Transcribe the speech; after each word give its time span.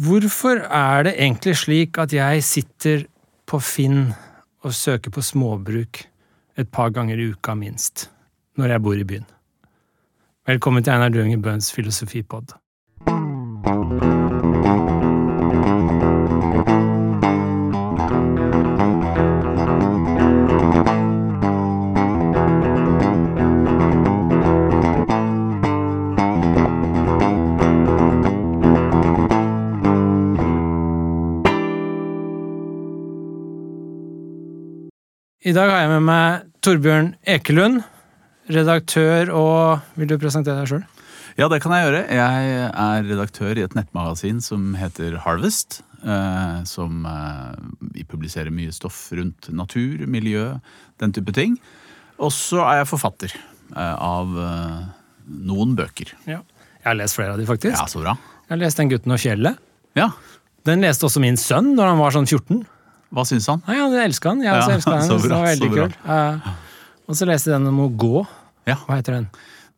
Hvorfor 0.00 0.56
er 0.72 1.02
det 1.02 1.12
egentlig 1.18 1.56
slik 1.60 1.98
at 2.00 2.12
jeg 2.12 2.44
sitter 2.44 3.02
på 3.46 3.58
Finn 3.60 4.14
og 4.64 4.72
søker 4.72 5.12
på 5.12 5.20
småbruk 5.20 6.00
et 6.56 6.70
par 6.72 6.88
ganger 6.88 7.20
i 7.20 7.26
uka 7.34 7.52
minst, 7.54 8.06
når 8.56 8.72
jeg 8.72 8.82
bor 8.82 8.96
i 8.96 9.04
byen? 9.04 9.26
Velkommen 10.48 10.84
til 10.84 10.92
Einar 10.92 11.12
Dønger 11.12 11.42
Bøhns 11.44 11.72
filosofipod. 11.72 12.56
I 35.50 35.54
dag 35.56 35.66
har 35.66 35.80
jeg 35.82 35.90
med 35.90 36.04
meg 36.06 36.42
Torbjørn 36.62 37.06
Ekelund, 37.26 37.80
redaktør 38.54 39.32
og 39.34 39.96
Vil 39.98 40.06
du 40.12 40.14
presentere 40.22 40.60
deg 40.60 40.68
sjøl? 40.70 40.84
Ja, 41.40 41.48
det 41.50 41.58
kan 41.64 41.74
jeg 41.74 41.88
gjøre. 41.88 42.02
Jeg 42.14 42.52
er 42.68 43.08
redaktør 43.08 43.58
i 43.58 43.64
et 43.64 43.74
nettmagasin 43.74 44.38
som 44.44 44.76
heter 44.78 45.16
Harvest. 45.24 45.80
Eh, 46.04 46.62
som 46.70 47.02
eh, 47.02 47.58
vi 47.96 48.06
publiserer 48.06 48.54
mye 48.54 48.70
stoff 48.76 49.08
rundt 49.16 49.50
natur, 49.50 50.06
miljø, 50.06 50.46
den 51.02 51.16
type 51.16 51.34
ting. 51.34 51.58
Og 52.22 52.30
så 52.36 52.62
er 52.68 52.82
jeg 52.84 52.90
forfatter 52.92 53.34
eh, 53.34 53.94
av 53.96 54.30
noen 55.50 55.74
bøker. 55.78 56.14
Ja. 56.30 56.44
Jeg 56.78 56.92
har 56.92 57.00
lest 57.00 57.18
flere 57.18 57.34
av 57.34 57.42
de, 57.42 57.48
faktisk. 57.50 57.74
Ja, 57.74 57.90
så 57.90 58.04
bra. 58.04 58.14
Jeg 58.46 58.54
har 58.54 58.62
lest 58.68 58.78
Den 58.78 58.92
gutten 58.92 59.16
og 59.16 59.24
fjellet. 59.24 59.58
Ja, 59.98 60.12
Den 60.68 60.86
leste 60.86 61.10
også 61.10 61.24
min 61.24 61.40
sønn 61.40 61.74
når 61.74 61.96
han 61.96 62.04
var 62.04 62.14
sånn 62.14 62.30
14. 62.30 62.62
hva 63.12 63.24
syns 63.26 63.46
han? 63.50 63.62
Nei, 63.66 63.76
Han 63.80 63.92
elska 64.04 64.30
den. 64.34 64.42
Jeg 64.46 64.54
også 64.54 64.70
Ja, 64.70 64.98
den. 64.98 65.08
så 65.10 65.16
bra, 65.18 65.28
det 65.28 65.30
var 65.38 65.46
veldig 65.50 65.70
kult. 65.74 65.96
kul. 65.96 66.10
Ja. 66.10 66.56
og 67.08 67.16
så 67.18 67.26
leste 67.26 67.50
jeg 67.50 67.58
den 67.58 67.66
om 67.72 67.80
å 67.84 67.88
gå. 67.96 68.26
Ja. 68.70 68.76
Hva 68.86 69.00
heter 69.00 69.12
den? 69.18 69.28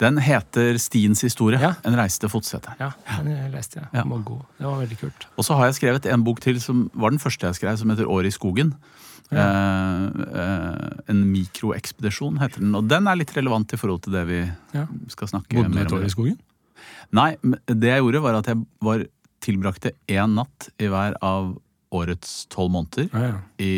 Den 0.03 0.17
heter 0.19 0.79
Stiens 0.83 1.21
historie. 1.23 1.61
Ja. 1.63 1.75
En 1.87 1.95
reise 1.95 2.19
til 2.19 2.29
fotsete. 2.33 2.73
Ja, 2.81 2.91
den 3.23 3.37
leste 3.53 3.79
jeg. 3.81 3.89
Ja. 3.95 4.03
Om 4.03 4.17
å 4.17 4.23
gå. 4.27 4.39
Det 4.59 4.67
var 4.67 4.81
veldig 4.83 4.99
kult. 4.99 5.27
Og 5.39 5.45
så 5.47 5.55
har 5.55 5.69
jeg 5.71 5.77
skrevet 5.79 6.09
en 6.11 6.25
bok 6.27 6.41
til 6.43 6.59
som 6.61 6.89
var 6.95 7.11
den 7.15 7.23
første 7.23 7.47
jeg 7.47 7.61
skrev, 7.61 7.77
som 7.79 7.93
heter 7.93 8.11
År 8.11 8.27
i 8.27 8.33
skogen. 8.35 8.73
Eh, 9.33 9.39
eh, 10.43 10.89
en 11.09 11.21
mikroekspedisjon 11.33 12.41
heter 12.43 12.61
den. 12.65 12.75
Og 12.77 12.89
den 12.91 13.07
er 13.09 13.17
litt 13.21 13.33
relevant 13.37 13.73
i 13.73 13.79
forhold 13.81 14.03
til 14.05 14.13
det 14.17 14.25
vi 14.29 14.41
Ja. 14.75 14.87
skal 15.09 15.29
snakke 15.29 15.55
Bodde 15.57 15.71
du 15.71 15.75
mer 15.79 15.87
et 15.87 15.93
om. 15.93 15.99
år 16.01 16.05
i 16.05 16.13
skogen? 16.13 16.39
Nei, 17.13 17.37
men 17.43 17.59
det 17.67 17.89
jeg 17.95 18.03
gjorde 18.03 18.23
var 18.23 18.35
at 18.41 18.47
jeg 18.47 18.67
var, 18.83 19.07
tilbrakte 19.43 19.93
én 20.09 20.35
natt 20.35 20.69
i 20.79 20.87
hver 20.87 21.15
av 21.23 21.57
årets 21.93 22.47
tolv 22.53 22.73
måneder 22.73 23.09
Ja, 23.13 23.23
ja. 23.29 23.41
i, 23.63 23.73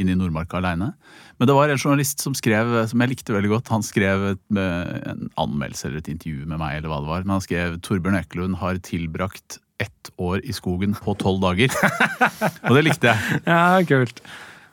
inn 0.00 0.10
i 0.12 0.16
Nordmarka 0.18 0.58
aleine. 0.60 0.92
Men 1.40 1.48
det 1.48 1.56
var 1.56 1.72
en 1.72 1.80
journalist 1.80 2.20
som 2.20 2.34
skrev, 2.36 2.74
som 2.90 3.00
jeg 3.00 3.14
likte 3.14 3.32
veldig 3.32 3.50
godt. 3.54 3.70
Han 3.72 3.84
skrev 3.86 4.26
et, 4.34 4.42
en 4.52 5.30
anmeldelse 5.40 5.88
eller 5.88 6.02
et 6.02 6.10
intervju 6.12 6.44
med 6.50 6.60
meg, 6.60 6.76
eller 6.80 6.92
hva 6.92 7.00
det 7.00 7.08
var. 7.14 7.24
Men 7.24 7.38
han 7.38 7.46
skrev 7.46 7.78
Torbjørn 7.86 8.18
Ekelund 8.20 8.58
har 8.60 8.76
tilbrakt 8.84 9.56
ett 9.80 10.10
år 10.20 10.42
i 10.44 10.52
skogen 10.52 10.92
på 10.98 11.14
tolv 11.16 11.40
dager. 11.40 11.72
Og 12.68 12.76
det 12.76 12.84
likte 12.90 13.14
jeg. 13.14 13.40
ja, 13.48 13.80
kult. 13.88 14.20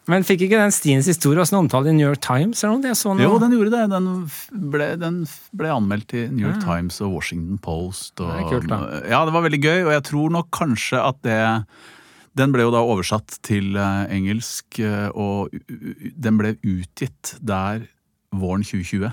Men 0.08 0.24
fikk 0.24 0.46
ikke 0.46 0.60
den 0.60 0.72
Stiens 0.72 1.08
historie 1.08 1.40
også 1.44 1.56
en 1.56 1.66
omtale 1.66 1.92
i 1.92 1.96
New 1.96 2.08
York 2.08 2.22
Times? 2.24 2.62
eller 2.64 2.78
noe? 2.80 2.96
Sånn. 2.96 3.20
Jo, 3.20 3.34
den 3.44 3.52
gjorde 3.56 3.74
det. 3.74 3.82
Den 3.92 4.06
ble, 4.72 4.86
den 5.00 5.18
ble 5.60 5.72
anmeldt 5.76 6.14
i 6.16 6.26
New 6.32 6.46
York 6.48 6.62
Ja. 6.62 6.76
Times 6.78 7.00
og 7.04 7.16
Washington 7.18 7.60
Post. 7.64 8.14
Og, 8.24 8.32
Det 8.38 8.46
kult, 8.52 8.70
da. 8.72 8.78
Ja, 9.12 9.24
det 9.28 9.36
var 9.36 9.44
veldig 9.48 9.60
gøy, 9.64 9.82
og 9.88 9.92
jeg 9.98 10.06
tror 10.08 10.32
nok 10.36 10.48
kanskje 10.56 11.02
at 11.04 11.20
det 11.28 11.40
Den 12.38 12.54
ble 12.54 12.66
jo 12.68 12.72
da 12.74 12.82
oversatt 12.86 13.40
til 13.46 13.76
eh, 13.80 14.06
engelsk, 14.14 14.80
eh, 14.84 15.08
og 15.18 15.54
den 16.16 16.38
ble 16.40 16.56
utgitt 16.62 17.36
der 17.42 17.86
våren 18.38 18.64
2020. 18.68 19.08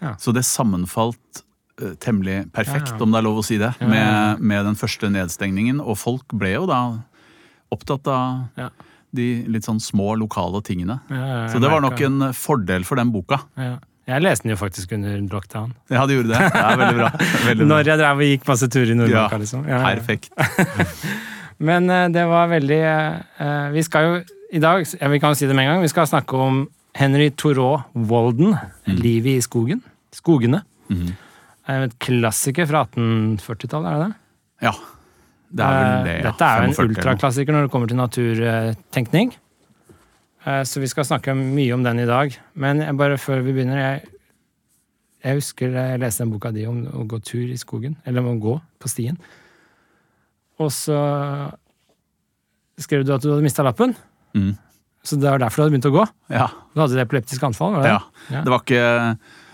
Ja. 0.00 0.14
Så 0.22 0.32
det 0.36 0.44
sammenfalt 0.48 1.42
eh, 1.82 1.96
temmelig 2.02 2.44
perfekt, 2.54 2.92
Ja, 2.94 2.98
ja. 2.98 3.02
om 3.04 3.10
det 3.12 3.18
er 3.20 3.26
lov 3.26 3.40
å 3.42 3.44
si 3.46 3.58
det, 3.60 3.72
med, 3.82 4.40
med 4.40 4.64
den 4.70 4.78
første 4.78 5.10
nedstengningen. 5.12 5.82
Og 5.82 5.98
folk 6.00 6.32
ble 6.38 6.54
jo 6.54 6.64
da 6.70 6.80
opptatt 7.74 8.06
av 8.10 8.46
Ja. 8.60 8.70
de 9.14 9.28
litt 9.50 9.66
sånn 9.66 9.80
små, 9.82 10.12
lokale 10.18 10.60
tingene. 10.62 11.00
Så 11.50 11.58
det 11.62 11.70
var 11.70 11.82
nok 11.82 11.98
en 12.06 12.28
fordel 12.36 12.84
for 12.86 13.00
den 13.00 13.10
boka. 13.14 13.42
ja. 13.58 13.78
Jeg 14.10 14.24
leste 14.24 14.42
den 14.42 14.50
jo 14.50 14.58
faktisk 14.58 14.90
under 14.96 15.20
lockdown. 15.30 15.68
Ja, 15.92 16.00
du 16.08 16.16
gjorde 16.16 16.32
det. 16.32 16.38
Det 16.54 16.62
er 16.66 16.78
veldig 16.80 16.96
bra. 16.98 17.10
Veldig 17.46 17.58
bra. 17.60 17.66
Når 17.70 17.84
jeg 17.92 17.98
drev 18.00 18.22
og 18.24 18.26
gikk 18.26 18.48
masse 18.48 18.68
turer 18.74 18.90
i 18.90 18.96
Nordmarka, 18.98 19.38
liksom. 19.38 19.62
Perfekt. 19.68 20.32
Men 21.60 21.90
eh, 21.92 22.08
det 22.14 22.22
var 22.30 22.48
veldig 22.48 22.80
eh, 22.80 23.70
Vi 23.74 23.82
skal 23.86 24.06
jo 24.06 24.20
i 24.50 24.58
dag, 24.58 24.82
vi 24.82 25.18
kan 25.22 25.30
jo 25.30 25.38
si 25.38 25.46
det 25.46 25.54
med 25.54 25.62
en 25.68 25.74
gang, 25.76 25.82
vi 25.84 25.90
skal 25.92 26.08
snakke 26.10 26.34
om 26.34 26.64
Henry 26.98 27.28
Thoreau 27.30 27.84
Walden, 27.94 28.56
'Livet 28.88 29.36
i 29.38 29.42
skogen'. 29.46 29.82
Skogene. 30.10 30.64
Er 31.70 31.84
Et 31.86 31.94
klassiker 32.02 32.66
fra 32.66 32.80
1840-tallet, 32.90 33.86
er 33.86 34.00
det 34.00 34.08
det? 34.08 34.16
Ja. 34.66 34.72
Det 35.54 35.62
er 35.66 35.76
vel 35.76 36.04
det, 36.08 36.14
Eh, 36.16 36.18
ja. 36.24 36.30
Dette 36.32 36.48
er 36.48 36.56
jo 36.56 36.66
en 36.66 36.74
45 36.74 36.80
eller 36.82 36.88
noe. 36.90 36.96
ultraklassiker 36.96 37.52
når 37.54 37.62
det 37.62 37.70
kommer 37.70 37.88
til 37.92 37.96
naturtenkning. 38.00 39.32
Eh, 40.46 40.62
Så 40.64 40.80
vi 40.80 40.86
skal 40.90 41.04
snakke 41.04 41.34
mye 41.36 41.72
om 41.74 41.82
den 41.84 41.98
i 42.00 42.06
dag. 42.06 42.34
Men 42.54 42.82
bare 42.96 43.18
før 43.18 43.42
vi 43.44 43.52
begynner 43.52 43.76
Jeg, 43.78 44.02
jeg 45.22 45.34
husker 45.36 45.70
jeg 45.70 46.00
leste 46.00 46.22
en 46.22 46.30
boka 46.32 46.50
di 46.50 46.66
om 46.66 46.86
å 46.86 47.06
gå 47.06 47.22
tur 47.22 47.46
i 47.46 47.56
skogen. 47.56 47.96
Eller 48.04 48.20
om 48.20 48.34
å 48.34 48.40
gå 48.42 48.60
på 48.80 48.88
stien. 48.88 49.16
Og 50.60 50.68
så 50.74 50.96
skrev 52.80 53.04
du 53.06 53.12
at 53.14 53.22
du 53.24 53.30
hadde 53.32 53.44
mista 53.44 53.64
lappen. 53.64 53.94
Mm. 54.36 54.54
Så 55.04 55.16
det 55.16 55.30
var 55.32 55.40
derfor 55.40 55.62
du 55.62 55.64
hadde 55.66 55.74
begynt 55.76 55.88
å 55.88 55.94
gå? 55.94 56.02
Ja. 56.32 56.48
Du 56.74 56.82
hadde 56.82 56.98
et 56.98 57.04
epileptisk 57.06 57.44
anfall? 57.48 57.78
var 57.78 57.86
det? 57.86 57.92
ja. 57.94 58.00
Ja. 58.34 58.42
Det 58.44 58.52
var 58.52 58.64
ikke 58.64 58.82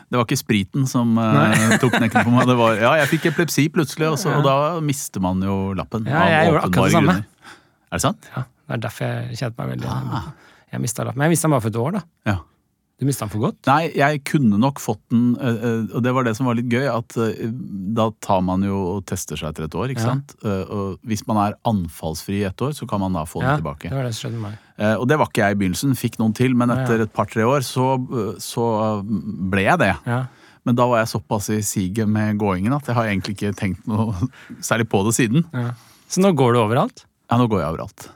det 0.06 0.14
var 0.20 0.26
ikke 0.28 0.38
spriten 0.38 0.84
som 0.86 1.16
uh, 1.18 1.54
tok 1.82 1.96
knekken 1.96 2.26
på 2.28 2.30
meg. 2.30 2.44
Det 2.46 2.54
var, 2.58 2.76
ja, 2.78 2.92
jeg 3.02 3.08
fikk 3.16 3.24
epilepsi 3.32 3.64
plutselig, 3.74 4.06
også, 4.14 4.30
Ja. 4.30 4.36
og 4.38 4.44
da 4.46 4.56
mister 4.86 5.22
man 5.24 5.40
jo 5.42 5.56
lappen. 5.74 6.06
Ja, 6.06 6.20
jeg 6.30 6.50
gjorde 6.52 6.60
akkurat 6.68 6.86
det 6.86 6.94
samme. 6.94 7.14
grunner. 7.16 7.56
Er 7.90 7.98
det 7.98 8.04
sant? 8.04 8.28
Ja, 8.36 8.42
det 8.46 8.76
er 8.76 8.82
derfor 8.84 9.08
jeg 9.10 9.40
kjente 9.40 9.58
meg 9.64 9.72
veldig 9.74 9.88
Ah. 9.90 10.28
Jeg 10.74 10.82
mista 10.84 11.02
lappen. 11.06 11.18
Men 11.18 11.26
jeg 11.26 11.34
mista 11.34 11.48
den 11.48 11.54
bare 11.56 11.64
for 11.66 11.74
et 11.74 11.80
år, 11.82 11.96
da. 11.98 12.02
Ja. 12.30 12.36
Du 12.98 13.04
mista 13.04 13.26
den 13.26 13.32
for 13.34 13.42
godt? 13.44 13.58
Nei, 13.68 13.90
jeg 13.92 14.22
kunne 14.24 14.56
nok 14.56 14.78
fått 14.80 15.02
den, 15.12 15.34
eh, 15.36 15.58
eh, 15.68 15.80
og 15.92 16.00
det 16.02 16.14
var 16.16 16.24
det 16.24 16.32
som 16.38 16.46
var 16.48 16.56
litt 16.56 16.70
gøy, 16.72 16.86
at 16.88 17.16
eh, 17.20 17.50
da 17.92 18.06
tar 18.24 18.40
man 18.40 18.62
jo 18.64 18.78
og 18.94 19.02
tester 19.10 19.36
seg 19.36 19.50
etter 19.52 19.66
et 19.66 19.74
år, 19.76 19.90
ikke 19.92 20.00
Ja. 20.00 20.14
sant? 20.14 20.32
Og 20.42 20.96
hvis 21.04 21.26
man 21.28 21.36
er 21.42 21.58
anfallsfri 21.68 22.38
i 22.40 22.46
ett 22.48 22.56
år, 22.64 22.72
så 22.72 22.88
kan 22.88 23.00
man 23.04 23.12
da 23.12 23.26
få 23.28 23.42
Ja, 23.42 23.50
den 23.56 23.60
tilbake. 23.62 23.90
det 23.90 23.92
var 23.98 24.04
det 24.08 24.14
som 24.14 24.30
skjedde 24.30 24.40
meg. 24.40 24.56
Og 24.96 25.06
det 25.08 25.18
var 25.20 25.26
ikke 25.28 25.44
jeg 25.44 25.56
i 25.56 25.60
begynnelsen, 25.60 25.92
fikk 25.94 26.16
noen 26.18 26.34
til, 26.34 26.54
men 26.56 26.70
etter 26.72 27.02
et 27.04 27.12
par-tre 27.12 27.44
år 27.44 27.60
så, 27.60 27.98
så 28.40 29.04
ble 29.04 29.62
jeg 29.68 29.78
det. 29.78 29.92
Ja. 30.06 30.26
Men 30.64 30.74
da 30.74 30.86
var 30.88 31.04
jeg 31.04 31.12
såpass 31.20 31.50
i 31.52 31.60
siget 31.62 32.08
med 32.08 32.38
gåingen 32.38 32.72
at 32.74 32.86
jeg 32.88 32.94
har 32.96 33.04
egentlig 33.12 33.36
ikke 33.36 33.52
tenkt 33.54 33.86
noe 33.86 34.14
særlig 34.60 34.88
på 34.88 35.04
det 35.04 35.12
siden. 35.14 35.44
Ja. 35.52 35.74
Så 36.08 36.24
nå 36.24 36.32
går 36.34 36.54
du 36.56 36.60
overalt? 36.64 37.04
Ja, 37.30 37.36
nå 37.36 37.46
går 37.46 37.60
jeg 37.60 37.74
overalt. 37.76 38.08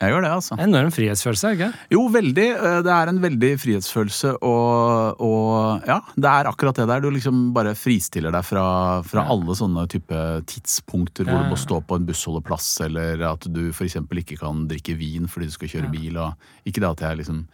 Ja, 0.00 0.06
jeg 0.08 0.14
gjør 0.14 0.22
det, 0.24 0.30
altså. 0.32 0.56
Enorm 0.64 0.90
frihetsfølelse, 0.96 1.50
ikke 1.58 1.66
Jo, 1.92 2.06
veldig. 2.08 2.46
Eh, 2.56 2.76
Det 2.86 2.92
er 2.94 3.08
en 3.12 3.18
veldig 3.20 3.50
frihetsfølelse, 3.60 4.30
og, 4.42 5.20
og 5.20 5.82
ja, 5.86 5.98
det 6.16 6.30
er 6.30 6.48
akkurat 6.48 6.74
det 6.80 6.86
der. 6.88 7.00
Du 7.04 7.10
liksom 7.12 7.52
bare 7.52 7.74
fristiller 7.76 8.32
deg 8.32 8.44
fra, 8.48 8.64
fra 9.04 9.26
Ja. 9.26 9.28
alle 9.34 9.52
sånne 9.58 9.84
type 9.92 10.22
tidspunkter 10.48 11.24
hvor 11.28 11.36
Ja, 11.36 11.42
du 11.44 11.50
må 11.52 11.58
stå 11.60 11.82
på 11.84 11.96
en 12.00 12.06
bussholdeplass, 12.08 12.80
eller 12.86 13.20
at 13.28 13.44
du 13.52 13.68
f.eks. 13.74 13.96
ikke 14.00 14.38
kan 14.40 14.66
drikke 14.70 14.96
vin 14.96 15.28
fordi 15.28 15.46
du 15.46 15.52
skal 15.52 15.68
kjøre 15.68 15.90
Ja. 15.92 15.92
bil. 16.00 16.16
Og 16.16 16.32
ikke 16.64 16.80
det 16.80 16.90
at 16.90 17.00
jeg 17.04 17.18
liksom 17.20 17.44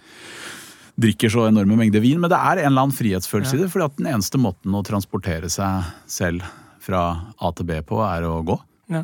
drikker 0.99 1.29
så 1.29 1.49
enorme 1.51 1.77
mengder 1.77 2.01
vin, 2.01 2.21
men 2.21 2.31
det 2.31 2.39
er 2.39 2.63
en 2.63 2.71
eller 2.73 2.87
annen 2.87 2.97
frihetsfølelse 2.97 3.55
i 3.59 3.59
det. 3.65 3.71
fordi 3.75 3.85
at 3.85 3.97
den 3.99 4.07
eneste 4.15 4.39
måten 4.39 4.73
å 4.73 4.85
transportere 4.87 5.51
seg 5.51 5.85
selv 6.07 6.43
fra 6.81 7.03
A 7.43 7.51
til 7.53 7.67
B 7.67 7.81
på, 7.83 7.99
er 8.07 8.23
å 8.23 8.39
gå. 8.47 8.57
Ja. 8.89 9.03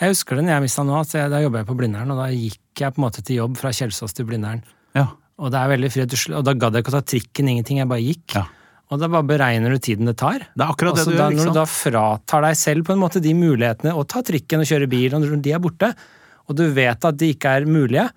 Jeg 0.00 0.10
husker 0.10 0.38
det 0.38 0.46
når 0.46 0.56
jeg 0.56 0.64
mista 0.64 0.84
nå, 0.86 0.96
at 0.98 1.12
jeg, 1.14 1.30
da 1.30 1.40
jobba 1.42 1.62
jeg 1.62 1.68
på 1.68 1.76
Blindern, 1.78 2.10
og 2.14 2.18
da 2.18 2.26
gikk 2.32 2.82
jeg 2.82 2.94
på 2.94 3.00
en 3.00 3.04
måte 3.06 3.22
til 3.22 3.38
jobb 3.42 3.58
fra 3.60 3.70
Kjelsås 3.74 4.16
til 4.16 4.26
Blindern. 4.28 4.64
Ja. 4.96 5.06
Og 5.38 5.50
det 5.54 5.60
er 5.60 5.70
veldig 5.70 5.90
frihet, 5.90 6.16
og 6.34 6.44
da 6.46 6.54
gadd 6.58 6.76
jeg 6.76 6.84
ikke 6.84 6.92
å 6.92 6.96
ta 6.96 7.06
trikken, 7.14 7.50
ingenting, 7.50 7.80
jeg 7.82 7.90
bare 7.90 8.02
gikk. 8.02 8.36
Ja. 8.36 8.44
Og 8.92 9.00
da 9.00 9.08
bare 9.10 9.26
beregner 9.26 9.72
du 9.74 9.80
tiden 9.82 10.10
det 10.10 10.16
tar. 10.20 10.44
Det 10.52 10.60
er 10.62 10.70
akkurat 10.70 10.98
det 10.98 11.06
du 11.08 11.14
da, 11.14 11.28
gjør. 11.30 11.38
når 11.38 11.48
du 11.48 11.58
da 11.58 11.64
fratar 11.70 12.44
deg 12.44 12.58
selv 12.60 12.86
på 12.86 12.94
en 12.94 13.00
måte 13.00 13.22
de 13.24 13.32
mulighetene 13.38 13.94
å 13.96 14.04
ta 14.06 14.22
trikken 14.26 14.62
og 14.62 14.68
kjøre 14.70 14.90
bil, 14.90 15.14
og 15.14 15.24
når 15.24 15.40
de 15.42 15.54
er 15.56 15.62
borte, 15.62 15.90
og 16.44 16.58
du 16.58 16.66
vet 16.76 17.08
at 17.08 17.18
de 17.18 17.30
ikke 17.32 17.54
er 17.58 17.68
mulige, 17.70 18.08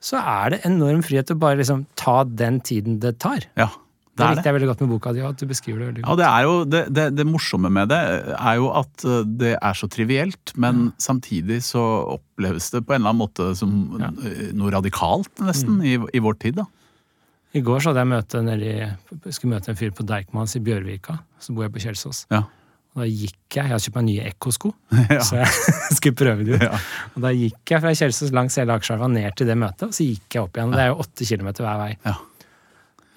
så 0.00 0.20
er 0.20 0.54
det 0.54 0.60
enorm 0.68 1.02
frihet 1.04 1.32
å 1.32 1.38
bare 1.40 1.60
liksom 1.60 1.84
ta 1.98 2.22
den 2.24 2.60
tiden 2.64 2.98
det 3.02 3.16
tar. 3.22 3.46
Ja, 3.58 3.70
Det 4.20 4.26
det 4.28 4.36
likte 4.38 4.50
jeg 4.50 4.56
veldig 4.58 4.68
godt 4.70 4.82
med 4.84 4.90
boka 4.92 5.12
di, 5.16 5.22
at 5.26 5.40
du 5.40 5.46
beskriver 5.50 5.78
det 5.82 5.88
veldig 5.90 6.02
Ja, 6.04 6.08
godt. 6.10 6.20
det, 6.20 6.28
er 6.30 6.42
jo, 6.46 6.54
det, 6.74 6.82
det, 6.98 7.06
det 7.18 7.26
morsomme 7.26 7.70
med 7.72 7.88
det 7.90 8.00
er 8.36 8.58
jo 8.60 8.68
at 8.80 9.06
uh, 9.08 9.20
det 9.24 9.54
er 9.58 9.78
så 9.80 9.88
trivielt, 9.90 10.52
men 10.60 10.92
samtidig 11.00 11.60
så 11.66 11.82
oppleves 12.18 12.70
det 12.74 12.84
på 12.86 12.94
en 12.94 13.00
eller 13.02 13.14
annen 13.14 13.24
måte 13.24 13.50
som 13.58 13.74
Ja. 14.00 14.12
Mm. 14.12 14.20
uh, 14.20 14.44
noe 14.60 14.70
radikalt, 14.76 15.32
nesten, 15.42 15.80
i, 15.82 15.96
i 16.14 16.22
vår 16.22 16.38
tid. 16.46 16.60
da. 16.60 16.68
I 17.56 17.64
går 17.66 17.80
så 17.82 17.90
hadde 17.90 18.04
jeg 18.04 18.12
møte 18.12 18.40
nedi, 18.46 18.72
skulle 19.34 19.56
møte 19.56 19.72
en 19.72 19.78
fyr 19.80 19.90
på 19.90 20.04
Deichmans 20.06 20.52
i 20.54 20.60
Bjørvika, 20.62 21.16
så 21.42 21.50
bor 21.56 21.64
jeg 21.66 21.72
på 21.74 21.80
Kjelsås. 21.82 22.20
Ja. 22.30 22.44
Og 22.94 23.04
da 23.04 23.06
gikk 23.06 23.36
jeg 23.54 23.64
Jeg 23.64 23.70
hadde 23.70 23.82
kjøpt 23.84 23.96
meg 24.00 24.04
nye 24.06 24.22
Ekko-sko, 24.30 24.70
Ja. 25.14 25.20
så 25.26 25.36
jeg 25.40 25.50
skulle 25.98 26.14
prøve 26.18 26.46
det 26.46 26.56
ut. 26.58 26.62
Ja. 26.62 26.78
Og 27.16 27.22
da 27.26 27.30
gikk 27.34 27.70
jeg 27.74 27.82
fra 27.82 27.92
Kjelsås 27.98 28.30
langs 28.34 28.54
hele 28.58 28.74
Akerselva 28.74 29.06
ned 29.10 29.34
til 29.38 29.46
det 29.50 29.56
møtet, 29.58 29.88
og 29.90 29.94
så 29.94 30.06
gikk 30.06 30.36
jeg 30.38 30.42
opp 30.46 30.58
igjen. 30.58 30.72
Det 30.74 30.82
er 30.84 30.90
jo 30.92 30.98
åtte 31.02 31.26
kilometer 31.26 31.66
hver 31.66 31.78
vei. 31.82 31.90
Ja. 32.06 32.14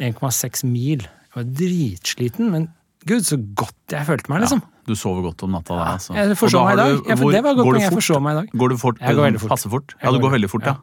1,6 0.04 0.64
mil. 0.68 1.02
Jeg 1.08 1.36
var 1.36 1.44
dritsliten, 1.58 2.52
men 2.54 2.68
gud, 3.10 3.26
så 3.26 3.38
godt 3.56 3.76
jeg 3.96 4.06
følte 4.08 4.30
meg, 4.30 4.44
liksom. 4.46 4.62
Du 4.88 4.94
sover 5.00 5.24
godt 5.30 5.44
om 5.48 5.52
natta 5.56 5.76
da, 5.80 5.84
altså. 5.96 6.14
Jeg 6.18 6.36
forså 6.38 6.64
meg 6.66 6.74
i 6.74 6.82
dag. 6.82 6.98
du- 6.98 7.10
Ja, 7.10 7.16
for 7.16 7.32
det 7.32 7.44
var 7.44 7.54
godt 7.56 7.66
men 7.66 7.74
poeng. 7.74 7.86
Jeg 7.88 7.94
forså 7.98 8.22
meg 8.22 8.32
i 8.36 8.40
dag. 8.42 8.50
Går 8.60 8.70
du 8.70 8.78
fort? 8.78 8.98
Jeg 9.00 9.16
går 9.16 9.24
veldig 9.32 9.40
fort. 9.40 9.50
Passe 9.56 9.70
fort? 9.72 9.94
Ja, 10.04 10.12
du 10.12 10.20
går 10.20 10.32
veldig- 10.36 10.50
fort, 10.52 10.62
ja. 10.68 10.74
ja. 10.74 10.76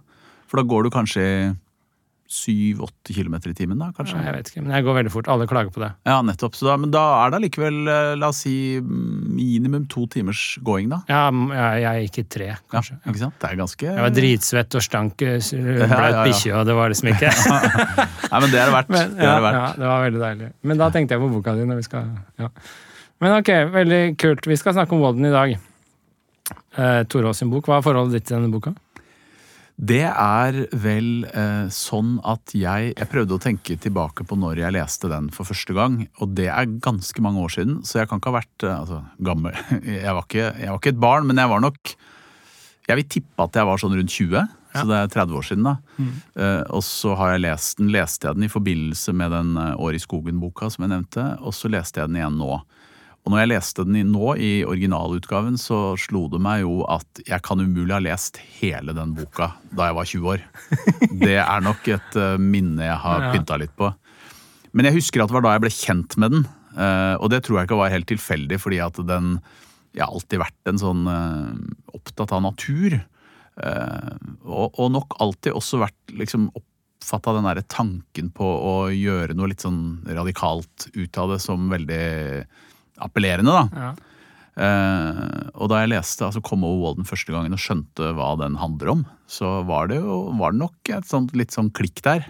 For 0.49 0.56
da 0.56 0.62
går 0.67 0.82
du 0.84 0.90
kanskje 0.90 1.56
syv-åtte 2.31 3.11
kilometer 3.17 3.50
i 3.50 3.55
timen, 3.59 3.81
da? 3.82 3.88
kanskje? 3.97 4.15
Ja, 4.21 4.29
Jeg 4.31 4.37
vet 4.37 4.50
ikke, 4.53 4.62
men 4.62 4.75
jeg 4.77 4.85
går 4.87 4.94
veldig 5.00 5.11
fort. 5.11 5.29
Alle 5.35 5.47
klager 5.50 5.73
på 5.75 5.81
det. 5.82 5.88
Ja, 6.06 6.21
nettopp. 6.23 6.55
Så 6.55 6.69
da, 6.69 6.77
men 6.79 6.93
da 6.94 7.03
er 7.25 7.32
det 7.32 7.41
allikevel, 7.41 7.79
eh, 7.91 8.11
la 8.21 8.29
oss 8.31 8.44
si, 8.44 8.55
minimum 8.81 9.88
to 9.91 10.05
timers 10.06 10.43
gåing, 10.62 10.93
da. 10.93 11.00
Ja, 11.11 11.25
ja, 11.56 11.67
jeg 11.97 12.06
gikk 12.09 12.21
i 12.23 12.25
tre, 12.37 12.47
Ja, 12.53 12.59
kanskje. 12.71 13.00
ikke 13.03 13.23
sant? 13.25 13.35
Det 13.43 13.50
er 13.50 13.59
ganske 13.59 13.88
Jeg 13.88 14.05
var 14.06 14.15
dritsvett 14.15 14.79
og 14.79 14.87
stank, 14.87 15.23
eh, 15.27 15.41
blaut 15.43 15.91
ja, 15.99 16.11
ja. 16.15 16.25
bikkje, 16.31 16.53
og 16.61 16.67
det 16.71 16.77
var 16.79 16.94
liksom 16.94 17.11
ikke 17.15 17.32
Nei, 18.31 18.38
men 18.41 18.50
det 18.55 18.61
er 18.62 18.71
det 18.71 18.77
verdt. 18.79 18.93
Men, 18.94 19.17
det 19.17 19.27
ja, 19.27 19.32
er 19.32 19.41
det 19.41 19.47
verdt. 19.49 19.59
ja, 19.59 19.67
det 19.82 19.88
var 19.91 20.05
veldig 20.06 20.23
deilig. 20.27 20.53
Men 20.71 20.79
da 20.85 20.91
tenkte 20.94 21.17
jeg 21.19 21.25
på 21.25 21.32
boka 21.35 21.56
di 21.59 21.67
når 21.67 21.81
vi 21.82 21.88
skal 21.88 22.06
ja. 22.38 22.53
Men 23.21 23.35
ok, 23.41 23.50
veldig 23.75 24.03
kult. 24.23 24.47
Vi 24.49 24.56
skal 24.56 24.73
snakke 24.79 24.94
om 24.97 25.03
Walden 25.03 25.27
i 25.29 25.35
dag. 25.35 25.50
Eh, 26.79 27.03
Torås 27.11 27.43
sin 27.43 27.50
bok. 27.53 27.67
Hva 27.69 27.81
er 27.81 27.85
forholdet 27.85 28.17
ditt 28.21 28.29
til 28.31 28.38
denne 28.38 28.49
boka? 28.55 28.73
Det 29.81 30.03
er 30.05 30.56
vel 30.77 31.25
eh, 31.31 31.71
sånn 31.73 32.19
at 32.29 32.53
jeg 32.53 32.91
Jeg 32.93 33.09
prøvde 33.09 33.38
å 33.38 33.41
tenke 33.41 33.79
tilbake 33.81 34.27
på 34.29 34.37
når 34.37 34.61
jeg 34.61 34.77
leste 34.77 35.09
den 35.09 35.31
for 35.32 35.49
første 35.49 35.73
gang, 35.77 36.03
og 36.21 36.35
det 36.37 36.50
er 36.53 36.69
ganske 36.85 37.25
mange 37.25 37.41
år 37.41 37.55
siden, 37.55 37.79
så 37.88 38.03
jeg 38.03 38.11
kan 38.11 38.21
ikke 38.21 38.32
ha 38.35 38.41
vært 38.43 38.67
eh, 38.67 38.77
altså, 38.77 39.00
gammel. 39.25 39.56
Jeg 40.00 40.12
var, 40.17 40.25
ikke, 40.27 40.49
jeg 40.61 40.69
var 40.69 40.81
ikke 40.81 40.93
et 40.93 41.00
barn, 41.00 41.29
men 41.29 41.41
jeg 41.41 41.49
var 41.50 41.62
nok 41.65 41.93
Jeg 42.91 42.99
vil 42.99 43.09
tippe 43.17 43.44
at 43.47 43.56
jeg 43.56 43.69
var 43.69 43.81
sånn 43.81 43.94
rundt 43.97 44.12
20, 44.12 44.49
så 44.75 44.82
det 44.87 44.99
er 44.99 45.11
30 45.11 45.38
år 45.38 45.47
siden, 45.47 45.67
da. 45.67 45.75
Eh, 46.43 46.62
og 46.77 46.82
så 46.87 47.15
har 47.19 47.35
jeg 47.35 47.44
lest 47.47 47.81
den, 47.81 47.91
leste 47.94 48.29
jeg 48.29 48.38
den 48.38 48.47
i 48.47 48.53
forbindelse 48.53 49.15
med 49.17 49.32
den 49.35 49.56
eh, 49.59 49.73
År 49.81 49.97
i 49.97 50.03
skogen-boka 50.03 50.71
som 50.71 50.85
jeg 50.85 50.93
nevnte, 50.93 51.25
og 51.41 51.56
så 51.56 51.71
leste 51.73 52.03
jeg 52.03 52.11
den 52.11 52.21
igjen 52.21 52.38
nå. 52.41 52.61
Og 53.20 53.32
når 53.34 53.43
jeg 53.43 53.50
leste 53.50 53.84
den 53.84 54.12
nå, 54.14 54.31
i 54.40 54.50
originalutgaven, 54.64 55.58
så 55.61 55.93
slo 56.00 56.22
det 56.32 56.40
meg 56.40 56.62
jo 56.62 56.81
at 56.88 57.20
jeg 57.26 57.44
kan 57.44 57.61
umulig 57.61 57.93
ha 57.93 58.00
lest 58.00 58.40
hele 58.56 58.94
den 58.96 59.12
boka 59.17 59.50
da 59.76 59.90
jeg 59.90 59.96
var 59.99 60.08
20 60.08 60.31
år. 60.32 60.44
Det 61.26 61.37
er 61.43 61.64
nok 61.67 61.90
et 61.93 62.17
eh, 62.17 62.38
minne 62.40 62.87
jeg 62.87 62.96
har 63.02 63.26
pynta 63.34 63.58
litt 63.61 63.75
på. 63.76 63.90
Men 64.72 64.88
jeg 64.88 64.96
husker 64.96 65.20
at 65.20 65.28
det 65.28 65.37
var 65.37 65.44
da 65.44 65.52
jeg 65.56 65.64
ble 65.67 65.72
kjent 65.75 66.17
med 66.22 66.32
den. 66.37 66.46
eh, 66.81 67.14
og 67.20 67.28
det 67.34 67.43
tror 67.44 67.58
jeg 67.61 67.69
ikke 67.69 67.81
var 67.82 67.93
helt 67.93 68.08
tilfeldig, 68.08 68.61
fordi 68.62 68.81
at 68.87 69.02
den 69.06 69.34
Jeg 69.90 70.05
har 70.06 70.14
alltid 70.14 70.38
vært 70.38 70.70
en 70.70 70.78
sånn 70.78 71.00
eh, 71.11 71.94
opptatt 71.99 72.32
av 72.32 72.44
natur. 72.46 73.00
og, 73.61 74.78
og 74.78 74.87
nok 74.94 75.17
alltid 75.20 75.52
også 75.52 75.81
vært 75.82 76.12
liksom 76.17 76.46
oppfatta 76.56 77.34
den 77.37 77.44
derre 77.44 77.64
tanken 77.69 78.31
på 78.32 78.46
å 78.46 78.75
gjøre 78.94 79.34
noe 79.37 79.50
litt 79.50 79.61
sånn 79.67 80.00
radikalt 80.06 80.87
ut 80.94 81.19
av 81.19 81.34
det 81.34 81.40
som 81.43 81.67
veldig 81.69 82.06
appellerende, 83.02 83.55
da. 83.55 83.85
Ja. 83.85 83.91
Uh, 84.61 85.47
og 85.62 85.70
da 85.73 85.79
jeg 85.81 85.93
leste 85.93 86.26
altså 86.26 86.43
kom 86.44 86.67
over 86.67 86.82
Walden 86.82 87.06
første 87.08 87.32
gangen 87.32 87.55
og 87.55 87.62
skjønte 87.62 88.11
hva 88.19 88.35
den 88.41 88.58
handler 88.61 88.93
om, 88.93 89.05
så 89.31 89.61
var 89.69 89.88
det 89.88 90.00
jo 90.02 90.23
var 90.37 90.52
det 90.52 90.61
nok 90.61 90.91
et 90.93 91.06
sånt, 91.08 91.32
litt 91.38 91.55
sånn 91.55 91.70
klikk 91.76 92.02
der. 92.05 92.26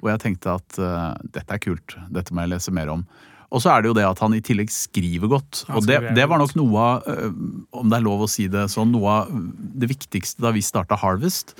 Hvor 0.00 0.10
jeg 0.10 0.22
tenkte 0.24 0.56
at 0.58 0.78
uh, 0.82 1.12
dette 1.30 1.54
er 1.54 1.62
kult, 1.62 1.94
dette 2.10 2.34
må 2.34 2.42
jeg 2.42 2.56
lese 2.56 2.74
mer 2.74 2.90
om. 2.90 3.04
Og 3.50 3.62
så 3.62 3.72
er 3.72 3.82
det 3.82 3.90
jo 3.90 3.96
det 3.98 4.06
at 4.06 4.20
han 4.22 4.34
i 4.34 4.42
tillegg 4.42 4.70
skriver 4.70 5.30
godt. 5.30 5.64
Og 5.74 5.86
det, 5.86 5.98
det 6.14 6.26
var 6.30 6.38
nok 6.42 6.56
noe 6.58 6.86
av, 6.86 7.06
uh, 7.06 7.30
om 7.78 7.90
det 7.90 8.00
er 8.00 8.06
lov 8.06 8.24
å 8.26 8.30
si 8.30 8.48
det 8.50 8.66
sånn, 8.72 8.90
noe 8.94 9.20
av 9.20 9.30
det 9.30 9.90
viktigste 9.90 10.42
da 10.42 10.54
vi 10.54 10.64
starta 10.64 10.98
Harvest. 10.98 11.54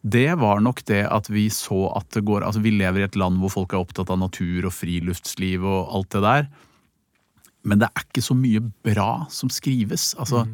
Det 0.00 0.30
var 0.40 0.62
nok 0.64 0.80
det 0.88 1.02
at 1.12 1.28
vi 1.28 1.50
så 1.52 1.90
at 1.92 2.06
det 2.16 2.22
går 2.24 2.46
Altså 2.46 2.62
vi 2.64 2.70
lever 2.72 3.02
i 3.02 3.04
et 3.04 3.18
land 3.20 3.36
hvor 3.42 3.52
folk 3.52 3.74
er 3.74 3.82
opptatt 3.82 4.08
av 4.08 4.16
natur 4.22 4.64
og 4.64 4.72
friluftsliv 4.72 5.66
og 5.68 5.92
alt 5.98 6.14
det 6.16 6.22
der. 6.24 6.46
Men 7.66 7.82
det 7.82 7.90
er 7.90 8.04
ikke 8.06 8.24
så 8.24 8.36
mye 8.36 8.62
bra 8.86 9.10
som 9.32 9.52
skrives. 9.52 10.12
Altså, 10.20 10.46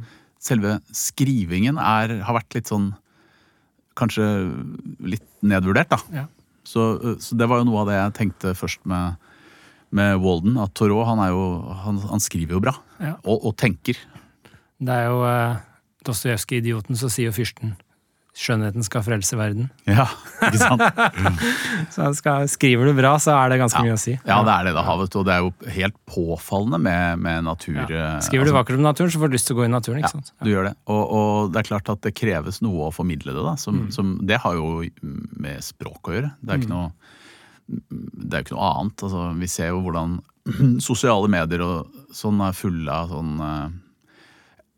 Selve 0.43 0.77
skrivingen 0.95 1.79
er, 1.81 2.19
har 2.23 2.37
vært 2.37 2.59
litt 2.59 2.71
sånn 2.71 2.93
Kanskje 3.97 4.27
litt 5.09 5.25
nedvurdert, 5.41 5.89
da. 5.89 5.97
Ja. 6.13 6.25
Så, 6.69 6.83
så 7.17 7.37
det 7.41 7.47
var 7.49 7.63
jo 7.63 7.65
noe 7.65 7.79
av 7.81 7.89
det 7.89 7.95
jeg 7.97 8.15
tenkte 8.19 8.53
først 8.53 8.83
med, 8.85 9.15
med 9.89 10.19
Walden. 10.21 10.59
At 10.61 10.75
Thoreau 10.77 11.07
han, 11.09 11.23
jo, 11.33 11.47
han, 11.81 12.03
han 12.11 12.21
skriver 12.21 12.59
jo 12.59 12.61
bra. 12.67 12.75
Ja. 13.01 13.15
Og, 13.25 13.47
og 13.49 13.57
tenker. 13.57 13.97
Det 14.77 14.93
er 14.93 15.09
jo 15.09 15.23
uh, 15.25 15.57
Dostojevskij-idioten, 16.05 17.01
så 17.01 17.09
sier 17.09 17.33
fyrsten 17.33 17.73
skjønnheten 18.37 18.85
skal 18.85 19.01
frelse 19.07 19.37
verden. 19.39 19.71
Ja, 19.89 20.05
ikke 20.45 20.59
sant? 20.61 20.83
Så 21.95 22.11
skal, 22.19 22.45
skriver 22.53 22.91
du 22.91 22.93
bra, 22.99 23.15
så 23.23 23.33
er 23.33 23.49
det 23.55 23.59
ganske 23.63 23.81
mye 23.87 23.95
å 23.97 24.01
si. 24.01 24.13
Ja, 24.29 24.43
det 24.45 24.53
er 24.53 24.67
det 24.69 24.75
det 24.77 24.83
har, 24.85 24.99
vet 25.01 25.15
du. 25.15 25.19
Og 25.23 25.25
det 25.29 25.33
er 25.37 25.45
jo 25.47 25.53
helt 25.79 25.97
påfallende 26.11 26.81
med, 26.85 27.23
med 27.25 27.47
natur. 27.49 27.79
Ja. 27.79 27.87
eh, 27.89 28.19
Skriver 28.27 28.45
du 28.45 28.51
altså, 28.51 28.59
vakkert 28.59 28.81
om 28.81 28.85
naturen, 28.85 29.13
så 29.15 29.23
får 29.23 29.33
du 29.33 29.37
lyst 29.39 29.49
til 29.49 29.57
å 29.57 29.61
gå 29.63 29.67
i 29.69 29.73
naturen. 29.73 30.03
ikke 30.05 30.13
sant? 30.19 30.33
Du 30.45 30.51
gjør 30.53 30.69
det. 30.69 30.75
Og, 30.93 31.03
og 31.17 31.53
det 31.55 31.63
er 31.63 31.71
klart 31.71 31.89
at 31.95 32.03
det 32.05 32.13
kreves 32.19 32.61
noe 32.67 32.91
å 32.91 32.93
formidle 32.95 33.33
det. 33.37 33.47
da. 33.49 33.57
Som, 33.61 33.81
Mm. 33.87 33.91
som, 33.97 34.13
det 34.29 34.39
har 34.45 34.55
jo 34.61 34.69
med 35.41 35.65
språk 35.65 36.09
å 36.13 36.17
gjøre. 36.19 36.35
Det 36.45 36.53
er 36.55 36.61
ikke 36.63 36.75
er 38.37 38.43
jo 38.43 38.45
ikke 38.47 38.57
noe 38.57 38.69
annet. 38.77 39.03
Altså, 39.09 39.25
vi 39.41 39.49
ser 39.51 39.73
jo 39.73 39.81
hvordan 39.87 40.19
sosiale 40.91 41.29
medier 41.33 41.65
og 41.65 41.99
sånn 42.15 42.41
er 42.47 42.55
fulle 42.57 42.93
av 43.01 43.11
sånn 43.17 43.33
eh, 43.43 43.67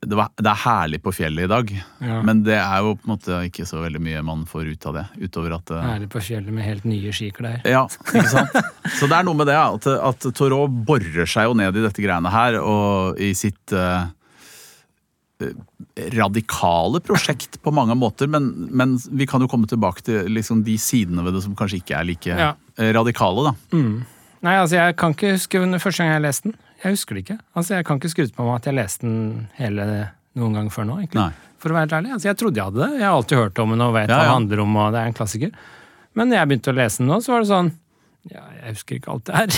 det, 0.00 0.15
var, 0.15 0.29
det 0.39 0.47
er 0.53 0.61
herlig 0.62 1.00
på 1.03 1.11
fjellet 1.12 1.45
i 1.45 1.50
dag, 1.50 1.71
Ja. 2.05 2.21
men 2.23 2.45
det 2.47 2.55
er 2.59 2.85
jo 2.87 2.93
på 2.95 3.09
en 3.09 3.12
måte 3.17 3.39
ikke 3.49 3.65
så 3.67 3.81
veldig 3.83 4.00
mye 4.05 4.21
man 4.23 4.45
får 4.47 4.69
ut 4.71 4.87
av 4.87 4.95
det. 4.95 5.06
Utover 5.27 5.56
at 5.56 5.73
eh, 5.75 5.83
Herlig 5.89 6.09
på 6.12 6.23
fjellet 6.23 6.55
med 6.55 6.65
helt 6.69 6.85
nye 6.87 7.11
skiklær. 7.12 7.61
ja, 7.67 7.83
ikke 8.12 8.29
sant? 8.31 8.55
Så 8.99 9.09
det 9.11 9.17
er 9.19 9.27
noe 9.27 9.35
med 9.41 9.50
det, 9.50 9.56
at, 9.59 9.89
at 9.91 10.29
Torå 10.39 10.65
borer 10.71 11.27
seg 11.27 11.49
jo 11.50 11.56
ned 11.59 11.77
i 11.77 11.83
dette 11.89 12.05
greiene 12.05 12.31
her, 12.31 12.61
og 12.62 13.19
i 13.19 13.33
sitt 13.35 13.75
eh, 13.75 14.06
radikale 16.15 17.00
prosjekt 17.05 17.59
på 17.62 17.71
mange 17.75 17.95
måter, 17.99 18.27
men, 18.31 18.49
men 18.75 18.97
vi 19.11 19.27
kan 19.31 19.43
jo 19.43 19.49
komme 19.50 19.69
tilbake 19.71 20.03
til 20.06 20.31
liksom 20.35 20.62
de 20.67 20.75
sidene 20.83 21.23
ved 21.27 21.37
det 21.39 21.43
som 21.45 21.55
kanskje 21.59 21.79
ikke 21.83 21.99
er 21.99 22.09
like 22.09 22.39
Ja. 22.39 22.53
radikale, 22.95 23.50
da. 23.50 23.79
Nei, 24.39 24.55
altså 24.55 24.77
jeg 24.79 24.97
kan 24.99 25.15
ikke 25.15 25.33
huske 25.35 25.59
under 25.62 25.79
første 25.83 26.05
gang 26.05 26.12
jeg 26.15 26.23
leste 26.27 26.50
den. 26.50 26.56
Jeg 26.85 26.95
husker 26.95 27.15
det 27.19 27.25
ikke. 27.25 27.39
Altså 27.59 27.75
Jeg 27.75 27.85
kan 27.89 27.99
ikke 27.99 28.11
skryte 28.13 28.35
på 28.37 28.45
meg 28.47 28.57
at 28.61 28.67
jeg 28.71 28.75
leste 28.79 29.03
den 29.09 29.49
hele 29.59 29.89
noen 30.39 30.55
gang 30.55 30.69
før 30.71 30.85
nå. 30.87 30.99
egentlig. 31.03 31.19
Nei. 31.25 31.33
For 31.59 31.73
å 31.73 31.75
være 31.75 31.89
helt 31.89 31.97
ærlig. 31.99 32.13
Altså 32.15 32.29
Jeg 32.31 32.37
trodde 32.39 32.57
jeg 32.61 32.65
hadde 32.71 32.79
det. 32.85 33.01
Jeg 33.01 33.09
har 33.09 33.17
alltid 33.19 33.39
hørt 33.43 33.59
om 33.65 33.71
den 33.75 33.81
og 33.83 33.93
vet 33.97 34.09
Ja, 34.09 34.14
hva 34.14 34.23
det 34.29 34.35
handler 34.37 34.61
om, 34.62 34.76
og 34.79 34.93
det 34.95 35.00
er 35.02 35.07
en 35.11 35.19
klassiker. 35.19 35.50
Men 36.14 36.29
når 36.31 36.38
jeg 36.38 36.49
begynte 36.52 36.71
å 36.73 36.76
lese 36.79 36.99
den 37.02 37.11
nå, 37.11 37.19
så 37.25 37.33
var 37.35 37.43
det 37.45 37.49
sånn 37.50 37.71
Ja, 38.29 38.43
jeg 38.62 38.75
husker 38.76 38.97
ikke 38.99 39.11
alt 39.14 39.25
det 39.29 39.35
her. 39.38 39.49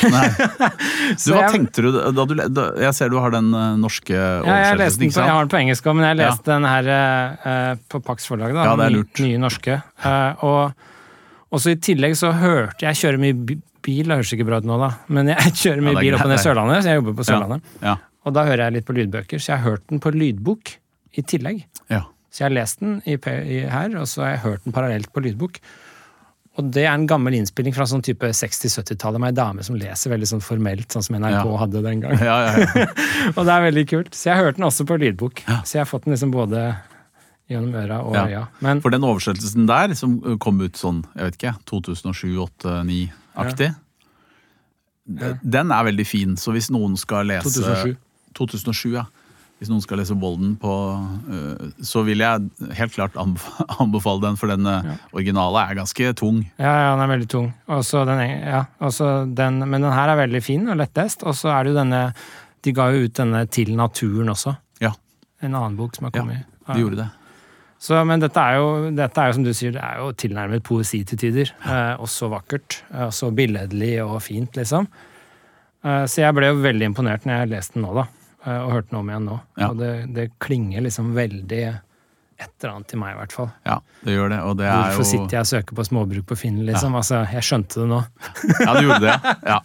Så 1.20 1.32
hva 1.34 1.40
jeg- 1.46 1.52
tenkte 1.56 1.82
du 1.82 1.88
da 1.90 2.24
du 2.28 2.34
da, 2.54 2.64
Jeg 2.84 2.94
ser 2.94 3.08
du 3.12 3.16
har 3.18 3.30
den 3.34 3.48
norske 3.50 3.80
norske 3.80 4.14
Ja, 4.14 4.40
jeg, 4.44 4.76
oversettelsen, 4.76 5.00
den 5.00 5.08
ikke 5.08 5.16
på, 5.16 5.24
jeg 5.26 5.34
har 5.34 5.40
den 5.44 5.52
på 5.54 5.60
engelsk 5.60 5.84
òg, 5.90 5.96
men 5.96 6.04
jeg 6.08 6.16
Ja. 6.20 6.28
leste 6.30 6.44
den 6.52 6.68
her 6.68 6.90
uh, 6.92 7.74
på 7.90 8.00
Pax 8.04 8.26
forlag. 8.30 8.52
Da, 8.54 8.64
Ja, 8.64 8.76
det 8.76 8.84
er 8.84 8.88
den 8.90 8.98
lurt. 9.00 9.20
Nye, 9.20 9.28
nye 9.32 9.42
norske. 9.44 9.82
Uh, 10.04 10.72
og 11.50 11.58
så 11.64 11.72
i 11.72 11.80
tillegg 11.82 12.14
så 12.16 12.30
hørte 12.36 12.86
Jeg 12.86 12.94
kjører 13.00 13.18
mye 13.18 13.58
bil, 13.82 14.10
høres 14.12 14.32
ikke 14.36 14.46
bra 14.48 14.58
ut 14.62 14.68
nå, 14.68 14.76
da, 14.82 14.90
men 15.08 15.32
jeg 15.32 15.52
kjører 15.62 15.82
mye 15.86 15.96
Ja, 15.96 16.00
bil 16.06 16.14
opp 16.18 16.24
og 16.26 16.30
ned 16.32 16.36
det. 16.38 16.44
Sørlandet, 16.44 16.80
så 16.84 16.92
jeg 16.94 17.00
jobber 17.02 17.18
på 17.20 17.26
Sørlandet. 17.28 17.74
Ja, 17.82 17.96
Og 18.28 18.34
da 18.36 18.44
hører 18.48 18.64
jeg 18.68 18.76
litt 18.78 18.86
på 18.88 18.96
lydbøker, 18.96 19.38
så 19.42 19.52
jeg 19.54 19.58
har 19.62 19.70
hørt 19.72 19.86
den 19.90 20.00
på 20.04 20.12
lydbok 20.14 20.74
i 21.18 21.22
tillegg. 21.26 21.64
ja. 21.92 22.04
Så 22.30 22.44
jeg 22.44 22.46
har 22.46 22.52
lest 22.60 22.78
den 22.78 23.00
i, 23.10 23.16
i 23.18 23.56
her, 23.66 23.94
og 23.98 24.04
så 24.06 24.22
har 24.22 24.28
jeg 24.36 24.42
hørt 24.44 24.62
den 24.62 24.72
parallelt 24.76 25.08
på 25.10 25.18
lydbok. 25.24 25.56
Og 26.60 26.68
det 26.76 26.84
er 26.84 26.92
en 26.92 27.06
gammel 27.10 27.34
innspilling 27.34 27.74
fra 27.74 27.82
sånn 27.90 28.04
type 28.06 28.28
60-70-tallet 28.38 29.18
med 29.18 29.32
ei 29.32 29.36
dame 29.40 29.64
som 29.66 29.74
leser 29.74 30.12
veldig 30.12 30.28
sånn 30.30 30.42
formelt, 30.44 30.86
sånn 30.94 31.02
som 31.02 31.16
NRK 31.18 31.32
Ja. 31.50 31.56
hadde 31.64 31.82
den 31.82 32.04
gang. 32.04 32.14
ja, 32.22 32.36
ja, 32.46 32.68
ja. 32.84 32.86
Og 33.36 33.40
det 33.48 33.54
er 33.56 33.64
veldig 33.66 33.84
kult. 33.90 34.14
Så 34.14 34.28
jeg 34.30 34.36
har 34.38 34.46
hørt 34.46 34.60
den 34.60 34.66
også 34.68 34.86
på 34.86 34.98
lydbok. 35.02 35.42
Ja. 35.48 35.58
Så 35.66 35.78
jeg 35.78 35.82
har 35.82 35.90
fått 35.90 36.06
den 36.06 36.14
liksom 36.14 36.30
både 36.30 36.62
gjennom 37.50 37.74
øra 37.82 37.98
og 38.06 38.14
øya. 38.16 38.42
Men 38.64 38.80
For 38.84 38.90
den 38.94 39.04
oversettelsen 39.06 39.66
der, 39.68 39.94
som 39.98 40.18
uh, 40.24 40.36
kom 40.42 40.60
ut 40.62 40.76
sånn, 40.78 41.02
jeg 41.16 41.24
vet 41.30 41.36
ikke, 41.40 41.54
2007-2008-2009-aktig, 41.70 43.70
den 45.42 45.72
er 45.74 45.82
veldig 45.88 46.06
fin. 46.06 46.36
Så 46.38 46.52
hvis 46.54 46.70
noen 46.70 46.94
skal 47.00 47.26
lese 47.30 47.50
2007. 47.50 47.96
2007, 48.38 48.92
ja. 48.94 49.04
Hvis 49.60 49.68
noen 49.68 49.82
skal 49.84 49.98
lese 50.00 50.14
Bolden 50.16 50.54
på 50.56 50.70
uh, 50.72 51.64
Så 51.84 52.00
vil 52.06 52.22
jeg 52.22 52.46
helt 52.78 52.94
klart 52.94 53.12
anbefale 53.20 54.22
den, 54.22 54.36
for 54.40 54.48
den 54.48 54.64
uh, 54.64 54.78
Ja. 54.86 54.94
originale 55.12 55.60
er 55.66 55.74
ganske 55.82 56.14
tung. 56.16 56.38
ja, 56.56 56.72
ja, 56.86 56.94
den 56.94 57.02
er 57.04 57.10
veldig 57.12 57.28
tung. 57.28 57.50
Den, 57.68 58.20
ja, 58.40 58.64
den, 59.36 59.58
men 59.68 59.82
den 59.84 59.92
her 59.92 60.08
er 60.14 60.18
veldig 60.22 60.40
fin 60.46 60.64
og 60.72 60.76
lettest. 60.80 61.26
Og 61.28 61.34
så 61.36 61.48
er 61.52 61.60
det 61.64 61.70
jo 61.74 61.78
denne 61.82 62.02
De 62.64 62.72
ga 62.76 62.88
jo 62.92 63.04
ut 63.04 63.14
denne 63.16 63.44
Til 63.52 63.76
naturen 63.76 64.28
også. 64.32 64.56
Ja, 64.80 64.92
En 65.42 65.54
annen 65.54 65.76
bok 65.76 65.96
som 65.96 66.04
har 66.08 66.12
kommet. 66.16 66.36
Ja, 66.68 66.74
de 66.74 66.80
gjorde 66.80 66.96
det. 67.02 67.08
Så, 67.80 67.96
men 68.04 68.20
dette 68.20 68.36
er, 68.44 68.58
jo, 68.60 68.90
dette 68.92 69.22
er 69.22 69.30
jo, 69.30 69.36
som 69.38 69.44
du 69.46 69.54
sier, 69.56 69.72
det 69.72 69.80
er 69.80 70.02
jo 70.02 70.10
tilnærmet 70.20 70.64
poesi 70.66 71.00
til 71.08 71.20
tider. 71.22 71.52
Eh, 71.64 71.94
også 72.04 72.28
vakkert. 72.28 72.82
Og 73.06 73.14
så 73.16 73.30
billedlig 73.32 73.94
og 74.04 74.18
fint, 74.24 74.58
liksom. 74.60 74.88
Eh, 75.80 76.02
så 76.04 76.26
jeg 76.26 76.36
ble 76.36 76.50
jo 76.50 76.58
veldig 76.60 76.90
imponert 76.90 77.24
når 77.24 77.38
jeg 77.38 77.52
leste 77.54 77.78
den 77.78 77.86
nå, 77.86 77.94
da. 77.96 78.04
eh, 78.44 78.58
og 78.58 78.74
hørte 78.74 78.92
den 78.92 79.00
om 79.00 79.08
igjen 79.08 79.30
nå. 79.30 79.38
Ja. 79.62 79.70
Og 79.70 79.80
det, 79.80 79.92
det 80.12 80.26
klinger 80.44 80.84
liksom 80.84 81.14
veldig 81.16 81.62
et 82.40 82.64
eller 82.64 82.74
annet 82.74 82.88
til 82.90 83.00
meg, 83.00 83.14
i 83.14 83.18
hvert 83.20 83.34
fall. 83.36 83.48
Ja, 83.68 83.76
det 84.06 84.14
gjør 84.16 84.32
det. 84.32 84.38
Og 84.48 84.54
det 84.58 84.66
er 84.66 84.78
Hvorfor 84.78 85.04
jo 85.04 85.08
sitter 85.10 85.36
jeg 85.36 85.44
og 85.46 85.50
søker 85.50 85.78
på 85.78 85.84
småbruk 85.86 86.26
på 86.30 86.38
Finn, 86.40 86.60
liksom? 86.66 86.96
Altså, 86.98 87.20
jeg 87.28 87.46
skjønte 87.46 87.82
det 87.82 87.88
nå. 87.90 88.00
Ja, 88.64 88.74
du 88.76 88.80
gjorde 88.86 89.00
det. 89.04 89.34
Ja. 89.50 89.58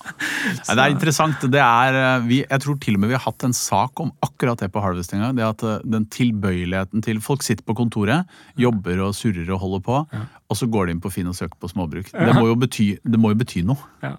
Så... 0.59 0.73
det 0.75 0.83
er 0.83 0.95
interessant. 0.95 1.47
Det 1.55 1.63
er, 1.63 1.99
eh, 2.01 2.27
vi, 2.27 2.41
jeg 2.43 2.63
tror 2.65 2.79
til 2.83 2.99
og 2.99 3.03
med 3.03 3.13
vi 3.13 3.17
har 3.17 3.25
hatt 3.25 3.47
en 3.47 3.55
sak 3.55 4.03
om 4.03 4.11
akkurat 4.25 4.61
det 4.61 4.71
på 4.73 4.83
Harvestinga. 4.83 5.31
Det 5.37 5.47
at 5.47 5.65
eh, 5.65 5.87
Den 5.95 6.09
tilbøyeligheten 6.11 7.05
til 7.05 7.23
Folk 7.25 7.45
sitter 7.45 7.65
på 7.65 7.77
kontoret, 7.77 8.29
jobber 8.59 9.01
og 9.07 9.15
surrer 9.17 9.47
og 9.55 9.63
holder 9.63 9.81
på, 9.85 10.03
og 10.45 10.59
så 10.59 10.67
går 10.69 10.87
de 10.87 10.95
inn 10.95 11.01
på 11.01 11.09
Finn 11.13 11.31
og 11.31 11.37
søker 11.37 11.57
på 11.61 11.71
småbruk. 11.71 12.11
Det 12.13 12.35
må 12.37 12.45
jo 12.51 12.59
bety, 12.59 12.91
det 13.01 13.19
må 13.21 13.31
jo 13.33 13.39
bety 13.39 13.63
noe. 13.65 13.79
Ja. 14.03 14.13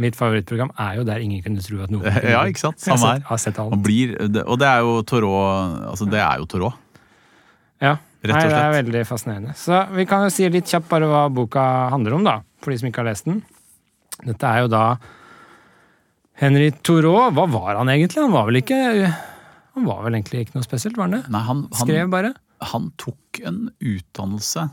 Mitt 0.00 0.16
favorittprogram 0.16 0.70
er 0.80 1.00
jo 1.00 1.06
der 1.06 1.22
ingen 1.22 1.42
kunne 1.44 1.62
tro 1.64 1.82
at 1.84 1.92
noe 1.92 2.12
Ja, 2.34 2.44
ikke 2.48 2.62
sant? 2.62 2.80
Samme 2.82 3.18
her. 3.18 4.44
og 4.46 4.60
det 4.60 4.68
er 4.68 4.84
jo 4.86 5.00
Torå. 5.06 5.32
altså 5.90 6.08
Det 6.08 6.20
er 6.22 6.40
jo 6.40 6.48
Torot. 6.50 6.78
Ja, 7.80 7.96
Rett 8.20 8.34
og 8.36 8.36
Nei, 8.36 8.48
det 8.52 8.56
er 8.60 8.74
veldig 8.74 9.00
fascinerende. 9.08 9.54
Så 9.56 9.78
vi 9.96 10.04
kan 10.08 10.26
jo 10.26 10.32
si 10.34 10.44
litt 10.52 10.68
kjapt 10.68 10.90
bare 10.90 11.06
hva 11.08 11.22
boka 11.32 11.62
handler 11.94 12.18
om, 12.18 12.26
da, 12.26 12.34
for 12.60 12.72
de 12.74 12.76
som 12.76 12.90
ikke 12.90 13.00
har 13.00 13.08
lest 13.08 13.24
den. 13.24 13.38
Dette 14.26 14.44
er 14.44 14.66
jo 14.66 14.68
da 14.68 14.82
Henry 16.42 16.68
Thoreau. 16.84 17.30
Hva 17.32 17.46
var 17.48 17.78
han 17.80 17.88
egentlig? 17.92 18.20
Han 18.20 18.34
var 18.34 18.44
vel 18.50 18.60
ikke 18.60 18.76
Han 19.78 19.86
var 19.88 20.02
vel 20.04 20.18
egentlig 20.18 20.44
ikke 20.44 20.58
noe 20.58 20.66
spesielt, 20.66 20.98
var 21.00 21.08
han 21.08 21.16
det? 21.16 21.22
Nei, 21.32 21.42
han, 21.46 21.64
han, 21.70 21.80
Skrev 21.80 22.12
bare. 22.12 22.34
han 22.74 22.90
tok 23.00 23.40
en 23.48 23.62
utdannelse 23.78 24.66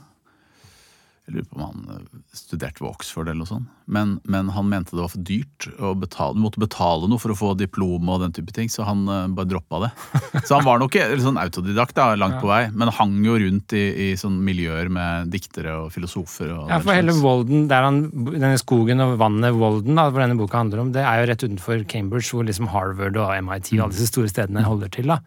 Jeg 1.28 1.36
lurer 1.36 1.48
på 1.52 1.58
om 1.60 1.64
han 1.66 1.88
eh, 1.92 2.20
studerte 2.32 2.80
ved 2.80 2.88
Oxford 2.88 3.28
eller 3.28 3.42
noe 3.42 3.50
sånt. 3.50 3.72
Men, 3.92 4.14
men 4.32 4.48
han 4.56 4.70
mente 4.72 4.96
det 4.96 5.02
var 5.02 5.12
for 5.12 5.26
dyrt. 5.28 5.66
å 5.84 5.92
betale, 6.00 6.40
måtte 6.40 6.62
betale 6.64 7.10
noe 7.12 7.20
for 7.20 7.34
å 7.34 7.36
få 7.36 7.50
diplom 7.60 8.08
og 8.14 8.22
den 8.24 8.36
type 8.36 8.56
ting, 8.56 8.72
så 8.72 8.86
han 8.88 9.04
uh, 9.12 9.26
bare 9.36 9.50
droppa 9.52 9.82
det. 9.84 9.90
Så 10.48 10.56
han 10.56 10.64
var 10.64 10.80
nok 10.80 10.96
ikke 10.96 11.20
sånn 11.20 11.40
autodidakt, 11.42 11.96
da, 11.98 12.14
langt 12.16 12.40
på 12.40 12.48
vei, 12.48 12.62
men 12.72 12.92
hang 12.96 13.18
jo 13.26 13.36
rundt 13.42 13.76
i, 13.76 13.84
i 14.06 14.10
sånn 14.20 14.38
miljøer 14.48 14.88
med 14.94 15.32
diktere 15.34 15.76
og 15.82 15.92
filosofer. 15.92 16.54
Og 16.56 16.72
Ja, 16.72 16.80
for 16.84 16.96
hele 16.96 17.16
Walden, 17.20 17.68
der 17.72 17.88
han, 17.90 18.02
denne 18.30 18.56
skogen 18.62 19.04
og 19.04 19.18
vannet 19.20 19.58
Walden, 19.60 20.00
da, 20.00 20.08
hvor 20.08 20.24
denne 20.24 20.40
boka 20.40 20.62
handler 20.62 20.86
om, 20.86 20.96
det 20.96 21.04
er 21.04 21.20
jo 21.20 21.30
rett 21.34 21.44
utenfor 21.44 21.84
Cambridge, 21.92 22.32
hvor 22.32 22.48
liksom 22.48 22.72
Harvard 22.72 23.20
og 23.20 23.36
MIT 23.44 23.74
og 23.76 23.90
alle 23.90 23.98
disse 23.98 24.14
store 24.14 24.32
stedene 24.32 24.64
holder 24.68 24.96
til. 24.96 25.12
da. 25.12 25.20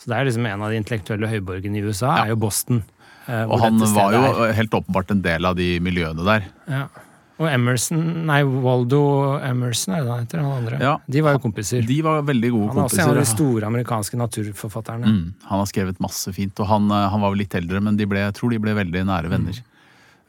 Så 0.00 0.08
det 0.08 0.16
er 0.16 0.28
liksom 0.28 0.48
en 0.48 0.64
av 0.64 0.72
de 0.72 0.80
intellektuelle 0.80 1.28
høyborgene 1.28 1.80
i 1.80 1.84
USA, 1.84 2.22
er 2.22 2.32
jo 2.32 2.40
Boston. 2.40 2.84
Eh, 3.28 3.42
Og 3.46 3.58
han 3.60 3.78
var 3.94 4.12
jo 4.16 4.22
er. 4.46 4.52
helt 4.58 4.70
åpenbart 4.78 5.10
en 5.10 5.22
del 5.22 5.44
av 5.44 5.56
de 5.58 5.76
miljøene 5.80 6.24
der. 6.26 6.46
Ja. 6.70 6.86
Og 7.36 7.50
Emerson, 7.52 7.98
nei, 8.24 8.38
Waldo 8.48 9.00
Emerson 9.44 9.92
er 9.92 10.04
det 10.06 10.08
han 10.08 10.22
heter, 10.24 10.40
han 10.40 10.54
andre. 10.62 10.78
Ja. 10.80 10.94
De 11.06 11.20
var 11.20 11.34
jo 11.36 11.42
kompiser. 11.44 11.82
De 11.84 11.98
var 12.00 12.22
veldig 12.24 12.50
gode 12.54 12.70
han 12.72 12.78
er 12.80 12.86
også 12.88 13.02
en 13.02 13.10
av 13.12 13.18
de 13.20 13.24
store 13.28 13.66
amerikanske 13.68 14.16
naturforfatterne. 14.16 15.04
Mm, 15.04 15.26
han 15.50 15.60
har 15.60 15.66
skrevet 15.68 16.00
masse 16.00 16.32
fint, 16.32 16.56
og 16.64 16.70
han, 16.70 16.88
eh, 16.90 17.08
han 17.12 17.20
var 17.20 17.34
vel 17.34 17.42
litt 17.44 17.54
eldre, 17.58 17.82
men 17.84 17.98
de 18.00 18.06
ble, 18.08 18.22
jeg 18.24 18.34
tror 18.38 18.54
de 18.56 18.58
ble 18.64 18.72
veldig 18.78 19.04
nære 19.10 19.28
venner. 19.34 19.60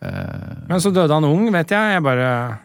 Eh, 0.01 0.67
Men 0.67 0.83
så 0.83 0.91
døde 0.93 1.13
han 1.15 1.23
ung, 1.23 1.47
vet 1.55 1.71
jeg. 1.71 1.93
Jeg 1.95 2.03
bare 2.03 2.59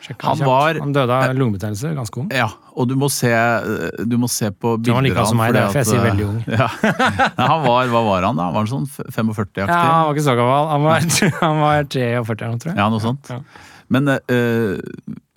sjekket 0.00 0.24
Han 0.28 0.38
var- 0.48 0.78
han 0.80 0.92
døde 0.96 1.10
av 1.16 1.34
lungebetennelse, 1.36 1.94
ganske 1.96 2.20
ung. 2.22 2.28
ja, 2.34 2.48
og 2.74 2.88
du 2.88 2.94
må 2.96 3.08
se, 3.12 3.30
du 4.06 4.16
må 4.18 4.28
se 4.30 4.50
på 4.50 4.76
Så 4.80 4.92
han 4.94 5.00
var 5.00 5.08
like 5.08 5.26
som 5.28 5.36
meg, 5.40 5.52
derfor 5.54 5.80
jeg 5.82 5.86
sier 5.90 6.00
eh, 6.00 6.08
veldig 6.10 6.28
ung. 6.28 6.38
Ja. 6.60 6.68
Nei, 6.82 7.48
han 7.54 7.64
var, 7.66 7.90
hva 7.92 8.04
var 8.06 8.28
han 8.30 8.36
da? 8.40 8.50
Var 8.54 8.64
han 8.64 8.70
sånn 8.70 8.86
45-aktig? 8.88 9.66
Ja, 9.66 9.80
han 9.82 10.06
var 10.08 10.14
ikke 10.14 10.26
så 10.28 10.36
gammel. 10.38 10.70
Han 10.70 10.86
var, 10.86 11.10
han 11.46 11.60
var 11.60 11.84
43 11.84 12.40
eller 12.40 12.54
noe, 12.54 12.62
tror 12.64 12.72
jeg. 12.72 12.78
Ja, 12.80 12.88
noe 12.92 13.04
sånt. 13.04 13.28
Ja. 13.34 13.40
Men 13.90 14.06
uh, 14.06 14.78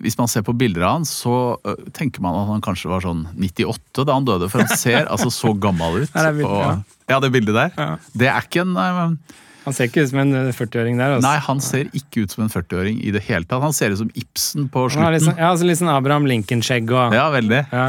hvis 0.04 0.14
man 0.16 0.28
ser 0.30 0.44
på 0.46 0.52
bilder 0.54 0.84
av 0.86 0.92
han, 1.00 1.04
så 1.10 1.56
uh, 1.66 1.72
tenker 1.96 2.22
man 2.22 2.36
at 2.38 2.46
han 2.52 2.60
kanskje 2.62 2.86
var 2.92 3.02
sånn 3.02 3.24
98 3.34 4.04
da 4.06 4.14
han 4.14 4.28
døde, 4.28 4.46
for 4.52 4.62
han 4.62 4.76
ser 4.78 5.08
altså 5.10 5.26
så 5.34 5.50
gammel 5.58 6.04
ut. 6.04 6.12
Her 6.14 6.28
er 6.30 6.36
bildet, 6.38 6.52
og- 6.52 6.62
ja. 6.62 6.76
ja, 7.16 7.18
det 7.24 7.32
bildet 7.34 7.56
der. 7.58 7.72
Ja. 7.74 7.88
Det 8.14 8.28
er 8.30 8.46
ikke 8.46 8.62
en 8.62 8.76
eh, 8.78 9.40
Han 9.64 9.72
ser 9.72 9.88
ikke 9.88 10.02
ut 10.04 10.10
som 10.10 10.18
en 10.20 10.32
40-åring 10.52 10.98
der. 11.00 11.14
Altså. 11.16 11.24
Nei, 11.28 11.38
han 11.46 11.60
ser 11.64 11.84
ikke 11.96 12.24
ut 12.26 12.30
som 12.34 12.42
en 12.44 12.50
40-åring 12.52 12.98
i 13.00 13.10
det 13.14 13.22
hele 13.28 13.46
tatt. 13.48 13.62
Han 13.64 13.72
ser 13.72 13.94
ut 13.94 13.98
som 14.02 14.10
Ibsen 14.14 14.66
på 14.68 14.82
slutten. 14.90 15.12
litt 15.14 15.22
sånn, 15.24 15.38
ja, 15.40 15.50
altså 15.54 15.64
litt 15.68 15.78
sånn 15.80 15.88
Abraham 15.94 16.26
Lincoln-skjegg 16.28 16.90
og 16.92 17.14
Ja, 17.16 17.30
veldig. 17.32 17.62
ja, 17.72 17.86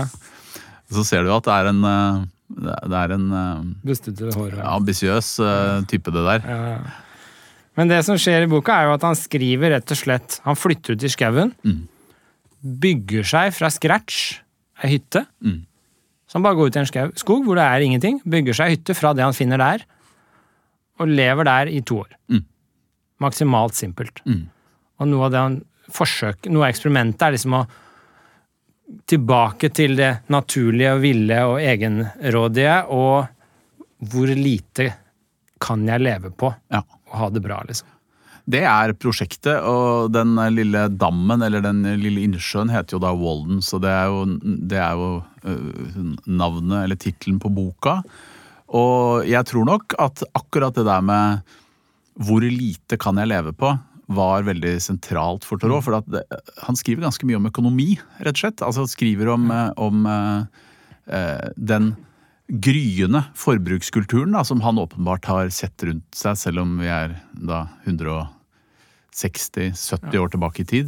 Så 0.92 1.04
ser 1.04 1.24
du 1.28 1.34
at 1.36 1.44
det 1.44 1.52
er 1.58 1.68
en 1.74 1.84
eh, 1.84 2.24
det 2.56 3.00
er 3.02 3.12
en 3.18 3.26
eh, 3.34 3.64
bustete 3.84 4.32
hår. 4.38 4.54
Ambisiøs 4.62 5.40
eh, 5.44 5.82
type, 5.90 6.12
det 6.14 6.24
der. 6.30 6.48
ja. 6.48 6.78
Men 7.76 7.90
det 7.92 7.98
som 8.08 8.16
skjer 8.16 8.46
i 8.46 8.48
boka, 8.48 8.72
er 8.72 8.86
jo 8.88 8.94
at 8.96 9.02
han 9.04 9.16
skriver 9.20 9.74
rett 9.74 9.92
og 9.92 9.98
slett 10.00 10.38
Han 10.46 10.56
flytter 10.56 10.96
ut 10.96 11.04
i 11.04 11.10
skauen, 11.12 11.52
Mm. 11.66 11.82
bygger 12.64 13.24
seg 13.28 13.52
fra 13.54 13.68
scratch 13.70 14.40
ei 14.84 14.94
hytte. 14.96 15.26
Mm. 15.44 15.66
Så 16.28 16.38
han 16.40 16.44
bare 16.46 16.56
går 16.56 16.68
ut 16.72 16.78
i 16.78 16.80
en 16.86 17.12
skog 17.20 17.44
hvor 17.46 17.56
det 17.60 17.66
er 17.68 17.84
ingenting, 17.86 18.22
bygger 18.26 18.54
seg 18.58 18.72
hytte 18.78 18.96
fra 18.96 19.12
det 19.14 19.24
han 19.26 19.36
finner 19.36 19.58
der, 19.62 19.84
og 21.00 21.08
lever 21.12 21.48
der 21.48 21.72
i 21.72 21.82
to 21.86 22.02
år. 22.04 22.12
Mm. 22.32 22.44
Maksimalt 23.24 23.76
simpelt. 23.78 24.22
Mm. 24.26 24.46
Og 25.00 25.10
noe 25.12 25.28
av 25.28 25.34
det 25.34 25.42
han 25.44 25.58
forsøker, 25.96 26.52
noe 26.52 26.66
av 26.68 26.74
eksperimentet 26.74 27.26
er 27.28 27.36
liksom 27.36 27.58
å 27.60 27.66
tilbake 29.10 29.72
til 29.74 29.96
det 29.98 30.12
naturlige 30.34 30.94
og 30.94 31.02
ville 31.04 31.40
og 31.50 31.58
egenrådige, 31.64 32.78
og 32.94 34.06
hvor 34.12 34.32
lite 34.38 34.92
kan 35.62 35.86
jeg 35.88 36.04
leve 36.04 36.30
på 36.36 36.52
Ja. 36.72 36.84
og 37.10 37.18
ha 37.20 37.30
det 37.34 37.42
bra, 37.42 37.64
liksom. 37.68 37.88
Det 38.46 38.62
er 38.62 38.94
prosjektet, 38.94 39.58
og 39.66 40.12
den 40.14 40.36
lille 40.54 40.84
dammen, 40.94 41.42
eller 41.42 41.64
den 41.66 41.82
lille 41.98 42.22
innsjøen, 42.28 42.70
heter 42.70 42.94
jo 42.94 43.02
da 43.02 43.10
Walden, 43.18 43.58
så 43.66 43.80
det 43.82 43.90
er 43.90 44.06
jo, 44.06 44.20
det 44.70 44.78
er 44.78 44.94
jo 44.94 45.24
øh, 45.50 46.14
navnet, 46.30 46.84
eller 46.84 46.96
tittelen 46.96 47.40
på 47.42 47.50
boka. 47.50 48.04
Og 48.74 49.28
jeg 49.30 49.46
tror 49.50 49.66
nok 49.68 49.94
at 50.02 50.24
akkurat 50.34 50.76
det 50.78 50.86
der 50.88 51.02
med 51.06 51.42
hvor 52.16 52.42
lite 52.42 52.98
kan 52.98 53.18
jeg 53.20 53.28
leve 53.28 53.52
på, 53.54 53.80
var 54.16 54.44
veldig 54.46 54.82
sentralt 54.84 55.46
for 55.46 55.58
Thoreau. 55.62 55.82
For 55.84 55.98
at 55.98 56.08
det, 56.12 56.24
han 56.64 56.76
skriver 56.78 57.02
ganske 57.06 57.26
mye 57.28 57.38
om 57.40 57.48
økonomi, 57.50 58.00
rett 58.22 58.38
og 58.38 58.42
slett. 58.44 58.64
Altså 58.66 58.82
han 58.86 58.92
skriver 58.92 59.28
om, 59.34 59.44
eh, 59.52 59.72
om 59.82 60.06
eh, 60.10 60.42
eh, 61.18 61.48
den 61.58 61.96
gryende 62.46 63.24
forbrukskulturen 63.38 64.32
da, 64.38 64.44
som 64.46 64.62
han 64.62 64.80
åpenbart 64.80 65.26
har 65.26 65.50
sett 65.54 65.84
rundt 65.88 66.16
seg, 66.16 66.38
selv 66.38 66.60
om 66.62 66.80
vi 66.82 66.88
er 66.94 67.10
da 67.34 67.68
160-70 67.90 70.20
år 70.22 70.30
tilbake 70.36 70.62
i 70.62 70.70
tid. 70.70 70.88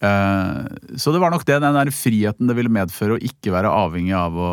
Eh, 0.00 0.96
Så 0.96 1.12
det 1.12 1.20
var 1.20 1.30
nok 1.34 1.44
det, 1.44 1.58
den 1.60 1.76
der 1.76 1.90
friheten 1.92 2.48
det 2.48 2.56
ville 2.56 2.72
medføre 2.72 3.18
å 3.18 3.20
ikke 3.20 3.52
være 3.52 3.68
avhengig 3.68 4.14
av 4.16 4.32
å 4.32 4.50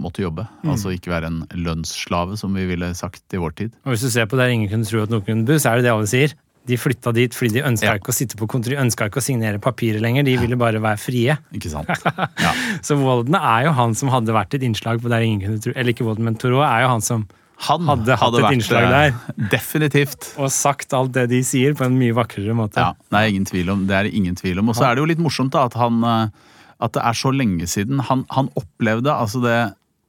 måtte 0.00 0.20
jobbe. 0.24 0.46
Altså 0.68 0.92
ikke 0.94 1.12
være 1.14 1.30
en 1.30 1.42
lønnsslave, 1.64 2.36
som 2.40 2.52
vi 2.56 2.66
ville 2.68 2.92
sagt 2.98 3.24
i 3.34 3.40
vår 3.40 3.54
tid. 3.56 3.72
Og 3.86 3.94
hvis 3.94 4.04
du 4.04 4.10
ser 4.12 4.26
på 4.28 4.36
der 4.40 4.52
ingen 4.52 4.68
kunne 4.72 4.84
tro 4.88 5.02
at 5.04 5.12
noen 5.12 5.24
kunne 5.24 5.46
bo, 5.48 5.56
så 5.56 5.72
er 5.72 5.80
det 5.80 5.88
det 5.88 5.94
alle 5.94 6.10
sier. 6.10 6.34
De 6.64 6.78
flytta 6.80 7.12
dit 7.12 7.34
fordi 7.36 7.58
de 7.58 7.64
ønska 7.68 7.90
Ja. 7.90 7.94
ikke 8.00 8.08
å 8.12 8.16
sitte 8.16 8.38
på 8.40 8.46
kontor, 8.48 8.72
de 8.72 8.80
ønska 8.80 9.08
ikke 9.10 9.20
å 9.20 9.24
signere 9.24 9.60
papirer 9.60 10.00
lenger, 10.00 10.24
de 10.24 10.36
ville 10.40 10.56
bare 10.56 10.80
være 10.80 10.96
frie. 11.00 11.36
Ikke 11.52 11.68
sant? 11.72 11.88
Ja. 12.44 12.52
Så 12.80 12.96
Walden 13.00 13.36
er 13.36 13.66
jo 13.66 13.72
han 13.76 13.92
som 13.94 14.08
hadde 14.08 14.32
vært 14.32 14.54
et 14.56 14.62
innslag 14.64 15.00
på 15.04 15.08
der 15.12 15.20
ingen 15.24 15.40
kunne 15.44 15.60
tro 15.60 15.72
Eller 15.76 15.92
ikke 15.92 16.04
Walden, 16.08 16.24
men 16.24 16.36
Thoreau 16.40 16.62
er 16.64 16.84
jo 16.86 16.88
han 16.94 17.04
som 17.04 17.26
Han 17.68 17.86
Hadde 17.88 18.16
hatt 18.18 18.36
et 18.40 18.56
innslag 18.56 18.88
der. 18.90 19.14
Definitivt. 19.52 20.32
Og 20.42 20.50
sagt 20.52 20.92
alt 20.96 21.14
det 21.14 21.28
de 21.30 21.40
sier, 21.46 21.76
på 21.78 21.86
en 21.86 21.94
mye 21.98 22.14
vakrere 22.16 22.56
måte. 22.56 22.82
Ja, 22.82 22.92
nei, 23.14 23.28
ingen 23.30 23.46
tvil 23.48 23.70
om, 23.72 23.86
det 23.88 23.96
er 23.96 24.08
det 24.08 24.14
ingen 24.18 24.36
tvil 24.38 24.60
om. 24.60 24.72
Og 24.72 24.78
så 24.78 24.88
er 24.88 24.96
det 24.96 25.04
jo 25.04 25.08
litt 25.12 25.22
morsomt 25.22 25.54
da, 25.54 25.64
at 25.70 25.78
han 25.78 26.02
eh, 26.04 26.52
at 26.84 26.96
det 26.96 27.04
er 27.06 27.16
så 27.16 27.30
lenge 27.32 27.68
siden. 27.70 28.02
Han, 28.10 28.26
han 28.34 28.50
opplevde 28.58 29.14
altså 29.14 29.40
det 29.44 29.58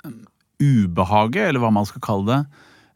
eh, 0.07 0.15
ubehaget, 0.59 1.49
eller 1.49 1.63
hva 1.63 1.71
man 1.75 1.87
skal 1.87 2.03
kalle 2.03 2.25
det, 2.31 2.41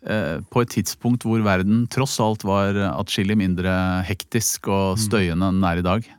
eh, 0.09 0.35
på 0.49 0.65
et 0.65 0.73
tidspunkt 0.73 1.27
hvor 1.27 1.45
verden 1.45 1.85
tross 1.93 2.17
alt 2.23 2.43
var 2.47 2.77
atskillig 2.89 3.37
mindre 3.39 3.71
hektisk 4.09 4.71
og 4.73 4.99
støyende 4.99 5.51
enn 5.51 5.61
den 5.61 5.69
er 5.69 5.83
i 5.83 5.85
dag. 5.85 6.11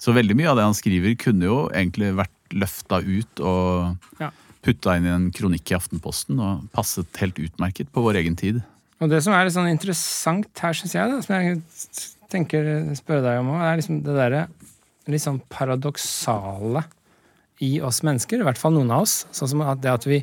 Så 0.00 0.14
veldig 0.16 0.36
mye 0.38 0.50
av 0.52 0.58
det 0.60 0.66
han 0.68 0.76
skriver, 0.76 1.16
kunne 1.18 1.48
jo 1.48 1.60
egentlig 1.74 2.14
vært 2.16 2.32
løfta 2.56 3.02
ut 3.02 3.40
og 3.42 4.20
Ja. 4.22 4.30
Putta 4.66 4.96
inn 4.98 5.06
i 5.06 5.12
en 5.14 5.28
kronikk 5.34 5.70
i 5.70 5.76
Aftenposten 5.78 6.40
og 6.42 6.66
passet 6.74 7.20
helt 7.22 7.38
utmerket 7.38 7.92
på 7.94 8.02
vår 8.04 8.18
egen 8.24 8.36
tid. 8.38 8.58
Og 9.00 9.10
det 9.12 9.22
som 9.24 9.34
er 9.36 9.46
litt 9.46 9.54
sånn 9.54 9.70
interessant 9.70 10.62
her, 10.64 10.74
syns 10.76 10.94
jeg, 10.96 11.10
da, 11.12 11.20
som 11.22 11.36
jeg 11.36 11.60
tenker 12.32 12.68
spørre 12.98 13.22
deg 13.26 13.40
om 13.42 13.52
òg, 13.54 13.62
er 13.62 13.78
liksom 13.80 14.00
det 14.06 14.16
derre 14.16 14.46
litt 15.06 15.22
sånn 15.22 15.38
paradoksale 15.52 16.82
i 17.64 17.76
oss 17.84 18.02
mennesker, 18.04 18.40
i 18.42 18.46
hvert 18.46 18.60
fall 18.60 18.74
noen 18.76 18.90
av 18.92 19.06
oss. 19.06 19.20
Sånn 19.36 19.48
som 19.52 19.62
at 19.64 19.80
det 19.84 19.92
at 19.92 20.06
vi 20.08 20.22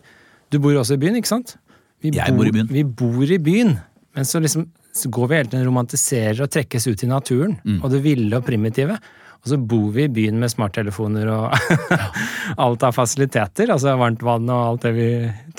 Du 0.53 0.59
bor 0.61 0.75
også 0.77 0.93
i 0.93 1.01
byen, 1.01 1.15
ikke 1.17 1.31
sant? 1.31 1.55
Vi 2.03 2.11
Jeg 2.13 2.35
bor 2.37 2.45
i 2.45 2.51
byen. 2.53 2.67
Vi 2.69 2.83
bor 2.83 3.23
i 3.25 3.39
byen, 3.41 3.71
men 4.13 4.25
så 4.27 4.41
liksom 4.43 4.67
så 4.93 5.09
går 5.09 5.27
vi 5.31 5.35
hele 5.39 5.49
tiden 5.49 5.65
romantiserer 5.65 6.43
og 6.45 6.51
trekkes 6.53 6.85
ut 6.85 7.01
i 7.01 7.07
naturen, 7.09 7.55
Mm. 7.65 7.79
og 7.83 7.89
det 7.89 8.03
ville 8.03 8.37
og 8.37 8.45
primitive. 8.45 8.99
Og 9.43 9.51
så 9.51 9.57
bor 9.59 9.89
vi 9.91 10.05
i 10.07 10.11
byen 10.11 10.37
med 10.39 10.51
smarttelefoner 10.53 11.27
og 11.33 11.55
alt 12.63 12.85
av 12.87 12.95
fasiliteter, 12.95 13.73
altså 13.73 13.97
varmt 13.99 14.23
vann 14.23 14.47
og 14.47 14.69
alt 14.69 14.85
det 14.87 14.93
vi 14.95 15.09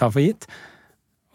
tar 0.01 0.13
for 0.15 0.25
gitt. 0.25 0.49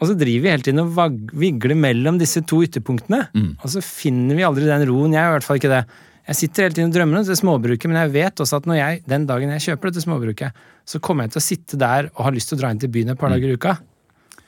Og 0.00 0.08
så 0.08 0.16
driver 0.16 0.46
vi 0.46 0.50
hele 0.50 0.64
tiden 0.64 0.82
og 0.82 1.18
vigler 1.36 1.76
mellom 1.78 2.18
disse 2.18 2.42
to 2.48 2.62
ytterpunktene. 2.64 3.26
Mm. 3.36 3.50
Og 3.60 3.74
så 3.74 3.82
finner 3.84 4.38
vi 4.38 4.46
aldri 4.46 4.66
den 4.66 4.86
roen. 4.88 5.14
Jeg 5.14 5.22
gjør 5.22 5.34
i 5.34 5.36
hvert 5.36 5.46
fall 5.46 5.60
ikke 5.60 5.72
det. 5.74 5.82
Jeg 6.30 6.38
sitter 6.38 6.66
hele 6.66 6.76
tiden 6.76 6.90
og 6.90 6.96
drømmer 6.96 7.20
om 7.20 7.24
dette 7.26 7.38
småbruket, 7.40 7.90
men 7.90 8.00
jeg 8.00 8.12
vet 8.14 8.42
også 8.42 8.60
at 8.60 8.68
når 8.70 8.78
jeg, 8.80 9.00
den 9.12 9.24
dagen 9.28 9.54
jeg 9.54 9.64
kjøper 9.68 9.90
dette 9.90 10.04
småbruket, 10.04 10.60
så 10.88 11.00
kommer 11.04 11.26
jeg 11.26 11.34
til 11.34 11.40
å 11.40 11.46
sitte 11.46 11.80
der 11.80 12.10
og 12.14 12.26
ha 12.26 12.34
lyst 12.34 12.50
til 12.50 12.58
å 12.58 12.62
dra 12.62 12.70
inn 12.72 12.82
til 12.82 12.92
byen 12.92 13.12
et 13.14 13.20
par 13.20 13.34
dager 13.34 13.50
i 13.50 13.56
uka. 13.58 13.76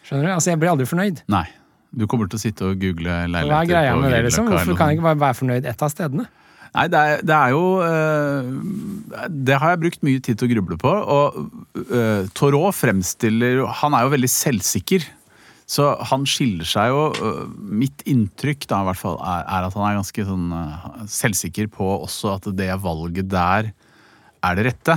Skjønner 0.02 0.28
du? 0.28 0.32
Altså, 0.34 0.52
jeg 0.52 0.60
blir 0.62 0.72
aldri 0.72 0.88
fornøyd. 0.88 1.24
Nei. 1.32 1.46
Du 1.92 2.06
kommer 2.08 2.30
til 2.30 2.40
å 2.40 2.42
sitte 2.42 2.64
og 2.70 2.78
google 2.80 3.16
leiligheter 3.28 3.50
Hva 3.52 3.58
er 3.60 3.68
greia 3.68 3.96
med 4.00 4.14
det, 4.14 4.22
liksom? 4.26 4.48
Hvorfor 4.48 4.78
kan 4.78 4.88
jeg 4.88 4.98
ikke 4.98 5.08
bare 5.10 5.20
være 5.26 5.38
fornøyd 5.42 5.68
ett 5.68 5.84
av 5.84 5.92
stedene? 5.92 6.24
Nei, 6.72 6.86
det 6.88 7.00
er, 7.00 7.22
det 7.28 7.34
er 7.36 7.50
jo 7.52 7.64
øh, 7.84 8.52
Det 9.28 9.56
har 9.60 9.74
jeg 9.74 9.80
brukt 9.82 10.04
mye 10.06 10.20
tid 10.24 10.38
til 10.40 10.48
å 10.48 10.52
gruble 10.54 10.78
på. 10.80 10.92
Og 10.92 11.42
øh, 11.82 12.30
Torot 12.36 12.76
fremstiller 12.78 13.66
Han 13.82 13.96
er 13.96 14.06
jo 14.06 14.14
veldig 14.14 14.30
selvsikker. 14.32 15.04
Så 15.68 15.90
han 16.10 16.24
skiller 16.28 16.68
seg 16.68 16.92
jo 16.92 17.02
øh, 17.12 17.42
Mitt 17.82 18.04
inntrykk 18.08 18.64
da 18.70 18.80
i 18.82 18.88
hvert 18.88 19.00
fall 19.00 19.20
er, 19.20 19.44
er 19.44 19.68
at 19.68 19.76
han 19.76 19.88
er 19.88 19.98
ganske 20.00 20.24
sånn 20.28 20.48
selvsikker 21.12 21.68
på 21.72 21.90
også 21.98 22.38
at 22.38 22.48
det 22.56 22.72
valget 22.82 23.28
der 23.32 23.70
er 24.42 24.58
det 24.58 24.72
rette. 24.72 24.96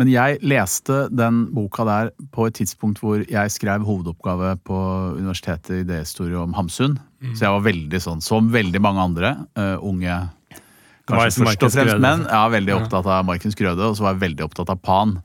Men 0.00 0.08
jeg 0.08 0.38
leste 0.48 1.06
den 1.12 1.42
boka 1.52 1.84
der 1.84 2.10
på 2.32 2.46
et 2.48 2.56
tidspunkt 2.56 3.02
hvor 3.02 3.20
jeg 3.20 3.52
skrev 3.52 3.84
hovedoppgave 3.84 4.54
på 4.64 4.76
universitetet 5.18 5.74
i 5.74 5.80
idéhistorie 5.84 6.38
om 6.40 6.54
Hamsun. 6.56 6.98
Så 7.34 7.44
jeg 7.44 7.52
var 7.52 7.64
veldig 7.66 8.00
sånn, 8.00 8.22
som 8.24 8.48
veldig 8.52 8.80
mange 8.80 9.04
andre 9.10 9.32
uh, 9.60 9.76
unge 9.84 10.14
Kanskje 11.10 11.44
først 11.44 11.66
og 11.66 11.74
fremst 11.74 12.02
menn. 12.02 12.26
Jeg 12.26 12.38
er 12.38 12.54
veldig 12.56 12.76
opptatt 12.76 13.08
av 13.10 13.26
Marken 13.28 13.54
Skrøde, 13.54 13.88
og 13.90 13.98
så 13.98 14.06
var 14.06 14.14
jeg 14.16 14.24
veldig 14.26 14.46
opptatt 14.46 14.72
av 14.72 14.80
Pan. 14.84 15.16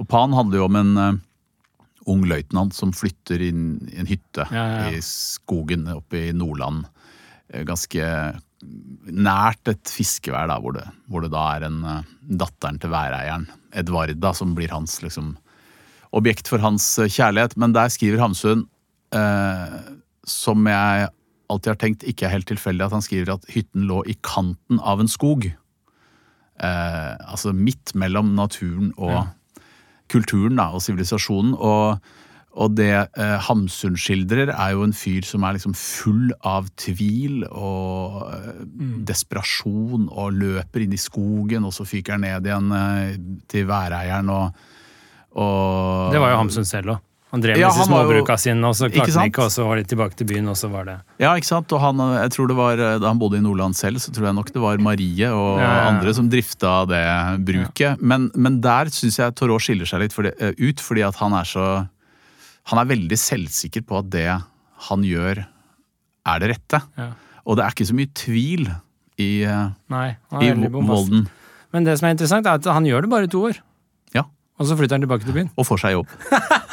Og 0.00 0.08
Pan 0.10 0.34
handler 0.36 0.60
jo 0.60 0.66
om 0.66 0.78
en 0.80 0.92
uh, 0.98 1.20
ung 2.10 2.24
løytnant 2.28 2.74
som 2.76 2.92
flytter 2.96 3.42
inn 3.46 3.66
i 3.92 4.00
en 4.02 4.10
hytte 4.10 4.46
Ja, 4.50 4.64
ja, 4.64 4.82
ja. 4.88 4.98
i 4.98 5.04
skogen 5.04 5.86
oppe 5.92 6.26
i 6.28 6.34
Nordland. 6.36 6.84
Eh, 7.52 7.64
Ganske 7.68 8.10
nært 9.04 9.68
et 9.68 9.90
fiskevær, 9.92 10.48
da, 10.48 10.56
hvor 10.62 10.72
det, 10.76 10.86
hvor 11.12 11.24
det 11.24 11.32
da 11.34 11.44
er 11.56 11.66
en 11.68 11.82
uh, 11.84 12.12
datteren 12.40 12.80
til 12.80 12.92
væreieren, 12.94 13.48
Edvarda, 13.76 14.32
som 14.36 14.54
blir 14.56 14.72
hans 14.72 15.00
liksom 15.04 15.34
objekt 16.14 16.48
for 16.48 16.62
hans 16.62 16.86
kjærlighet. 17.02 17.58
Men 17.60 17.74
der 17.76 17.92
skriver 17.92 18.22
Hamsun, 18.22 18.64
uh, 19.16 19.76
som 20.24 20.64
jeg 20.70 21.10
alltid 21.54 21.72
har 21.72 21.80
tenkt 21.80 22.06
ikke 22.08 22.28
er 22.28 22.34
helt 22.36 22.48
tilfeldig, 22.50 22.88
at 22.88 22.96
han 22.96 23.04
skriver 23.04 23.36
at 23.36 23.46
hytten 23.54 23.86
lå 23.88 24.02
i 24.10 24.16
kanten 24.26 24.82
av 24.82 25.02
en 25.02 25.10
skog. 25.10 25.48
Eh, 26.62 27.14
altså 27.26 27.54
midt 27.56 27.94
mellom 27.98 28.34
naturen 28.36 28.92
og 28.94 29.24
kulturen 30.12 30.60
da, 30.60 30.68
og 30.74 30.82
sivilisasjonen. 30.84 31.54
Og, 31.56 31.98
og 32.54 32.76
det 32.78 32.92
eh, 32.94 33.36
Hamsun 33.48 33.96
skildrer, 33.98 34.52
er 34.52 34.74
jo 34.76 34.84
en 34.86 34.94
fyr 34.96 35.26
som 35.26 35.46
er 35.46 35.56
liksom 35.56 35.74
full 35.78 36.30
av 36.46 36.68
tvil 36.80 37.42
og 37.50 38.20
eh, 38.28 38.60
desperasjon, 39.08 40.06
og 40.10 40.38
løper 40.38 40.84
inn 40.84 40.94
i 40.94 41.00
skogen, 41.00 41.66
og 41.66 41.74
så 41.76 41.86
fyker 41.88 42.18
han 42.18 42.26
ned 42.26 42.50
igjen 42.50 42.76
eh, 42.78 43.16
til 43.50 43.66
væreieren 43.70 44.30
og, 44.34 44.62
og 45.34 46.14
Det 46.14 46.22
var 46.22 46.36
jo 46.36 46.44
Hamsun 46.44 46.68
selv 46.68 46.96
òg. 46.96 47.10
Han 47.34 47.42
drev 47.42 47.58
Ja, 47.58 47.66
med 47.68 47.74
disse 47.74 47.90
var 47.90 48.04
jo- 48.04 48.06
småbruka 48.06 48.36
sine, 48.38 48.62
og 48.68 48.76
så 48.78 48.86
klarte 48.94 49.10
han 49.18 49.26
ikke, 49.32 49.42
og 49.48 49.50
så 49.50 49.64
var 49.66 49.80
de 49.80 49.84
tilbake 49.90 50.14
til 50.20 50.26
byen, 50.30 50.46
og 50.52 50.54
så 50.60 50.68
var 50.70 50.84
det 50.86 50.94
Ja, 51.18 51.32
ikke 51.34 51.48
sant? 51.48 51.72
Og 51.74 51.80
han, 51.82 51.98
jeg 52.14 52.30
tror 52.30 52.46
det 52.52 52.56
var, 52.56 52.76
Da 52.78 53.08
han 53.08 53.18
bodde 53.18 53.40
i 53.40 53.42
Nordland 53.42 53.74
selv, 53.74 53.98
så 53.98 54.12
tror 54.14 54.28
jeg 54.30 54.34
nok 54.38 54.52
det 54.54 54.62
var 54.62 54.78
Marie 54.78 55.26
og 55.34 55.58
Ja, 55.58 55.64
ja, 55.66 55.74
ja. 55.80 55.88
andre 55.90 56.14
som 56.14 56.28
drifta 56.30 56.86
det 56.86 57.02
bruket. 57.44 57.98
Men, 58.00 58.30
men 58.36 58.60
der 58.62 58.86
syns 58.94 59.18
jeg 59.18 59.34
Thoreau 59.34 59.58
skiller 59.58 59.84
seg 59.90 60.00
litt 60.06 60.12
for 60.14 60.22
det, 60.28 60.36
eh, 60.40 60.54
ut, 60.62 60.78
fordi 60.78 61.02
at 61.08 61.16
han 61.16 61.32
er 61.34 61.44
så 61.44 61.88
Han 62.70 62.78
er 62.78 62.86
veldig 62.94 63.18
selvsikker 63.18 63.82
på 63.84 63.98
at 63.98 64.08
det 64.14 64.28
han 64.88 65.02
gjør, 65.02 65.44
er 66.26 66.38
det 66.40 66.48
rette. 66.54 66.80
ja. 66.96 67.10
Og 67.46 67.56
det 67.58 67.64
er 67.66 67.74
ikke 67.74 67.84
så 67.90 67.94
mye 67.98 68.08
tvil 68.14 68.68
i, 69.18 69.42
eh, 69.44 69.68
Nei, 69.90 70.16
i 70.40 70.52
volden. 70.70 71.26
Men 71.74 71.84
det 71.84 71.98
som 71.98 72.06
er 72.08 72.14
interessant, 72.14 72.46
er 72.46 72.54
at 72.56 72.64
han 72.64 72.84
gjør 72.86 73.02
det 73.02 73.10
bare 73.10 73.24
i 73.24 73.26
to 73.26 73.42
år. 73.50 73.58
Ja. 74.14 74.22
Og 74.58 74.66
så 74.66 74.76
flytter 74.78 74.96
han 74.96 75.02
tilbake 75.04 75.24
til 75.26 75.34
byen. 75.34 75.50
Og 75.58 75.66
får 75.66 75.80
seg 75.82 75.92
jobb. 75.98 76.06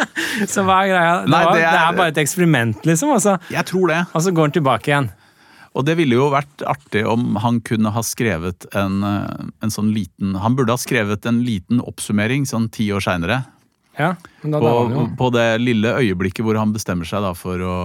Så 0.47 0.63
hva 0.67 0.81
er 0.85 0.91
greia? 0.91 1.15
Det, 1.25 1.31
Nei, 1.33 1.41
var, 1.45 1.53
det 1.55 1.61
det, 1.61 1.71
er- 1.71 1.88
er, 1.88 1.97
bare 1.97 2.13
et 2.13 2.21
eksperiment, 2.23 2.85
liksom. 2.88 3.11
Og 3.15 3.21
så, 3.23 3.38
Jeg 3.53 3.65
tror 3.69 3.88
det. 3.91 4.00
og 4.13 4.21
så 4.25 4.31
går 4.35 4.50
han 4.50 4.55
tilbake 4.59 4.91
igjen. 4.91 5.09
Og 5.71 5.85
det 5.88 5.93
ville 5.95 6.17
jo 6.17 6.25
vært 6.33 6.63
artig 6.67 7.05
om 7.07 7.37
han 7.39 7.61
kunne 7.63 7.94
ha 7.96 8.01
skrevet 8.03 8.65
en, 8.75 8.98
eh, 9.07 9.46
en 9.63 9.72
sånn 9.72 9.94
liten 9.96 10.33
Han 10.44 10.57
burde 10.57 10.74
ha 10.75 10.79
skrevet 10.81 11.24
en 11.29 11.37
liten 11.48 11.79
oppsummering 11.79 12.44
sånn 12.50 12.65
ti 12.75 12.89
år 12.91 13.00
seinere. 13.05 13.37
Ja, 14.00 14.13
men 14.44 14.51
da 14.51 14.59
På, 14.59 14.74
jo. 14.91 15.05
på 15.20 15.29
det 15.35 15.46
lille 15.61 15.94
øyeblikket 16.00 16.44
hvor 16.48 16.57
han 16.59 16.74
bestemmer 16.75 17.07
seg 17.07 17.24
da 17.24 17.31
for 17.35 17.59
å, 17.63 17.75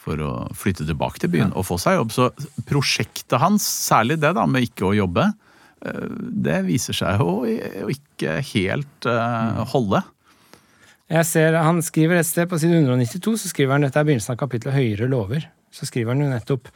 for 0.00 0.16
å 0.24 0.30
flytte 0.56 0.84
tilbake 0.88 1.20
til 1.20 1.28
byen 1.32 1.52
og 1.56 1.64
få 1.68 1.76
seg 1.80 1.96
jobb. 1.98 2.12
Så 2.12 2.28
prosjektet 2.68 3.40
hans, 3.40 3.64
særlig 3.64 4.18
det 4.20 4.34
da 4.36 4.44
med 4.48 4.64
ikke 4.68 4.88
å 4.90 4.94
jobbe, 4.96 5.26
eh, 5.84 6.06
det 6.48 6.62
viser 6.68 6.96
seg 6.96 7.20
jo 7.20 7.42
å 7.44 7.88
ikke 7.92 8.38
helt 8.52 9.08
eh, 9.08 9.64
holde. 9.72 10.02
Jeg 11.10 11.26
ser, 11.26 11.56
Han 11.58 11.82
skriver 11.82 12.20
et 12.20 12.28
sted 12.28 12.46
på 12.46 12.58
side 12.62 12.76
192 12.84 13.34
så 13.42 13.50
skriver 13.50 13.74
han, 13.74 13.82
dette 13.86 13.98
er 13.98 14.06
begynnelsen 14.06 14.36
av 14.36 14.40
kapitlet 14.44 14.76
Høyere 14.76 15.10
lover. 15.10 15.48
Så 15.74 15.88
skriver 15.88 16.14
han 16.14 16.22
jo 16.22 16.30
nettopp 16.30 16.70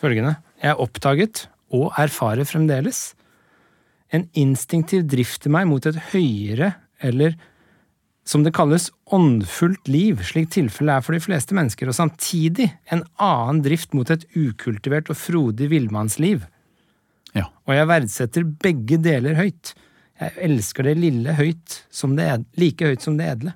følgende. 0.00 0.38
Jeg 0.62 0.72
er 0.72 0.80
oppdaget, 0.80 1.46
og 1.74 1.92
erfarer 2.00 2.48
fremdeles, 2.48 3.12
en 4.08 4.24
instinktiv 4.40 5.04
drift 5.04 5.44
i 5.44 5.52
meg 5.52 5.66
mot 5.68 5.84
et 5.84 5.98
høyere, 6.14 6.72
eller 7.04 7.34
som 8.28 8.44
det 8.44 8.54
kalles, 8.56 8.90
åndfullt 9.12 9.88
liv, 9.88 10.20
slik 10.24 10.50
tilfellet 10.52 10.98
er 10.98 11.04
for 11.04 11.16
de 11.16 11.22
fleste 11.24 11.56
mennesker, 11.56 11.88
og 11.88 11.96
samtidig 11.96 12.70
en 12.92 13.04
annen 13.24 13.62
drift 13.64 13.94
mot 13.96 14.08
et 14.12 14.24
ukultivert 14.36 15.08
og 15.12 15.16
frodig 15.16 15.70
villmannsliv. 15.72 16.44
Ja. 17.36 17.46
Og 17.68 17.76
jeg 17.76 17.88
verdsetter 17.88 18.48
begge 18.64 18.98
deler 19.04 19.36
høyt. 19.38 19.72
Jeg 20.18 20.34
elsker 20.48 20.88
det 20.88 20.96
lille 20.98 21.34
høyt, 21.38 21.82
som 21.94 22.16
det 22.18 22.26
edle, 22.26 22.48
like 22.58 22.86
høyt 22.90 23.04
som 23.04 23.18
det 23.20 23.28
edle. 23.30 23.54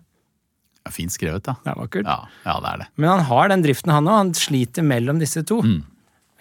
Ja, 0.83 0.92
Fint 0.94 1.14
skrevet, 1.14 1.44
da. 1.46 1.57
Det 1.62 1.72
er 1.72 1.79
vakkert. 1.79 2.07
Ja, 2.07 2.18
ja, 2.46 2.55
det 2.62 2.70
er 2.72 2.81
det. 2.83 2.87
Men 2.98 3.11
han 3.12 3.25
har 3.29 3.51
den 3.53 3.64
driften, 3.64 3.92
han 3.94 4.09
òg. 4.11 4.18
Han 4.18 4.33
sliter 4.38 4.87
mellom 4.87 5.20
disse 5.22 5.44
to. 5.46 5.61
Mm. 5.62 5.83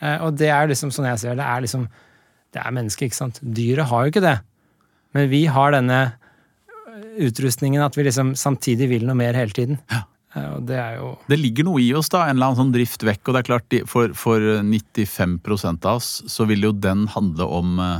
Eh, 0.01 0.17
og 0.25 0.37
det 0.37 0.49
er 0.53 0.69
liksom, 0.71 0.93
sånn 0.93 1.09
jeg 1.11 1.21
ser 1.21 1.37
det, 1.37 1.45
er 1.45 1.65
liksom 1.65 1.89
Det 2.51 2.59
er 2.59 2.73
mennesket, 2.75 3.07
ikke 3.07 3.15
sant. 3.15 3.37
Dyret 3.41 3.87
har 3.87 4.03
jo 4.03 4.11
ikke 4.11 4.25
det. 4.25 4.37
Men 5.15 5.29
vi 5.31 5.45
har 5.47 5.71
denne 5.71 5.99
eh, 6.03 7.03
utrustningen 7.27 7.83
at 7.85 7.95
vi 7.95 8.07
liksom 8.07 8.33
samtidig 8.35 8.89
vil 8.91 9.05
noe 9.07 9.15
mer 9.15 9.37
hele 9.37 9.55
tiden. 9.55 9.79
Ja. 9.91 10.03
og 10.55 10.65
det 10.67 10.77
er 10.79 10.97
jo 10.99 11.13
Det 11.31 11.39
ligger 11.39 11.69
noe 11.69 11.81
i 11.83 11.93
oss, 11.95 12.09
da. 12.11 12.25
En 12.25 12.35
eller 12.35 12.51
annen 12.51 12.61
sånn 12.63 12.73
drift 12.75 13.05
vekk. 13.07 13.23
Og 13.23 13.37
det 13.37 13.43
er 13.43 13.49
klart, 13.53 13.77
for, 13.87 14.13
for 14.17 14.41
95% 14.65 15.87
av 15.87 16.01
oss 16.01 16.11
så 16.27 16.49
vil 16.49 16.69
jo 16.69 16.73
den 16.75 17.07
handle 17.13 17.47
om 17.61 17.79
eh, 17.79 17.99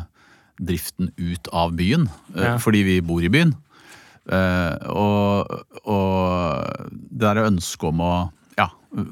driften 0.62 1.10
ut 1.18 1.50
av 1.52 1.74
byen. 1.78 2.08
eh, 2.36 2.44
Ja. 2.46 2.56
Fordi 2.62 2.84
vi 2.88 3.00
bor 3.02 3.24
i 3.26 3.30
byen. 3.34 3.56
Eh, 4.32 4.76
og, 4.94 5.50
og 5.90 6.90
det 6.92 7.24
derre 7.26 7.48
ønsket 7.50 7.90
om 7.90 8.04
å 8.06 8.14
ja, 8.60 8.68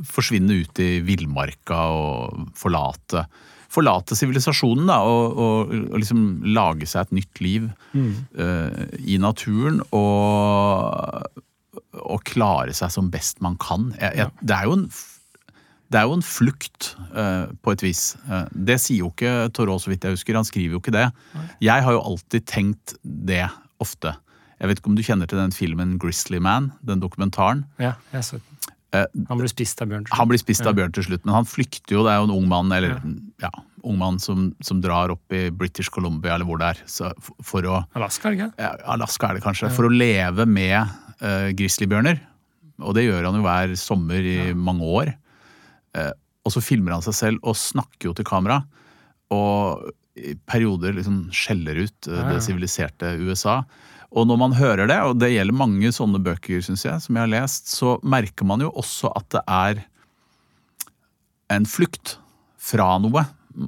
forsvinne 0.06 0.62
ut 0.62 0.80
i 0.86 1.00
villmarka 1.02 1.80
og 1.96 2.50
forlate 2.56 3.26
Forlate 3.70 4.16
sivilisasjonen, 4.18 4.88
da, 4.90 4.96
og, 5.06 5.36
og, 5.38 5.74
og 5.94 6.00
liksom 6.02 6.22
lage 6.58 6.88
seg 6.90 7.04
et 7.06 7.12
nytt 7.20 7.42
liv 7.46 7.68
eh, 7.94 8.80
i 9.14 9.20
naturen. 9.22 9.78
Og, 9.94 11.44
og 12.02 12.24
klare 12.26 12.74
seg 12.74 12.90
som 12.96 13.12
best 13.14 13.38
man 13.46 13.60
kan. 13.62 13.92
Jeg, 14.02 14.16
jeg, 14.24 14.32
det 14.42 14.56
er 14.58 14.66
jo 14.66 14.74
en 14.80 14.88
det 15.89 15.97
er 15.97 16.06
jo 16.06 16.17
en 16.19 16.25
flukt, 16.25 16.93
eh, 17.17 17.49
på 17.65 17.73
et 17.73 17.84
vis. 17.84 18.15
Eh, 18.30 18.45
det 18.54 18.78
sier 18.82 19.02
jo 19.02 19.10
ikke 19.10 19.49
Thoreau, 19.58 19.80
så 19.82 19.89
vidt 19.89 20.06
jeg 20.06 20.17
husker. 20.17 20.38
Han 20.38 20.47
skriver 20.47 20.78
jo 20.78 20.82
ikke 20.84 20.93
det. 20.93 21.08
Jeg 21.65 21.86
har 21.86 21.95
jo 21.95 22.04
alltid 22.06 22.45
tenkt 22.45 22.93
det 23.04 23.47
ofte. 23.82 24.13
Jeg 24.60 24.69
vet 24.69 24.82
ikke 24.82 24.91
om 24.91 24.97
du 24.99 25.06
kjenner 25.06 25.30
til 25.30 25.39
den 25.39 25.56
filmen 25.56 25.97
'Grizzly 25.97 26.39
Man', 26.43 26.73
den 26.86 27.02
dokumentaren. 27.02 27.65
Ja, 27.80 27.93
jeg 28.13 28.23
så 28.28 28.38
den. 28.38 28.60
Eh, 28.91 29.06
Han 29.30 29.38
blir 29.38 29.49
spist 29.49 29.82
av 29.82 29.88
bjørn. 29.88 30.06
han 30.10 30.28
blir 30.28 30.39
spist 30.41 30.65
av 30.65 30.73
bjørn 30.73 30.93
til 30.93 31.06
slutt, 31.06 31.25
men 31.25 31.36
han 31.36 31.45
flykter 31.45 31.93
jo. 31.93 32.04
Det 32.04 32.12
er 32.12 32.17
jo 32.17 32.30
en 32.30 32.36
ung 32.38 32.47
mann 32.49 32.71
eller, 32.73 32.97
ja, 33.41 33.52
ung 33.84 33.97
mann 33.97 34.17
som, 34.19 34.56
som 34.65 34.82
drar 34.82 35.13
opp 35.13 35.32
i 35.32 35.49
British 35.49 35.89
Columbia, 35.93 36.34
eller 36.36 36.45
hvor 36.45 36.58
det 36.58 36.71
er, 36.73 36.82
så, 36.89 37.12
for, 37.45 37.65
å 37.69 37.84
Alaska, 37.95 38.34
ikke? 38.34 38.49
ja, 38.58 38.73
Alaska 38.89 39.30
er 39.30 39.38
det 39.38 39.45
kanskje, 39.45 39.69
for 39.75 39.86
å 39.86 39.93
leve 39.93 40.47
med 40.49 40.89
uh, 41.21 41.49
grizzlybjørner. 41.54 42.19
Og 42.82 42.95
det 42.95 43.06
gjør 43.06 43.30
han 43.30 43.38
jo 43.38 43.45
hver 43.45 43.75
sommer 43.78 44.25
i 44.25 44.54
mange 44.58 44.89
år. 44.89 45.13
Eh, 46.00 46.12
og 46.48 46.56
så 46.56 46.64
filmer 46.64 46.96
han 46.96 47.06
seg 47.06 47.18
selv 47.18 47.48
og 47.48 47.58
snakker 47.60 48.10
jo 48.10 48.16
til 48.18 48.28
kamera. 48.28 48.62
Og 49.36 49.90
i 50.20 50.34
perioder 50.50 50.96
liksom 50.98 51.28
skjeller 51.36 51.84
ut 51.86 52.10
eh, 52.10 52.34
det 52.34 52.42
siviliserte 52.46 53.14
USA. 53.22 53.62
Og 54.10 54.26
når 54.26 54.40
man 54.42 54.56
hører 54.58 54.90
det, 54.90 54.98
og 55.06 55.20
det 55.22 55.34
gjelder 55.36 55.60
mange 55.60 55.92
sånne 55.94 56.22
bøker 56.26 56.64
synes 56.66 56.86
jeg, 56.88 57.04
som 57.04 57.16
jeg 57.18 57.28
har 57.28 57.34
lest, 57.36 57.70
så 57.70 57.98
merker 58.02 58.48
man 58.50 58.64
jo 58.66 58.72
også 58.74 59.12
at 59.20 59.28
det 59.36 59.44
er 59.46 59.84
en 61.54 61.68
flukt 61.70 62.18
fra 62.60 62.96
noe. 63.02 63.26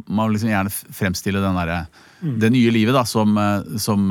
Man 0.08 0.28
vil 0.28 0.38
liksom 0.38 0.52
gjerne 0.52 0.74
fremstille 0.74 1.42
den 1.44 1.58
derre 1.58 1.84
det 2.22 2.52
nye 2.54 2.70
livet 2.74 2.94
da, 2.94 3.02
som, 3.10 3.38
eh, 3.38 3.78
som 3.82 4.10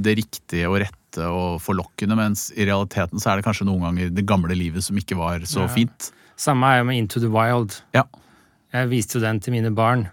det 0.00 0.16
riktige 0.20 0.68
og 0.68 0.78
rette 0.80 1.26
og 1.26 1.58
forlokkende, 1.60 2.16
mens 2.16 2.46
i 2.54 2.64
realiteten 2.68 3.20
så 3.20 3.32
er 3.32 3.40
det 3.40 3.44
kanskje 3.48 3.66
noen 3.66 3.88
ganger 3.88 4.12
det 4.14 4.24
gamle 4.28 4.54
livet 4.56 4.84
som 4.84 4.96
ikke 5.00 5.18
var 5.18 5.42
så 5.48 5.66
fint. 5.72 6.12
Samme 6.40 6.70
er 6.72 6.78
jo 6.80 6.86
med 6.88 6.96
Into 6.96 7.20
the 7.20 7.28
Wild. 7.28 7.82
Ja. 7.92 8.06
Jeg 8.72 8.88
viste 8.88 9.18
jo 9.18 9.24
den 9.24 9.42
til 9.44 9.52
mine 9.52 9.74
barn. 9.76 10.08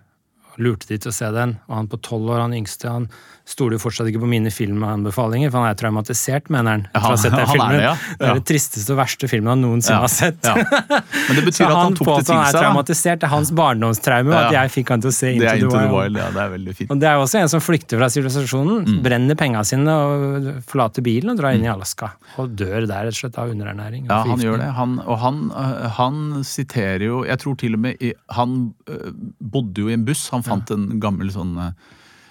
lurte 0.58 0.88
de 0.90 0.98
til 0.98 1.12
å 1.12 1.14
se 1.14 1.28
den. 1.32 1.60
Og 1.70 1.76
han 1.78 1.88
på 1.88 2.00
tolv 2.02 2.32
år, 2.34 2.42
han 2.42 2.56
yngste, 2.58 2.90
han 2.90 3.06
stoler 3.48 3.78
jo 3.78 3.80
fortsatt 3.80 4.10
ikke 4.12 4.20
på 4.20 4.28
mine 4.28 4.52
filmanbefalinger, 4.52 5.48
for 5.54 5.64
han 5.64 5.70
er 5.72 5.78
traumatisert, 5.80 6.50
mener 6.52 6.74
han. 6.74 6.82
etter 6.92 7.06
å 7.08 7.12
ha 7.14 7.18
sett 7.22 7.32
den 7.32 7.46
han 7.48 7.62
er 7.64 7.76
det, 7.78 7.84
ja. 7.86 7.94
Det 8.20 8.28
er 8.28 8.40
det 8.42 8.46
tristeste 8.50 8.92
og 8.92 8.98
verste 9.00 9.30
filmen 9.32 9.54
han 9.54 9.62
noensinne 9.64 10.02
har 10.04 10.12
sett. 10.12 10.50
Men 10.50 11.38
det 11.40 11.44
betyr 11.46 11.66
at 11.72 11.78
han 11.80 11.96
tok 11.96 12.10
det 12.10 12.18
til 12.18 12.28
seg. 12.28 12.36
han 12.36 12.50
er 12.50 12.58
traumatisert. 12.58 13.22
Det 13.22 13.28
er 13.30 13.32
hans 13.32 13.52
barndomstraume 13.56 14.36
at 14.36 14.52
jeg 14.58 14.74
fikk 14.76 14.92
han 14.94 15.06
til 15.06 15.12
å 15.14 15.16
se 15.16 15.32
Into, 15.38 15.48
Into 15.54 15.70
the 15.72 15.86
Wild. 15.94 16.20
Ja. 16.20 16.28
Det 16.36 16.42
er 16.44 16.52
veldig 16.58 16.76
fint. 16.82 16.92
Og 16.92 17.00
det 17.04 17.08
er 17.12 17.22
også 17.24 17.40
en 17.42 17.52
som 17.56 17.64
flykter 17.64 18.02
fra 18.02 18.10
sivilisasjonen, 18.14 18.84
Mm. 18.88 19.02
brenner 19.04 19.36
penga 19.40 19.64
sine 19.68 19.94
og 19.96 20.48
forlater 20.68 21.04
bilen 21.06 21.32
og 21.34 21.40
drar 21.40 21.56
inn 21.56 21.64
i 21.66 21.72
Alaska. 21.72 22.12
Og 22.44 22.52
dør 22.60 22.86
der 22.88 23.08
rett 23.08 23.16
og 23.16 23.20
slett 23.22 23.38
av 23.40 23.50
underernæring. 23.54 24.06
Ja, 24.12 24.22
han 24.28 24.40
gjør 24.44 24.60
det. 24.62 24.68
Han, 24.78 24.98
og 25.06 25.20
han, 25.24 25.40
øh, 25.52 25.88
han 25.98 26.20
siterer 26.44 27.04
jo 27.08 27.24
Jeg 27.28 27.40
tror 27.42 27.56
til 27.58 27.74
og 27.76 27.80
med 27.84 27.96
i, 28.04 28.12
Han 28.36 28.74
øh, 28.90 29.12
bodde 29.40 29.82
jo 29.82 29.88
i 29.90 29.94
en 29.96 30.04
buss. 30.08 30.28
Han 30.36 30.44
fant 30.44 30.70
en 30.76 31.00
gammel 31.00 31.32
sånn 31.32 31.56
øh, 31.58 31.72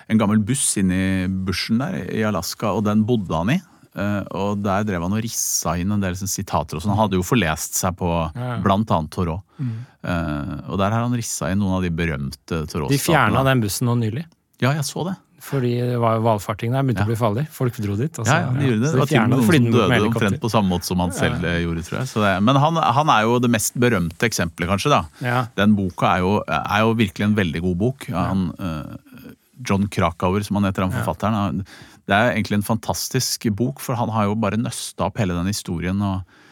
En 0.09 0.19
gammel 0.21 0.39
buss 0.47 0.77
inni 0.79 1.27
bushen 1.47 1.79
der 1.83 2.05
i 2.15 2.23
Alaska, 2.29 2.71
og 2.77 2.85
den 2.87 3.05
bodde 3.09 3.35
han 3.35 3.51
i. 3.57 3.61
Eh, 3.97 4.23
og 4.37 4.61
der 4.63 4.85
drev 4.85 5.03
han 5.07 5.15
og 5.17 5.23
rissa 5.25 5.73
inn 5.81 5.91
en 5.95 6.03
del 6.05 6.15
sitater 6.21 6.77
og 6.77 6.83
sånn. 6.85 6.93
Han 6.95 7.07
hadde 7.07 7.17
jo 7.19 7.25
forlest 7.27 7.75
seg 7.81 7.97
på 7.97 8.11
Ja. 8.37 8.59
blant 8.63 8.91
annet 8.93 9.11
Thoreau. 9.11 9.41
Eh, 9.59 10.57
og 10.69 10.79
der 10.79 10.91
har 10.93 11.01
han 11.07 11.15
rissa 11.17 11.51
inn 11.51 11.59
noen 11.63 11.79
av 11.79 11.83
de 11.87 11.91
berømte 11.91 12.67
Thoreau-statene. 12.69 12.93
De 12.93 12.99
fjerna 13.03 13.43
den 13.49 13.63
bussen 13.65 13.89
nå 13.89 13.97
nylig. 13.99 14.27
Ja, 14.61 14.73
jeg 14.77 14.85
så 14.85 15.05
det. 15.09 15.17
Fordi 15.47 15.75
det 15.79 15.99
var 16.03 16.19
valfarting 16.25 16.73
der, 16.75 16.83
begynte 16.83 17.05
å 17.05 17.11
bli 17.11 17.17
farlig. 17.19 17.45
Folk 17.55 17.77
dro 17.79 17.95
dit. 17.97 18.11
Altså, 18.19 18.35
Ja, 18.35 18.47
ja, 18.47 18.53
de 18.57 18.67
gjorde 18.67 18.81
det. 18.83 18.91
Det 18.93 18.99
var 18.99 19.07
til 19.07 19.19
og 19.21 19.29
med 19.29 19.37
noen 19.37 19.47
som 19.47 19.73
døde 19.77 20.07
omtrent 20.09 20.41
på 20.43 20.51
samme 20.51 20.69
måte 20.73 20.85
som 20.89 20.99
han 21.05 21.13
selv 21.15 21.45
eh, 21.47 21.59
gjorde, 21.63 21.85
tror 21.87 21.99
jeg. 22.01 22.09
Så 22.11 22.23
det, 22.25 22.33
men 22.43 22.57
han, 22.57 22.75
han 22.99 23.09
er 23.15 23.23
jo 23.29 23.39
det 23.45 23.51
mest 23.53 23.77
berømte 23.79 24.27
eksempelet, 24.27 24.69
kanskje. 24.73 24.91
da. 24.91 25.03
Ja. 25.23 25.47
Den 25.57 25.77
boka 25.79 26.17
er 26.17 26.25
jo, 26.25 26.33
er 26.49 26.81
jo 26.83 26.95
virkelig 26.99 27.29
en 27.29 27.37
veldig 27.39 27.63
god 27.63 27.77
bok. 27.85 28.09
Han, 28.11 28.49
eh, 28.59 29.33
John 29.65 29.87
Krakauer, 29.93 30.45
som 30.45 30.59
han 30.59 30.69
heter, 30.69 30.85
han 30.87 30.95
forfatteren. 30.95 31.63
Ja. 31.63 31.95
Det 32.07 32.17
er 32.17 32.33
egentlig 32.35 32.61
en 32.61 32.67
fantastisk 32.67 33.49
bok, 33.57 33.81
for 33.83 33.99
han 33.99 34.13
har 34.15 34.29
jo 34.29 34.37
bare 34.39 34.61
nøsta 34.61 35.09
opp 35.09 35.23
hele 35.23 35.37
den 35.39 35.53
historien. 35.53 36.03
og 36.03 36.43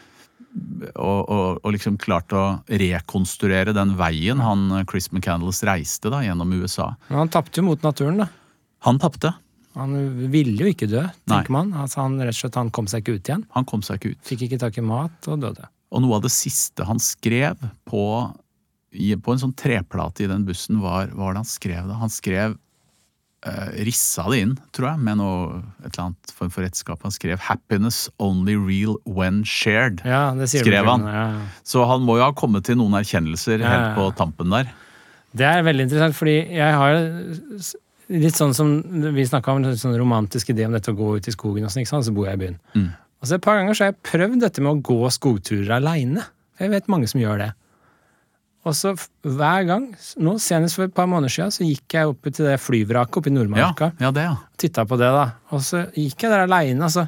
og, 0.95 1.29
og, 1.29 1.59
og 1.63 1.73
liksom 1.75 1.97
klart 1.99 2.31
å 2.35 2.61
rekonstruere 2.79 3.73
den 3.75 3.95
veien 3.99 4.39
han 4.39 4.69
Chris 4.87 5.09
McCandles 5.11 5.59
reiste 5.67 6.11
da, 6.11 6.21
gjennom 6.23 6.53
USA. 6.55 6.93
Men 7.09 7.25
han 7.25 7.31
tapte 7.33 7.59
jo 7.59 7.65
mot 7.67 7.83
naturen, 7.83 8.21
da. 8.23 8.29
Han 8.87 8.99
tapte. 9.01 9.33
Han 9.75 9.95
ville 10.31 10.55
jo 10.55 10.71
ikke 10.71 10.87
dø, 10.87 11.03
Nei. 11.03 11.27
tenker 11.27 11.55
man. 11.57 11.73
Altså, 11.75 12.05
han, 12.05 12.15
rett 12.21 12.35
og 12.37 12.39
slett, 12.39 12.59
han 12.59 12.71
kom 12.75 12.87
seg 12.87 13.03
ikke 13.03 13.17
ut 13.17 13.31
igjen. 13.31 13.45
Han 13.57 13.67
kom 13.67 13.83
seg 13.83 13.99
ikke 13.99 14.15
ut. 14.15 14.21
Fikk 14.29 14.45
ikke 14.47 14.61
tak 14.61 14.79
i 14.79 14.85
mat 14.85 15.27
og 15.31 15.43
døde. 15.43 15.67
Og 15.91 16.03
noe 16.03 16.17
av 16.17 16.23
det 16.25 16.31
siste 16.33 16.87
han 16.87 17.01
skrev 17.03 17.59
på, 17.87 18.05
på 18.95 19.35
en 19.35 19.41
sånn 19.43 19.55
treplate 19.59 20.23
i 20.23 20.29
den 20.31 20.45
bussen, 20.47 20.79
var 20.83 21.11
var 21.15 21.35
det 21.35 21.43
han 21.43 21.49
skrev 21.49 21.91
da? 21.91 21.99
Han 21.99 22.13
skrev 22.13 22.55
Rissa 23.85 24.25
det 24.31 24.39
inn, 24.41 24.53
tror 24.73 24.87
jeg, 24.89 25.01
med 25.05 25.19
noe, 25.19 25.59
et 25.83 25.91
eller 25.91 26.07
annet 26.07 26.31
form 26.33 26.49
for 26.53 26.65
redskap. 26.65 27.03
Han 27.05 27.13
skrev 27.13 27.37
'Happiness 27.37 28.09
only 28.17 28.55
real 28.57 28.97
when 29.05 29.43
shared'. 29.43 30.01
Ja, 30.05 30.33
det 30.33 30.49
sier 30.49 30.65
Skrev 30.65 30.89
han. 30.89 31.05
Ja. 31.05 31.25
ja. 31.29 31.41
Så 31.63 31.85
han 31.85 32.01
må 32.01 32.17
jo 32.17 32.25
ha 32.25 32.31
kommet 32.33 32.65
til 32.65 32.79
noen 32.81 32.97
erkjennelser 32.97 33.61
Ja, 33.61 33.69
helt 33.69 33.97
på 33.99 34.09
tampen 34.17 34.49
der. 34.49 34.71
Det 35.35 35.45
er 35.45 35.65
veldig 35.67 35.85
interessant, 35.85 36.15
fordi 36.15 36.37
jeg 36.55 36.73
har 36.73 36.95
litt 38.09 38.37
sånn 38.37 38.53
som 38.55 38.69
vi 39.15 39.25
snakka 39.25 39.51
om, 39.51 39.63
en 39.63 39.77
sånn 39.77 39.97
romantisk 39.99 40.53
idé 40.53 40.65
om 40.65 40.75
dette 40.75 40.93
å 40.93 40.97
gå 40.97 41.17
ut 41.17 41.27
i 41.27 41.33
skogen 41.33 41.65
og 41.67 41.73
sånn, 41.73 41.85
så 41.85 42.13
bor 42.15 42.29
jeg 42.29 42.39
i 42.39 42.43
byen. 42.45 42.57
Mm. 42.75 42.89
Og 43.21 43.27
så 43.27 43.35
Et 43.35 43.41
par 43.41 43.57
ganger 43.57 43.73
så 43.73 43.85
har 43.85 43.91
jeg 43.91 44.03
prøvd 44.05 44.41
dette 44.41 44.61
med 44.61 44.71
å 44.71 44.81
gå 44.85 45.09
skogturer 45.09 45.77
aleine. 45.77 46.23
Jeg 46.59 46.69
vet 46.69 46.87
mange 46.87 47.07
som 47.09 47.19
gjør 47.19 47.41
det. 47.41 47.51
Og 48.65 48.73
så 48.73 48.95
hver 48.97 49.67
gang, 49.67 49.83
nå 50.17 50.35
senest 50.41 50.79
for 50.79 50.87
et 50.87 50.95
par 50.95 51.05
måneder 51.09 51.29
siden, 51.29 51.53
så 51.53 51.67
gikk 51.67 51.95
jeg 51.97 52.09
opp 52.09 52.25
til 52.31 52.47
det 52.47 52.55
flyvraket 52.63 53.19
oppe 53.21 53.29
i 53.29 53.35
Nordmarka. 53.35 53.91
ja, 54.01 54.09
det, 54.15 54.25
ja. 54.25 54.35
Titta 54.57 54.87
på 54.89 54.97
det, 54.97 55.11
da. 55.13 55.25
Og 55.53 55.61
så 55.61 55.83
gikk 55.93 56.25
jeg 56.25 56.33
der 56.33 56.45
aleine, 56.47 56.87
og 56.87 56.93
så 56.95 57.05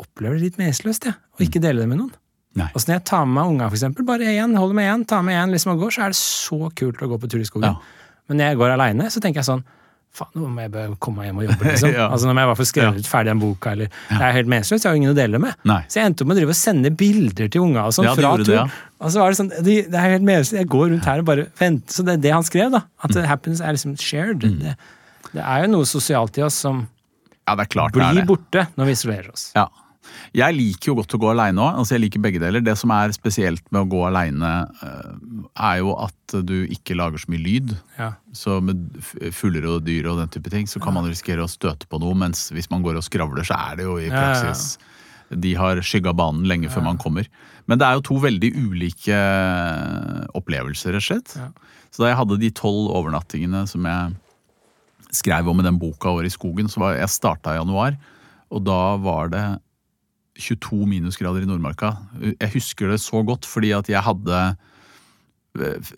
opplever 0.00 0.38
det 0.38 0.46
litt 0.46 0.60
meningsløst, 0.60 1.08
jeg. 1.10 1.18
Å 1.18 1.42
ikke 1.44 1.62
dele 1.62 1.82
det 1.82 1.90
med 1.90 1.98
noen. 2.04 2.14
Nei. 2.58 2.68
Og 2.74 2.82
så 2.82 2.90
når 2.90 2.96
jeg 3.00 3.06
tar 3.10 3.26
med 3.26 3.36
meg 3.40 3.50
unga, 3.56 3.66
for 3.70 3.78
eksempel, 3.78 4.06
bare 4.06 4.30
én, 4.30 4.54
holder 4.58 4.78
med 4.78 4.88
én, 4.92 5.04
tar 5.10 5.26
med 5.26 5.38
én 5.38 5.52
liksom 5.54 5.74
og 5.74 5.84
går, 5.84 5.96
så 5.96 6.06
er 6.06 6.14
det 6.14 6.20
så 6.20 6.70
kult 6.78 7.02
å 7.02 7.10
gå 7.10 7.18
på 7.22 7.30
tur 7.30 7.42
i 7.42 7.46
skogen. 7.46 7.74
Ja. 7.74 8.22
Men 8.30 8.40
når 8.40 8.52
jeg 8.52 8.60
går 8.62 8.74
aleine, 8.76 9.10
så 9.10 9.22
tenker 9.22 9.42
jeg 9.42 9.50
sånn 9.50 9.66
Faen, 10.12 10.30
nå 10.34 10.48
må 10.50 10.60
jeg 10.64 10.72
bare 10.74 10.96
komme 10.98 11.22
hjem 11.24 11.36
og 11.38 11.44
jobbe, 11.46 11.64
liksom. 11.68 11.92
Ja. 12.00 12.08
Altså 12.10 12.26
Nå 12.26 12.32
må 12.34 12.42
jeg 12.42 12.58
få 12.58 12.64
skrevet 12.66 12.96
ut 12.98 13.06
ferdig 13.08 13.30
den 13.30 13.38
boka, 13.42 13.70
eller 13.76 13.92
Det 14.10 14.18
er 14.26 14.32
helt 14.34 14.48
meningsløst, 14.50 14.82
jeg 14.84 14.90
har 14.90 14.98
ingen 14.98 15.12
å 15.12 15.16
dele 15.16 15.38
det 15.38 15.42
med. 15.44 15.54
Nei. 15.70 15.80
Så 15.86 16.00
jeg 16.00 16.10
endte 16.10 16.24
opp 16.24 16.30
med 16.32 16.36
å 16.36 16.40
drive 16.40 16.54
og 16.56 16.58
sende 16.58 16.90
bilder 16.98 17.48
til 17.54 17.62
unga 17.68 17.84
og 17.86 17.94
sånn 17.94 18.08
Ja, 18.08 18.14
fra 18.18 18.32
tur. 18.40 18.44
det, 18.48 18.56
ja. 18.58 18.64
Og 19.00 19.12
så 19.14 19.22
var 19.22 19.30
det 19.30 19.38
sånn, 19.38 19.52
de, 19.64 19.76
det 19.86 19.94
er 20.00 20.08
helt 20.16 20.26
meningsløst, 20.26 20.58
jeg 20.58 20.68
går 20.74 20.88
rundt 20.96 21.06
her 21.12 21.22
og 21.22 21.28
bare 21.30 21.46
venter. 21.62 21.94
Så 21.94 22.04
det 22.04 22.16
er 22.18 22.24
det 22.26 22.32
han 22.34 22.42
skrev, 22.48 22.72
da. 22.74 22.82
At 23.06 23.14
Mm. 23.14 23.24
happiness 23.30 23.60
er 23.62 23.72
liksom 23.78 23.94
shared. 24.02 24.40
Det, 24.42 24.74
det 25.32 25.44
er 25.46 25.62
jo 25.64 25.70
noe 25.76 25.86
sosialt 25.86 26.36
i 26.38 26.42
oss 26.42 26.58
som 26.66 26.88
Ja, 27.46 27.54
det 27.56 27.68
klart 27.70 27.94
det 27.94 28.02
blir 28.02 28.20
det. 28.20 28.26
borte 28.28 28.66
når 28.76 28.90
vi 28.90 28.92
isolerer 28.98 29.30
oss. 29.32 29.52
Ja. 29.56 29.68
Jeg 30.36 30.54
liker 30.54 30.92
jo 30.92 30.94
godt 31.00 31.14
å 31.16 31.18
gå 31.18 31.30
aleine 31.32 31.58
òg. 31.58 31.80
Altså 31.80 31.96
jeg 31.96 32.04
liker 32.04 32.22
begge 32.22 32.38
deler. 32.42 32.62
Det 32.62 32.76
som 32.78 32.92
er 32.94 33.10
spesielt 33.16 33.64
med 33.74 33.80
å 33.82 33.88
gå 33.90 34.02
aleine, 34.06 34.50
er 35.58 35.80
jo 35.80 35.96
at 35.98 36.36
du 36.46 36.54
ikke 36.70 36.94
lager 36.94 37.18
så 37.18 37.32
mye 37.32 37.42
lyd. 37.42 37.74
Ja. 37.98 38.12
Så 38.36 38.60
med 38.62 38.84
fugler 39.34 39.66
og 39.72 39.82
dyr 39.88 40.06
og 40.12 40.20
den 40.22 40.30
type 40.30 40.52
ting, 40.52 40.68
så 40.70 40.82
kan 40.82 40.94
man 40.94 41.08
risikere 41.10 41.42
å 41.42 41.50
støte 41.50 41.88
på 41.90 41.98
noe. 42.02 42.14
Mens 42.18 42.46
hvis 42.54 42.70
man 42.70 42.84
går 42.86 43.00
og 43.00 43.06
skravler, 43.06 43.42
så 43.46 43.58
er 43.58 43.80
det 43.80 43.88
jo 43.88 43.98
i 43.98 44.06
Ja, 44.06 44.14
ja, 44.14 44.20
ja. 44.20 44.28
praksis 44.30 44.78
De 45.30 45.54
har 45.58 45.82
skygga 45.86 46.14
banen 46.14 46.46
lenge 46.50 46.70
før 46.70 46.86
man 46.86 46.98
kommer. 46.98 47.26
Men 47.70 47.78
det 47.78 47.86
er 47.86 47.98
jo 47.98 48.06
to 48.08 48.18
veldig 48.22 48.50
ulike 48.54 49.18
opplevelser, 50.38 50.94
rett 50.94 51.02
og 51.02 51.06
slett. 51.06 51.34
Ja. 51.38 51.50
Så 51.90 52.02
da 52.04 52.12
jeg 52.12 52.18
hadde 52.18 52.38
de 52.38 52.50
tolv 52.54 52.90
overnattingene 52.94 53.64
som 53.70 53.86
jeg 53.86 54.14
skrev 55.10 55.50
om 55.50 55.58
i 55.58 55.66
den 55.66 55.78
boka 55.78 56.10
År 56.14 56.28
i 56.28 56.30
skogen, 56.30 56.70
så 56.70 56.82
var 56.82 56.94
jeg 56.94 57.10
starta 57.10 57.54
i 57.54 57.58
januar, 57.58 57.98
og 58.50 58.62
da 58.66 58.78
var 59.02 59.30
det 59.32 59.42
22 60.40 60.88
minusgrader 60.88 61.44
i 61.44 61.48
Nordmarka. 61.48 61.94
Jeg 62.32 62.52
husker 62.56 62.92
det 62.92 63.00
så 63.02 63.22
godt 63.26 63.48
fordi 63.48 63.72
at 63.76 63.90
jeg 63.90 64.02
hadde 64.06 64.40
eh, 65.60 65.92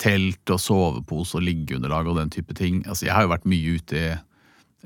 telt 0.00 0.54
og 0.54 0.62
sovepose 0.62 1.38
og 1.38 1.46
liggeunderlag 1.46 2.10
og 2.10 2.18
den 2.20 2.32
type 2.34 2.56
ting. 2.58 2.82
Altså, 2.86 3.08
jeg 3.08 3.16
har 3.16 3.26
jo 3.26 3.34
vært 3.34 3.48
mye 3.50 3.78
ute 3.78 4.02
i, 4.02 4.10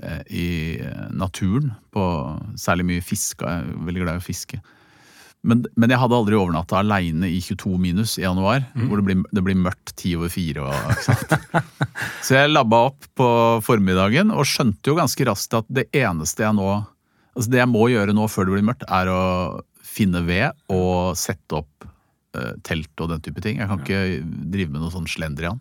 eh, 0.02 0.22
i 0.28 0.46
naturen, 1.14 1.74
på 1.92 2.04
særlig 2.60 2.88
mye 2.90 3.04
fiske. 3.04 3.44
Jeg 3.44 3.66
er 3.66 3.84
veldig 3.88 4.06
glad 4.06 4.20
i 4.20 4.24
å 4.24 4.30
fiske. 4.30 4.62
Men, 5.42 5.64
men 5.74 5.90
jeg 5.90 5.98
hadde 5.98 6.14
aldri 6.14 6.36
overnatta 6.38 6.78
aleine 6.78 7.26
i 7.26 7.40
22 7.42 7.74
minus 7.82 8.14
i 8.20 8.22
januar, 8.22 8.62
hvor 8.78 9.00
det 9.00 9.06
blir, 9.08 9.22
det 9.34 9.42
blir 9.42 9.58
mørkt 9.58 9.90
ti 9.98 10.14
over 10.14 10.30
fire. 10.30 10.68
Så 12.26 12.36
jeg 12.36 12.52
labba 12.52 12.84
opp 12.92 13.08
på 13.18 13.28
formiddagen 13.66 14.30
og 14.30 14.46
skjønte 14.46 14.92
jo 14.92 14.98
ganske 15.00 15.26
raskt 15.26 15.56
at 15.58 15.66
det 15.66 15.88
eneste 15.98 16.46
jeg 16.46 16.54
nå 16.54 16.68
Altså 17.32 17.52
Det 17.52 17.62
jeg 17.62 17.70
må 17.70 17.86
gjøre 17.88 18.14
nå 18.16 18.26
før 18.28 18.48
det 18.48 18.56
blir 18.56 18.66
mørkt, 18.68 18.84
er 18.88 19.08
å 19.08 19.22
finne 19.86 20.22
ved 20.26 20.52
og 20.72 21.16
sette 21.20 21.58
opp 21.58 21.86
uh, 22.36 22.52
telt 22.64 22.92
og 23.00 23.12
den 23.12 23.24
type 23.24 23.42
ting. 23.44 23.60
Jeg 23.60 23.70
kan 23.70 23.80
ikke 23.80 24.02
drive 24.52 24.72
med 24.72 24.84
noe 24.84 24.92
sånn 24.92 25.08
slendrian. 25.10 25.60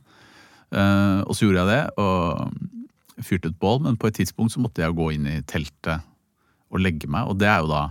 Uh, 0.72 1.24
og 1.26 1.36
så 1.36 1.48
gjorde 1.48 1.64
jeg 1.64 1.72
det, 1.72 1.82
og 2.00 3.26
fyrte 3.28 3.52
et 3.52 3.60
bål, 3.60 3.82
men 3.86 4.00
på 4.00 4.08
et 4.10 4.20
tidspunkt 4.22 4.54
så 4.54 4.62
måtte 4.64 4.84
jeg 4.84 4.96
gå 4.98 5.10
inn 5.16 5.28
i 5.30 5.42
teltet 5.48 6.08
og 6.72 6.80
legge 6.80 7.10
meg, 7.12 7.28
og 7.28 7.40
det 7.40 7.50
er 7.52 7.60
jo 7.64 7.72
da 7.72 7.90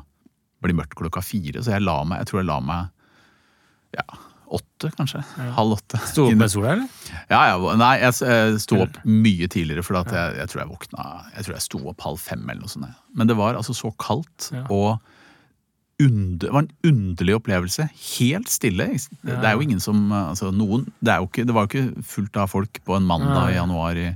blir 0.64 0.76
mørkt 0.76 0.96
klokka 0.98 1.22
fire, 1.24 1.60
så 1.64 1.76
jeg 1.76 1.84
la 1.84 2.00
meg, 2.08 2.22
jeg 2.22 2.30
tror 2.30 2.40
jeg 2.40 2.48
la 2.48 2.58
meg 2.64 2.88
ja, 3.96 4.04
åtte, 4.56 4.90
kanskje. 4.96 5.22
Halv 5.56 5.76
åtte. 5.78 6.00
Sto 6.10 6.26
opp 6.28 6.38
med 6.40 6.50
sola, 6.52 6.74
eller? 6.74 7.12
ja, 7.30 7.40
ja, 7.52 7.76
nei, 7.78 7.92
jeg 8.02 8.16
eh, 8.26 8.56
sto 8.62 8.80
opp 8.84 8.98
mye 9.06 9.48
tidligere, 9.50 9.84
for 9.86 10.00
at 10.00 10.10
jeg, 10.14 10.36
jeg 10.40 10.52
tror 10.52 10.62
jeg 10.62 10.70
våkna 10.72 11.06
Jeg 11.36 11.46
tror 11.46 11.56
jeg 11.56 11.66
sto 11.66 11.80
opp 11.92 12.04
halv 12.06 12.20
fem 12.22 12.42
eller 12.46 12.64
noe 12.64 12.72
sånt. 12.72 13.00
Men 13.16 13.30
det 13.30 13.38
var 13.38 13.58
altså 13.58 13.76
så 13.76 13.92
kaldt 14.00 14.50
Ja. 14.54 14.66
og 14.68 14.98
under, 16.00 16.46
det 16.46 16.52
var 16.54 16.62
en 16.64 16.70
underlig 16.88 17.34
opplevelse. 17.36 17.84
Helt 17.92 18.48
stille. 18.48 18.86
Det 19.20 19.34
er 19.36 19.52
jo 19.52 19.64
ingen 19.66 19.82
som 19.84 20.08
altså 20.16 20.48
noen, 20.48 20.86
det, 21.04 21.12
er 21.12 21.20
jo 21.20 21.28
ikke, 21.28 21.44
det 21.44 21.56
var 21.56 21.66
jo 21.66 21.70
ikke 21.70 22.04
fullt 22.08 22.38
av 22.40 22.48
folk 22.48 22.80
på 22.86 22.96
en 22.96 23.04
mandag 23.04 23.52
i 23.52 23.58
januar 23.58 24.00
i, 24.00 24.06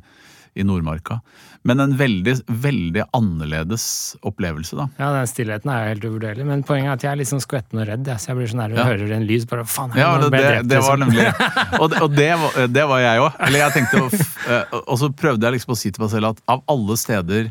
i 0.55 0.63
Nordmarka. 0.67 1.21
Men 1.67 1.81
en 1.81 1.95
veldig, 1.97 2.35
veldig 2.47 3.03
annerledes 3.17 3.85
opplevelse, 4.27 4.77
da. 4.79 4.85
Ja, 5.01 5.09
den 5.17 5.27
stillheten 5.31 5.71
er 5.73 5.81
jo 5.87 5.93
helt 5.95 6.05
uvurderlig. 6.11 6.45
Men 6.47 6.63
poenget 6.69 6.91
er 6.91 6.99
at 6.99 7.07
jeg 7.07 7.11
er 7.15 7.21
litt 7.23 7.31
sånn 7.31 7.43
skvetten 7.43 7.81
og 7.81 7.89
redd. 7.89 8.11
Så 8.21 8.31
jeg 8.31 8.39
blir 8.39 8.51
så 8.53 8.59
nær 8.61 8.75
og 8.75 8.79
Ja. 8.79 8.85
hører 8.91 9.15
en 9.17 9.27
lyd, 9.27 9.47
bare 9.51 9.65
faen, 9.65 9.95
Ja, 9.97 10.11
det, 10.21 10.31
det, 10.35 10.69
det 10.69 10.81
var 10.85 10.99
liksom. 11.01 11.15
nemlig 11.15 11.27
Og, 11.83 11.91
det, 11.91 12.03
og 12.05 12.11
det, 12.15 12.31
var, 12.43 12.67
det 12.79 12.85
var 12.93 13.01
jeg 13.05 13.23
òg. 13.25 13.39
Eller 13.49 13.59
jeg 13.65 13.73
tenkte 13.79 14.25
eh, 14.53 14.77
Og 14.87 14.99
så 15.01 15.09
prøvde 15.11 15.47
jeg 15.49 15.57
liksom 15.59 15.73
å 15.75 15.79
si 15.81 15.91
til 15.95 16.05
meg 16.05 16.13
selv 16.13 16.31
at 16.35 16.43
av 16.53 16.63
alle 16.69 16.97
steder 17.01 17.49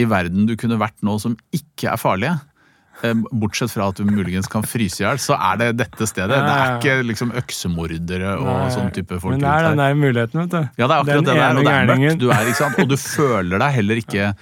i 0.00 0.06
verden 0.08 0.46
du 0.48 0.54
kunne 0.56 0.78
vært 0.80 0.96
nå 1.04 1.18
som 1.20 1.34
ikke 1.52 1.90
er 1.92 2.00
farlige, 2.00 2.38
bortsett 3.32 3.72
fra 3.72 3.88
at 3.90 3.98
du 4.00 4.06
muligens 4.08 4.48
kan 4.50 4.64
fryse 4.66 5.00
i 5.00 5.04
hjel, 5.04 5.20
så 5.22 5.36
er 5.36 5.60
det 5.60 5.68
dette 5.80 6.08
stedet. 6.08 6.36
Det 6.36 6.54
er 6.54 6.76
ikke 6.76 6.96
liksom 7.08 7.34
øksemordere 7.40 8.34
og 8.38 8.48
Nei, 8.48 8.70
sånn 8.74 8.90
type 8.96 9.20
folk 9.22 9.36
Men 9.36 9.44
det 9.44 9.52
er 9.52 9.68
den 9.68 9.82
der 9.82 9.98
muligheten, 9.98 10.42
vet 10.42 10.54
du. 10.54 10.60
Ja, 10.60 10.86
det 10.86 10.88
er 10.88 10.96
akkurat 10.96 11.12
Den 11.14 11.28
det 11.28 11.36
der, 11.38 11.60
og 11.60 11.68
det 11.68 11.74
er 11.74 11.90
mørkt. 11.90 12.20
Du 12.20 12.26
er, 12.30 12.50
ikke 12.50 12.62
sant? 12.62 12.80
Og 12.82 12.90
du 12.90 12.96
føler 13.00 13.64
deg 13.64 13.76
heller 13.78 14.02
ikke 14.02 14.32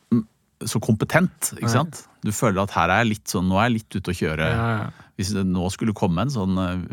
så 0.72 0.82
kompetent, 0.82 1.52
ikke 1.58 1.72
sant? 1.72 2.04
Du 2.26 2.32
føler 2.34 2.62
at 2.64 2.74
her 2.76 2.92
er 2.92 3.02
jeg 3.04 3.12
litt 3.14 3.34
sånn, 3.34 3.48
nå 3.50 3.58
er 3.60 3.68
jeg 3.68 3.78
litt 3.80 3.98
ute 3.98 4.14
å 4.14 4.20
kjøre. 4.20 4.50
Hvis 5.16 5.32
det 5.36 5.46
nå 5.48 5.70
skulle 5.72 5.96
komme 5.96 6.26
en 6.26 6.32
sånn 6.32 6.60
eh, 6.60 6.84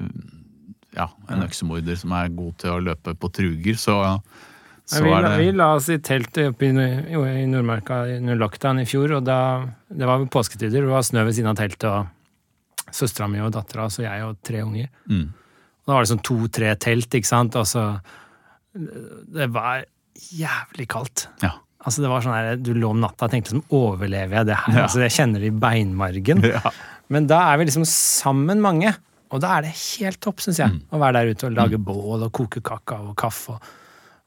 ja, 0.97 1.09
en 1.31 1.45
øksemorder 1.45 1.97
som 1.99 2.13
er 2.17 2.33
god 2.33 2.57
til 2.61 2.75
å 2.75 2.81
løpe 2.91 3.15
på 3.17 3.29
truger, 3.33 3.77
så 3.79 3.97
vi, 4.91 5.09
la, 5.09 5.29
vi 5.39 5.51
la 5.55 5.69
oss 5.77 5.87
i 5.93 5.97
teltet 6.03 6.49
oppe 6.51 6.67
i, 6.67 6.73
i 6.73 7.45
Nordmarka 7.47 8.01
under 8.17 8.35
lockdown 8.41 8.81
i 8.83 8.87
fjor, 8.89 9.13
og 9.19 9.23
da 9.27 9.37
Det 9.87 10.09
var 10.09 10.25
påsketider, 10.33 10.83
det 10.83 10.91
var 10.91 11.05
snø 11.07 11.23
ved 11.23 11.37
siden 11.37 11.53
av 11.53 11.59
teltet, 11.59 11.87
og 11.87 12.91
søstera 12.93 13.29
mi 13.31 13.39
og 13.41 13.53
dattera, 13.55 13.87
og 13.87 14.03
jeg 14.03 14.25
og 14.27 14.37
tre 14.43 14.61
unger. 14.65 14.89
mm, 15.09 15.23
Og 15.83 15.87
da 15.87 15.95
var 15.95 16.03
det 16.05 16.11
sånn 16.11 16.23
to-tre 16.27 16.73
telt, 16.75 17.15
ikke 17.15 17.29
sant, 17.29 17.55
og 17.55 17.65
så 17.69 17.85
Det 18.73 19.47
var 19.53 19.85
jævlig 20.33 20.87
kaldt. 20.89 21.27
Ja. 21.43 21.53
Altså 21.83 22.01
det 22.03 22.09
var 22.11 22.23
sånn 22.23 22.33
her, 22.35 22.55
Du 22.57 22.73
lå 22.73 22.89
om 22.93 22.99
natta 23.03 23.27
og 23.27 23.31
tenkte 23.33 23.53
sånn, 23.53 23.63
overlever 23.75 24.39
jeg 24.41 24.49
det 24.51 24.55
her? 24.59 24.73
Ja. 24.77 24.83
Altså 24.87 25.03
Jeg 25.03 25.15
kjenner 25.15 25.43
det 25.43 25.51
i 25.51 25.57
beinmargen. 25.63 26.43
ja. 26.55 26.61
Men 27.13 27.27
da 27.29 27.41
er 27.51 27.59
vi 27.61 27.67
liksom 27.69 27.85
sammen 27.87 28.61
mange, 28.63 28.93
og 29.33 29.41
da 29.43 29.57
er 29.57 29.65
det 29.67 29.73
helt 29.75 30.19
topp, 30.23 30.43
syns 30.43 30.59
jeg. 30.61 30.75
Å 30.93 30.99
være 31.01 31.21
der 31.21 31.33
ute 31.33 31.47
og 31.49 31.55
lage 31.57 31.79
bål 31.81 32.27
og 32.27 32.31
koke 32.35 32.61
kakao 32.65 33.11
og 33.11 33.15
kaffe. 33.19 33.55
Og, 33.57 33.71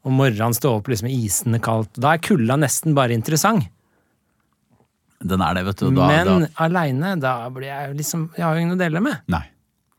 og 0.07 0.13
morgenen 0.15 0.55
stå 0.55 0.69
opp 0.79 0.87
liksom 0.87 1.09
isende 1.11 1.59
kaldt. 1.63 1.91
Da 1.99 2.07
er 2.15 2.19
kulda 2.23 2.55
nesten 2.61 2.95
bare 2.97 3.13
interessant. 3.17 3.63
Den 5.19 5.41
er 5.41 5.53
det, 5.57 5.63
vet 5.67 5.79
du. 5.81 5.85
Da, 5.97 6.07
Men 6.07 6.47
aleine, 6.61 7.15
da 7.19 7.49
blir 7.49 7.67
jeg 7.71 7.95
liksom 7.97 8.29
Jeg 8.37 8.45
har 8.45 8.53
jo 8.53 8.59
ingen 8.61 8.75
å 8.77 8.79
dele 8.79 8.99
med. 9.03 9.15
nei. 9.27 9.43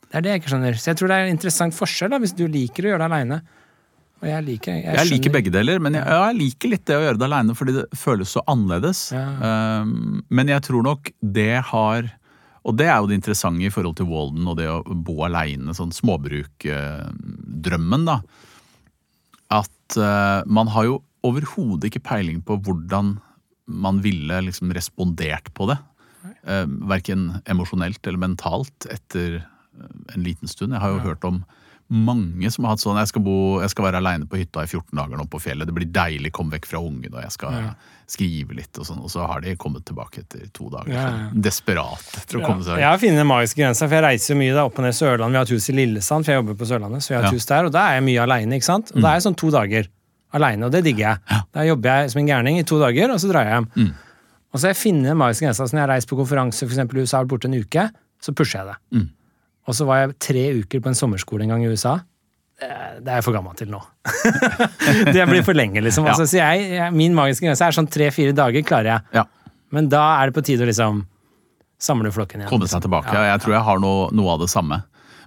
Det 0.08 0.16
er 0.16 0.22
det 0.24 0.30
jeg 0.30 0.38
ikke 0.40 0.50
skjønner. 0.54 0.74
Så 0.80 0.86
jeg 0.88 0.96
tror 0.96 1.08
det 1.10 1.16
er 1.18 1.24
en 1.26 1.34
interessant 1.34 1.74
forskjell 1.76 2.10
da, 2.14 2.18
hvis 2.22 2.32
du 2.38 2.44
liker 2.48 2.82
å 2.86 2.90
gjøre 2.94 3.02
det 3.02 3.08
aleine. 3.10 3.38
Og 4.22 4.26
jeg 4.30 4.40
liker 4.46 4.72
Jeg, 4.72 4.94
Jeg 4.96 5.06
liker 5.10 5.30
begge 5.34 5.50
deler, 5.52 5.76
men 5.84 5.92
jeg, 5.98 6.04
jeg 6.08 6.34
liker 6.38 6.68
litt 6.72 6.86
det 6.88 6.96
å 6.96 7.02
gjøre 7.04 7.18
det 7.20 7.26
aleine 7.28 7.52
fordi 7.58 7.72
det 7.76 7.84
føles 7.98 8.28
så 8.32 8.40
annerledes. 8.48 8.98
Ja. 9.12 9.26
Um, 9.82 10.22
men 10.32 10.48
jeg 10.48 10.60
tror 10.64 10.82
nok 10.86 11.10
det 11.20 11.60
har 11.74 12.00
Og 12.64 12.72
det 12.80 12.88
er 12.88 12.96
jo 12.98 13.06
det 13.10 13.18
interessante 13.20 13.64
i 13.68 13.74
forhold 13.74 13.96
til 14.00 14.08
Walden 14.08 14.48
og 14.48 14.56
det 14.58 14.68
å 14.72 14.80
bo 14.86 15.16
aleine, 15.28 15.74
sånn 15.76 15.92
småbrukdrømmen, 15.94 18.02
da. 18.08 18.16
At 19.54 19.98
uh, 19.98 20.44
man 20.46 20.70
har 20.74 20.88
jo 20.88 20.98
overhodet 21.26 21.88
ikke 21.88 22.04
peiling 22.04 22.42
på 22.46 22.58
hvordan 22.64 23.16
man 23.68 24.00
ville 24.04 24.40
liksom 24.46 24.72
respondert 24.76 25.50
på 25.56 25.68
det. 25.70 25.78
Uh, 26.44 26.66
verken 26.88 27.30
emosjonelt 27.48 28.04
eller 28.06 28.20
mentalt 28.20 28.88
etter 28.92 29.40
uh, 29.40 29.88
en 30.14 30.24
liten 30.24 30.50
stund. 30.50 30.76
Jeg 30.76 30.84
har 30.84 30.94
jo 30.94 31.04
hørt 31.04 31.24
om 31.28 31.42
mange 31.88 32.50
som 32.52 32.66
har 32.66 32.74
hatt 32.74 32.82
sånn 32.82 32.98
jeg 33.00 33.08
skal, 33.08 33.22
bo, 33.24 33.36
jeg 33.62 33.72
skal 33.72 33.86
være 33.86 34.02
aleine 34.02 34.26
på 34.28 34.36
hytta 34.36 34.66
i 34.66 34.68
14 34.68 34.92
dager 34.92 35.16
nå 35.16 35.24
på 35.32 35.40
fjellet. 35.40 35.68
Det 35.68 35.76
blir 35.76 35.88
deilig, 35.88 36.34
kom 36.36 36.52
vekk 36.52 36.68
fra 36.68 36.82
ungen, 36.84 37.14
og 37.14 37.22
jeg 37.24 37.36
skal 37.36 37.62
Ja. 37.62 37.70
Skrive 38.08 38.56
litt. 38.56 38.72
Og 38.80 38.86
sånn, 38.88 39.02
og 39.04 39.10
så 39.12 39.26
har 39.28 39.42
de 39.44 39.54
kommet 39.60 39.84
tilbake 39.88 40.22
etter 40.24 40.46
to 40.56 40.70
dager. 40.72 40.92
Ja, 40.94 41.04
ja. 41.12 41.28
Desperat 41.48 42.08
etter 42.22 42.40
å 42.40 42.44
komme 42.46 42.64
seg 42.64 42.80
Jeg 42.80 42.88
har 42.88 43.00
funnet 43.02 43.20
den 43.20 43.28
magiske 43.28 43.60
grensa, 43.60 43.84
for 43.84 43.98
jeg 43.98 44.06
reiser 44.06 44.38
mye 44.40 44.56
da 44.56 44.64
opp 44.68 44.80
og 44.80 44.86
ned 44.86 44.96
Sørlandet. 44.96 45.34
Vi 45.34 45.40
har 45.40 45.48
et 45.48 45.54
hus 45.58 45.68
i 45.68 45.76
Lillesand, 45.76 46.26
for 46.26 46.32
jeg 46.32 46.42
jobber 46.42 46.58
på 46.58 46.68
Sørlandet, 46.70 47.04
så 47.04 47.12
vi 47.12 47.18
har 47.18 47.28
et 47.28 47.36
hus 47.36 47.48
der, 47.52 47.68
og 47.68 47.76
da 47.76 47.84
er 47.90 47.98
jeg 47.98 48.06
mye 48.08 48.24
aleine, 48.24 48.58
ikke 48.58 48.68
sant. 48.70 48.92
Og 48.94 49.00
da 49.04 49.12
er 49.12 49.20
jeg 49.20 49.28
sånn 49.28 49.38
to 49.44 49.52
dager 49.54 49.88
aleine, 50.36 50.66
og 50.66 50.74
det 50.74 50.82
digger 50.88 51.04
jeg. 51.06 51.40
Da 51.56 51.64
jobber 51.68 52.02
jeg 52.02 52.12
som 52.14 52.22
en 52.22 52.32
gærning 52.32 52.60
i 52.60 52.66
to 52.68 52.80
dager, 52.80 53.12
og 53.12 53.20
så 53.20 53.30
drar 53.30 53.48
jeg 53.48 53.58
hjem. 53.58 53.70
Mm. 53.76 53.94
Og 54.48 54.58
så 54.58 54.64
har 54.64 54.74
jeg 54.74 54.80
funnet 54.80 55.10
den 55.12 55.20
magiske 55.20 55.44
grensa, 55.44 55.68
så 55.68 55.76
når 55.76 55.84
jeg 55.84 55.92
reiser 55.92 56.10
på 56.10 56.20
konferanse, 56.22 56.64
for 56.64 56.72
eksempel 56.74 57.00
i 57.00 57.04
USA, 57.04 57.22
borte 57.28 57.48
en 57.50 57.56
uke, 57.60 57.88
så 58.24 58.34
pusher 58.36 58.62
jeg 58.62 58.72
det. 58.72 58.78
Mm. 58.96 59.08
Og 59.68 59.76
så 59.76 59.84
var 59.88 60.00
jeg 60.00 60.14
tre 60.24 60.44
uker 60.62 60.80
på 60.84 60.88
en 60.88 60.96
sommerskole 60.96 61.44
en 61.44 61.52
gang 61.52 61.64
i 61.66 61.68
USA. 61.68 61.98
Det 62.58 62.68
det 63.04 63.12
er 63.12 63.20
jeg 63.20 63.24
for 63.28 63.36
gammel 63.36 63.54
til 63.58 63.68
nå. 63.70 63.78
det 65.14 65.26
blir 65.30 65.44
for 65.46 65.54
lenge, 65.54 65.78
liksom. 65.84 66.08
Ja. 66.08 66.16
Altså, 66.16 66.26
så 66.26 66.40
jeg, 66.40 66.64
jeg, 66.74 66.94
min 66.96 67.14
magiske 67.14 67.46
grense 67.46 67.68
er 67.68 67.76
sånn 67.76 67.86
tre-fire 67.90 68.34
dager 68.34 68.64
klarer 68.66 68.90
jeg. 68.96 69.04
Ja, 69.20 69.24
Men 69.74 69.90
da 69.92 70.02
er 70.18 70.30
det 70.30 70.34
på 70.38 70.42
tide 70.48 70.66
å 70.66 70.70
liksom 70.70 71.04
samle 71.78 72.10
flokken 72.10 72.42
igjen. 72.42 72.50
komme 72.50 72.66
seg 72.66 72.82
tilbake. 72.82 73.14
Ja, 73.14 73.36
Jeg 73.36 73.44
tror 73.44 73.54
jeg 73.54 73.66
har 73.68 73.82
noe, 73.82 74.08
noe 74.10 74.34
av 74.34 74.42
det 74.42 74.50
samme. 74.50 74.80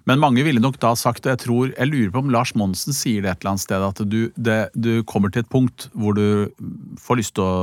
Men 0.10 0.20
mange 0.20 0.44
ville 0.44 0.60
nok 0.60 0.80
da 0.82 0.92
sagt, 0.98 1.26
og 1.28 1.32
jeg 1.36 1.42
tror, 1.44 1.70
jeg 1.72 1.88
lurer 1.88 2.12
på 2.12 2.24
om 2.24 2.32
Lars 2.34 2.52
Monsen 2.58 2.96
sier 2.98 3.22
det 3.24 3.32
et 3.32 3.44
eller 3.44 3.54
annet 3.54 3.64
sted, 3.64 3.86
at 3.86 4.02
du, 4.10 4.20
det, 4.36 4.58
du 4.74 4.92
kommer 5.08 5.32
til 5.32 5.46
et 5.46 5.52
punkt 5.52 5.88
hvor 5.94 6.18
du 6.18 6.50
får 7.00 7.22
lyst 7.22 7.36
til 7.38 7.46
å 7.46 7.56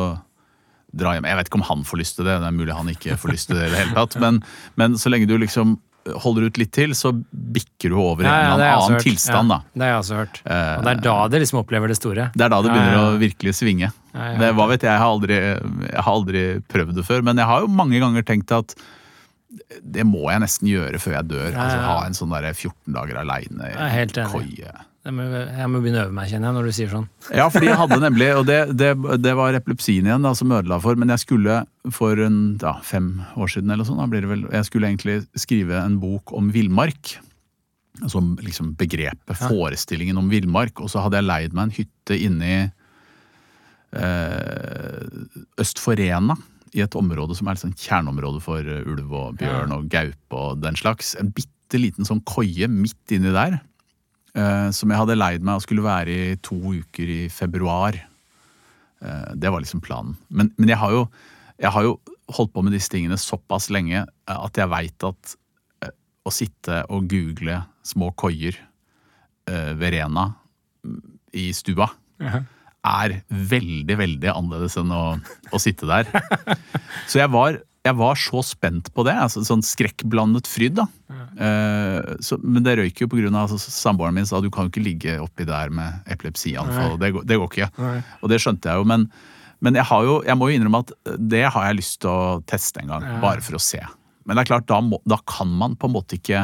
dra 0.96 1.12
hjem. 1.16 1.26
Jeg 1.28 1.36
vet 1.40 1.50
ikke 1.50 1.58
om 1.60 1.66
han 1.68 1.84
får 1.84 2.00
lyst 2.00 2.16
til 2.16 2.28
det, 2.28 2.38
det 2.40 2.48
er 2.48 2.56
mulig 2.56 2.72
han 2.72 2.88
ikke 2.88 3.18
får 3.20 3.34
lyst 3.34 3.50
til 3.50 3.58
det 3.58 3.66
i 3.68 3.72
det 3.74 3.82
hele 3.82 3.96
tatt. 3.98 4.16
Men, 4.22 4.40
men 4.80 4.96
så 4.96 5.12
lenge 5.12 5.28
du 5.28 5.34
liksom 5.36 5.76
holder 6.24 6.46
ut 6.48 6.58
litt 6.60 6.70
til, 6.72 6.94
så 6.96 7.10
bikker 7.12 7.92
du 7.92 7.96
over 8.00 8.24
i 8.24 8.28
Ja, 8.28 8.36
ja, 8.42 8.52
en 8.54 8.62
annen 8.64 8.94
hørt. 8.96 9.04
tilstand, 9.04 9.50
ja, 9.50 9.58
da. 9.58 9.72
Det 9.74 9.82
har 9.84 9.90
jeg 9.92 10.02
også 10.02 10.18
hørt. 10.20 10.40
Eh, 10.46 10.76
Og 10.78 10.84
det 10.86 10.92
er 10.94 11.00
da 11.04 11.16
det 11.28 11.40
liksom 11.42 11.58
opplever 11.60 11.88
det 11.92 11.96
store. 11.98 12.28
Det 12.34 12.44
er 12.46 12.52
da 12.54 12.60
det 12.64 12.70
begynner 12.72 13.00
å 13.02 13.18
virkelig 13.20 13.54
svinge. 13.58 13.90
Det, 14.14 14.52
hva 14.56 14.68
vet 14.70 14.82
jeg, 14.86 14.90
jeg 14.90 14.98
har, 15.02 15.10
aldri, 15.12 15.36
jeg 15.38 16.02
har 16.02 16.12
aldri 16.14 16.44
prøvd 16.68 16.94
det 16.96 17.04
før, 17.06 17.22
men 17.28 17.36
jeg 17.42 17.46
har 17.50 17.60
jo 17.60 17.68
mange 17.68 18.00
ganger 18.00 18.22
tenkt 18.26 18.50
at 18.56 18.74
det 19.82 20.04
må 20.04 20.26
jeg 20.30 20.42
nesten 20.44 20.68
gjøre 20.68 20.98
før 21.00 21.14
jeg 21.18 21.28
dør. 21.30 21.52
Altså. 21.56 21.78
Ha 21.84 21.98
en 22.06 22.16
sånn 22.16 22.32
14 22.36 22.94
dager 22.96 23.20
aleine 23.22 23.70
i 23.72 24.06
koie. 24.32 24.72
Det 25.08 25.12
må, 25.16 25.24
jeg 25.24 25.68
må 25.72 25.78
begynne 25.80 26.02
å 26.02 26.04
øve 26.04 26.12
meg, 26.12 26.26
kjenner 26.28 26.50
jeg, 26.50 26.54
når 26.58 26.66
du 26.68 26.72
sier 26.76 26.90
sånn. 26.92 27.06
Ja, 27.32 27.46
fordi 27.48 27.70
jeg 27.70 27.78
hadde 27.80 27.96
nemlig, 28.02 28.26
og 28.36 28.42
det, 28.44 28.58
det, 28.76 28.90
det 29.24 29.30
var 29.38 29.56
epilepsien 29.56 30.04
igjen 30.04 30.26
da, 30.26 30.34
som 30.36 30.50
ødela 30.52 30.76
for, 30.84 30.98
men 31.00 31.08
jeg 31.14 31.22
skulle 31.22 31.54
for 31.96 32.20
en, 32.20 32.36
ja, 32.60 32.74
fem 32.84 33.06
år 33.40 33.48
siden 33.54 33.72
eller 33.72 33.88
sånn, 33.88 34.02
da 34.02 34.08
blir 34.12 34.26
det 34.26 34.28
vel, 34.34 34.42
jeg 34.52 34.66
skulle 34.68 34.90
egentlig 34.90 35.22
skrive 35.40 35.78
en 35.80 35.96
bok 36.02 36.34
om 36.36 36.50
villmark. 36.52 37.14
Som 38.12 38.34
liksom 38.44 38.74
begrepet, 38.78 39.32
forestillingen 39.40 40.20
om 40.20 40.28
villmark. 40.30 40.84
Og 40.84 40.92
så 40.92 41.00
hadde 41.02 41.18
jeg 41.18 41.26
leid 41.26 41.56
meg 41.56 41.64
en 41.64 41.72
hytte 41.78 42.14
inni 42.14 42.52
eh, 43.96 45.08
øst 45.58 45.80
for 45.82 45.98
Rena. 45.98 46.36
I 46.76 46.84
et 46.84 46.98
område 47.00 47.34
som 47.34 47.48
er 47.48 47.56
et 47.56 47.64
sånn 47.64 47.74
kjerneområde 47.80 48.44
for 48.44 48.60
eh, 48.60 48.84
ulv 48.84 49.16
og 49.16 49.40
bjørn 49.40 49.72
og 49.74 49.88
gaupe 49.90 50.44
og 50.44 50.60
den 50.62 50.76
slags. 50.78 51.16
En 51.18 51.32
bitte 51.32 51.80
liten 51.80 52.06
sånn 52.06 52.20
koie 52.28 52.68
midt 52.70 53.16
inni 53.16 53.32
der. 53.34 53.58
Eh, 54.34 54.68
som 54.74 54.92
jeg 54.92 55.00
hadde 55.00 55.18
leid 55.18 55.46
meg 55.46 55.58
og 55.58 55.64
skulle 55.64 55.86
være 55.86 56.12
i 56.12 56.36
to 56.44 56.58
uker 56.58 57.14
i 57.14 57.20
februar. 57.32 57.96
Eh, 59.00 59.28
det 59.34 59.52
var 59.52 59.64
liksom 59.64 59.82
planen. 59.84 60.16
Men, 60.28 60.52
men 60.58 60.72
jeg, 60.72 60.80
har 60.80 60.94
jo, 60.94 61.04
jeg 61.60 61.72
har 61.74 61.86
jo 61.86 61.98
holdt 62.36 62.52
på 62.52 62.64
med 62.66 62.76
disse 62.76 62.92
tingene 62.92 63.16
såpass 63.20 63.70
lenge 63.72 64.02
eh, 64.04 64.38
at 64.38 64.58
jeg 64.58 64.72
veit 64.72 65.08
at 65.08 65.36
å 66.28 66.34
sitte 66.34 66.82
og 66.92 67.08
google 67.10 67.62
små 67.86 68.12
koier 68.18 68.56
eh, 69.48 69.72
ved 69.78 69.94
Rena 69.96 70.28
i 71.36 71.48
stua 71.56 71.88
er 72.88 73.18
veldig, 73.28 73.96
veldig 74.00 74.30
annerledes 74.32 74.78
enn 74.80 74.92
å, 74.94 75.02
å 75.52 75.60
sitte 75.60 75.88
der. 75.88 76.08
Så 77.10 77.20
jeg 77.20 77.30
var, 77.32 77.58
jeg 77.84 77.96
var 77.98 78.20
så 78.20 78.42
spent 78.46 78.92
på 78.94 79.04
det. 79.08 79.16
altså 79.18 79.42
Sånn 79.44 79.64
skrekkblandet 79.66 80.48
fryd, 80.48 80.78
da. 80.78 80.86
Eh, 81.36 82.14
så, 82.24 82.38
men 82.42 82.64
det 82.66 82.76
røyk 82.80 83.02
jo 83.04 83.08
av 83.28 83.40
altså, 83.44 83.58
Samboeren 83.60 84.16
min 84.16 84.28
sa 84.28 84.40
du 84.42 84.50
kan 84.54 84.66
jo 84.66 84.72
ikke 84.72 84.84
ligge 84.84 85.18
oppi 85.22 85.46
der 85.48 85.72
med 85.74 86.06
epilepsianfall. 86.10 86.96
Det, 87.00 87.12
det 87.28 87.38
går 87.40 87.52
ikke. 87.52 87.70
Nei. 87.82 87.98
Og 88.22 88.32
det 88.32 88.40
skjønte 88.42 88.70
jeg 88.70 88.80
jo. 88.80 88.88
Men, 88.88 89.08
men 89.64 89.78
jeg, 89.78 89.88
har 89.90 90.06
jo, 90.06 90.20
jeg 90.26 90.38
må 90.38 90.50
jo 90.50 90.58
innrømme 90.58 90.84
at 90.86 90.94
det 91.18 91.44
har 91.48 91.68
jeg 91.68 91.80
lyst 91.80 92.00
til 92.04 92.12
å 92.12 92.40
teste 92.48 92.84
en 92.84 92.94
gang. 92.94 93.06
Ja. 93.06 93.20
Bare 93.24 93.44
for 93.44 93.58
å 93.58 93.62
se. 93.62 93.82
Men 94.28 94.36
det 94.36 94.44
er 94.44 94.52
klart, 94.52 94.68
da, 94.68 94.80
må, 94.84 95.00
da 95.08 95.20
kan 95.28 95.50
man 95.60 95.76
på 95.80 95.88
en 95.88 95.94
måte 95.94 96.18
ikke 96.18 96.42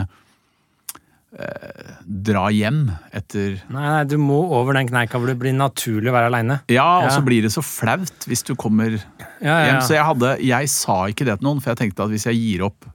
eh, 1.36 1.92
dra 2.04 2.46
hjem 2.54 2.86
etter 3.12 3.58
Nei, 3.68 3.84
nei, 3.84 4.04
du 4.08 4.16
må 4.22 4.38
over 4.56 4.78
den 4.78 4.88
kneika 4.88 5.20
hvor 5.20 5.28
det 5.28 5.36
blir 5.42 5.52
naturlig 5.56 6.08
å 6.08 6.16
være 6.16 6.30
aleine. 6.32 6.62
Ja, 6.72 6.88
og 7.04 7.12
så 7.12 7.20
blir 7.26 7.44
det 7.44 7.52
så 7.52 7.64
flaut 7.64 8.24
hvis 8.30 8.46
du 8.48 8.54
kommer 8.56 8.96
Ja, 8.96 9.04
ja, 9.44 9.58
hjem. 9.68 9.82
Så 9.84 9.98
jeg, 9.98 10.06
hadde, 10.08 10.34
jeg 10.48 10.72
sa 10.72 10.98
ikke 11.12 11.28
det 11.28 11.36
til 11.40 11.50
noen, 11.50 11.60
for 11.60 11.74
jeg 11.74 11.82
tenkte 11.82 12.06
at 12.06 12.14
hvis 12.14 12.28
jeg 12.30 12.40
gir 12.40 12.64
opp 12.70 12.88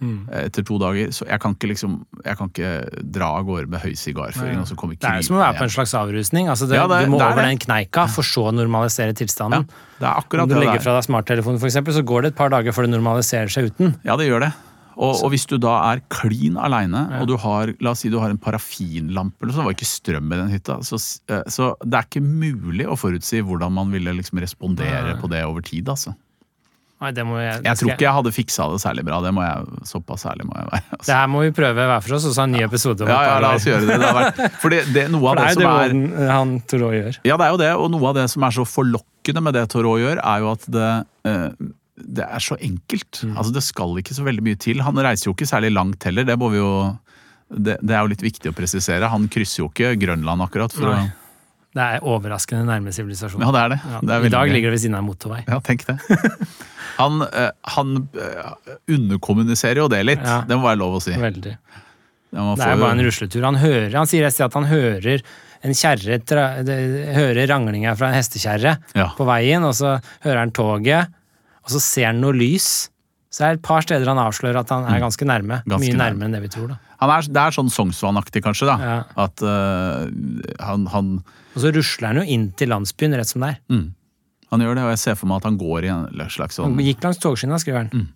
Mm. 0.00 0.28
eh, 0.30 0.44
etter 0.46 0.62
to 0.62 0.78
dager 0.78 1.08
så 1.10 1.26
Jeg 1.26 1.40
kan 1.42 1.54
ikke 1.56 1.68
liksom 1.72 1.94
Jeg 2.24 2.36
kan 2.38 2.48
ikke 2.52 3.02
dra 3.02 3.32
av 3.40 3.44
gårde 3.48 3.66
med 3.68 3.80
høy 3.82 3.96
sigarføring, 3.98 4.60
Altså 4.62 4.76
Det 4.78 5.02
er 5.02 5.16
jo 5.18 5.22
som 5.26 5.36
å 5.36 5.40
være 5.42 5.58
på 5.58 5.64
en 5.66 5.74
slags 5.74 5.94
avrusning. 5.98 6.46
Altså 6.48 6.68
det, 6.68 6.76
Ja, 6.78 6.86
det- 6.86 7.06
du 7.06 7.10
må 7.10 7.20
er 7.20 7.32
over 7.32 7.42
den 7.42 7.58
kneika 7.58 8.08
for 8.08 8.22
så 8.22 8.52
å 8.52 8.54
normalisere 8.54 9.12
tilstanden. 9.12 9.66
Det 9.98 10.06
er 10.06 10.14
akkurat 10.14 10.42
Om 10.42 10.48
du 10.48 10.54
legger 10.54 10.76
er. 10.76 10.78
fra 10.80 10.94
deg 11.00 11.04
smarttelefonen, 11.08 11.58
eksempel, 11.58 11.92
så 11.92 12.04
går 12.04 12.22
det 12.22 12.26
et 12.32 12.36
par 12.36 12.48
dager 12.50 12.70
før 12.72 12.86
det 12.86 12.94
normaliserer 12.94 13.50
seg 13.50 13.72
uten. 13.72 13.96
Ja, 14.04 14.14
det 14.16 14.28
gjør 14.30 14.40
det. 14.46 14.52
Og, 14.98 15.14
og 15.22 15.30
hvis 15.30 15.46
du 15.46 15.58
da 15.58 15.92
er 15.92 16.00
klin 16.10 16.56
aleine, 16.58 17.20
og 17.20 17.28
du 17.28 17.36
har 17.36 17.70
la 17.80 17.90
oss 17.90 18.00
si 18.00 18.08
du 18.08 18.18
har 18.18 18.30
en 18.30 18.38
parafinlampe 18.38 19.42
eller 19.42 19.52
sånn, 19.54 19.62
det 19.62 19.68
var 19.70 19.76
ikke 19.76 19.86
strøm 19.86 20.32
i 20.32 20.36
den 20.36 20.50
hytta, 20.50 20.78
så, 20.82 20.98
eh, 21.30 21.42
så 21.46 21.76
det 21.86 21.94
er 21.94 22.02
ikke 22.08 22.22
mulig 22.24 22.86
å 22.86 22.96
forutsi 22.98 23.42
hvordan 23.46 23.72
man 23.72 23.90
ville 23.94 24.10
liksom 24.14 24.40
respondere 24.42 25.14
på 25.20 25.30
det 25.30 25.44
over 25.44 25.60
tid. 25.60 25.86
altså. 25.88 26.14
Nei, 26.98 27.12
det 27.14 27.22
må 27.22 27.36
jeg, 27.38 27.60
Jeg 27.62 27.78
tror 27.78 27.90
ikke 27.92 28.04
jeg 28.08 28.14
hadde 28.16 28.30
fiksa 28.34 28.64
det 28.72 28.80
særlig 28.82 29.04
bra. 29.06 29.20
det 29.22 29.30
må 29.36 29.44
jeg, 29.44 29.82
Såpass 29.86 30.24
ærlig 30.26 30.48
må 30.48 30.56
jeg 30.58 30.66
være. 30.72 30.82
Altså. 30.96 31.06
Det 31.06 31.14
her 31.14 31.28
må 31.30 31.42
vi 31.44 31.52
prøve 31.54 31.86
hver 31.90 32.02
for 32.02 32.16
oss, 32.16 32.26
og 32.26 32.34
så 32.34 32.42
ha 32.42 32.46
en 32.48 32.56
ny 32.56 32.62
episode. 32.66 33.06
Ja, 33.06 33.18
ja, 33.28 33.36
la 33.44 33.52
oss 33.54 33.66
gjøre 33.68 33.86
det. 33.86 33.98
det 34.02 34.12
vært, 34.18 34.40
for 34.58 34.74
det, 34.74 34.80
det, 34.96 35.04
noe 35.14 35.22
For 35.22 35.38
det 35.38 35.44
det 35.44 35.52
er 35.52 35.54
som 35.54 35.62
jo 35.62 35.68
er 35.68 35.78
det 35.78 35.78
Walden, 35.78 36.30
han 36.32 36.54
Torå 36.72 36.92
gjør. 36.96 37.20
Ja, 37.30 37.38
det 37.38 37.46
er 37.46 37.54
jo 37.54 37.60
det, 37.62 37.72
og 37.84 37.90
noe 37.94 38.10
av 38.10 38.18
det 38.18 38.26
som 38.34 38.48
er 38.48 38.56
så 38.58 38.66
forlokkende 38.66 39.44
med 39.46 39.58
det 39.58 39.66
Torå 39.70 39.94
gjør, 40.02 40.22
er 40.24 40.42
jo 40.42 40.50
at 40.56 40.66
det, 40.78 40.90
eh, 41.30 41.68
det 42.18 42.26
er 42.26 42.42
så 42.42 42.58
enkelt. 42.58 43.22
Mm. 43.22 43.36
Altså, 43.36 43.54
Det 43.54 43.64
skal 43.68 44.02
ikke 44.02 44.18
så 44.18 44.26
veldig 44.26 44.46
mye 44.50 44.58
til. 44.66 44.82
Han 44.82 44.98
reiser 45.06 45.30
jo 45.30 45.36
ikke 45.38 45.50
særlig 45.50 45.70
langt 45.76 46.02
heller, 46.08 46.26
det 46.26 46.38
må 46.40 46.50
vi 46.54 46.58
jo 46.58 46.72
det, 47.48 47.78
det 47.80 47.94
er 47.94 48.02
jo 48.04 48.10
litt 48.12 48.26
viktig 48.26 48.50
å 48.50 48.56
presisere. 48.56 49.08
Han 49.08 49.30
krysser 49.32 49.62
jo 49.62 49.70
ikke 49.70 49.94
Grønland 50.02 50.44
akkurat. 50.44 50.74
For 50.74 50.90
Nei. 50.90 51.06
å, 51.06 51.27
Det 51.78 51.84
er 51.86 52.02
overraskende 52.02 52.64
nærme 52.66 52.90
sivilisasjon. 52.94 53.42
ja, 53.44 53.50
det 53.54 53.60
er 53.62 53.72
det. 53.76 53.78
Ja, 53.86 53.98
det 54.02 54.14
er 54.16 54.24
I 54.26 54.30
dag 54.34 54.50
ligger 54.50 54.72
det 54.72 54.76
ved 54.78 54.82
siden 54.82 54.96
av 54.98 55.04
en 55.04 55.08
motorvei. 55.12 55.44
Ja, 55.46 55.60
tenk 55.62 55.84
det. 55.86 55.98
Han, 56.98 57.20
eh, 57.22 57.50
han 57.76 57.92
eh, 58.18 58.72
underkommuniserer 58.90 59.78
jo 59.84 59.84
det 59.92 60.00
litt, 60.08 60.24
Ja. 60.26 60.40
det 60.48 60.56
må 60.58 60.64
være 60.66 60.80
lov 60.80 60.96
å 60.98 61.02
si. 61.04 61.12
Veldig. 61.14 61.52
Man 62.34 62.56
Det 62.58 62.64
er 62.66 62.72
jo 62.74 62.80
bare 62.82 62.96
en 62.96 63.04
rusletur. 63.06 63.44
Han 63.46 63.54
hører, 63.62 63.92
han 63.94 64.08
sier 64.10 64.26
et 64.26 64.34
sted 64.34 64.48
at 64.48 64.56
han 64.58 64.66
hører 64.66 65.22
en 65.62 65.74
kjerre 65.78 66.18
hører 67.14 67.46
ranglinga 67.50 67.94
fra 67.98 68.10
en 68.10 68.18
hestekjerre 68.18 68.76
Ja. 68.98 69.08
på 69.16 69.24
veien, 69.30 69.62
og 69.64 69.74
så 69.78 69.94
hører 70.26 70.38
han 70.42 70.50
toget, 70.50 71.06
og 71.64 71.70
så 71.70 71.80
ser 71.80 72.06
han 72.10 72.20
noe 72.20 72.34
lys. 72.34 72.88
Så 73.30 73.44
det 73.44 73.46
er 73.48 73.52
et 73.60 73.62
par 73.62 73.82
steder 73.86 74.06
han 74.08 74.18
avslører 74.18 74.58
at 74.60 74.68
han 74.74 74.84
er 74.90 74.98
ganske 75.00 75.24
nærme. 75.28 75.62
Mm. 75.62 75.70
Ganske 75.70 75.86
Mye 75.92 75.98
nærme. 75.98 76.18
nærmere 76.18 76.24
enn 76.26 76.32
det 76.38 76.42
vi 76.42 76.48
tror. 76.48 76.68
da. 76.74 76.78
Han 76.98 77.12
er, 77.14 77.28
det 77.30 77.42
er 77.44 77.54
sånn 77.54 77.70
Sognsvann-aktig, 77.70 78.42
kanskje. 78.42 78.66
da. 78.66 78.76
Ja. 78.82 78.98
At 79.26 79.44
uh, 79.44 80.08
han, 80.66 80.88
han, 80.90 81.12
Og 81.54 81.62
så 81.62 81.72
rusler 81.74 82.10
han 82.12 82.22
jo 82.22 82.26
inn 82.36 82.50
til 82.58 82.72
landsbyen 82.74 83.14
rett 83.18 83.30
som 83.30 83.44
det 83.46 83.54
er. 83.54 83.62
mm, 83.70 83.86
han 84.48 84.62
gjør 84.64 84.78
det, 84.78 84.84
og 84.86 84.94
jeg 84.94 85.02
ser 85.02 85.18
for 85.20 85.28
meg 85.28 85.42
at 85.42 85.50
han 85.50 85.58
går 85.60 85.84
i 85.84 85.90
en 85.92 86.06
slags 86.32 86.56
sånn 86.56 86.72
Han 86.72 86.86
gikk 86.86 87.02
langs 87.04 87.18
togskinna, 87.20 87.58
skriver 87.60 87.84
han. 87.84 87.90
Mm. 87.92 88.06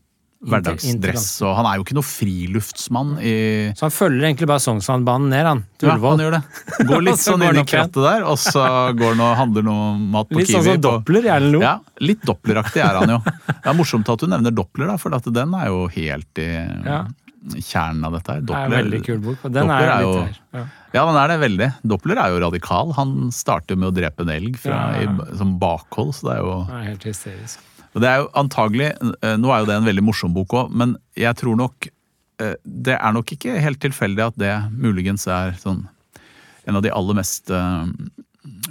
Hverdagsdress. 0.43 1.27
Og 1.47 1.53
han 1.55 1.67
er 1.69 1.77
jo 1.79 1.85
ikke 1.85 1.95
noe 1.95 2.07
friluftsmann 2.07 3.13
i 3.23 3.35
Så 3.79 3.87
han 3.87 3.95
følger 3.95 4.27
egentlig 4.27 4.49
bare 4.51 4.63
Sognsvannbanen 4.65 5.31
ned, 5.31 5.47
han. 5.47 5.63
Til 5.79 5.93
Ja, 5.93 5.97
han 6.03 6.23
gjør 6.25 6.35
det. 6.35 6.41
Går 6.91 7.05
litt 7.07 7.23
sånn 7.23 7.45
inn 7.47 7.61
i 7.63 7.65
krattet 7.69 8.01
der, 8.03 8.27
og 8.27 8.41
så 8.43 8.65
går 8.99 9.15
han 9.15 9.23
og 9.23 9.37
handler 9.39 9.67
noe 9.69 9.93
mat 10.17 10.31
på 10.33 10.41
Litt 10.41 10.51
sånn 10.51 10.67
som 10.67 10.83
Doppler 10.83 11.29
gjerne 11.31 11.53
Loe. 11.55 11.63
Ja, 11.63 11.77
litt 12.03 12.27
Doppler-aktig 12.27 12.83
er 12.83 12.99
han 12.99 13.15
jo. 13.15 13.21
Det 13.53 13.71
er 13.71 13.79
morsomt 13.79 14.11
at 14.11 14.25
du 14.25 14.31
nevner 14.33 14.55
Doppler, 14.57 14.91
da, 14.91 14.99
for 14.99 15.15
at 15.15 15.29
den 15.31 15.55
er 15.61 15.71
jo 15.71 15.85
helt 15.95 16.43
i 16.43 16.49
Ja. 16.51 17.05
Kjernen 17.59 18.05
av 18.07 18.13
dette 18.17 18.37
her. 18.37 18.41
Det 18.47 18.55
er 18.57 18.69
en 18.69 18.75
veldig 18.77 19.01
kul 19.07 19.19
bok, 19.25 19.43
den 19.49 19.53
Doppler 19.57 19.83
er, 19.83 19.91
er 19.91 20.03
litt 20.03 20.07
jo- 20.07 20.23
her. 20.23 20.39
Ja. 20.53 20.65
Ja, 20.93 21.05
den 21.09 21.17
er 21.17 21.29
det 21.33 21.39
veldig. 21.41 21.69
Doppler 21.89 22.19
er 22.21 22.31
jo 22.35 22.41
radikal. 22.45 22.93
Han 22.99 23.15
starter 23.33 23.77
med 23.81 23.89
å 23.91 23.95
drepe 23.97 24.21
en 24.27 24.33
elg 24.35 24.59
fra, 24.61 24.79
Ja, 24.93 25.01
ja. 25.07 25.13
I, 25.33 25.37
som 25.41 25.59
bakhold, 25.59 26.13
så 26.15 26.29
det 26.29 26.35
er 26.37 26.43
jo 26.45 26.57
Det 26.69 26.77
er 26.81 26.89
helt 26.91 27.05
hysterisk. 27.09 27.59
Det 27.93 28.09
er 28.09 28.19
jo 28.23 28.29
antagelig, 28.41 28.91
eh, 29.23 29.37
Nå 29.37 29.51
er 29.53 29.61
jo 29.61 29.67
det 29.67 29.77
en 29.77 29.85
veldig 29.89 30.05
morsom 30.05 30.33
bok 30.33 30.49
òg, 30.57 30.71
men 30.73 30.97
jeg 31.17 31.35
tror 31.37 31.57
nok 31.57 31.89
eh, 32.41 32.55
Det 32.65 32.95
er 32.99 33.13
nok 33.13 33.27
ikke 33.37 33.59
helt 33.61 33.81
tilfeldig 33.81 34.27
at 34.27 34.39
det 34.41 34.53
muligens 34.73 35.27
er 35.29 35.53
sånn 35.61 35.89
en 36.65 36.77
av 36.77 36.83
de 36.83 36.93
aller 36.95 37.15
mest 37.19 37.51
eh, 37.51 37.87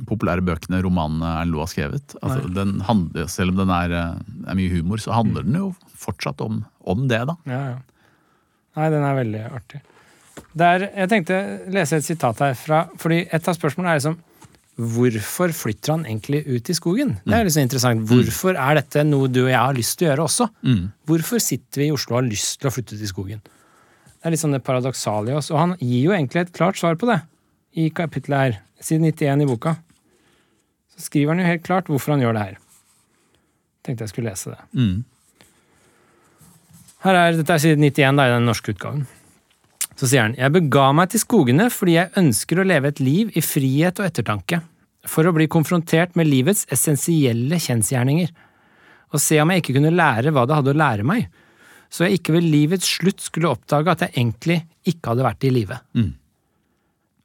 populære 0.08 0.42
bøkene, 0.48 0.82
romanene 0.84 1.46
Loe 1.50 1.66
har 1.66 1.68
skrevet. 1.72 2.16
Altså, 2.24 2.48
den 2.56 2.80
handler, 2.88 3.28
selv 3.28 3.52
om 3.52 3.58
den 3.62 3.70
er, 3.70 3.92
er 4.48 4.56
mye 4.56 4.72
humor, 4.72 4.98
så 5.04 5.12
handler 5.16 5.44
den 5.44 5.58
jo 5.60 5.76
fortsatt 5.96 6.40
om, 6.44 6.62
om 6.88 7.08
det, 7.12 7.20
da. 7.28 7.36
Ja, 7.46 7.62
ja. 7.74 7.80
Nei, 8.80 8.90
den 8.94 9.04
er 9.04 9.18
veldig 9.18 9.46
artig. 9.52 9.82
Det 10.52 10.68
er, 10.68 10.86
jeg 11.04 11.12
tenkte 11.12 11.38
å 11.38 11.72
lese 11.76 12.00
et 12.00 12.08
sitat 12.08 12.44
herfra, 12.44 12.86
fordi 13.00 13.24
et 13.28 13.48
av 13.48 13.58
spørsmålene 13.58 13.96
er 13.96 14.02
liksom 14.02 14.20
Hvorfor 14.82 15.52
flytter 15.54 15.92
han 15.92 16.06
egentlig 16.08 16.40
ut 16.48 16.70
i 16.72 16.74
skogen? 16.74 17.12
Det 17.28 17.36
er 17.36 17.44
liksom 17.46 17.66
interessant. 17.68 18.06
Hvorfor 18.08 18.56
er 18.56 18.80
dette 18.80 19.04
noe 19.06 19.28
du 19.30 19.42
og 19.44 19.50
jeg 19.52 19.60
har 19.60 19.76
lyst 19.78 19.98
til 20.00 20.08
å 20.08 20.10
gjøre 20.10 20.24
også? 20.26 20.48
Mm. 20.64 20.86
Hvorfor 21.12 21.44
sitter 21.44 21.84
vi 21.84 21.90
i 21.90 21.94
Oslo 21.94 22.16
og 22.16 22.22
har 22.22 22.30
lyst 22.30 22.62
til 22.62 22.70
å 22.70 22.74
flytte 22.74 22.96
ut 22.96 23.04
i 23.04 23.10
skogen? 23.10 23.44
Det 23.44 24.30
er 24.30 24.34
litt 24.34 24.42
sånn 24.42 24.56
det 24.56 24.64
paradoksale 24.66 25.34
i 25.34 25.38
oss. 25.38 25.52
Og 25.52 25.60
han 25.60 25.76
gir 25.76 26.08
jo 26.08 26.16
egentlig 26.16 26.46
et 26.46 26.54
klart 26.56 26.80
svar 26.80 26.98
på 26.98 27.10
det 27.12 27.20
i 27.78 27.90
kapittelet 27.94 28.42
her, 28.42 28.58
side 28.82 29.04
91 29.12 29.44
i 29.44 29.50
boka. 29.52 29.76
Så 30.96 31.06
skriver 31.10 31.36
han 31.36 31.44
jo 31.44 31.52
helt 31.52 31.68
klart 31.68 31.92
hvorfor 31.92 32.16
han 32.16 32.24
gjør 32.24 32.40
det 32.40 32.48
her. 32.48 32.60
Tenkte 33.86 34.08
jeg 34.08 34.14
skulle 34.16 34.32
lese 34.32 34.56
det. 34.56 34.62
Mm. 34.78 34.98
Her 37.02 37.18
er, 37.18 37.40
dette 37.40 37.56
er 37.56 37.62
side 37.64 37.80
91 37.82 38.20
da, 38.20 38.28
i 38.28 38.36
den 38.36 38.46
norske 38.46 38.76
utgaven. 38.76 39.08
Så 39.98 40.08
sier 40.08 40.28
han 40.28 40.38
Jeg 40.38 40.54
bega 40.54 40.88
meg 40.96 41.12
til 41.12 41.22
skogene 41.24 41.68
fordi 41.74 41.98
jeg 41.98 42.14
ønsker 42.22 42.62
å 42.62 42.68
leve 42.68 42.92
et 42.92 43.02
liv 43.02 43.34
i 43.38 43.44
frihet 43.46 44.00
og 44.02 44.08
ettertanke, 44.08 44.62
for 45.10 45.26
å 45.26 45.34
bli 45.34 45.50
konfrontert 45.50 46.14
med 46.18 46.30
livets 46.30 46.68
essensielle 46.72 47.58
kjensgjerninger, 47.62 48.30
og 49.12 49.20
se 49.20 49.40
om 49.42 49.50
jeg 49.52 49.64
ikke 49.64 49.76
kunne 49.80 49.94
lære 49.94 50.32
hva 50.34 50.46
det 50.48 50.58
hadde 50.60 50.74
å 50.76 50.78
lære 50.78 51.06
meg, 51.08 51.26
så 51.92 52.06
jeg 52.06 52.22
ikke 52.22 52.38
ved 52.38 52.48
livets 52.48 52.88
slutt 52.88 53.20
skulle 53.20 53.50
oppdage 53.52 53.92
at 53.92 54.06
jeg 54.06 54.14
egentlig 54.16 54.62
ikke 54.88 55.12
hadde 55.12 55.26
vært 55.26 55.48
i 55.48 55.52
live. 55.52 55.80
Mm. 55.98 56.14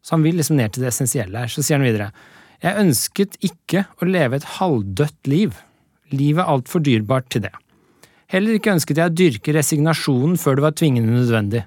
Så 0.03 0.17
han 0.17 0.25
vil 0.27 0.41
liksom 0.41 0.59
ned 0.59 0.75
til 0.75 0.83
det 0.83 0.91
essensielle 0.91 1.45
her. 1.45 1.53
Så 1.53 1.63
sier 1.63 1.79
han 1.79 1.87
videre 1.87 2.13
Jeg 2.63 2.81
ønsket 2.83 3.37
ikke 3.47 3.85
å 4.01 4.09
leve 4.09 4.39
et 4.39 4.49
halvdødt 4.57 5.31
liv. 5.31 5.55
Livet 6.15 6.43
er 6.43 6.51
altfor 6.51 6.83
dyrebart 6.83 7.29
til 7.31 7.45
det. 7.47 7.53
Heller 8.33 8.59
ikke 8.59 8.75
ønsket 8.75 8.99
jeg 8.99 9.11
å 9.11 9.15
dyrke 9.15 9.55
resignasjonen 9.55 10.37
før 10.41 10.59
det 10.59 10.65
var 10.65 10.77
tvingende 10.79 11.15
nødvendig. 11.15 11.63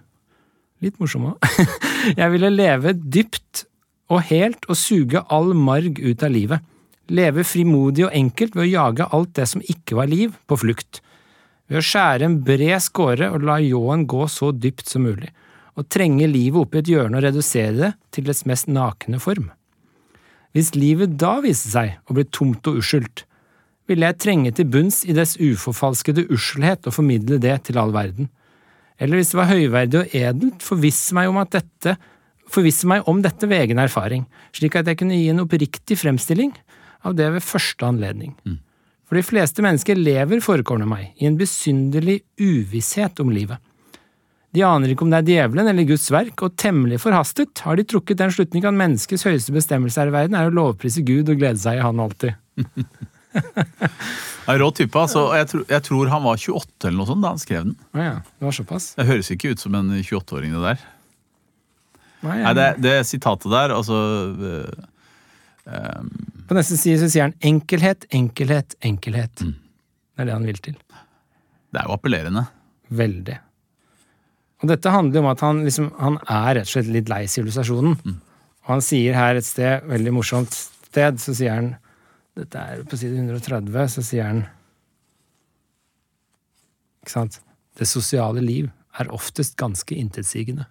Litt 0.84 1.00
morsom 1.00 1.32
òg. 1.32 1.52
Jeg 2.20 2.32
ville 2.34 2.52
leve 2.52 2.94
dypt 2.96 3.66
og 4.10 4.24
helt 4.30 4.66
og 4.72 4.78
suge 4.80 5.22
all 5.32 5.54
marg 5.56 6.00
ut 6.00 6.24
av 6.24 6.34
livet. 6.34 6.64
Leve 7.10 7.44
frimodig 7.48 8.06
og 8.08 8.16
enkelt 8.16 8.56
ved 8.56 8.66
å 8.68 8.70
jage 8.70 9.08
alt 9.16 9.32
det 9.38 9.48
som 9.50 9.64
ikke 9.66 9.98
var 9.98 10.10
liv, 10.12 10.36
på 10.48 10.58
flukt. 10.62 11.02
Ved 11.70 11.82
å 11.82 11.86
skjære 11.86 12.28
en 12.28 12.40
bred 12.46 12.82
skåre 12.82 13.30
og 13.34 13.46
la 13.46 13.60
ljåen 13.62 14.06
gå 14.10 14.28
så 14.32 14.52
dypt 14.56 14.90
som 14.90 15.06
mulig. 15.08 15.32
Og 15.80 15.88
trenge 15.92 16.28
livet 16.28 16.60
opp 16.64 16.76
i 16.76 16.82
et 16.82 16.92
hjørne 16.92 17.20
og 17.20 17.26
redusere 17.28 17.76
det 17.78 17.92
til 18.16 18.28
dets 18.30 18.46
mest 18.50 18.70
nakne 18.72 19.20
form. 19.22 19.50
Hvis 20.56 20.74
livet 20.76 21.16
da 21.22 21.38
viste 21.44 21.72
seg 21.72 22.00
å 22.10 22.16
bli 22.18 22.26
tomt 22.34 22.68
og 22.72 22.80
uskyldt, 22.82 23.26
ville 23.90 24.10
jeg 24.10 24.20
trenge 24.22 24.54
til 24.56 24.70
bunns 24.70 25.02
i 25.10 25.16
dess 25.18 25.36
uforfalskede 25.42 26.28
usselhet 26.34 26.88
og 26.88 26.96
formidle 26.96 27.40
det 27.42 27.56
til 27.68 27.80
all 27.82 27.94
verden. 27.96 28.30
Eller 29.00 29.20
hvis 29.20 29.34
det 29.34 29.40
var 29.40 29.50
høyverdig 29.50 30.00
og 30.02 30.16
edelt, 30.16 30.64
forvisse 30.66 31.16
meg 31.18 31.32
om 31.32 31.40
at 31.42 31.54
dette 31.58 31.96
forvisse 32.50 32.88
meg 32.90 33.06
om 33.10 33.22
dette 33.24 33.48
ved 33.50 33.66
egen 33.66 33.82
erfaring, 33.82 34.26
slik 34.56 34.78
at 34.80 34.90
jeg 34.90 35.00
kunne 35.00 35.18
gi 35.18 35.30
en 35.32 35.44
oppriktig 35.44 35.98
fremstilling 36.02 36.54
av 37.06 37.16
det 37.18 37.30
ved 37.36 37.46
første 37.46 37.86
anledning. 37.86 38.34
For 39.10 39.18
de 39.18 39.26
fleste 39.26 39.64
mennesker 39.66 39.98
lever, 39.98 40.42
forekommer 40.44 40.90
meg, 40.90 41.12
i 41.18 41.30
en 41.30 41.38
besynderlig 41.40 42.20
uvisshet 42.42 43.22
om 43.24 43.32
livet. 43.34 43.58
De 44.54 44.64
aner 44.66 44.92
ikke 44.92 45.06
om 45.06 45.12
det 45.14 45.20
er 45.20 45.28
djevelen 45.28 45.70
eller 45.70 45.86
Guds 45.86 46.08
verk, 46.14 46.42
og 46.42 46.58
temmelig 46.58 46.98
forhastet 47.04 47.62
har 47.66 47.78
de 47.78 47.86
trukket 47.86 48.18
den 48.18 48.34
slutning 48.34 48.66
at 48.66 48.78
menneskets 48.78 49.28
høyeste 49.30 49.54
bestemmelse 49.54 50.02
her 50.02 50.10
i 50.10 50.16
verden 50.16 50.38
er 50.38 50.50
å 50.50 50.54
lovprise 50.54 51.06
Gud 51.06 51.30
og 51.30 51.38
glede 51.38 51.62
seg 51.62 51.78
i 51.78 51.86
Han 51.86 52.02
alltid. 52.02 52.34
Rå 54.60 54.70
type, 54.74 54.98
altså. 54.98 55.28
Jeg, 55.38 55.48
tror- 55.52 55.66
jeg 55.70 55.84
tror 55.86 56.10
han 56.10 56.24
var 56.26 56.40
28 56.42 56.88
eller 56.90 56.98
noe 56.98 57.10
sånt 57.10 57.22
da 57.26 57.34
han 57.36 57.42
skrev 57.42 57.68
den. 57.68 57.76
Å 57.94 58.02
ja, 58.02 58.14
det 58.26 58.48
var 58.48 58.56
såpass? 58.58 58.88
Det 58.98 59.06
høres 59.10 59.30
ikke 59.36 59.52
ut 59.54 59.62
som 59.62 59.76
en 59.78 59.92
28-åring, 60.00 60.56
det 60.56 60.64
der. 60.64 60.86
Nei, 62.26 62.38
Nei, 62.44 62.54
det, 62.58 62.68
det 62.84 62.96
sitatet 63.08 63.48
der, 63.54 63.72
altså 63.72 63.96
øh, 64.44 66.08
På 66.50 66.58
neste 66.58 66.76
side 66.76 66.98
så 67.00 67.08
sier 67.14 67.30
han 67.30 67.36
enkelhet, 67.46 68.08
enkelhet, 68.16 68.76
enkelhet. 68.84 69.46
Mm. 69.46 69.54
Det 69.54 70.24
er 70.26 70.28
det 70.32 70.36
han 70.36 70.48
vil 70.50 70.60
til. 70.66 70.80
Det 71.70 71.80
er 71.80 71.86
jo 71.88 71.96
appellerende. 71.96 72.44
Veldig. 72.90 73.38
Og 74.60 74.68
dette 74.74 74.92
handler 74.92 75.22
om 75.22 75.30
at 75.32 75.44
han, 75.46 75.62
liksom, 75.64 75.92
han 76.02 76.18
er 76.26 76.58
rett 76.58 76.68
og 76.68 76.74
slett 76.74 76.90
litt 76.92 77.12
lei 77.12 77.22
sivilisasjonen. 77.32 77.94
Og 78.66 78.74
han 78.74 78.84
sier 78.84 79.16
her 79.16 79.38
et 79.40 79.48
sted, 79.48 79.86
veldig 79.88 80.12
morsomt 80.18 80.52
sted, 80.58 81.22
så 81.22 81.38
sier 81.38 81.56
han 81.56 81.70
Dette 82.40 82.62
er 82.74 82.84
på 82.88 82.98
side 83.00 83.18
130, 83.20 83.90
så 83.92 84.04
sier 84.06 84.30
han 84.30 84.44
Ikke 87.04 87.12
sant? 87.16 87.40
Det 87.80 87.88
sosiale 87.88 88.42
liv 88.44 88.70
er 89.00 89.12
oftest 89.16 89.56
ganske 89.60 89.96
intetsigende. 89.96 90.66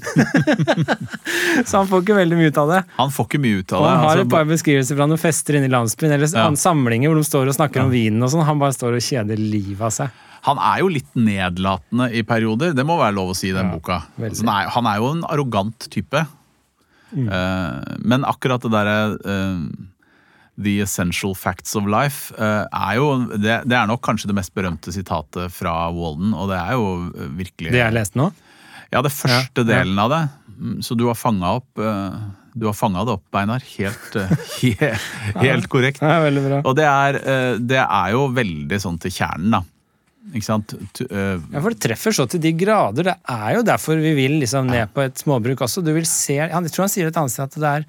så 1.66 1.80
han 1.80 1.88
får 1.88 2.02
ikke 2.02 2.16
veldig 2.18 2.36
mye 2.38 2.50
ut 2.52 2.58
av 2.60 2.72
det. 2.72 2.80
Han 2.98 3.12
får 3.14 3.28
ikke 3.28 3.40
mye 3.44 3.60
ut 3.62 3.72
av 3.72 3.80
Og 3.80 3.84
det. 3.86 3.90
han 3.92 4.00
har 4.02 4.10
altså, 4.10 4.24
et 4.26 4.32
par 4.34 4.48
beskrivelser 4.50 4.98
fra 4.98 5.06
noen 5.08 5.20
fester 5.20 5.56
inne 5.58 5.68
i 5.70 5.72
landsbyen, 5.72 6.12
eller 6.16 6.28
Ja. 6.36 6.46
samlinger 6.56 7.12
hvor 7.12 7.20
de 7.20 7.28
står 7.28 7.48
og 7.52 7.56
snakker 7.56 7.84
om 7.86 7.92
vinen 7.94 8.22
og 8.26 8.32
sånn. 8.32 8.44
Han 8.48 8.60
bare 8.60 8.76
står 8.76 8.98
og 8.98 9.06
kjeder 9.06 9.40
livet 9.40 9.80
av 9.88 9.94
seg. 9.96 10.18
Han 10.48 10.60
er 10.64 10.80
jo 10.80 10.88
litt 10.88 11.10
nedlatende 11.16 12.10
i 12.16 12.22
perioder, 12.24 12.72
det 12.76 12.84
må 12.88 12.96
være 13.00 13.16
lov 13.16 13.32
å 13.32 13.36
si 13.36 13.50
i 13.50 13.56
den 13.56 13.68
Ja, 13.68 13.76
boka. 13.76 13.98
Altså, 14.18 14.44
han, 14.46 14.52
er, 14.56 14.70
han 14.76 14.86
er 14.88 14.96
jo 15.02 15.10
en 15.16 15.24
arrogant 15.28 15.88
type. 15.92 16.22
Mm. 17.12 17.26
Uh, 17.28 17.96
men 18.04 18.24
akkurat 18.24 18.62
det 18.62 18.70
derre 18.72 18.98
eh, 19.26 19.64
The 20.60 20.74
essential 20.84 21.32
facts 21.38 21.72
of 21.78 21.86
life 21.88 22.34
eh, 22.36 22.66
er 22.68 22.96
jo 22.98 23.06
det, 23.32 23.60
det 23.70 23.76
er 23.78 23.86
nok 23.88 24.02
kanskje 24.04 24.28
det 24.28 24.36
mest 24.36 24.52
berømte 24.56 24.92
sitatet 24.92 25.48
fra 25.54 25.72
Walden, 25.94 26.34
og 26.36 26.50
det 26.52 26.58
er 26.60 26.74
jo 26.76 26.88
eh, 27.14 27.30
virkelig 27.38 27.72
Det 27.72 27.80
jeg 27.80 27.96
leste 27.96 28.20
nå? 28.20 28.26
Ja, 28.92 29.00
det 29.06 29.12
første 29.14 29.62
Ja, 29.62 29.64
ja. 29.64 29.68
delen 29.70 29.98
av 30.02 30.10
det. 30.12 30.20
Mm, 30.58 30.76
Så 30.84 30.96
du 30.98 31.06
har 31.08 31.16
fanga 31.16 31.54
opp 31.60 31.78
eh, 31.80 32.20
Du 32.52 32.66
har 32.68 32.74
fanga 32.76 33.06
det 33.08 33.14
opp, 33.14 33.24
Beinar. 33.32 33.62
Helt, 33.78 34.16
helt, 34.18 34.46
he, 34.60 34.92
helt 35.40 35.68
korrekt. 35.72 36.02
Ja, 36.02 36.18
veldig 36.26 36.42
bra. 36.48 36.58
Og 36.66 36.74
det 36.76 36.88
er, 36.90 37.20
det 37.62 37.78
er 37.84 38.08
jo 38.16 38.24
veldig 38.34 38.80
sånn 38.82 38.98
til 39.00 39.14
kjernen, 39.14 39.54
da. 39.54 39.62
Ikke 40.34 40.44
sant? 40.44 40.74
Ja, 41.08 41.38
for 41.62 41.70
det 41.72 41.80
treffer 41.86 42.12
så 42.14 42.26
til 42.28 42.42
de 42.44 42.50
grader. 42.58 43.06
Det 43.08 43.14
er 43.32 43.54
jo 43.56 43.62
derfor 43.66 44.02
vi 44.02 44.12
vil 44.18 44.36
liksom 44.42 44.68
ned 44.68 44.90
på 44.94 45.06
et 45.06 45.16
småbruk 45.22 45.62
også. 45.64 45.80
Du 45.86 45.94
vil 45.96 46.04
se, 46.06 46.36
jeg 46.42 46.50
tror 46.74 46.84
han 46.84 46.92
sier 46.92 47.08
et 47.08 47.16
annet 47.22 47.32
sted 47.32 47.46
at 47.48 47.56
det 47.62 47.70
er 47.70 47.86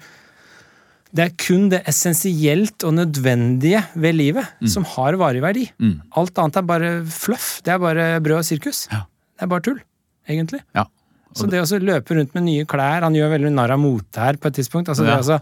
det 1.14 1.24
er 1.26 1.34
kun 1.36 1.68
det 1.68 1.82
essensielt 1.90 2.84
og 2.88 2.94
nødvendige 2.96 3.82
ved 3.94 4.14
livet 4.16 4.68
som 4.72 4.84
har 4.94 5.12
varig 5.20 5.42
verdi. 5.44 5.66
Mm. 5.78 6.00
Alt 6.16 6.38
annet 6.40 6.56
er 6.56 6.62
bare 6.62 6.90
fluff. 7.04 7.60
Det 7.62 7.74
er 7.74 7.78
bare 7.82 8.06
brød 8.24 8.38
og 8.40 8.44
sirkus. 8.48 8.86
Ja. 8.92 9.02
Det 9.36 9.42
er 9.46 9.52
bare 9.52 9.60
tull, 9.68 9.80
egentlig. 10.28 10.60
ja. 10.74 10.86
Så 11.34 11.46
det 11.48 11.62
å 11.64 11.78
løpe 11.80 12.12
rundt 12.12 12.34
med 12.36 12.42
nye 12.44 12.66
klær 12.68 13.00
Han 13.06 13.14
gjør 13.16 13.30
veldig 13.32 13.52
narr 13.56 13.70
av 13.72 13.78
mote 13.80 14.20
her 14.20 14.36
på 14.36 14.50
et 14.50 14.54
tidspunkt. 14.58 14.90
Altså 14.92 15.06
Ja. 15.06 15.16
det 15.16 15.24
å 15.24 15.38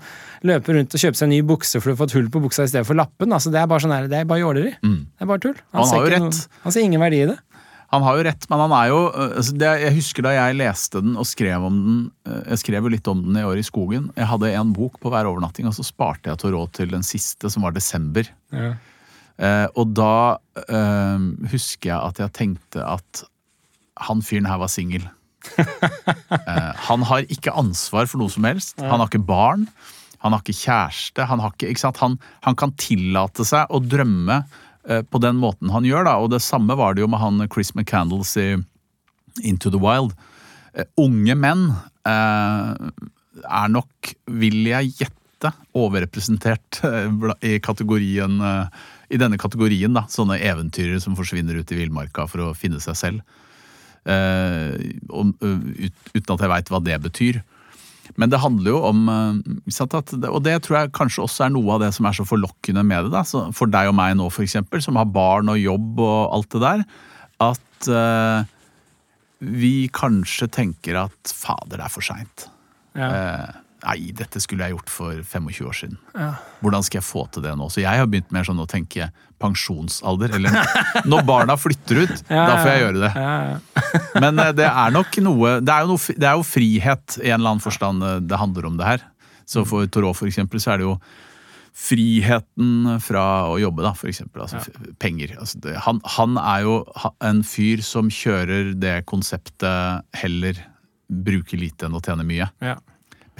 løpe 0.46 0.72
rundt 0.76 0.94
og 0.94 1.00
kjøpe 1.02 1.16
seg 1.18 1.24
en 1.26 1.30
ny 1.34 1.40
bukse 1.42 1.80
for 1.82 1.90
du 1.90 1.96
har 1.96 2.06
fått 2.06 2.12
hull 2.14 2.28
på 2.30 2.38
buksa 2.44 2.62
i 2.62 2.68
stedet 2.70 2.86
for 2.86 2.94
lappen. 2.94 3.32
Altså 3.34 3.50
det 3.50 3.58
er 3.58 3.66
bare 3.66 3.80
sånn 3.82 3.90
her, 3.96 4.06
det 4.06 4.20
er 4.20 4.24
bare 4.24 4.38
jåleri. 4.38 4.70
Mm. 4.86 5.00
Det 5.18 5.22
er 5.22 5.26
bare 5.26 5.40
tull. 5.42 5.56
Han 5.74 5.82
han 5.82 5.88
har 5.90 6.06
jo 6.06 6.10
rett. 6.14 6.20
noe- 6.22 6.46
han 6.62 6.72
ser 6.72 6.80
ingen 6.86 7.00
verdi 7.00 7.22
i 7.24 7.26
det. 7.26 7.38
Han 7.90 8.04
har 8.06 8.18
jo 8.18 8.24
rett, 8.28 8.44
men 8.50 8.60
han 8.62 8.74
er 8.76 8.90
jo 8.92 8.98
øh, 9.08 9.32
altså 9.40 9.54
det, 9.58 9.70
Jeg 9.82 9.94
husker 9.96 10.26
da 10.26 10.34
jeg 10.36 10.58
leste 10.60 11.00
den 11.02 11.16
og 11.18 11.26
skrev 11.26 11.64
om 11.66 11.80
den 11.86 11.96
øh, 12.28 12.42
Jeg 12.52 12.62
skrev 12.62 12.86
jo 12.86 12.92
litt 12.94 13.10
om 13.10 13.24
den 13.24 13.40
i 13.40 13.46
år 13.46 13.58
i 13.58 13.66
skogen. 13.66 14.12
Jeg 14.14 14.30
hadde 14.30 14.52
en 14.54 14.70
bok 14.76 15.00
på 15.02 15.10
hver 15.10 15.26
overnatting, 15.30 15.66
og 15.66 15.74
så 15.74 15.86
sparte 15.86 16.30
jeg 16.30 16.38
til 16.38 16.54
råd 16.54 16.70
til 16.78 16.94
den 16.94 17.06
siste, 17.06 17.50
som 17.50 17.66
var 17.66 17.74
desember. 17.74 18.30
Ja. 18.54 18.74
Eh, 19.40 19.66
og 19.78 19.94
da 19.96 20.38
eh, 20.68 21.22
husker 21.50 21.94
jeg 21.94 21.98
at 21.98 22.20
jeg 22.20 22.36
tenkte 22.36 22.84
at 22.84 23.24
han 24.08 24.20
fyren 24.24 24.48
her 24.48 24.60
var 24.60 24.70
singel. 24.72 25.06
eh, 25.60 26.72
han 26.86 27.06
har 27.08 27.28
ikke 27.32 27.54
ansvar 27.56 28.08
for 28.10 28.20
noe 28.20 28.32
som 28.32 28.46
helst. 28.48 28.76
Han 28.80 29.00
har 29.00 29.08
ikke 29.08 29.24
barn. 29.24 29.66
Han 30.20 30.36
har 30.36 30.44
ikke 30.44 30.58
kjæreste. 30.58 31.24
Han, 31.30 31.40
har 31.40 31.54
ikke, 31.54 31.72
ikke? 31.72 31.92
Han, 32.02 32.18
han 32.44 32.58
kan 32.60 32.74
tillate 32.80 33.46
seg 33.48 33.72
å 33.72 33.80
drømme 33.80 34.42
eh, 34.42 34.69
på 34.80 35.20
den 35.20 35.36
måten 35.36 35.70
han 35.74 35.84
gjør. 35.84 36.06
Da. 36.08 36.14
Og 36.24 36.30
det 36.32 36.40
samme 36.44 36.74
var 36.78 36.94
det 36.96 37.02
jo 37.04 37.08
med 37.12 37.20
han 37.20 37.42
Chris 37.52 37.74
McCandles 37.76 38.32
i 38.40 38.54
Into 39.42 39.70
the 39.70 39.80
Wild. 39.80 40.14
Eh, 40.74 40.86
unge 41.00 41.34
menn 41.38 41.68
eh, 42.06 42.90
er 43.40 43.72
nok, 43.72 44.12
vil 44.40 44.62
jeg 44.70 44.94
gjette, 45.00 45.52
overrepresentert 45.76 46.82
eh, 46.84 47.28
i 47.48 47.54
kategorien 47.64 48.40
eh, 48.44 48.80
i 49.10 49.18
denne 49.18 49.40
kategorien, 49.40 49.94
da, 49.96 50.04
sånne 50.06 50.38
eventyrere 50.38 51.00
som 51.02 51.16
forsvinner 51.18 51.56
ut 51.58 51.72
i 51.72 51.78
villmarka 51.80 52.28
for 52.30 52.44
å 52.44 52.50
finne 52.54 52.78
seg 52.82 52.98
selv. 52.98 53.38
Eh, 54.06 54.76
uten 55.10 56.34
at 56.36 56.44
jeg 56.44 56.52
veit 56.52 56.70
hva 56.70 56.82
det 56.84 57.00
betyr. 57.08 57.40
Men 58.18 58.32
det 58.32 58.40
handler 58.42 58.72
jo 58.72 58.80
om 58.88 59.04
eh, 59.12 60.30
Og 60.30 60.40
det 60.44 60.56
tror 60.64 60.78
jeg 60.78 60.94
kanskje 60.96 61.24
også 61.24 61.46
er 61.46 61.52
noe 61.54 61.76
av 61.76 61.84
det 61.84 61.92
som 61.96 62.08
er 62.08 62.16
så 62.16 62.26
forlokkende 62.26 62.84
med 62.86 63.06
det. 63.06 63.12
da, 63.14 63.24
så 63.26 63.46
For 63.56 63.70
deg 63.70 63.90
og 63.92 63.96
meg 63.98 64.16
nå, 64.18 64.30
eksempel, 64.42 64.82
som 64.82 64.98
har 65.00 65.10
barn 65.10 65.52
og 65.52 65.60
jobb 65.60 66.00
og 66.02 66.20
alt 66.36 66.50
det 66.56 66.62
der. 66.64 66.86
At 67.50 67.90
eh, 67.90 68.48
vi 69.40 69.74
kanskje 69.94 70.50
tenker 70.52 70.98
at 71.06 71.34
fader, 71.34 71.78
det 71.78 71.86
er 71.86 71.92
for 71.92 72.04
seint. 72.04 72.48
Ja. 72.98 73.10
Nei, 73.80 74.10
dette 74.16 74.40
skulle 74.42 74.66
jeg 74.66 74.74
gjort 74.74 74.90
for 74.92 75.20
25 75.24 75.66
år 75.70 75.76
siden. 75.78 75.98
Ja. 76.14 76.30
Hvordan 76.60 76.84
skal 76.84 77.00
jeg 77.00 77.06
få 77.06 77.22
til 77.32 77.44
det 77.46 77.54
nå? 77.56 77.68
Så 77.72 77.80
jeg 77.80 78.00
har 78.00 78.08
begynt 78.10 78.32
mer 78.34 78.44
sånn 78.44 78.60
å 78.60 78.66
tenke 78.68 79.08
pensjonsalder. 79.40 80.34
Eller 80.36 80.58
når 81.08 81.24
barna 81.28 81.56
flytter 81.56 82.02
ut, 82.04 82.12
Ja, 82.28 82.44
da 82.44 82.58
får 82.60 82.70
jeg 82.74 82.82
gjøre 82.84 83.00
det. 83.06 83.12
Ja, 83.16 83.32
ja. 83.54 83.94
Men 84.20 84.42
eh, 84.44 84.52
det 84.58 84.66
er 84.68 84.92
nok 84.94 85.16
noe 85.24 85.54
Det 85.64 85.72
er 85.72 85.86
jo, 85.86 85.94
noe, 85.94 86.18
det 86.20 86.28
er 86.28 86.36
jo 86.36 86.44
frihet 86.46 87.16
i 87.22 87.30
en 87.30 87.38
eller 87.40 87.54
annen 87.54 87.64
forstand 87.64 88.04
eh, 88.04 88.20
det 88.20 88.40
handler 88.42 88.68
om 88.68 88.76
det 88.80 88.88
her. 88.92 89.06
Så 89.48 89.64
for 89.66 89.88
Torå 89.90 90.12
for 90.14 90.28
eksempel, 90.30 90.60
så 90.62 90.74
er 90.74 90.82
det 90.82 90.88
jo 90.90 90.98
friheten 91.80 92.98
fra 93.02 93.24
å 93.50 93.56
jobbe, 93.62 93.82
da, 93.86 93.92
for 93.96 94.10
eksempel. 94.10 94.44
Altså 94.44 94.60
penger. 95.00 95.36
Altså 95.40 95.60
det, 95.64 95.76
han, 95.86 96.00
han 96.18 96.36
er 96.42 96.66
jo 96.66 96.76
en 97.24 97.42
fyr 97.46 97.82
som 97.86 98.10
kjører 98.12 98.74
det 98.78 99.00
konseptet 99.10 100.04
heller 100.20 100.60
bruke 101.10 101.58
lite 101.58 101.88
enn 101.88 101.96
å 101.98 102.02
tjene 102.04 102.26
mye. 102.26 102.50
ja. 102.62 102.78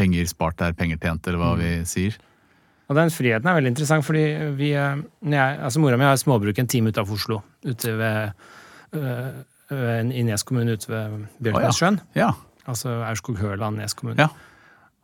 Penger 0.01 0.27
spart 0.31 0.65
er 0.65 0.77
penger 0.79 1.01
tjent, 1.03 1.29
eller 1.29 1.43
hva 1.43 1.55
vi 1.61 1.77
sier. 1.89 2.17
Og 2.91 2.97
den 2.99 3.13
friheten 3.15 3.47
er 3.47 3.55
veldig 3.55 3.71
interessant, 3.71 4.03
fordi 4.07 4.25
vi 4.59 4.73
eh, 4.75 5.03
jeg, 5.31 5.59
altså 5.63 5.83
Mora 5.83 5.99
mi 6.01 6.09
har 6.09 6.19
småbruk 6.19 6.59
en 6.59 6.71
time 6.71 6.91
utafor 6.91 7.21
Oslo, 7.21 7.39
ute 7.63 7.93
ved, 8.01 8.47
øh, 8.99 9.27
ved, 9.71 10.11
i 10.11 10.25
Nes 10.27 10.43
kommune 10.47 10.75
ute 10.75 10.91
ved 10.91 11.21
Bjørknessjøen. 11.39 12.01
Ja. 12.19 12.33
Altså 12.67 12.97
Aurskog-Høland, 13.07 13.79
Nes 13.79 13.95
kommune. 13.95 14.19
Ja. 14.19 14.33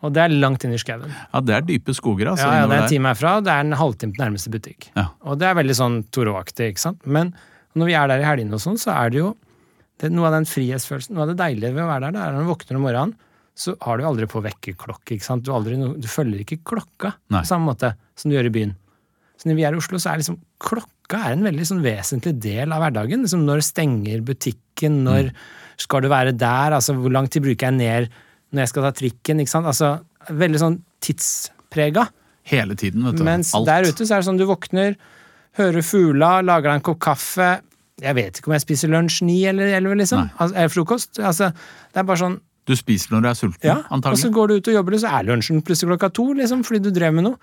Og 0.05 0.13
det 0.13 0.25
er 0.25 0.35
langt 0.35 0.67
inn 0.67 0.75
i 0.75 0.81
skauen. 0.81 1.09
ja, 1.09 1.41
det 1.41 1.55
er 1.55 1.65
dype 1.67 1.95
skoger, 1.97 2.33
altså. 2.33 2.49
Ja, 2.51 2.65
ja, 2.65 2.67
det 2.69 2.77
er 2.77 2.83
en 2.85 2.91
time 2.91 3.13
herfra, 3.13 3.39
og 3.39 3.47
det 3.47 3.55
er 3.55 3.65
en 3.65 3.79
halvtime 3.79 4.17
til 4.17 4.25
nærmeste 4.25 4.53
butikk. 4.53 4.91
Ja. 4.99 5.07
Og 5.25 5.39
det 5.41 5.49
er 5.49 5.57
veldig 5.57 5.77
sånn 5.79 6.01
Toro-aktig, 6.13 6.73
ikke 6.75 6.83
sant. 6.83 7.07
Men 7.07 7.33
når 7.79 7.91
vi 7.91 7.97
er 7.97 8.11
der 8.11 8.25
i 8.25 8.27
helgene 8.27 8.59
og 8.59 8.65
sånn, 8.65 8.81
så 8.81 8.93
er 8.97 9.15
det 9.15 9.23
jo 9.23 9.31
det, 10.03 10.11
noe 10.13 10.29
av 10.29 10.37
den 10.37 10.49
frihetsfølelsen, 10.51 11.15
noe 11.17 11.25
av 11.25 11.33
det 11.33 11.39
deilige 11.41 11.73
ved 11.73 11.87
å 11.87 11.89
være 11.89 12.11
der, 12.11 12.17
det 12.19 12.25
er 12.27 12.35
når 12.35 12.45
du 12.45 12.51
våkner 12.51 12.81
om 12.81 12.85
morgenen, 12.85 13.15
så 13.57 13.73
har 13.81 13.97
du 13.99 14.05
aldri 14.05 14.27
på 14.29 14.43
vekkerklokke, 14.45 15.17
ikke 15.17 15.25
sant. 15.25 15.47
Du, 15.47 15.53
aldri, 15.57 15.79
du 15.81 16.09
følger 16.11 16.43
ikke 16.43 16.61
klokka 16.75 17.15
Nei. 17.33 17.41
på 17.41 17.49
samme 17.49 17.71
måte 17.71 17.95
som 18.19 18.29
du 18.29 18.37
gjør 18.37 18.51
i 18.51 18.53
byen. 18.53 18.75
Så 19.41 19.49
når 19.49 19.57
vi 19.59 19.65
er 19.69 19.77
i 19.77 19.81
Oslo, 19.81 20.01
så 20.01 20.13
er 20.13 20.21
liksom 20.21 20.37
klokka 20.63 21.23
er 21.29 21.37
en 21.37 21.47
veldig 21.47 21.65
sånn 21.69 21.85
vesentlig 21.85 22.35
del 22.43 22.73
av 22.75 22.83
hverdagen. 22.85 23.25
Liksom 23.25 23.45
når 23.49 23.65
stenger 23.65 24.25
butikken, 24.27 25.01
når 25.07 25.31
skal 25.81 26.05
du 26.05 26.11
være 26.13 26.35
der, 26.37 26.77
altså 26.77 26.97
hvor 26.97 27.13
lang 27.13 27.29
tid 27.33 27.45
bruker 27.45 27.71
jeg 27.71 27.79
ned 27.79 28.13
når 28.53 28.63
jeg 28.63 28.73
skal 28.73 28.87
ta 28.87 28.93
trikken, 28.97 29.43
ikke 29.43 29.53
sant. 29.53 29.69
Altså 29.69 30.37
veldig 30.37 30.63
sånn 30.63 30.79
tidsprega. 31.05 32.07
Hele 32.47 32.77
tiden, 32.79 33.05
vet 33.09 33.19
du. 33.19 33.25
Mens 33.27 33.53
Alt. 33.57 33.69
der 33.69 33.89
ute 33.89 34.05
så 34.07 34.17
er 34.17 34.23
det 34.23 34.29
sånn 34.29 34.41
du 34.41 34.47
våkner, 34.49 34.97
hører 35.59 35.85
fugla, 35.85 36.37
lager 36.47 36.71
deg 36.71 36.79
en 36.79 36.87
kopp 36.87 37.01
kaffe. 37.09 37.49
Jeg 38.03 38.17
vet 38.19 38.39
ikke 38.39 38.53
om 38.53 38.57
jeg 38.57 38.65
spiser 38.67 38.93
lunsj 38.93 39.23
ni 39.27 39.41
eller 39.49 39.73
elleve, 39.79 39.97
liksom. 40.03 40.27
Nei. 40.29 40.37
Altså, 40.37 40.57
eller 40.61 40.73
frokost. 40.73 41.21
Altså, 41.21 41.51
det 41.93 42.03
er 42.03 42.09
bare 42.09 42.23
sånn 42.23 42.39
Du 42.67 42.75
spiser 42.77 43.15
når 43.15 43.23
du 43.23 43.29
er 43.31 43.39
sulten, 43.39 43.69
ja, 43.71 43.77
og 43.91 44.19
så 44.19 44.31
går 44.35 44.49
du 44.51 44.55
ut 44.59 44.69
og 44.73 44.75
jobber, 44.81 44.97
så 44.99 45.13
er 45.21 45.29
lunsjen 45.29 45.63
plutselig 45.63 45.93
klokka 45.95 46.13
to, 46.19 46.25
liksom, 46.35 46.65
fordi 46.67 46.81
du 46.83 46.91
drev 46.91 47.15
med 47.15 47.29
noe. 47.29 47.37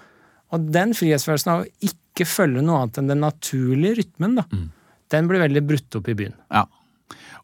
Og 0.53 0.67
den 0.75 0.91
frihetsfølelsen 0.93 1.51
av 1.53 1.63
å 1.63 1.89
ikke 1.89 2.27
følge 2.27 2.61
noe 2.61 2.81
annet 2.83 2.99
enn 3.01 3.07
den 3.13 3.23
naturlige 3.23 4.01
rytmen, 4.03 4.35
da, 4.41 4.43
Mm. 4.51 4.69
den 5.09 5.27
blir 5.31 5.39
veldig 5.47 5.63
brutt 5.67 5.95
opp 5.95 6.09
i 6.11 6.13
byen. 6.19 6.33
Ja. 6.51 6.65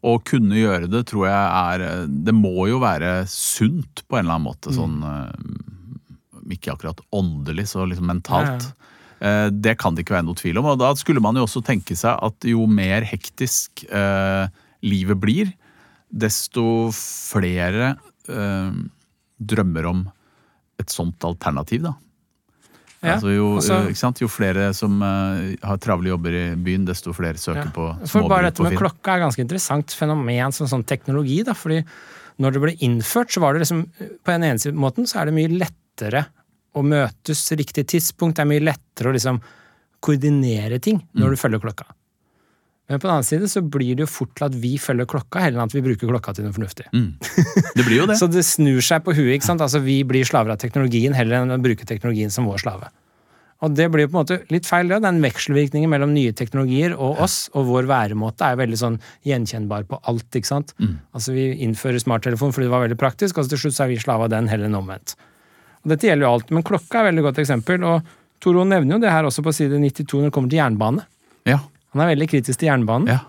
Å 0.04 0.14
kunne 0.24 0.56
gjøre 0.56 0.88
det 0.90 1.06
tror 1.10 1.26
jeg 1.28 1.34
er 1.36 2.08
Det 2.08 2.34
må 2.34 2.68
jo 2.70 2.80
være 2.80 3.28
sunt 3.28 4.04
på 4.08 4.16
en 4.18 4.26
eller 4.26 4.36
annen 4.38 4.48
måte. 4.48 4.72
Sånn 4.72 5.02
eh, 5.04 6.54
Ikke 6.56 6.72
akkurat 6.74 7.02
åndelig, 7.14 7.68
så 7.68 7.84
liksom 7.86 8.08
mentalt. 8.08 8.72
Eh, 9.22 9.50
Det 9.52 9.78
kan 9.78 9.94
det 9.96 10.06
ikke 10.06 10.16
være 10.16 10.26
noe 10.26 10.36
tvil 10.40 10.58
om. 10.58 10.66
Og 10.72 10.80
da 10.80 10.94
skulle 10.96 11.22
man 11.22 11.36
jo 11.36 11.44
også 11.46 11.62
tenke 11.64 11.96
seg 12.00 12.18
at 12.22 12.48
jo 12.48 12.66
mer 12.66 13.02
hektisk 13.06 13.84
eh, 13.92 14.48
livet 14.82 15.20
blir, 15.20 15.52
desto 16.12 16.89
flere 16.95 17.97
eh, 18.30 18.72
drømmer 19.39 19.86
om 19.89 20.05
et 20.80 20.89
sånt 20.93 21.24
alternativ, 21.28 21.82
da. 21.84 21.93
Ja, 23.01 23.14
altså 23.16 23.32
jo, 23.32 23.55
altså- 23.55 23.76
eh, 23.86 23.89
ikke 23.93 24.01
sant? 24.01 24.20
jo 24.20 24.28
flere 24.28 24.74
som 24.76 25.01
uh, 25.01 25.55
har 25.64 25.78
travle 25.80 26.10
jobber 26.12 26.34
i 26.36 26.55
byen, 26.55 26.84
desto 26.86 27.14
flere 27.16 27.36
søker 27.39 27.70
Ja. 27.70 27.72
på 27.72 28.07
For 28.07 28.28
bare 28.28 28.49
dette 28.51 28.62
med 28.64 28.76
klokka 28.78 29.16
er 29.16 29.24
ganske 29.24 29.39
interessant 29.39 29.88
fenomen 29.95 30.51
som 30.51 30.68
sånn 30.68 30.84
teknologi, 30.86 31.41
da, 31.43 31.53
fordi 31.53 31.84
når 32.39 32.51
det 32.53 32.62
ble 32.62 32.74
innført, 32.84 33.32
så 33.32 33.39
var 33.39 33.53
det 33.53 33.62
liksom 33.64 33.86
På 34.24 34.32
en 34.34 34.43
ene 34.43 34.60
siden- 34.60 34.76
måten 34.80 35.07
så 35.07 35.22
er 35.22 35.26
det 35.26 35.34
mye 35.34 35.47
lettere 35.60 36.26
å 36.76 36.84
møtes 36.84 37.51
riktig 37.55 37.88
tidspunkt, 37.88 38.36
det 38.36 38.43
er 38.43 38.51
mye 38.51 38.68
lettere 38.68 39.07
å 39.10 39.14
liksom 39.16 39.41
koordinere 40.01 40.80
ting 40.82 40.99
Mm. 40.99 41.22
når 41.24 41.30
du 41.30 41.36
følger 41.38 41.60
klokka. 41.62 41.86
Men 42.90 42.98
på 42.98 43.06
den 43.06 43.14
annen 43.14 43.28
side 43.28 43.50
så 43.52 43.62
blir 43.62 43.94
det 43.98 44.08
jo 44.08 44.10
fort 44.10 44.32
til 44.38 44.48
at 44.48 44.56
vi 44.58 44.72
følger 44.82 45.06
klokka, 45.10 45.44
heller 45.44 45.60
enn 45.60 45.70
at 45.70 45.76
vi 45.76 45.84
bruker 45.86 46.10
klokka 46.10 46.34
til 46.34 46.48
noe 46.48 46.56
fornuftig. 46.56 46.88
Mm. 46.90 47.12
Det 47.78 47.84
blir 47.86 48.00
jo 48.00 48.08
det. 48.10 48.18
Så 48.22 48.30
det 48.32 48.42
snur 48.48 48.82
seg 48.86 49.04
på 49.06 49.14
huet. 49.14 49.36
ikke 49.36 49.46
sant? 49.46 49.62
Altså 49.62 49.84
Vi 49.86 50.02
blir 50.10 50.26
slaver 50.26 50.56
av 50.56 50.62
teknologien 50.62 51.14
heller 51.14 51.44
enn 51.44 51.54
å 51.54 51.60
bruke 51.62 51.86
teknologien 51.86 52.34
som 52.34 52.50
vår 52.50 52.64
slave. 52.66 52.90
Og 53.60 53.74
det 53.76 53.90
blir 53.92 54.06
jo 54.06 54.12
på 54.14 54.16
en 54.16 54.22
måte 54.22 54.38
litt 54.54 54.68
feil, 54.68 54.88
det. 54.88 55.02
Den 55.04 55.20
vekselvirkningen 55.22 55.92
mellom 55.92 56.14
nye 56.16 56.32
teknologier 56.32 56.94
og 56.96 57.20
oss, 57.26 57.50
og 57.52 57.68
vår 57.68 57.90
væremåte, 57.92 58.48
er 58.48 58.60
veldig 58.62 58.80
sånn 58.80 59.00
gjenkjennbar 59.28 59.84
på 59.90 60.00
alt. 60.08 60.30
ikke 60.32 60.48
sant? 60.48 60.72
Altså 61.14 61.36
Vi 61.36 61.50
innfører 61.66 62.00
smarttelefon 62.00 62.56
fordi 62.56 62.70
det 62.70 62.74
var 62.74 62.86
veldig 62.88 63.00
praktisk, 63.02 63.38
og 63.38 63.46
så 63.46 63.54
til 63.54 63.66
slutt 63.66 63.76
så 63.76 63.84
er 63.86 63.92
vi 63.92 64.00
slave 64.00 64.30
av 64.30 64.32
den 64.34 64.48
heller 64.48 64.72
enn 64.72 64.80
omvendt. 64.80 65.18
Og 65.84 65.92
Dette 65.92 66.08
gjelder 66.08 66.26
jo 66.26 66.32
alt, 66.38 66.54
men 66.56 66.66
klokka 66.66 67.02
er 67.02 67.04
et 67.04 67.12
veldig 67.12 67.26
godt 67.28 67.44
eksempel. 67.44 67.84
og 67.84 68.16
Toro 68.40 68.64
nevner 68.64 68.96
jo 68.96 69.04
det 69.04 69.12
her 69.12 69.28
også 69.28 69.44
på 69.44 69.54
side 69.56 69.76
92 69.76 70.08
når 70.16 70.30
det 70.30 70.36
kommer 70.36 70.50
til 70.50 70.62
jernbane. 70.62 71.06
Ja. 71.48 71.60
Han 71.94 72.04
er 72.04 72.12
veldig 72.12 72.28
kritisk 72.30 72.60
til 72.62 72.70
jernbanen. 72.70 73.08
ja. 73.10 73.20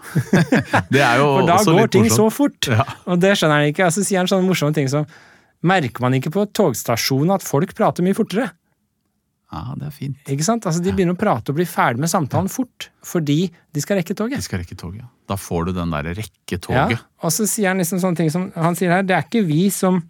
det 0.93 1.01
er 1.01 1.21
jo 1.23 1.29
For 1.39 1.49
da 1.49 1.59
går 1.65 1.93
ting 1.95 2.09
så 2.13 2.29
fort. 2.35 2.69
Ja. 2.69 2.85
Og 3.07 3.21
det 3.23 3.35
skjønner 3.39 3.63
han 3.63 3.73
ikke. 3.73 3.87
Og 3.89 3.95
så 3.97 4.05
sier 4.05 4.21
han 4.21 4.29
sånne 4.31 4.49
morsomme 4.49 4.77
ting 4.77 4.89
som 4.93 5.07
Merker 5.61 6.01
man 6.01 6.15
ikke 6.17 6.31
på 6.33 6.47
togstasjonen 6.57 7.35
at 7.35 7.45
folk 7.45 7.75
prater 7.77 8.01
mye 8.05 8.17
fortere? 8.17 8.47
Ja, 9.53 9.75
det 9.77 9.89
er 9.89 9.93
fint. 9.93 10.21
Ikke 10.31 10.47
sant? 10.47 10.65
Altså 10.65 10.81
De 10.81 10.93
begynner 10.95 11.17
å 11.17 11.21
prate 11.21 11.53
og 11.53 11.59
bli 11.59 11.67
ferdig 11.69 12.01
med 12.01 12.09
samtalen 12.13 12.49
fort 12.49 12.87
fordi 13.05 13.51
de 13.75 13.83
skal 13.83 13.99
rekke 13.99 14.15
toget. 14.17 14.41
De 14.41 14.47
skal 14.47 14.63
rekke 14.63 14.77
toget. 14.79 15.03
ja. 15.03 15.09
Da 15.29 15.37
får 15.39 15.69
du 15.69 15.73
den 15.77 15.93
derre 15.93 16.15
Ja, 16.15 16.21
rekketoget. 16.23 17.03
og 17.23 17.33
så 17.35 17.47
sier 17.47 17.69
han 17.71 17.79
liksom 17.83 18.01
sånne 18.03 18.17
ting 18.19 18.31
som 18.33 18.49
Han 18.57 18.75
sier 18.79 18.91
her, 18.95 19.03
det 19.07 19.15
er 19.17 19.27
ikke 19.27 19.45
vi 19.47 19.69
som 19.75 20.01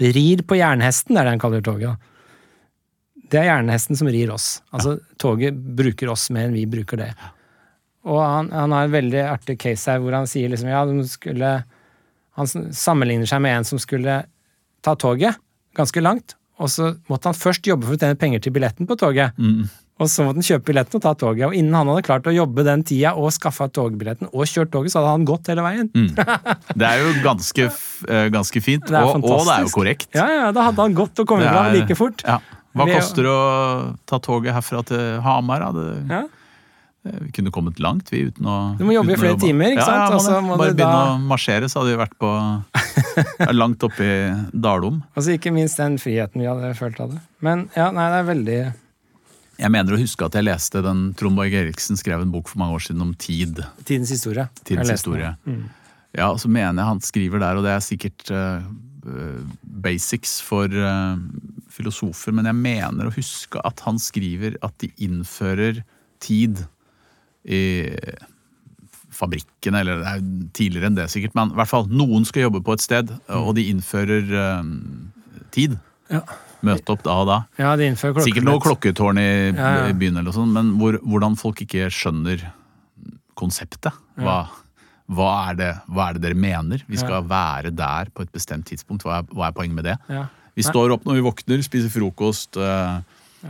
rir 0.00 0.42
på 0.46 0.56
jernhesten, 0.58 1.14
det 1.14 1.20
er 1.20 1.28
det 1.28 1.34
han 1.36 1.42
kaller 1.42 1.60
toget. 1.66 1.90
da. 1.90 1.96
Det 3.30 3.38
er 3.42 3.50
jernhesten 3.50 3.98
som 3.98 4.08
rir 4.10 4.30
oss. 4.32 4.60
Altså 4.72 4.96
Toget 5.18 5.54
bruker 5.54 6.08
oss 6.10 6.30
mer 6.34 6.48
enn 6.48 6.56
vi 6.56 6.64
bruker 6.66 6.98
det. 6.98 7.12
Og 8.08 8.20
han, 8.22 8.48
han 8.54 8.72
har 8.72 8.86
en 8.86 8.94
veldig 8.94 9.22
artig 9.28 9.58
case 9.60 9.90
her 9.90 10.00
hvor 10.00 10.14
han 10.16 10.28
sier 10.30 10.48
liksom 10.48 10.70
ja, 10.72 10.84
de 10.88 11.02
skulle 11.04 11.50
Han 12.38 12.48
sammenligner 12.72 13.28
seg 13.28 13.42
med 13.44 13.58
en 13.58 13.66
som 13.68 13.80
skulle 13.82 14.22
ta 14.80 14.94
toget 14.96 15.36
ganske 15.76 16.00
langt, 16.00 16.34
og 16.56 16.70
så 16.72 16.94
måtte 17.10 17.28
han 17.28 17.36
først 17.36 17.66
jobbe 17.68 17.84
for 17.86 17.94
å 17.94 18.00
tjene 18.00 18.16
penger 18.18 18.40
til 18.42 18.54
billetten 18.54 18.88
på 18.88 18.96
toget. 18.98 19.36
Mm. 19.36 19.68
Og 20.00 20.08
så 20.08 20.24
måtte 20.24 20.40
han 20.40 20.46
kjøpe 20.46 20.70
billetten 20.70 20.96
og 20.96 21.02
ta 21.04 21.12
toget. 21.20 21.44
Og 21.50 21.56
innen 21.58 21.76
han 21.76 21.90
hadde 21.92 22.04
klart 22.06 22.28
å 22.30 22.32
jobbe 22.32 22.64
den 22.64 22.82
tida 22.88 23.12
og 23.20 23.28
skaffa 23.36 23.68
togbilletten 23.68 24.30
og 24.30 24.48
kjørt 24.48 24.72
toget, 24.72 24.94
så 24.94 25.02
hadde 25.02 25.12
han 25.12 25.26
gått 25.28 25.50
hele 25.52 25.64
veien. 25.66 25.90
Det 25.92 26.88
er 26.88 27.02
jo 27.04 27.12
ganske, 27.26 27.68
eh, 28.08 28.30
ganske 28.32 28.64
fint, 28.64 28.88
Det 28.88 28.96
og, 29.04 29.20
og 29.20 29.44
det 29.44 29.58
er 29.58 29.66
jo 29.68 29.74
korrekt. 29.74 30.08
Ja, 30.16 30.26
ja, 30.32 30.48
da 30.56 30.70
hadde 30.70 30.86
han 30.88 30.96
gått 30.96 31.20
og 31.20 31.28
kommet 31.28 31.50
fram 31.52 31.74
like 31.76 31.98
fort. 31.98 32.24
Ja. 32.24 32.40
Hva 32.72 32.86
koster 32.88 33.26
det 33.26 33.34
å 33.34 33.96
ta 34.08 34.20
toget 34.22 34.56
herfra 34.56 34.80
til 34.88 35.20
Hamar? 35.26 35.66
Da? 35.66 35.72
Det, 35.76 35.88
Ja. 36.08 36.22
Eh, 37.06 37.16
Vi 37.26 37.30
kunne 37.32 37.50
kommet 37.50 37.78
langt, 37.80 38.10
vi, 38.12 38.26
uten 38.28 38.44
å 38.44 38.56
Du 38.78 38.84
må 38.84 38.92
jobbe 38.92 39.14
i 39.14 39.16
flere 39.16 39.32
jobbe. 39.36 39.46
timer, 39.46 39.72
ikke 39.72 39.80
ja, 39.80 39.86
sant? 39.86 40.10
Ja, 40.10 40.16
Og 40.16 40.20
så 40.26 40.34
må 40.42 40.52
må. 40.52 40.58
Bare 40.60 40.74
begynne 40.74 40.98
da- 40.98 41.14
å 41.14 41.22
marsjere, 41.30 41.70
så 41.72 41.80
hadde 41.80 41.94
vi 41.94 42.00
vært 42.02 42.18
på 42.20 42.30
ja, 43.40 43.50
langt 43.56 43.82
oppe 43.88 44.04
i 44.04 44.18
Dalom. 44.52 45.02
Altså 45.16 45.32
ikke 45.38 45.52
minst 45.54 45.80
den 45.80 45.96
friheten 45.98 46.42
vi 46.42 46.46
hadde 46.50 46.74
følt 46.76 47.00
av 47.00 47.14
det. 47.14 47.20
Men 47.40 47.68
ja, 47.76 47.90
nei, 47.90 48.06
det 48.12 48.20
er 48.20 48.28
veldig 48.34 48.58
Jeg 49.60 49.70
mener 49.70 49.96
å 49.96 50.00
huske 50.00 50.24
at 50.24 50.36
jeg 50.36 50.44
leste 50.44 50.82
den 50.84 51.14
Trond 51.14 51.36
Borg 51.36 51.52
Eriksen 51.52 51.96
skrev 52.00 52.20
en 52.24 52.30
bok 52.32 52.48
for 52.48 52.58
mange 52.60 52.76
år 52.76 52.84
siden 52.84 53.02
om 53.02 53.14
tid. 53.14 53.60
tidens 53.84 54.10
historie. 54.12 54.48
Tidens 54.64 54.90
historie. 54.92 55.34
Mm. 55.46 55.64
Ja, 56.16 56.30
og 56.32 56.40
så 56.40 56.48
mener 56.48 56.80
jeg 56.82 56.88
han 56.90 57.00
skriver 57.00 57.38
der, 57.40 57.56
og 57.56 57.62
det 57.64 57.70
er 57.70 57.84
sikkert 57.84 58.30
eh, 58.34 58.62
basics 59.62 60.40
for 60.44 60.66
uh, 60.68 61.16
filosofer, 61.72 62.32
men 62.36 62.44
jeg 62.48 62.56
mener 62.58 63.08
å 63.08 63.14
huske 63.14 63.60
at 63.64 63.80
han 63.86 63.96
skriver 64.00 64.56
at 64.66 64.74
de 64.82 64.90
innfører 65.00 65.82
tid 66.20 66.64
i 67.44 67.62
fabrikkene, 69.20 69.82
eller 69.82 70.00
det 70.00 70.10
er 70.10 70.22
tidligere 70.56 70.90
enn 70.90 70.98
det 70.98 71.08
sikkert, 71.12 71.34
men 71.36 71.52
i 71.52 71.58
hvert 71.58 71.70
fall 71.70 71.88
noen 71.92 72.24
skal 72.28 72.46
jobbe 72.46 72.62
på 72.64 72.76
et 72.76 72.84
sted, 72.84 73.10
og 73.36 73.50
de 73.58 73.66
innfører 73.72 74.30
eh, 74.44 74.70
tid. 75.54 75.76
Ja. 76.12 76.22
Møte 76.66 76.92
opp 76.92 77.04
da 77.06 77.16
og 77.22 77.28
da. 77.28 77.36
Ja, 77.60 77.74
de 77.80 77.88
innfører 77.88 78.16
klokkelett. 78.16 78.30
Sikkert 78.34 78.48
noe 78.48 78.62
klokketårn 78.64 79.20
i, 79.20 79.28
Ja, 79.50 79.68
ja. 79.80 79.84
i 79.90 79.96
byen, 79.96 80.20
eller 80.20 80.34
sånn, 80.36 80.50
sånt, 80.50 80.56
men 80.56 80.72
hvor, 80.80 80.98
hvordan 81.04 81.36
folk 81.40 81.62
ikke 81.64 81.88
skjønner 81.94 82.42
konseptet. 83.40 83.96
Hva, 84.20 84.42
hva, 85.08 85.30
er 85.50 85.56
det, 85.56 85.70
hva 85.88 86.10
er 86.10 86.18
det 86.18 86.26
dere 86.26 86.36
mener? 86.38 86.84
Vi 86.90 87.00
skal 87.00 87.24
være 87.28 87.72
der 87.72 88.10
på 88.12 88.26
et 88.26 88.32
bestemt 88.34 88.68
tidspunkt. 88.68 89.06
Hva 89.06 89.22
er, 89.22 89.30
hva 89.32 89.48
er 89.48 89.56
poenget 89.56 89.78
med 89.78 89.88
det? 89.88 89.96
Ja. 90.12 90.26
Vi 90.58 90.66
står 90.66 90.92
opp 90.92 91.06
når 91.08 91.16
vi 91.16 91.24
våkner, 91.24 91.62
spiser 91.64 91.92
frokost, 91.92 92.58
eh, 92.60 93.00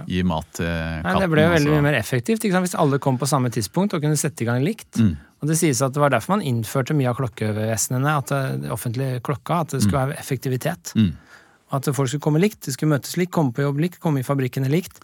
gir 0.07 0.26
mat 0.28 0.47
til 0.57 0.68
katten. 0.68 1.07
Nei, 1.07 1.14
det 1.22 1.30
ble 1.32 1.45
jo 1.45 1.53
veldig 1.55 1.70
altså. 1.70 1.78
mye 1.78 1.86
mer 1.88 1.99
effektivt 1.99 2.45
ikke 2.45 2.57
sant? 2.57 2.68
hvis 2.68 2.78
alle 2.82 3.01
kom 3.03 3.18
på 3.20 3.28
samme 3.30 3.51
tidspunkt 3.55 3.97
og 3.97 4.05
kunne 4.05 4.18
sette 4.20 4.45
i 4.45 4.49
gang 4.49 4.62
likt. 4.64 5.01
Mm. 5.01 5.16
Og 5.41 5.49
Det 5.49 5.57
sies 5.57 5.80
at 5.82 5.97
det 5.97 6.03
var 6.03 6.12
derfor 6.12 6.36
man 6.36 6.45
innførte 6.47 6.97
mye 6.97 7.11
av 7.11 7.18
klokkevesenene, 7.18 8.16
at 8.22 8.32
det, 8.32 8.41
det 8.66 8.72
offentlige 8.74 9.22
klokka, 9.24 9.62
at 9.64 9.74
det 9.76 9.82
skulle 9.84 10.07
være 10.11 10.20
effektivitet. 10.20 10.93
Mm. 10.95 11.14
At 11.76 11.88
folk 11.95 12.11
skulle 12.11 12.26
komme 12.26 12.43
likt, 12.43 12.64
de 12.66 12.74
skulle 12.74 12.93
møtes 12.93 13.16
likt, 13.16 13.32
komme 13.34 13.55
på 13.57 13.64
jobb 13.64 13.80
likt, 13.80 14.01
komme 14.03 14.20
i 14.20 14.26
fabrikkene 14.26 14.70
likt. 14.72 15.01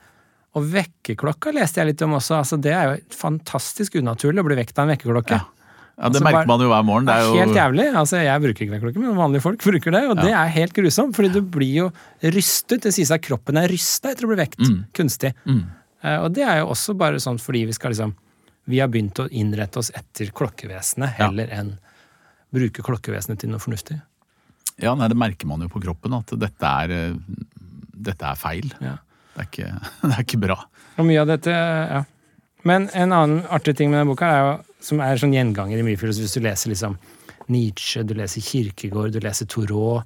Og 0.56 0.64
vekkerklokka 0.72 1.52
leste 1.56 1.80
jeg 1.82 1.92
litt 1.92 2.04
om 2.04 2.16
også. 2.16 2.40
altså 2.40 2.58
Det 2.60 2.72
er 2.72 2.88
jo 2.88 3.16
fantastisk 3.16 3.98
unaturlig 4.00 4.42
å 4.42 4.48
bli 4.48 4.58
vekt 4.58 4.78
av 4.78 4.86
en 4.86 4.94
vekkerklokke. 4.94 5.40
Ja. 5.40 5.55
Ja, 5.96 6.10
Det 6.10 6.20
Altså, 6.20 6.24
merker 6.26 6.46
man 6.50 6.60
jo 6.60 6.68
hver 6.68 6.84
morgen. 6.84 7.06
Det 7.08 7.14
er 7.14 7.22
jo, 7.24 7.34
helt 7.40 7.56
jævlig. 7.56 7.84
altså 7.96 8.16
Jeg 8.20 8.40
bruker 8.42 8.64
ikke 8.66 8.72
vekkerklokke, 8.74 9.00
men 9.00 9.16
vanlige 9.16 9.40
folk 9.40 9.62
bruker 9.64 9.90
det. 9.96 10.02
Og 10.10 10.16
det 10.20 10.32
er 10.36 10.46
helt 10.52 10.74
grusomt, 10.76 11.14
fordi 11.16 11.30
du 11.32 11.40
blir 11.40 11.72
jo 11.74 11.86
rystet. 12.22 12.82
Det 12.84 12.92
sies 12.92 13.10
at 13.10 13.22
kroppen 13.24 13.56
er 13.56 13.68
rysta 13.72 14.10
etter 14.12 14.26
å 14.26 14.28
bli 14.28 14.36
vekt 14.42 14.60
kunstig. 14.92 15.32
Mm. 15.48 15.62
Eh, 16.04 16.18
Og 16.20 16.32
det 16.36 16.44
er 16.44 16.58
jo 16.60 16.66
også 16.74 16.94
bare 17.00 17.16
sånn 17.22 17.38
fordi 17.40 17.64
vi 17.66 17.72
skal 17.72 17.90
liksom 17.94 18.12
Vi 18.68 18.80
har 18.82 18.88
begynt 18.88 19.14
å 19.22 19.28
innrette 19.30 19.78
oss 19.78 19.90
etter 19.94 20.26
klokkevesenet 20.34 21.16
Ja. 21.18 21.26
heller 21.28 21.46
enn 21.54 21.78
bruke 22.52 22.82
klokkevesenet 22.82 23.38
til 23.38 23.50
noe 23.50 23.58
fornuftig. 23.60 24.00
ja, 24.78 24.94
nei, 24.94 25.08
det 25.08 25.16
merker 25.16 25.46
man 25.46 25.60
jo 25.60 25.68
på 25.68 25.80
kroppen, 25.80 26.12
at 26.18 26.26
dette 26.38 26.62
er, 26.66 26.90
eh, 26.90 27.14
dette 27.96 28.22
er 28.22 28.34
feil. 28.34 28.70
Ja. 28.82 28.98
Det 29.36 29.40
er, 29.40 29.48
ikke, 29.48 29.80
det 30.02 30.12
er 30.18 30.22
ikke 30.24 30.40
bra. 30.40 30.58
Og 30.98 31.06
mye 31.06 31.20
av 31.20 31.26
dette, 31.28 31.48
ja. 31.50 32.04
Men 32.64 32.90
en 32.92 33.12
annen 33.12 33.42
artig 33.48 33.76
ting 33.76 33.90
med 33.90 34.00
denne 34.00 34.10
boka, 34.12 34.26
er 34.26 34.40
jo, 34.42 34.65
som 34.80 35.00
er 35.00 35.16
sånn 35.20 35.34
gjenganger 35.34 35.80
i 35.80 35.86
mye 35.86 35.98
filosofi, 36.00 36.26
hvis 36.26 36.36
du 36.36 36.44
leser 36.44 36.72
liksom 36.72 36.98
Nietzsche, 37.52 38.02
du 38.06 38.14
leser 38.18 38.42
Kirkegård, 38.42 39.12
du 39.14 39.20
leser 39.22 39.46
Thoreau, 39.50 40.02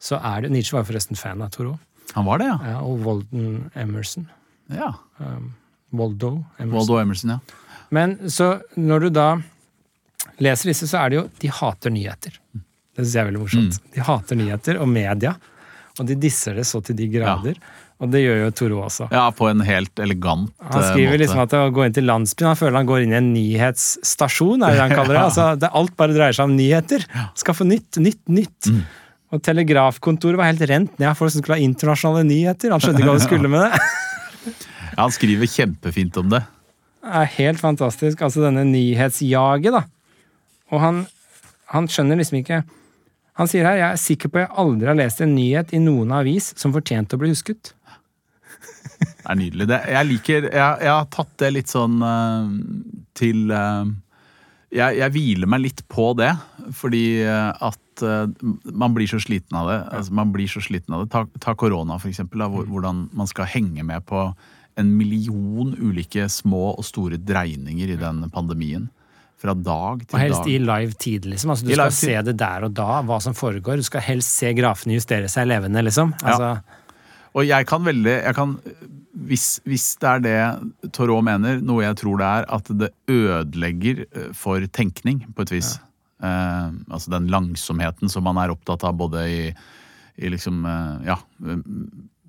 så 0.00 0.18
er 0.24 0.42
det 0.46 0.50
Nietzsche 0.54 0.76
var 0.76 0.86
forresten 0.88 1.18
fan 1.18 1.42
av 1.44 1.50
Thoreau. 1.54 1.78
Han 2.16 2.26
var 2.26 2.40
det, 2.40 2.48
ja. 2.50 2.58
Ja, 2.72 2.78
og 2.82 3.04
Walden 3.04 3.70
Emerson. 3.78 4.28
ja. 4.72 4.94
Waldo 5.92 6.44
Emerson. 6.58 6.76
Waldo 6.76 6.98
Emerson, 7.00 7.30
ja. 7.30 7.38
Men 7.90 8.12
så 8.30 8.60
når 8.78 9.00
du 9.00 9.08
da 9.10 9.28
leser 10.38 10.70
disse, 10.70 10.86
så 10.86 11.00
er 11.02 11.10
det 11.10 11.16
jo 11.18 11.24
De 11.42 11.48
hater 11.50 11.90
nyheter. 11.90 12.36
Det 12.54 13.02
syns 13.02 13.14
jeg 13.16 13.22
er 13.24 13.28
veldig 13.30 13.40
morsomt. 13.42 13.78
Mm. 13.80 13.88
De 13.96 14.04
hater 14.06 14.38
nyheter 14.38 14.78
og 14.82 14.86
media. 14.90 15.32
Og 15.98 16.06
de 16.06 16.14
disser 16.22 16.54
det 16.60 16.66
så 16.70 16.78
til 16.86 16.94
de 16.98 17.08
grader. 17.10 17.58
Og 18.00 18.08
det 18.08 18.22
gjør 18.22 18.38
jo 18.40 18.52
Toro 18.56 18.78
også. 18.86 19.10
Ja, 19.12 19.26
på 19.36 19.50
en 19.50 19.60
helt 19.66 20.00
elegant 20.00 20.48
måte. 20.48 20.70
Han 20.70 20.80
eh, 20.80 20.88
skriver 20.88 21.10
måte. 21.12 21.20
liksom 21.22 21.42
at 21.42 21.56
å 21.58 21.64
gå 21.76 21.84
inn 21.84 21.96
til 21.98 22.08
landsbyen 22.08 22.48
Han 22.48 22.56
føler 22.56 22.78
han 22.80 22.88
går 22.88 23.04
inn 23.04 23.12
i 23.12 23.18
en 23.18 23.28
nyhetsstasjon, 23.34 24.64
er 24.64 24.78
det 24.78 24.86
han 24.86 24.94
kaller 24.96 25.18
det. 25.18 25.24
Altså, 25.30 25.50
det 25.60 25.70
alt 25.82 25.96
bare 26.00 26.16
dreier 26.16 26.36
seg 26.36 26.48
om 26.48 26.56
nyheter. 26.56 27.04
Skal 27.38 27.58
få 27.58 27.68
nytt, 27.68 28.00
nytt, 28.00 28.22
nytt. 28.32 28.70
Mm. 28.72 28.80
Og 29.30 29.42
telegrafkontoret 29.46 30.40
var 30.40 30.48
helt 30.48 30.64
rent 30.66 30.96
ned 30.96 31.10
av 31.12 31.18
folk 31.18 31.34
som 31.34 31.44
skulle 31.44 31.60
ha 31.60 31.66
internasjonale 31.68 32.24
nyheter. 32.26 32.72
Han 32.72 32.82
skjønte 32.82 33.04
ikke 33.04 33.12
hva 33.12 33.18
de 33.20 33.26
skulle 33.28 33.52
med 33.52 33.68
det. 33.68 33.84
Ja, 34.90 35.04
han 35.06 35.14
skriver 35.14 35.48
kjempefint 35.48 36.16
om 36.20 36.32
det. 36.32 36.42
Det 37.00 37.16
er 37.22 37.32
helt 37.38 37.60
fantastisk. 37.62 38.20
Altså 38.26 38.42
denne 38.44 38.64
nyhetsjaget, 38.68 39.72
da. 39.76 39.84
Og 40.70 40.82
han, 40.82 41.04
han 41.72 41.88
skjønner 41.90 42.20
liksom 42.20 42.40
ikke 42.42 42.62
Han 43.40 43.48
sier 43.48 43.64
her 43.64 43.78
jeg 43.78 43.86
er 43.86 44.00
sikker 44.02 44.30
på 44.30 44.40
jeg 44.42 44.50
aldri 44.60 44.90
har 44.90 44.98
lest 44.98 45.22
en 45.24 45.30
nyhet 45.32 45.70
i 45.72 45.78
noen 45.80 46.10
avis 46.12 46.50
som 46.60 46.74
fortjente 46.74 47.16
å 47.16 47.20
bli 47.22 47.30
husket. 47.32 47.70
Det 49.20 49.32
er 49.32 49.38
nydelig. 49.40 49.66
Det, 49.70 49.80
jeg 49.94 50.08
liker 50.08 50.46
jeg, 50.48 50.84
jeg 50.84 50.92
har 50.92 51.10
tatt 51.12 51.34
det 51.40 51.50
litt 51.54 51.72
sånn 51.72 52.00
uh, 52.04 52.48
til 53.16 53.52
uh, 53.52 53.84
jeg, 54.70 55.00
jeg 55.00 55.14
hviler 55.14 55.50
meg 55.50 55.64
litt 55.64 55.82
på 55.90 56.12
det, 56.18 56.30
fordi 56.78 57.24
eh, 57.26 57.50
at 57.50 58.02
man 58.70 58.94
blir 58.94 59.10
så 59.10 59.18
sliten 59.20 59.56
av 59.58 59.66
det. 59.66 59.78
Altså, 59.98 60.14
man 60.14 60.30
blir 60.32 60.48
så 60.48 60.62
sliten 60.62 60.94
av 60.94 61.02
det. 61.02 61.10
Ta, 61.12 61.24
ta 61.42 61.56
korona, 61.58 61.98
for 61.98 62.08
eksempel. 62.08 62.40
Da, 62.40 62.46
hvordan 62.48 63.02
man 63.18 63.28
skal 63.28 63.50
henge 63.50 63.82
med 63.84 64.06
på 64.08 64.22
en 64.80 64.96
million 64.96 65.74
ulike 65.78 66.28
små 66.30 66.70
og 66.76 66.86
store 66.86 67.18
dreininger 67.20 67.94
i 67.94 67.98
den 68.00 68.24
pandemien. 68.32 68.88
Fra 69.40 69.54
dag 69.56 70.02
til 70.02 70.10
dag. 70.10 70.18
Og 70.18 70.20
helst 70.20 70.42
dag. 70.44 70.52
i 70.52 70.58
live 70.60 70.96
tid, 71.00 71.26
liksom. 71.32 71.54
Altså, 71.54 71.64
du 71.64 71.72
I 71.72 71.78
skal 71.78 71.94
se 71.96 72.16
det 72.28 72.34
der 72.42 72.66
og 72.66 72.74
da, 72.76 73.00
hva 73.08 73.16
som 73.24 73.36
foregår. 73.36 73.80
Du 73.80 73.86
skal 73.86 74.04
helst 74.04 74.36
se 74.36 74.52
grafene 74.56 74.98
justere 74.98 75.30
seg 75.32 75.48
levende, 75.48 75.80
liksom. 75.86 76.12
Altså, 76.20 76.58
Og 77.36 77.46
jeg 77.46 77.66
kan 77.70 77.84
veldig 77.86 78.14
jeg 78.16 78.34
kan, 78.36 78.56
hvis, 79.30 79.46
hvis 79.68 79.86
det 80.02 80.08
er 80.10 80.24
det 80.24 80.92
Thoreau 80.96 81.22
mener, 81.24 81.60
noe 81.62 81.84
jeg 81.84 81.98
tror 82.00 82.20
det 82.20 82.28
er, 82.28 82.48
at 82.56 82.70
det 82.82 82.90
ødelegger 83.10 84.04
eh, 84.06 84.30
for 84.36 84.64
tenkning, 84.74 85.22
på 85.36 85.46
et 85.46 85.54
vis. 85.54 85.74
Eh, 86.22 86.70
altså 86.90 87.12
den 87.14 87.30
langsomheten 87.32 88.12
som 88.12 88.26
man 88.26 88.40
er 88.42 88.52
opptatt 88.54 88.84
av 88.88 88.98
både 89.00 89.26
i, 89.30 89.42
i 90.20 90.32
liksom 90.32 90.64
eh, 90.68 91.10
Ja, 91.12 91.20
eh, 91.46 91.62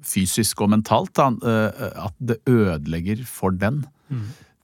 fysisk 0.05 0.63
og 0.65 0.71
mentalt. 0.73 1.13
Da, 1.17 1.29
eh, 1.45 1.89
at 2.07 2.17
det 2.21 2.41
ødelegger 2.49 3.25
for 3.29 3.53
den. 3.55 3.83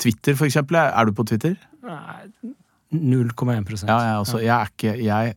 Twitter, 0.01 0.35
for 0.37 0.49
eksempel. 0.49 0.77
Er 0.77 1.07
du 1.07 1.15
på 1.17 1.25
Twitter? 1.27 1.57
0,1% 2.93 3.87
Ja, 3.89 3.97
jeg, 3.99 4.19
også, 4.21 4.39
jeg 4.39 4.53
er 4.55 4.69
ikke 4.71 4.93
Jeg 5.03 5.35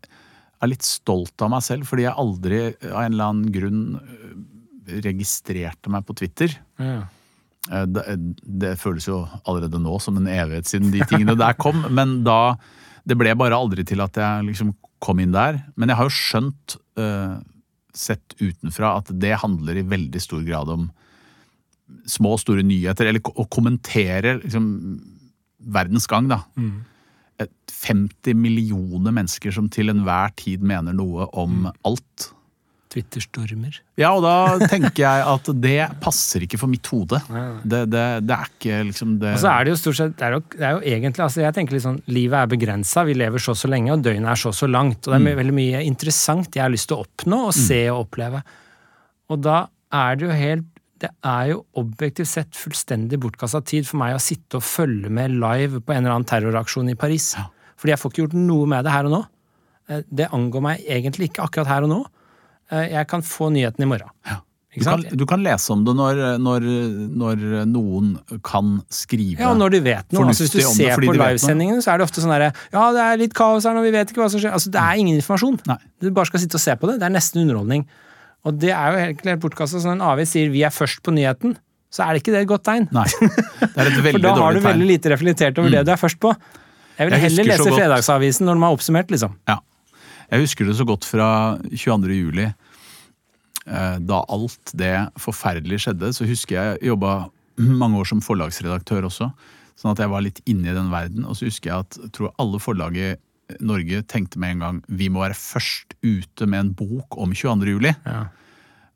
er 0.60 0.68
litt 0.70 0.84
stolt 0.86 1.42
av 1.42 1.50
meg 1.54 1.64
selv, 1.64 1.86
fordi 1.88 2.04
jeg 2.04 2.18
aldri 2.20 2.58
av 2.90 3.00
en 3.00 3.14
eller 3.14 3.30
annen 3.32 3.52
grunn 3.54 3.84
registrerte 5.04 5.92
meg 5.92 6.06
på 6.06 6.16
Twitter. 6.18 6.54
Ja. 6.80 7.02
Eh, 7.70 7.86
Det, 7.86 8.04
det 8.42 8.74
føles 8.80 9.06
jo 9.08 9.22
allerede 9.44 9.80
nå 9.82 9.98
som 10.00 10.16
en 10.20 10.28
evighet 10.30 10.68
siden 10.70 10.92
de 10.94 11.04
tingene 11.08 11.36
der 11.38 11.56
kom, 11.58 11.84
men 11.98 12.22
da 12.24 12.56
Det 13.00 13.16
ble 13.16 13.32
bare 13.34 13.56
aldri 13.56 13.82
til 13.88 14.02
at 14.04 14.16
jeg 14.20 14.44
liksom 14.44 14.74
kom 15.00 15.18
inn 15.22 15.32
der. 15.32 15.62
Men 15.80 15.88
jeg 15.88 15.96
har 15.96 16.04
jo 16.04 16.12
skjønt, 16.12 16.74
øh, 17.00 17.38
sett 17.96 18.34
utenfra, 18.36 18.98
at 19.00 19.08
det 19.18 19.38
handler 19.40 19.80
i 19.80 19.86
veldig 19.88 20.20
stor 20.20 20.42
grad 20.44 20.68
om 20.68 20.90
små 22.06 22.34
og 22.36 22.42
store 22.42 22.62
nyheter, 22.62 23.08
eller 23.08 23.24
å 23.24 23.48
kommentere 23.48 24.36
liksom 24.42 24.68
verdens 25.72 26.06
gang, 26.06 26.28
da. 26.28 26.42
Mm. 26.60 26.84
50 27.80 28.36
millioner 28.36 29.14
mennesker 29.14 29.54
som 29.54 29.68
til 29.72 29.92
enhver 29.92 30.34
tid 30.38 30.64
mener 30.66 30.92
noe 30.96 31.28
om 31.38 31.70
alt. 31.88 32.30
Twitter-stormer. 32.90 33.76
Ja, 34.00 34.10
og 34.16 34.22
da 34.24 34.66
tenker 34.70 35.02
jeg 35.04 35.24
at 35.30 35.50
det 35.62 35.76
passer 36.02 36.42
ikke 36.46 36.58
for 36.60 36.70
mitt 36.72 36.86
hode. 36.90 37.20
Det, 37.70 37.82
det, 37.92 38.04
det 38.26 38.34
er 38.36 38.48
ikke 38.50 38.78
liksom 38.88 39.12
det 39.20 39.34
Og 39.36 39.42
så 39.42 39.50
er 39.52 39.66
det 39.66 39.72
jo 39.74 39.78
stort 39.80 39.98
sett 39.98 40.14
det 40.18 40.24
er 40.26 40.34
jo, 40.34 40.40
det 40.54 40.64
er 40.66 40.72
jo 40.76 40.80
egentlig, 40.94 41.22
altså 41.26 41.42
jeg 41.44 41.54
tenker 41.56 41.76
litt 41.76 41.84
sånn, 41.84 41.98
Livet 42.10 42.38
er 42.40 42.50
begrensa, 42.50 43.04
vi 43.06 43.14
lever 43.18 43.42
så 43.44 43.54
så 43.58 43.68
lenge, 43.70 43.92
og 43.94 44.02
døgnet 44.06 44.30
er 44.32 44.40
så 44.40 44.52
så 44.56 44.68
langt. 44.70 45.04
Og 45.06 45.12
det 45.12 45.18
er 45.20 45.24
my- 45.26 45.34
veldig 45.40 45.54
mye 45.56 45.82
interessant 45.86 46.56
jeg 46.56 46.64
har 46.64 46.72
lyst 46.72 46.88
til 46.90 46.98
å 46.98 47.04
oppnå 47.06 47.40
og 47.50 47.54
se 47.56 47.80
og 47.92 48.06
oppleve. 48.06 48.42
Og 49.30 49.42
da 49.44 49.58
er 49.94 50.16
det 50.20 50.26
jo 50.28 50.36
helt 50.42 50.68
Det 51.00 51.08
er 51.24 51.46
jo 51.54 51.62
objektivt 51.80 52.28
sett 52.28 52.52
fullstendig 52.58 53.16
bortkasta 53.22 53.62
tid 53.64 53.86
for 53.88 53.96
meg 54.02 54.12
å 54.18 54.20
sitte 54.20 54.58
og 54.58 54.64
følge 54.66 55.08
med 55.08 55.32
live 55.32 55.78
på 55.80 55.94
en 55.94 56.02
eller 56.02 56.12
annen 56.18 56.28
terroraksjon 56.28 56.90
i 56.92 56.96
Paris. 57.00 57.30
Fordi 57.80 57.94
jeg 57.94 58.00
får 58.02 58.12
ikke 58.12 58.20
gjort 58.26 58.34
noe 58.36 58.66
med 58.68 58.84
det 58.84 58.92
her 58.92 59.08
og 59.08 59.14
nå. 59.14 59.20
Eh, 59.88 60.02
Det 60.12 60.26
angår 60.36 60.60
meg 60.66 60.82
egentlig 60.84 61.30
ikke 61.30 61.46
akkurat 61.46 61.70
her 61.72 61.86
og 61.88 61.92
nå. 61.94 62.00
Eh, 62.70 62.86
Jeg 62.94 63.06
kan 63.10 63.22
få 63.26 63.50
nyheten 63.52 63.82
i 63.82 63.88
morgen. 63.90 64.08
Du 64.70 64.78
Ikke 64.78 64.84
kan, 64.86 65.16
du 65.18 65.24
kan 65.26 65.42
lese 65.42 65.72
om 65.74 65.80
det 65.82 65.96
når, 65.98 66.18
når, 66.38 66.66
når 67.18 67.40
noen 67.66 68.12
kan 68.46 68.76
skrive 68.86 69.42
Ja, 69.42 69.50
når 69.58 69.72
de 69.74 69.80
vet 69.82 70.12
noe. 70.14 70.28
Altså, 70.30 70.44
hvis 70.46 70.52
du 70.54 70.60
ser 70.62 70.94
det, 70.94 71.08
på 71.08 71.14
livesendingene, 71.16 71.82
så 71.82 71.90
er 71.90 71.98
det 71.98 72.06
ofte 72.06 72.22
sånn 72.22 72.30
herre 72.30 72.52
Ja, 72.70 72.84
det 72.94 73.02
er 73.02 73.18
litt 73.18 73.34
kaos 73.34 73.66
her 73.66 73.74
nå, 73.74 73.82
vi 73.82 73.90
vet 73.96 74.12
ikke 74.12 74.22
hva 74.22 74.28
som 74.30 74.38
skjer. 74.38 74.54
Altså, 74.54 74.70
det 74.70 74.78
er 74.78 75.00
ingen 75.02 75.18
informasjon. 75.18 75.58
Nei. 75.66 75.78
Du 75.98 76.12
bare 76.14 76.30
skal 76.30 76.44
sitte 76.44 76.54
og 76.60 76.62
se 76.62 76.76
på 76.78 76.86
det. 76.86 77.00
Det 77.02 77.08
er 77.08 77.16
nesten 77.16 77.42
underholdning. 77.42 77.82
Og 78.46 78.60
det 78.62 78.70
er 78.70 78.94
jo 78.94 79.02
helt, 79.02 79.26
helt 79.26 79.42
bortkasta. 79.42 79.80
Så 79.82 79.90
når 79.90 79.98
en 79.98 80.06
avis 80.12 80.30
sier 80.36 80.48
'vi 80.54 80.62
er 80.62 80.70
først 80.70 81.02
på 81.02 81.10
nyheten', 81.18 81.56
så 81.90 82.06
er 82.06 82.14
det 82.14 82.22
ikke 82.22 82.32
det 82.38 82.42
et 82.46 82.48
godt 82.54 82.62
tegn. 82.70 82.86
Nei. 82.94 83.04
Det 83.10 83.74
er 83.74 83.90
et 83.90 83.98
veldig 84.06 84.22
dårlig 84.22 84.22
tegn. 84.22 84.22
For 84.22 84.22
da 84.22 84.34
har 84.38 84.54
du 84.54 84.60
veldig 84.60 84.86
lite 84.86 85.10
reflektert 85.10 85.58
over 85.58 85.74
det 85.74 85.82
du 85.84 85.90
er 85.90 85.98
først 85.98 86.20
på. 86.22 86.30
Jeg 87.00 87.08
vil 87.10 87.18
Jeg 87.18 87.22
heller 87.26 87.44
lese 87.50 87.74
Fredagsavisen 87.74 88.46
når 88.46 88.54
de 88.54 88.62
har 88.62 88.72
oppsummert, 88.78 89.10
liksom. 89.10 89.34
Ja. 89.48 89.58
Jeg 90.30 90.44
husker 90.44 90.66
det 90.68 90.76
så 90.78 90.86
godt 90.86 91.04
fra 91.08 91.28
22. 91.72 92.14
juli. 92.20 92.46
eh, 93.66 93.98
Da 93.98 94.24
alt 94.28 94.72
det 94.78 94.94
forferdelige 95.18 95.78
skjedde, 95.86 96.12
så 96.14 96.26
husker 96.28 96.56
jeg 96.60 96.82
jobba 96.90 97.30
mange 97.58 97.98
år 98.00 98.06
som 98.08 98.20
forlagsredaktør 98.24 99.08
også. 99.10 99.30
Sånn 99.76 99.92
at 99.92 99.98
jeg 99.98 100.10
var 100.12 100.22
litt 100.22 100.40
inne 100.46 100.70
i 100.70 100.74
den 100.76 100.90
verden. 100.92 101.24
Og 101.26 101.36
så 101.36 101.46
husker 101.48 101.70
jeg 101.70 101.78
at 101.86 101.98
jeg 102.04 102.12
tror 102.12 102.34
alle 102.38 102.58
forlag 102.60 102.96
i 102.96 103.10
Norge 103.60 104.02
tenkte 104.06 104.38
med 104.38 104.52
en 104.54 104.60
gang 104.62 104.76
vi 104.88 105.08
må 105.10 105.20
være 105.24 105.34
først 105.34 105.96
ute 106.06 106.46
med 106.46 106.60
en 106.60 106.72
bok 106.78 107.16
om 107.18 107.32
22. 107.34 107.66
juli. 107.74 107.90
Ja. 108.06 108.26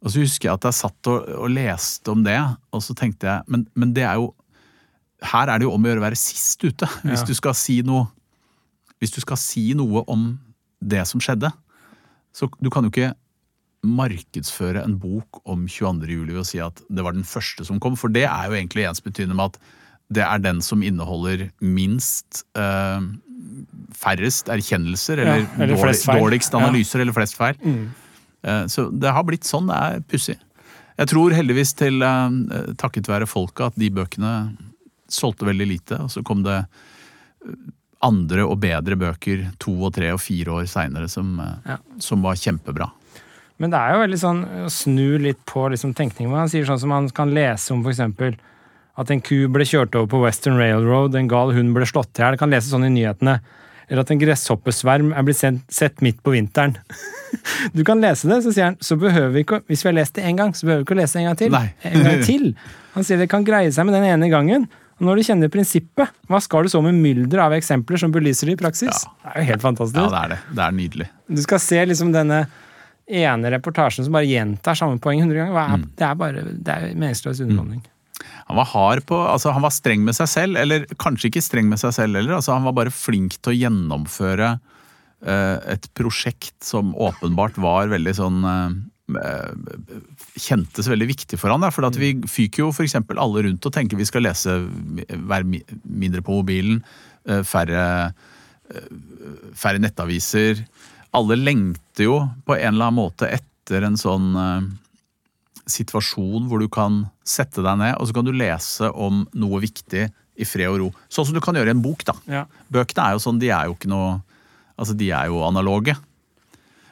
Og 0.05 0.13
så 0.13 0.21
husker 0.21 0.49
jeg 0.51 0.55
at 0.55 0.65
jeg 0.69 0.77
satt 0.79 1.09
og, 1.11 1.27
og 1.41 1.49
leste 1.51 2.13
om 2.13 2.23
det, 2.27 2.37
og 2.73 2.83
så 2.85 2.95
tenkte 2.95 3.27
jeg 3.27 3.43
men, 3.49 3.67
men 3.75 3.95
det 3.97 4.05
er 4.05 4.15
jo 4.21 4.35
Her 5.25 5.49
er 5.49 5.59
det 5.59 5.65
jo 5.65 5.73
om 5.73 5.81
å 5.83 5.89
gjøre 5.89 6.03
å 6.03 6.05
være 6.05 6.19
sist 6.21 6.61
ute. 6.65 6.87
Hvis 7.03 7.23
Ja. 7.23 7.25
du 7.27 7.35
skal 7.35 7.55
si 7.57 7.81
noe 7.83 8.07
Hvis 9.01 9.15
du 9.17 9.21
skal 9.25 9.37
si 9.41 9.73
noe 9.75 10.05
om 10.07 10.39
det 10.81 11.05
som 11.09 11.21
skjedde, 11.23 11.51
så 12.35 12.49
du 12.61 12.71
kan 12.71 12.85
jo 12.87 12.91
ikke 12.91 13.13
markedsføre 13.85 14.81
en 14.85 14.97
bok 14.99 15.43
om 15.51 15.67
22. 15.69 16.09
juli 16.09 16.37
og 16.41 16.47
si 16.49 16.61
at 16.65 16.81
det 16.89 17.05
var 17.05 17.13
den 17.17 17.27
første 17.29 17.67
som 17.69 17.81
kom, 17.83 17.97
for 18.01 18.09
det 18.13 18.25
er 18.25 18.49
jo 18.49 18.57
egentlig 18.57 18.87
ensbetydende 18.89 19.37
med 19.37 19.53
at 19.53 19.59
det 20.15 20.25
er 20.25 20.41
den 20.45 20.61
som 20.65 20.83
inneholder 20.85 21.47
minst 21.65 22.43
eh, 22.57 23.05
færrest 23.97 24.49
erkjennelser, 24.53 25.21
eller, 25.21 25.45
Ja, 25.45 25.63
eller 25.65 25.77
dårlig, 25.77 26.01
dårligst 26.21 26.57
analyser, 26.59 27.01
eller 27.05 27.17
flest 27.17 27.37
feil. 27.39 27.57
Eh, 28.45 28.67
Så 28.69 28.91
det 28.93 29.13
har 29.13 29.25
blitt 29.25 29.45
sånn. 29.49 29.69
Det 29.69 29.77
er 29.77 30.01
pussig. 30.09 30.37
Jeg 30.99 31.09
tror 31.11 31.33
heldigvis 31.35 31.73
til 31.77 32.03
eh, 32.05 32.75
takket 32.81 33.09
være 33.09 33.27
folket 33.27 33.73
at 33.73 33.79
de 33.81 33.89
bøkene 33.91 34.35
solgte 35.11 35.47
veldig 35.49 35.67
lite, 35.69 35.99
og 36.05 36.11
så 36.13 36.23
kom 36.25 36.43
det 36.45 36.61
eh, 36.65 37.57
andre 38.05 38.45
og 38.47 38.59
bedre 38.63 38.97
bøker 39.01 39.47
to 39.63 39.75
og 39.89 39.95
tre 39.97 40.13
og 40.15 40.21
fire 40.23 40.59
år 40.61 40.69
seinere 40.71 41.09
som, 41.11 41.35
eh, 41.41 41.73
Ja. 41.75 41.77
som 41.99 42.23
var 42.23 42.37
kjempebra. 42.41 42.91
Men 43.59 43.71
det 43.71 43.79
er 43.79 43.93
jo 43.95 44.03
veldig 44.03 44.19
sånn 44.21 44.41
å 44.67 44.71
snu 44.71 45.19
litt 45.23 45.45
på 45.47 45.69
liksom, 45.71 45.95
tenkningen. 45.95 46.35
Han 46.35 46.49
sier 46.51 46.67
sånn 46.67 46.81
som 46.81 46.89
man 46.91 47.09
kan 47.15 47.31
lese 47.33 47.71
om 47.73 47.85
eksempel 47.87 48.35
at 48.99 49.11
en 49.11 49.21
ku 49.21 49.49
ble 49.49 49.65
kjørt 49.67 49.95
over 49.95 50.07
på 50.11 50.21
Western 50.23 50.57
Railroad, 50.59 51.15
en 51.15 51.29
gal 51.31 51.53
hund 51.55 51.73
ble 51.75 51.87
slått 51.87 52.19
i 52.19 52.23
hjel. 52.23 52.37
Kan 52.39 52.51
lese 52.51 52.71
sånn 52.71 52.85
i 52.87 52.91
nyhetene. 52.95 53.41
Eller 53.91 54.01
at 54.01 54.11
en 54.11 54.19
gresshoppesverm 54.19 55.13
er 55.17 55.23
blitt 55.27 55.37
sendt, 55.37 55.63
sett 55.69 56.01
midt 56.01 56.23
på 56.23 56.33
vinteren. 56.33 56.77
Du 57.75 57.83
kan 57.83 57.99
lese 58.01 58.29
det, 58.31 58.37
så 58.45 58.53
sier 58.55 58.65
han, 58.69 58.77
så 58.79 58.95
behøver 58.97 59.33
vi 59.35 59.43
ikke, 59.43 59.59
hvis 59.67 59.83
vi 59.83 59.89
har 59.91 59.97
lest 59.97 60.15
det 60.15 60.23
én 60.25 60.37
gang, 60.39 60.53
så 60.55 60.69
behøver 60.69 60.85
vi 60.85 60.87
ikke 60.87 60.95
å 60.95 61.01
lese 61.01 61.13
det 61.19 61.23
en 61.25 61.27
gang 61.27 61.39
til. 61.41 61.51
Nei. 61.51 61.75
En 61.91 62.05
gang 62.07 62.21
til. 62.31 62.45
Han 62.95 63.03
sier 63.05 63.19
det 63.19 63.27
kan 63.33 63.45
greie 63.45 63.73
seg 63.75 63.89
med 63.89 63.95
den 63.97 64.05
ene 64.07 64.29
gangen. 64.31 64.69
Når 65.05 65.21
du 65.21 65.27
kjenner 65.29 65.51
prinsippet, 65.53 66.13
hva 66.31 66.41
skal 66.43 66.67
du 66.67 66.73
så 66.73 66.81
med 66.85 66.97
mylder 66.99 67.45
av 67.47 67.55
eksempler 67.57 68.01
som 68.01 68.13
belyser 68.15 68.51
det 68.51 68.57
i 68.57 68.61
praksis? 68.65 69.05
Ja. 69.05 69.15
Det 69.25 69.33
er 69.35 69.43
jo 69.43 69.49
helt 69.53 69.65
fantastisk. 69.65 70.01
Ja, 70.01 70.11
det 70.13 70.21
er 70.25 70.35
det. 70.35 70.39
Det 70.57 70.67
er 70.67 70.77
nydelig. 70.81 71.09
Du 71.29 71.43
skal 71.45 71.63
se 71.63 71.81
liksom 71.91 72.13
denne 72.15 72.45
ene 73.05 73.51
reportasjen 73.53 74.07
som 74.07 74.15
bare 74.17 74.29
gjentar 74.29 74.79
samme 74.79 74.97
poeng 75.03 75.21
100 75.21 75.37
ganger. 75.43 75.59
Er, 75.61 75.83
Mm. 75.83 75.89
Det 75.99 76.07
er 76.09 76.15
bare 76.15 76.45
det 76.45 76.75
er 76.75 76.95
meningsløs 76.95 77.43
underholdning. 77.45 77.83
Han 78.49 78.57
var 78.57 78.69
hard 78.71 79.05
på, 79.09 79.17
altså 79.29 79.53
han 79.53 79.65
var 79.65 79.73
streng 79.75 80.05
med 80.05 80.15
seg 80.17 80.29
selv, 80.29 80.57
eller 80.61 80.87
kanskje 81.01 81.29
ikke 81.31 81.43
streng 81.45 81.69
med 81.69 81.81
seg 81.81 81.93
selv 81.97 82.17
heller. 82.17 82.37
Altså 82.39 82.53
han 82.55 82.65
var 82.65 82.77
bare 82.77 82.93
flink 82.95 83.37
til 83.41 83.53
å 83.53 83.57
gjennomføre 83.57 84.51
uh, 85.27 85.59
et 85.75 85.89
prosjekt 85.97 86.57
som 86.65 86.95
åpenbart 86.95 87.57
var 87.61 87.89
veldig 87.93 88.15
sånn 88.17 88.41
eh, 88.45 88.77
Kjentes 90.35 90.89
veldig 90.91 91.09
viktig 91.13 91.39
for 91.39 91.55
han. 91.55 91.65
For 91.75 91.99
vi 92.01 92.15
fyker 92.31 92.65
jo 92.65 92.71
f.eks. 92.75 92.97
alle 92.99 93.45
rundt 93.47 93.67
og 93.67 93.75
tenker 93.75 93.99
vi 94.01 94.09
skal 94.09 94.27
lese, 94.27 94.57
være 95.15 95.63
mindre 95.85 96.25
på 96.27 96.41
mobilen, 96.41 96.81
eh, 97.29 97.45
færre, 97.47 97.85
eh, 98.71 98.89
færre 99.55 99.83
nettaviser. 99.83 100.65
Alle 101.15 101.39
lengter 101.39 102.09
jo 102.09 102.19
på 102.47 102.57
en 102.59 102.75
eller 102.75 102.91
annen 102.91 102.99
måte 102.99 103.31
etter 103.31 103.87
en 103.87 103.99
sånn 104.01 104.35
eh, 104.41 104.67
situasjon 105.71 106.51
hvor 106.51 106.61
du 106.61 106.69
kan 106.69 107.05
sette 107.25 107.63
deg 107.65 107.81
ned, 107.81 107.95
og 107.97 108.09
så 108.09 108.17
kan 108.17 108.27
du 108.27 108.35
lese 108.35 108.91
om 108.91 109.25
noe 109.39 109.63
viktig 109.63 110.09
i 110.35 110.47
fred 110.49 110.73
og 110.73 110.81
ro. 110.81 110.89
Sånn 111.09 111.29
som 111.29 111.37
du 111.37 111.43
kan 111.45 111.57
gjøre 111.57 111.71
i 111.71 111.77
en 111.77 111.85
bok, 111.85 112.03
da. 112.09 112.17
Ja. 112.27 112.43
Bøkene 112.75 113.07
er 113.07 113.15
jo 113.15 113.23
sånn, 113.23 113.39
de 113.41 113.53
er 113.55 113.71
jo 113.71 113.79
ikke 113.79 113.93
noe 113.93 114.23
Altså, 114.75 114.91
de 114.99 115.07
er 115.15 115.29
jo 115.31 115.37
analoge. 115.47 115.93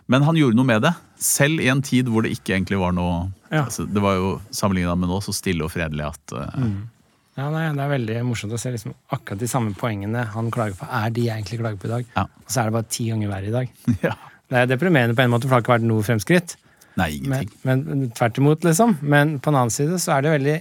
Men 0.07 0.22
han 0.22 0.36
gjorde 0.38 0.55
noe 0.55 0.68
med 0.68 0.84
det, 0.84 0.93
selv 1.23 1.61
i 1.62 1.68
en 1.73 1.83
tid 1.87 2.09
hvor 2.11 2.25
det 2.27 2.33
ikke 2.37 2.57
egentlig 2.57 2.79
var 2.81 2.93
noe 2.97 3.31
Ja. 3.53 3.64
altså, 3.66 3.85
Det 3.87 4.03
var 4.03 4.16
jo 4.16 4.31
sammenligna 4.51 4.95
med 4.97 5.11
nå 5.12 5.20
så 5.23 5.33
stille 5.37 5.64
og 5.66 5.70
fredelig 5.75 6.07
at 6.09 6.35
eh, 6.39 6.66
Ja, 7.39 7.49
nei, 7.53 7.66
Det 7.77 7.85
er 7.85 7.93
veldig 7.95 8.16
morsomt 8.29 8.53
å 8.53 8.61
se 8.61 8.73
liksom 8.75 8.95
akkurat 9.14 9.41
de 9.41 9.49
samme 9.49 9.73
poengene 9.79 10.27
han 10.35 10.51
klager 10.53 10.77
på, 10.81 10.89
er 10.89 11.11
de 11.14 11.27
jeg 11.29 11.37
egentlig 11.41 11.61
klager 11.62 11.79
på 11.81 11.89
i 11.89 11.93
dag. 11.95 12.11
Ja. 12.16 12.25
Og 12.27 12.51
så 12.53 12.61
er 12.61 12.68
det 12.68 12.77
bare 12.77 12.91
ti 12.93 13.07
ganger 13.09 13.31
verre 13.33 13.49
i 13.49 13.55
dag. 13.55 13.70
ja. 14.09 14.16
Det 14.53 14.59
er 14.61 14.66
deprimerende 14.75 15.16
på 15.16 15.25
en 15.25 15.33
måte, 15.33 15.49
for 15.49 15.55
det 15.55 15.62
har 15.62 15.64
ikke 15.64 15.75
vært 15.79 15.89
noe 15.89 16.05
fremskritt. 16.05 16.57
Nei, 17.01 17.07
ingenting. 17.23 17.55
men 17.64 17.85
men 17.89 18.11
tvert 18.12 18.37
imot, 18.43 18.66
liksom. 18.68 18.99
Men 19.01 19.39
på 19.41 19.49
den 19.49 19.57
annen 19.62 19.73
side 19.73 19.97
så 20.03 20.18
er 20.18 20.27
det 20.27 20.35
veldig 20.35 20.57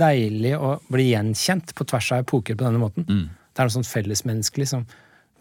deilig 0.00 0.54
å 0.56 0.70
bli 0.92 1.10
gjenkjent 1.10 1.74
på 1.76 1.84
tvers 1.88 2.08
av 2.16 2.22
epoker 2.24 2.56
på 2.56 2.64
denne 2.64 2.80
måten. 2.80 3.04
Mm. 3.08 3.26
Det 3.52 3.60
er 3.62 3.68
noe 3.68 3.76
sånn 3.76 3.88
fellesmenneskelig 3.88 4.68
som 4.72 4.86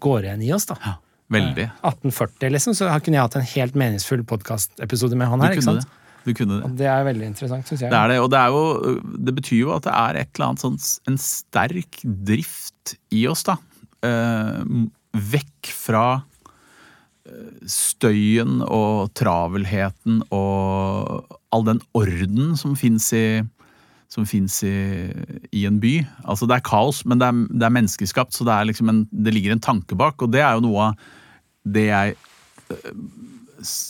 går 0.03 0.27
igjen 0.27 0.43
i 0.47 0.51
oss, 0.55 0.67
da. 0.67 0.75
Ja, 0.83 0.93
veldig. 1.33 1.67
1840, 1.81 2.51
liksom, 2.55 2.75
så 2.77 2.89
kunne 3.03 3.19
jeg 3.19 3.27
hatt 3.27 3.39
en 3.39 3.47
helt 3.53 3.79
meningsfull 3.79 4.23
podkastepisode 4.27 5.17
med 5.19 5.31
han 5.31 5.43
her. 5.43 5.57
ikke 5.57 5.65
sant? 5.67 5.87
det. 5.87 6.03
Du 6.27 6.33
kunne 6.35 6.59
det. 6.59 6.71
Det 6.81 6.87
er 6.91 7.05
veldig 7.07 7.27
interessant, 7.29 7.67
syns 7.69 7.85
jeg. 7.85 7.91
Det 7.93 7.99
er 7.99 8.11
det, 8.11 8.19
og 8.19 8.31
det, 8.33 8.39
er 8.41 8.51
jo, 8.51 8.95
det 9.29 9.33
betyr 9.37 9.61
jo 9.61 9.75
at 9.77 9.85
det 9.87 9.93
er 9.95 10.21
et 10.23 10.31
eller 10.35 10.49
annet 10.49 10.63
sånn 10.63 10.79
en 11.07 11.19
sterk 11.23 12.01
drift 12.03 12.97
i 13.15 13.23
oss, 13.31 13.45
da. 13.47 13.55
Eh, 14.03 14.57
vekk 15.31 15.71
fra 15.71 16.05
eh, 17.27 17.53
støyen 17.71 18.59
og 18.65 19.13
travelheten 19.17 20.19
og 20.35 21.37
all 21.55 21.63
den 21.67 21.79
orden 21.97 22.57
som 22.59 22.75
fins 22.79 23.07
i 23.15 23.27
som 24.11 24.25
fins 24.27 24.61
i, 24.63 24.73
i 25.51 25.65
en 25.67 25.79
by. 25.83 25.99
Altså 26.23 26.47
Det 26.47 26.57
er 26.57 26.67
kaos, 26.67 27.03
men 27.05 27.19
det 27.19 27.27
er, 27.27 27.41
det 27.51 27.67
er 27.67 27.75
menneskeskapt, 27.75 28.35
så 28.35 28.47
det, 28.47 28.55
liksom 28.69 28.91
en, 28.93 29.01
det 29.11 29.33
ligger 29.35 29.55
en 29.55 29.63
tanke 29.63 29.97
bak. 29.99 30.21
Og 30.23 30.31
det 30.31 30.43
er 30.43 30.55
jo 30.55 30.67
noe 30.69 30.89
av 30.89 31.09
det 31.67 31.89
jeg 31.89 32.15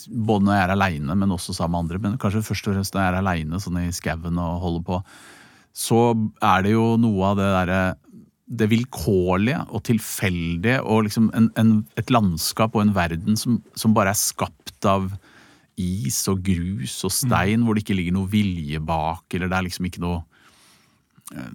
både 0.08 0.46
når 0.46 0.54
jeg 0.54 0.64
er 0.64 0.72
aleine, 0.74 1.14
men 1.18 1.32
også 1.34 1.54
sammen 1.54 1.74
med 1.74 1.84
andre, 1.84 2.00
men 2.02 2.20
kanskje 2.20 2.44
først 2.46 2.68
og 2.68 2.76
fremst 2.76 2.94
når 2.94 3.02
jeg 3.02 3.12
er 3.12 3.18
aleine 3.20 3.60
sånn 3.62 3.80
i 3.82 3.88
skauen 3.94 4.40
og 4.40 4.62
holder 4.62 4.84
på, 4.86 5.00
så 5.76 6.02
er 6.42 6.64
det 6.64 6.72
jo 6.74 6.86
noe 7.00 7.32
av 7.32 7.38
det 7.38 7.48
derre 7.54 7.80
det 8.48 8.70
vilkårlige 8.70 9.60
og 9.76 9.82
tilfeldige 9.84 10.78
og 10.80 11.02
liksom 11.04 11.26
en, 11.36 11.50
en, 11.60 11.72
et 12.00 12.08
landskap 12.08 12.72
og 12.72 12.86
en 12.86 12.94
verden 12.96 13.36
som, 13.36 13.58
som 13.76 13.92
bare 13.96 14.14
er 14.14 14.20
skapt 14.20 14.88
av 14.88 15.10
is 15.78 16.20
og 16.30 16.42
grus 16.44 16.96
og 17.06 17.14
stein, 17.14 17.64
hvor 17.64 17.76
det 17.76 17.84
ikke 17.84 17.96
ligger 17.98 18.16
noe 18.16 18.30
vilje 18.30 18.80
bak, 18.82 19.26
eller 19.34 19.50
det 19.50 19.58
er 19.58 19.66
liksom 19.68 19.88
ikke 19.88 20.04
noe 20.04 20.22
eh, 21.34 21.52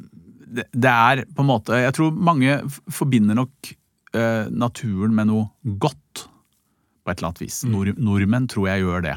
det, 0.54 0.68
det 0.70 0.92
er 0.92 1.24
på 1.34 1.42
en 1.42 1.50
måte 1.50 1.78
Jeg 1.80 1.96
tror 1.98 2.12
mange 2.14 2.60
forbinder 2.94 3.38
nok 3.40 3.72
eh, 4.14 4.50
naturen 4.54 5.16
med 5.18 5.32
noe 5.32 5.78
godt 5.82 6.28
på 7.04 7.12
et 7.12 7.20
eller 7.20 7.32
annet 7.32 7.44
vis. 7.44 7.64
Nord, 7.68 7.94
nordmenn 8.00 8.48
tror 8.52 8.70
jeg 8.70 8.84
gjør 8.86 9.04
det. 9.08 9.16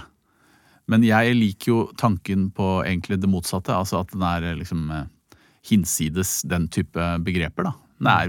Men 0.90 1.04
jeg 1.06 1.34
liker 1.36 1.70
jo 1.70 1.78
tanken 1.98 2.48
på 2.54 2.80
egentlig 2.86 3.20
det 3.22 3.30
motsatte. 3.30 3.74
Altså 3.74 4.00
at 4.02 4.14
den 4.14 4.24
er 4.26 4.50
eh, 4.50 4.58
liksom 4.58 4.88
eh, 4.94 5.06
hinsides 5.66 6.40
den 6.50 6.68
type 6.72 7.06
begreper. 7.26 7.70
da. 7.70 7.72
Den 8.00 8.12
er 8.12 8.26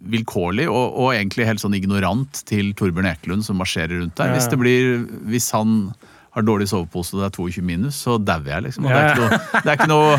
vilkårlig 0.00 0.64
og, 0.70 0.94
og 0.96 1.10
egentlig 1.12 1.44
helt 1.48 1.60
sånn 1.60 1.74
ignorant 1.76 2.40
til 2.48 2.72
Torbjørn 2.78 3.10
Ekelund 3.10 3.44
som 3.44 3.58
marsjerer 3.60 4.00
rundt 4.00 4.16
der. 4.16 4.30
Ja. 4.32 4.38
Hvis, 4.38 4.48
det 4.48 4.58
blir, 4.60 5.02
hvis 5.28 5.50
han 5.52 5.92
har 6.36 6.46
dårlig 6.46 6.68
sovepose 6.70 7.16
og 7.16 7.20
det 7.24 7.28
er 7.28 7.34
22 7.36 7.64
minus, 7.66 7.98
så 8.06 8.16
dauer 8.22 8.48
jeg, 8.54 8.68
liksom. 8.68 8.86
Og 8.86 8.94
det 8.94 9.00
er 9.02 9.10
ikke 9.10 9.20
noe, 9.20 9.40
det 9.60 9.66
er 9.68 9.76
ikke 9.78 9.90
noe 9.90 10.14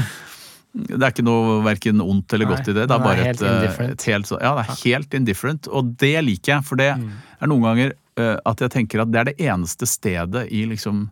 det 0.72 1.02
er 1.04 1.10
ikke 1.12 1.24
noe 1.28 1.56
verken 1.66 2.00
ondt 2.00 2.32
eller 2.32 2.48
Nei, 2.48 2.52
godt 2.56 2.70
i 2.72 2.74
det. 2.78 2.84
Det 2.88 2.96
er 2.96 3.02
er 3.02 3.04
bare 3.04 3.24
helt 3.26 3.42
et, 3.42 3.64
eh, 3.84 3.90
et 3.92 4.04
helt, 4.08 4.30
ja, 4.40 4.52
det 4.56 4.62
er 4.62 4.78
helt 4.86 5.18
indifferent. 5.18 5.68
Og 5.68 5.90
det 6.00 6.14
liker 6.24 6.54
jeg, 6.54 6.64
for 6.64 6.80
det 6.80 6.94
Mm. 6.96 7.10
er 7.42 7.50
noen 7.52 7.66
ganger 7.66 7.92
uh, 8.22 8.38
at 8.46 8.62
jeg 8.64 8.72
tenker 8.72 9.02
at 9.04 9.12
det 9.12 9.20
er 9.20 9.28
det 9.32 9.36
eneste 9.50 9.88
stedet 9.90 10.46
i 10.48 10.62
liksom 10.70 11.10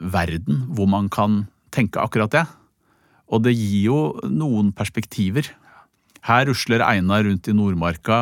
verden 0.00 0.64
hvor 0.74 0.88
man 0.88 1.10
kan 1.12 1.42
tenke 1.74 2.00
akkurat 2.00 2.32
det. 2.32 2.44
Og 3.32 3.42
det 3.44 3.54
gir 3.56 3.84
jo 3.90 3.98
noen 4.28 4.72
perspektiver. 4.76 5.48
Her 6.24 6.46
rusler 6.48 6.84
Einar 6.86 7.24
rundt 7.26 7.48
i 7.50 7.54
Nordmarka 7.56 8.18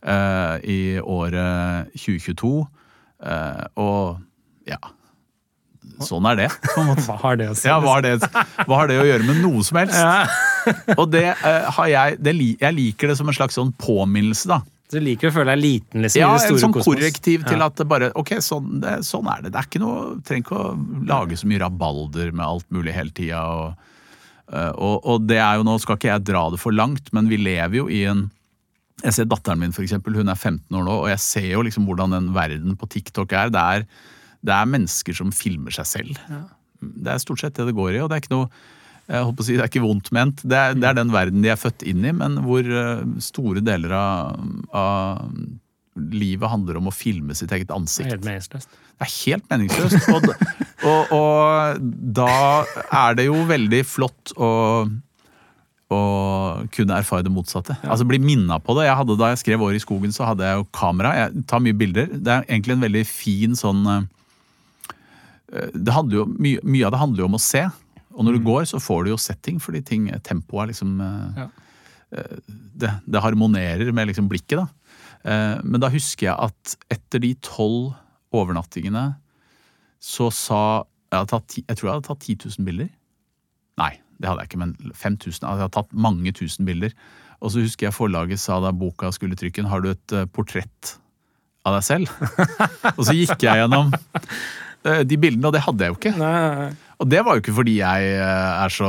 eh, 0.00 0.56
i 0.64 0.80
året 1.00 1.92
2022, 1.98 2.52
eh, 3.28 3.64
og 3.76 4.20
ja 4.68 4.78
Sånn 6.02 6.24
er 6.30 6.36
det. 6.38 6.46
Hva 6.74 7.16
har 7.20 7.36
det 7.38 7.46
å 7.50 7.54
si? 7.58 7.66
Ja, 7.68 7.76
hva 7.82 7.96
har, 7.98 8.02
det, 8.06 8.14
hva 8.66 8.76
har 8.80 8.88
det 8.90 8.96
å 9.02 9.04
gjøre 9.06 9.26
med 9.26 9.40
noe 9.42 9.62
som 9.66 9.78
helst? 9.80 9.98
Ja. 9.98 10.24
Og 10.96 11.08
det 11.12 11.24
eh, 11.34 11.66
har 11.76 11.88
jeg 11.90 12.18
det, 12.22 12.32
Jeg 12.62 12.74
liker 12.76 13.10
det 13.12 13.16
som 13.18 13.28
en 13.30 13.36
slags 13.36 13.58
sånn 13.58 13.72
påminnelse, 13.82 14.48
da. 14.50 14.60
Du 14.92 14.98
liker 15.02 15.30
å 15.30 15.34
føle 15.34 15.54
deg 15.54 15.62
liten, 15.62 16.02
liksom, 16.04 16.20
Ja, 16.22 16.30
i 16.36 16.40
det 16.42 16.50
en 16.52 16.60
sånn 16.62 16.74
kosmos. 16.74 16.86
korrektiv 16.90 17.46
til 17.48 17.58
Ja. 17.62 17.66
at 17.70 17.78
det 17.80 17.86
bare 17.90 18.10
Ok, 18.18 18.34
sånn, 18.44 18.80
det, 18.82 18.98
sånn 19.08 19.28
er 19.32 19.42
det. 19.46 19.52
Det 19.54 19.60
er 19.62 19.68
ikke 19.70 19.82
noe 19.82 20.02
Trenger 20.26 20.44
ikke 20.46 20.58
å 20.62 21.06
lage 21.12 21.38
så 21.40 21.50
mye 21.50 21.62
rabalder 21.64 22.32
med 22.32 22.44
alt 22.46 22.66
mulig 22.74 22.94
hele 22.94 23.14
tida. 23.16 23.42
Og, 23.42 23.91
og, 24.52 25.02
og 25.08 25.26
det 25.28 25.38
er 25.40 25.58
jo 25.58 25.66
nå 25.66 25.78
Skal 25.80 25.96
ikke 25.96 26.10
jeg 26.10 26.24
dra 26.28 26.46
det 26.52 26.60
for 26.60 26.74
langt, 26.76 27.08
men 27.16 27.30
vi 27.30 27.40
lever 27.40 27.78
jo 27.78 27.86
i 27.88 28.02
en 28.10 28.26
Jeg 29.02 29.16
ser 29.16 29.30
datteren 29.30 29.58
min, 29.62 29.72
for 29.74 29.82
eksempel. 29.82 30.14
Hun 30.14 30.30
er 30.30 30.38
15 30.38 30.76
år 30.78 30.84
nå, 30.86 30.98
og 31.04 31.08
jeg 31.10 31.22
ser 31.24 31.48
jo 31.54 31.64
liksom 31.66 31.88
hvordan 31.88 32.12
den 32.14 32.28
verden 32.36 32.76
på 32.78 32.86
TikTok 32.92 33.32
er. 33.34 33.50
Det 33.50 33.62
er, 33.62 33.86
det 34.44 34.54
er 34.54 34.68
mennesker 34.70 35.16
som 35.16 35.32
filmer 35.34 35.74
seg 35.74 35.88
selv. 35.88 36.20
Det 36.78 37.10
er 37.10 37.22
stort 37.22 37.42
sett 37.42 37.56
det 37.58 37.66
det 37.70 37.74
går 37.78 37.96
i, 37.96 38.02
og 38.04 38.10
det 38.10 38.18
er 38.18 38.24
ikke 38.24 38.36
noe 38.36 38.52
jeg 39.10 39.26
håper 39.26 39.42
å 39.42 39.46
si, 39.46 39.56
Det 39.58 39.64
er 39.64 39.70
ikke 39.70 39.82
vondt 39.82 40.12
ment. 40.14 40.42
Det 40.46 40.58
er, 40.58 40.76
det 40.78 40.86
er 40.88 40.96
den 40.96 41.10
verden 41.12 41.42
de 41.42 41.50
er 41.52 41.58
født 41.60 41.82
inn 41.88 42.04
i, 42.06 42.12
men 42.14 42.38
hvor 42.44 42.62
eh, 42.62 43.02
store 43.24 43.62
deler 43.64 43.92
av, 43.98 44.44
av 44.70 45.32
livet 45.96 46.48
handler 46.48 46.78
om 46.80 46.88
å 46.88 46.94
filme 46.94 47.34
sitt 47.36 47.50
eget 47.52 47.68
Det 47.68 47.74
er 47.74 47.80
ansikt. 47.80 48.08
helt 48.10 48.24
meningsløst. 48.24 48.68
Det 48.98 49.06
er 49.06 49.12
helt 49.26 49.48
meningsløst. 49.50 50.08
Og, 50.08 50.28
og, 50.88 51.12
og 51.12 51.82
da 52.16 52.64
er 53.04 53.18
det 53.18 53.26
jo 53.26 53.34
veldig 53.50 53.82
flott 53.84 54.32
å, 54.40 54.50
å 55.92 56.00
kunne 56.72 56.96
erfare 56.96 57.26
det 57.26 57.32
motsatte. 57.34 57.76
Altså 57.84 58.06
bli 58.08 58.18
minna 58.24 58.56
på 58.62 58.76
det. 58.78 58.86
Jeg 58.88 58.96
hadde, 59.02 59.18
da 59.20 59.28
jeg 59.34 59.42
skrev 59.42 59.60
'Året 59.66 59.76
i 59.82 59.84
skogen', 59.84 60.14
så 60.16 60.24
hadde 60.30 60.48
jeg 60.48 60.56
jo 60.62 60.66
kamera. 60.72 61.12
Jeg 61.26 61.44
tar 61.46 61.60
mye 61.60 61.76
bilder. 61.76 62.06
Det 62.08 62.32
er 62.38 62.46
egentlig 62.48 62.78
en 62.78 62.86
veldig 62.88 63.04
fin 63.06 63.54
sånn 63.58 63.84
eh, 65.52 65.70
det 65.76 65.92
handler 65.92 66.22
jo, 66.22 66.26
mye, 66.40 66.60
mye 66.64 66.86
av 66.88 66.94
det 66.94 67.00
handler 67.02 67.24
jo 67.24 67.28
om 67.28 67.36
å 67.36 67.42
se. 67.42 67.66
Og 68.12 68.24
når 68.24 68.38
du 68.38 68.44
går, 68.46 68.64
så 68.68 68.80
får 68.80 69.04
du 69.04 69.10
jo 69.12 69.18
setting, 69.20 69.58
fordi 69.60 69.82
ting, 69.84 70.08
tempoet 70.24 70.64
er 70.64 70.72
liksom 70.72 70.94
eh, 71.00 71.42
Ja. 71.42 71.48
eh, 72.16 72.38
det, 72.76 72.90
det 73.08 73.20
harmonerer 73.24 73.92
med 73.92 74.08
liksom 74.08 74.28
blikket, 74.32 74.62
da. 74.62 74.66
Eh, 75.24 75.58
Men 75.62 75.82
da 75.82 75.90
husker 75.92 76.30
jeg 76.30 76.36
at 76.50 76.76
etter 76.92 77.22
de 77.22 77.34
tolv 77.44 77.92
overnattingene 78.32 79.12
så 80.02 80.30
sa 80.34 80.62
jeg, 81.12 81.28
tatt, 81.30 81.58
jeg 81.60 81.76
tror 81.78 81.88
jeg 81.88 81.94
hadde 81.94 82.08
tatt 82.08 82.24
10 82.26 82.38
000 82.58 82.66
bilder. 82.66 82.88
Nei, 83.78 83.92
det 84.18 84.30
hadde 84.30 84.42
jeg 84.42 84.50
ikke, 84.50 84.62
men 84.64 84.72
5000. 84.94 85.44
Altså, 85.44 85.58
jeg 85.60 85.66
hadde 85.66 85.76
tatt 85.76 85.92
mange 85.94 86.32
tusen 86.34 86.66
bilder. 86.66 86.94
Og 87.42 87.52
så 87.52 87.62
husker 87.62 87.88
jeg 87.88 87.94
forlaget 87.96 88.40
sa 88.40 88.58
da 88.62 88.72
boka 88.74 89.10
skulle 89.14 89.38
trykken, 89.38 89.68
har 89.70 89.82
du 89.82 89.92
et 89.92 90.16
eh, 90.16 90.26
portrett 90.30 90.96
av 91.66 91.76
deg 91.78 91.86
selv? 91.86 92.10
og 92.96 93.04
så 93.06 93.14
gikk 93.14 93.44
jeg 93.44 93.60
gjennom 93.62 93.92
eh, 93.94 95.02
de 95.06 95.18
bildene, 95.20 95.46
og 95.50 95.54
det 95.54 95.62
hadde 95.66 95.86
jeg 95.86 95.94
jo 95.94 95.98
ikke. 96.00 96.14
Nei, 96.18 96.32
nei, 96.32 96.66
nei. 96.66 96.90
Og 97.02 97.08
det 97.10 97.22
var 97.26 97.34
jo 97.34 97.42
ikke 97.42 97.54
fordi 97.56 97.76
jeg 97.80 98.10
er 98.18 98.70
så 98.70 98.88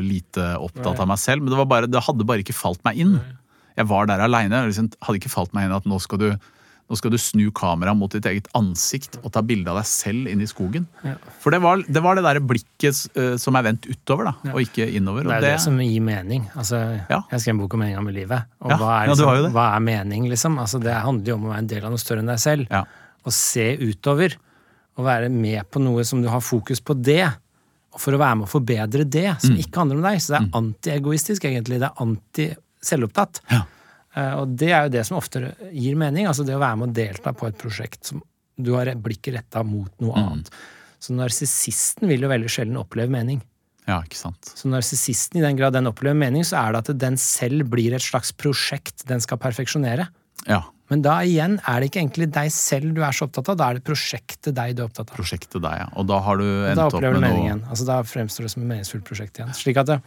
lite 0.00 0.54
opptatt 0.56 1.02
av 1.04 1.08
meg 1.10 1.20
selv, 1.20 1.44
men 1.44 1.52
det, 1.52 1.58
var 1.60 1.68
bare, 1.68 1.88
det 1.90 2.00
hadde 2.06 2.24
bare 2.28 2.40
ikke 2.40 2.56
falt 2.56 2.80
meg 2.86 3.00
inn. 3.04 3.18
Jeg 3.76 3.86
var 3.90 4.06
der 4.10 4.22
aleine. 4.24 4.62
Det 4.64 4.72
liksom, 4.74 4.90
hadde 5.06 5.18
ikke 5.20 5.32
falt 5.32 5.52
meg 5.56 5.66
inn 5.68 5.74
at 5.76 5.84
nå 5.88 5.98
skal 6.00 6.18
du, 6.22 6.28
nå 6.86 6.96
skal 6.96 7.10
du 7.10 7.18
snu 7.18 7.50
kameraet 7.50 7.98
mot 7.98 8.12
ditt 8.14 8.24
eget 8.30 8.46
ansikt 8.54 9.18
og 9.24 9.32
ta 9.34 9.42
bilde 9.42 9.68
av 9.72 9.80
deg 9.80 9.86
selv 9.90 10.28
inn 10.30 10.40
i 10.40 10.46
skogen. 10.46 10.86
Ja. 11.04 11.16
For 11.42 11.50
det 11.54 11.58
var 11.64 11.82
det, 11.82 12.02
var 12.04 12.14
det 12.18 12.22
der 12.24 12.40
blikket 12.40 13.00
uh, 13.18 13.34
som 13.42 13.58
er 13.58 13.66
vendt 13.66 13.88
utover, 13.90 14.30
da, 14.30 14.52
og 14.54 14.60
ikke 14.62 14.86
innover. 14.96 15.26
Det 15.26 15.34
er 15.40 15.46
det 15.48 15.56
som 15.64 15.78
gir 15.82 16.00
mening. 16.06 16.46
Altså, 16.54 16.80
Ja. 17.10 17.22
Jeg 17.32 17.40
skrev 17.42 17.56
en 17.56 17.62
bok 17.64 17.74
om 17.74 17.82
meninga 17.84 18.04
med 18.06 18.14
livet. 18.14 18.46
Og 18.62 18.70
Ja, 18.70 18.78
hva, 18.80 18.92
er 19.02 19.10
liksom, 19.12 19.50
hva 19.52 19.66
er 19.76 19.80
mening, 19.92 20.28
liksom? 20.30 20.58
Altså, 20.62 20.80
det 20.82 20.94
handler 20.94 21.32
jo 21.34 21.38
om 21.40 21.48
å 21.48 21.54
være 21.54 21.64
en 21.66 21.72
del 21.74 21.84
av 21.84 21.90
noe 21.96 21.98
større 22.04 22.22
enn 22.22 22.30
deg 22.32 22.38
selv. 22.40 22.68
Ja. 22.70 22.84
Og 23.26 23.32
se 23.34 23.66
utover. 23.82 24.36
Og 24.96 25.04
være 25.04 25.28
med 25.28 25.66
på 25.68 25.82
noe 25.82 26.04
som 26.08 26.22
du 26.22 26.28
har 26.32 26.40
fokus 26.40 26.80
på 26.80 26.94
det. 26.96 27.26
Og 27.92 28.00
for 28.00 28.14
å 28.16 28.20
være 28.22 28.38
med 28.38 28.46
å 28.46 28.52
forbedre 28.52 29.04
det, 29.04 29.26
som 29.42 29.52
Mm. 29.52 29.58
ikke 29.60 29.80
handler 29.82 29.96
om 29.98 30.06
deg. 30.06 30.22
Så 30.22 30.32
det 30.32 30.38
er 30.40 30.54
antiegoistisk, 30.60 31.44
egentlig. 31.44 31.80
Det 31.82 31.90
er 31.90 32.04
anti-selvopptatt. 32.86 33.40
Ja. 33.50 33.62
Eh, 34.16 34.32
Og 34.40 34.56
det 34.56 34.70
er 34.72 34.84
jo 34.86 34.94
det 34.96 35.06
som 35.06 35.18
ofte 35.18 35.54
gir 35.72 35.96
mening. 35.96 36.26
Altså 36.26 36.44
det 36.46 36.54
å 36.56 36.62
være 36.62 36.78
med 36.78 36.88
å 36.88 36.92
delta 36.94 37.32
på 37.36 37.46
et 37.48 37.58
prosjekt 37.58 38.04
som 38.12 38.22
du 38.58 38.72
har 38.74 38.86
blikket 38.94 39.34
retta 39.34 39.62
mot 39.64 39.90
noe 40.00 40.14
Mm. 40.16 40.32
annet. 40.32 40.50
Så 41.00 41.12
narsissisten 41.12 42.08
vil 42.08 42.20
jo 42.22 42.28
veldig 42.28 42.48
sjelden 42.48 42.76
oppleve 42.80 43.10
mening. 43.10 43.42
ja, 43.86 44.00
ikke 44.02 44.16
sant. 44.16 44.40
Så 44.56 44.66
narsissisten, 44.68 45.36
i 45.38 45.40
den 45.42 45.54
grad 45.56 45.72
den 45.72 45.86
opplever 45.86 46.16
mening, 46.16 46.42
så 46.42 46.56
er 46.58 46.72
det 46.72 46.88
at 46.88 46.98
den 46.98 47.16
selv 47.16 47.68
blir 47.70 47.92
et 47.94 48.02
slags 48.02 48.32
prosjekt 48.32 49.04
den 49.06 49.20
skal 49.20 49.38
perfeksjonere. 49.38 50.08
Ja. 50.48 50.64
Men 50.90 51.02
da 51.02 51.20
igjen 51.22 51.60
er 51.68 51.80
det 51.80 51.90
ikke 51.92 52.00
egentlig 52.02 52.32
deg 52.32 52.50
selv 52.50 52.94
du 52.94 53.02
er 53.04 53.12
så 53.12 53.28
opptatt 53.28 53.48
av, 53.48 53.56
da 53.56 53.70
er 53.70 53.74
det 53.74 53.84
prosjektet 53.84 54.54
deg 54.54 54.74
du 54.74 54.82
er 54.82 54.88
opptatt 54.88 55.10
av. 55.10 55.16
Prosjektet 55.16 55.62
deg, 55.62 55.78
ja. 55.78 55.86
Og 55.94 56.04
da 56.06 56.18
har 56.18 56.36
du 56.36 56.42
endt 56.42 56.66
opp 56.66 56.74
med 56.74 56.74
noe 56.74 56.74
da 56.74 56.86
opplever 56.96 57.14
du 57.14 57.20
meningen. 57.20 57.62
Altså 57.70 57.86
Da 57.86 58.02
fremstår 58.02 58.42
det 58.42 58.50
som 58.50 58.62
et 58.62 58.68
meningsfullt 58.68 59.04
prosjekt 59.04 59.38
igjen. 59.38 59.54
Slik 59.54 59.76
at 59.76 59.86
det, 59.86 60.00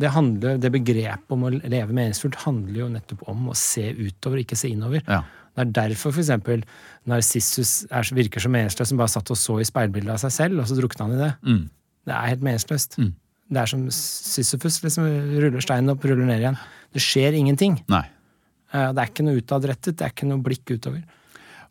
det, 0.00 0.10
handler, 0.10 0.56
det 0.58 0.70
begrepet 0.74 1.30
om 1.34 1.44
å 1.46 1.50
leve 1.54 1.92
meningsfullt 1.94 2.40
handler 2.44 2.80
jo 2.80 2.88
nettopp 2.94 3.22
om 3.30 3.48
å 3.52 3.54
se 3.58 3.90
utover, 3.94 4.40
ikke 4.42 4.56
se 4.58 4.68
innover. 4.74 5.02
Ja. 5.06 5.22
Det 5.54 5.62
er 5.62 5.70
derfor 5.76 6.10
for 6.10 6.18
eksempel 6.24 6.64
Narsissus 7.06 7.84
er, 7.92 8.08
virker 8.16 8.42
så 8.42 8.50
meningsløs 8.50 8.90
som 8.90 8.98
bare 8.98 9.12
satt 9.12 9.30
og 9.30 9.38
så 9.38 9.60
i 9.62 9.66
speilbildet 9.68 10.16
av 10.16 10.22
seg 10.24 10.32
selv, 10.34 10.62
og 10.62 10.66
så 10.70 10.78
drukna 10.78 11.06
han 11.06 11.14
i 11.14 11.20
det. 11.20 11.30
Mm. 11.46 11.60
Det 12.08 12.14
er 12.16 12.30
helt 12.32 12.42
meningsløst. 12.48 12.96
Det 12.98 13.60
er 13.60 13.70
som 13.70 13.84
Sisyfus, 13.94 14.80
liksom 14.82 15.06
ruller 15.44 15.62
steinen 15.62 15.92
opp, 15.94 16.04
ruller 16.08 16.26
ned 16.26 16.42
igjen. 16.42 16.58
Det 16.94 17.02
skjer 17.04 17.36
ingenting. 17.38 17.78
Nei. 17.92 18.02
Eh, 18.74 18.88
Det 18.96 19.02
er 19.04 19.10
ikke 19.12 19.26
noe 19.28 19.38
utadrettet, 19.40 19.96
det 20.00 20.06
er 20.08 20.14
ikke 20.14 20.26
noe 20.30 20.42
blikk 20.42 20.64
utover. 20.74 21.02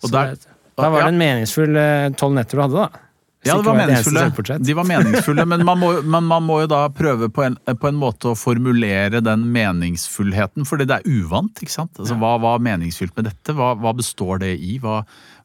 Og 0.03 0.07
Så 0.09 0.11
der- 0.13 0.35
det, 0.37 0.47
da 0.77 0.89
var 0.89 0.99
ja. 1.01 1.05
det 1.09 1.13
en 1.13 1.19
meningsfull 1.19 1.75
eh, 1.77 2.09
tolv 2.17 2.33
netter 2.37 2.57
du 2.57 2.61
hadde, 2.63 2.85
da. 2.87 2.99
Ja, 3.43 3.57
det 3.59 3.67
var 3.67 3.75
meningsfulle. 3.75 4.57
De 4.63 4.75
var 4.77 4.87
meningsfulle, 4.87 5.45
men 5.49 5.65
man, 5.67 5.79
må, 5.81 5.89
men 6.01 6.27
man 6.29 6.45
må 6.47 6.61
jo 6.63 6.69
da 6.71 6.85
prøve 6.95 7.27
på 7.33 7.43
en, 7.43 7.57
på 7.59 7.89
en 7.89 7.99
måte 7.99 8.31
å 8.31 8.37
formulere 8.39 9.19
den 9.23 9.45
meningsfullheten, 9.53 10.67
fordi 10.67 10.87
det 10.89 10.99
er 11.01 11.07
uvant. 11.21 11.59
ikke 11.59 11.75
sant? 11.75 11.91
Altså, 11.99 12.15
Hva 12.21 12.37
var 12.43 12.63
meningsfylt 12.63 13.15
med 13.19 13.27
dette? 13.27 13.55
Hva, 13.57 13.73
hva 13.79 13.93
består 13.97 14.39
det 14.45 14.53
i? 14.63 14.77
Hva, 14.83 15.01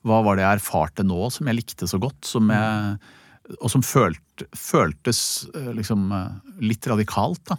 hva 0.07 0.21
var 0.27 0.39
det 0.39 0.47
jeg 0.47 0.61
erfarte 0.61 1.07
nå 1.07 1.31
som 1.35 1.51
jeg 1.51 1.59
likte 1.59 1.89
så 1.91 1.99
godt? 2.03 2.21
Som 2.29 2.53
jeg, 2.55 2.99
og 3.59 3.73
som 3.73 3.83
følt, 3.83 4.45
føltes 4.55 5.23
eh, 5.55 5.73
liksom 5.75 6.13
eh, 6.15 6.53
litt 6.71 6.87
radikalt. 6.91 7.43
da. 7.51 7.59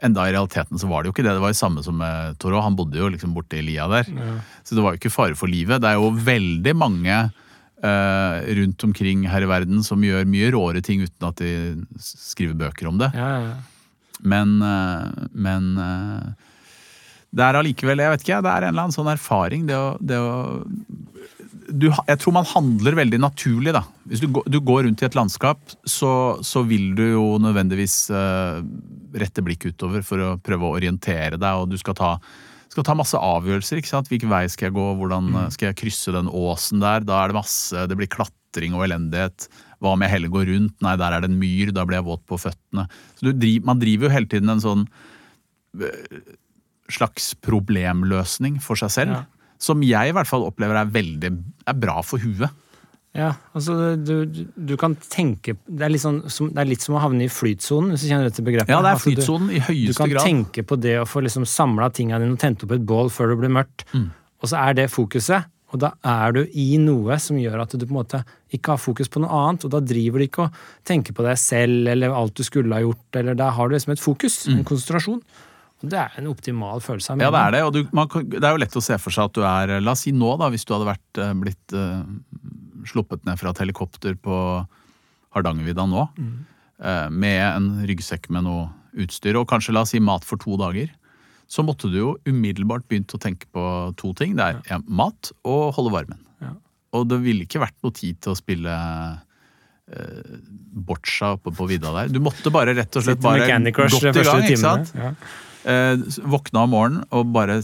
Enda 0.00 0.28
i 0.28 0.32
realiteten 0.32 0.78
så 0.78 0.86
var 0.88 1.02
det 1.02 1.10
jo 1.10 1.16
ikke 1.16 1.26
det. 1.26 1.34
Det 1.34 1.42
var 1.42 1.52
jo 1.52 1.58
samme 1.58 1.82
som 1.84 1.96
med 1.98 2.38
Toro. 2.38 2.60
Han 2.62 2.76
bodde 2.78 3.00
jo 3.00 3.10
liksom 3.10 3.34
i 3.34 3.62
lia 3.66 3.88
der. 3.90 4.06
Så 4.62 4.78
det 4.78 4.84
var 4.84 4.94
jo 4.94 5.00
ikke 5.02 5.10
fare 5.10 5.34
for 5.34 5.50
livet. 5.50 5.82
Det 5.82 5.90
er 5.90 5.98
jo 5.98 6.12
veldig 6.14 6.74
mange 6.78 7.16
rundt 7.78 8.82
omkring 8.82 9.20
her 9.30 9.44
i 9.44 9.48
verden 9.50 9.84
som 9.86 10.02
gjør 10.02 10.24
mye 10.26 10.48
råere 10.50 10.80
ting 10.82 11.04
uten 11.04 11.28
at 11.28 11.38
de 11.38 11.52
skriver 12.02 12.56
bøker 12.58 12.88
om 12.90 12.98
det. 12.98 13.12
Ja, 13.14 13.28
ja, 13.36 13.50
ja. 13.52 13.78
Men, 14.20 14.62
eh, 14.62 15.26
men 15.32 15.76
eh, 15.78 16.30
det 17.30 17.44
er 17.44 17.58
allikevel 17.60 18.02
Jeg 18.02 18.14
vet 18.14 18.24
ikke, 18.24 18.40
det 18.44 18.52
er 18.52 18.66
en 18.66 18.72
eller 18.72 18.86
annen 18.86 18.96
sånn 18.96 19.12
erfaring. 19.12 19.68
Det 19.68 19.76
å, 19.76 19.92
det 20.00 20.18
å 20.18 20.32
du, 21.68 21.90
jeg 21.92 22.20
tror 22.22 22.32
man 22.32 22.46
handler 22.48 22.96
veldig 22.96 23.18
naturlig, 23.20 23.74
da. 23.76 23.82
Hvis 24.08 24.22
du, 24.22 24.30
du 24.48 24.56
går 24.64 24.86
rundt 24.86 25.02
i 25.02 25.06
et 25.08 25.16
landskap, 25.18 25.60
så, 25.84 26.10
så 26.40 26.62
vil 26.64 26.94
du 26.96 27.02
jo 27.10 27.24
nødvendigvis 27.44 28.06
uh, 28.08 28.64
rette 29.20 29.44
blikk 29.44 29.66
utover 29.68 30.00
for 30.06 30.22
å 30.24 30.30
prøve 30.40 30.64
å 30.64 30.78
orientere 30.78 31.36
deg, 31.36 31.60
og 31.60 31.68
du 31.68 31.76
skal 31.76 31.98
ta, 31.98 32.14
skal 32.72 32.84
ta 32.86 32.96
masse 32.96 33.18
avgjørelser. 33.18 33.80
ikke 33.80 33.90
sant? 33.90 34.10
Hvilken 34.10 34.30
vei 34.32 34.44
skal 34.50 34.68
jeg 34.68 34.76
gå, 34.76 34.86
hvordan 35.00 35.30
eh, 35.34 35.48
skal 35.54 35.70
jeg 35.70 35.78
krysse 35.80 36.14
den 36.14 36.28
åsen 36.28 36.82
der? 36.84 37.06
Da 37.06 37.22
er 37.22 37.32
det 37.32 37.38
masse, 37.38 37.86
det 37.88 37.96
blir 37.98 38.10
klatring 38.12 38.76
og 38.76 38.84
elendighet. 38.88 39.48
Hva 39.78 39.94
om 39.94 40.04
jeg 40.04 40.12
heller 40.12 40.32
går 40.34 40.50
rundt? 40.50 40.76
Nei, 40.84 40.96
der 41.00 41.14
er 41.14 41.24
det 41.24 41.30
en 41.30 41.40
myr, 41.40 41.72
da 41.74 41.86
blir 41.88 42.00
jeg 42.00 42.08
våt 42.08 42.26
på 42.28 42.40
føttene. 42.40 42.88
Så 43.18 43.28
du 43.28 43.32
driver, 43.32 43.66
Man 43.70 43.82
driver 43.82 44.08
jo 44.08 44.14
hele 44.14 44.30
tiden 44.30 44.52
en 44.54 44.64
sånn 44.64 44.86
eh, 45.80 46.22
slags 46.92 47.32
problemløsning 47.44 48.60
for 48.64 48.80
seg 48.80 48.94
selv. 48.94 49.18
Ja. 49.18 49.52
Som 49.58 49.82
jeg 49.82 50.10
i 50.10 50.14
hvert 50.14 50.30
fall 50.30 50.46
opplever 50.46 50.78
er 50.78 50.90
veldig 50.94 51.32
er 51.68 51.78
bra 51.78 51.98
for 52.06 52.22
huet. 52.22 52.52
Ja, 53.18 53.32
altså 53.58 53.74
du, 53.98 54.12
du, 54.54 54.74
kan 54.78 54.94
tenke 55.10 55.56
det 55.66 55.88
er, 55.88 55.96
sånn, 55.98 56.20
som, 56.30 56.52
det 56.54 56.62
er 56.62 56.68
litt 56.70 56.84
som 56.84 56.94
å 56.94 57.02
havne 57.02 57.26
i 57.26 57.30
flytsonen, 57.32 57.90
hvis 57.92 58.04
du 58.06 58.10
kjenner 58.12 58.28
dette 58.30 58.44
begrepet. 58.46 58.70
Ja, 58.70 58.78
det 58.84 58.92
er 58.92 58.98
Altså, 59.00 59.10
du- 59.18 59.50
høyeste 59.58 59.74
grad. 59.74 59.90
Du 59.90 59.98
kan 59.98 60.12
grad. 60.14 60.24
tenke 60.28 60.64
på 60.70 60.78
det 60.78 60.96
å 61.02 61.06
få 61.08 61.24
liksom 61.26 61.46
samla 61.48 61.90
tinga 61.92 62.20
dine 62.22 62.36
og 62.36 62.38
tent 62.38 62.62
opp 62.62 62.72
et 62.78 62.86
bål 62.86 63.10
før 63.10 63.34
det 63.34 63.38
blir 63.42 63.54
mørkt. 63.58 63.84
Mm. 63.92 64.10
Og 64.38 64.52
så 64.52 64.60
er 64.62 64.78
det 64.78 64.90
fokuset, 64.94 65.48
og 65.74 65.80
da 65.82 65.90
er 66.06 66.32
du 66.32 66.40
i 66.54 66.78
noe 66.80 67.18
som 67.20 67.36
gjør 67.36 67.60
at 67.66 67.74
du 67.74 67.84
på 67.84 67.90
en 67.92 67.98
måte 67.98 68.22
ikke 68.54 68.76
har 68.76 68.78
fokus 68.80 69.10
på 69.12 69.20
noe 69.20 69.28
annet, 69.42 69.66
og 69.66 69.74
da 69.74 69.80
driver 69.84 70.22
du 70.22 70.28
ikke 70.28 70.46
og 70.46 70.62
tenker 70.88 71.12
på 71.12 71.26
deg 71.26 71.36
selv 71.42 71.90
eller 71.92 72.14
alt 72.14 72.38
du 72.38 72.46
skulle 72.46 72.72
ha 72.72 72.80
gjort, 72.86 73.18
eller 73.20 73.34
da 73.36 73.50
har 73.50 73.68
du 73.68 73.74
liksom 73.74 73.92
et 73.92 74.00
fokus, 74.00 74.46
en 74.48 74.62
konsentrasjon. 74.64 75.20
Det 75.78 75.94
er 75.94 76.10
en 76.18 76.26
optimal 76.26 76.80
følelse 76.82 77.12
av 77.12 77.18
Mm. 77.18 77.22
Ja, 77.22 77.30
det 77.30 77.42
er 77.42 77.50
det. 77.54 77.60
Og 77.66 77.72
du, 77.72 77.82
man, 77.94 78.08
det 78.30 78.42
er 78.42 78.54
jo 78.56 78.62
lett 78.64 78.78
å 78.78 78.82
se 78.82 78.96
for 78.98 79.10
seg 79.14 79.28
at 79.28 79.34
du 79.36 79.42
er 79.46 79.80
La 79.80 79.92
oss 79.92 80.00
si 80.06 80.10
nå, 80.10 80.32
da, 80.40 80.48
hvis 80.50 80.64
du 80.66 80.72
hadde 80.74 80.88
vært, 80.88 81.20
eh, 81.22 81.34
blitt 81.34 81.74
eh, 81.76 82.00
sluppet 82.88 83.24
ned 83.28 83.38
fra 83.40 83.52
et 83.52 83.62
helikopter 83.62 84.16
på 84.20 84.36
Hardangervidda 85.36 85.86
nå, 85.88 86.06
eh, 86.82 87.08
med 87.10 87.42
en 87.44 87.70
ryggsekk 87.88 88.30
med 88.34 88.46
noe 88.48 88.68
utstyr, 88.98 89.38
og 89.38 89.48
kanskje 89.50 89.74
la 89.76 89.84
oss 89.84 89.92
si 89.94 90.00
mat 90.02 90.24
for 90.26 90.40
to 90.40 90.56
dager, 90.60 90.90
så 91.48 91.64
måtte 91.64 91.88
du 91.88 91.96
jo 91.98 92.10
umiddelbart 92.28 92.84
begynt 92.88 93.14
å 93.16 93.20
tenke 93.20 93.48
på 93.54 93.62
to 93.96 94.12
ting. 94.16 94.36
Det 94.36 94.44
er 94.44 94.58
ja, 94.68 94.80
mat 94.84 95.30
og 95.48 95.72
holde 95.78 95.94
varmen. 95.94 96.20
Ja. 96.44 96.52
Og 96.98 97.08
det 97.08 97.22
ville 97.24 97.46
ikke 97.46 97.62
vært 97.62 97.76
noe 97.84 97.94
tid 97.96 98.18
til 98.24 98.34
å 98.34 98.36
spille 98.36 98.74
eh, 99.88 100.34
boccia 100.88 101.34
oppe 101.38 101.54
på 101.56 101.68
vidda 101.70 101.94
der. 101.96 102.12
Du 102.12 102.20
måtte 102.24 102.52
bare 102.52 102.76
rett 102.76 103.00
og 103.00 103.06
slett 103.06 103.22
bare 103.24 103.48
godt 103.48 103.96
i 104.12 104.26
gang, 104.28 104.44
ikke 104.44 104.60
sant? 104.60 104.92
Ja. 104.96 105.14
Eh, 105.68 105.96
våkna 106.28 106.66
om 106.66 106.74
morgenen 106.76 107.08
og 107.16 107.32
bare 107.32 107.62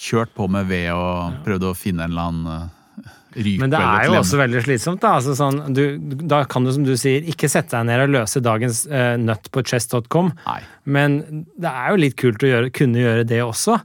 kjørt 0.00 0.32
på 0.36 0.46
med 0.48 0.68
ved 0.70 0.90
og 0.94 1.40
prøvde 1.44 1.72
å 1.72 1.76
finne 1.76 2.04
en 2.04 2.12
eller 2.12 2.28
annen 2.30 2.76
uh. 3.04 3.16
Men 3.60 3.70
det 3.70 3.78
er 3.78 4.08
jo 4.08 4.16
også 4.18 4.40
veldig 4.40 4.64
slitsomt. 4.64 5.00
Da 5.04 5.12
altså 5.20 5.36
sånn, 5.38 5.60
du, 5.76 5.84
Da 6.26 6.42
kan 6.50 6.64
du, 6.66 6.72
som 6.74 6.82
du 6.86 6.96
sier, 6.98 7.22
ikke 7.30 7.50
sette 7.50 7.76
deg 7.76 7.86
ned 7.86 8.04
og 8.08 8.14
løse 8.16 8.42
dagens 8.42 8.82
uh, 8.90 9.14
nøtt 9.20 9.50
på 9.54 9.62
chess.com, 9.70 10.32
men 10.90 11.20
det 11.60 11.70
er 11.70 11.92
jo 11.92 12.02
litt 12.02 12.18
kult 12.18 12.42
å 12.42 12.50
gjøre, 12.50 12.72
kunne 12.74 13.02
gjøre 13.02 13.26
det 13.30 13.42
også. 13.44 13.78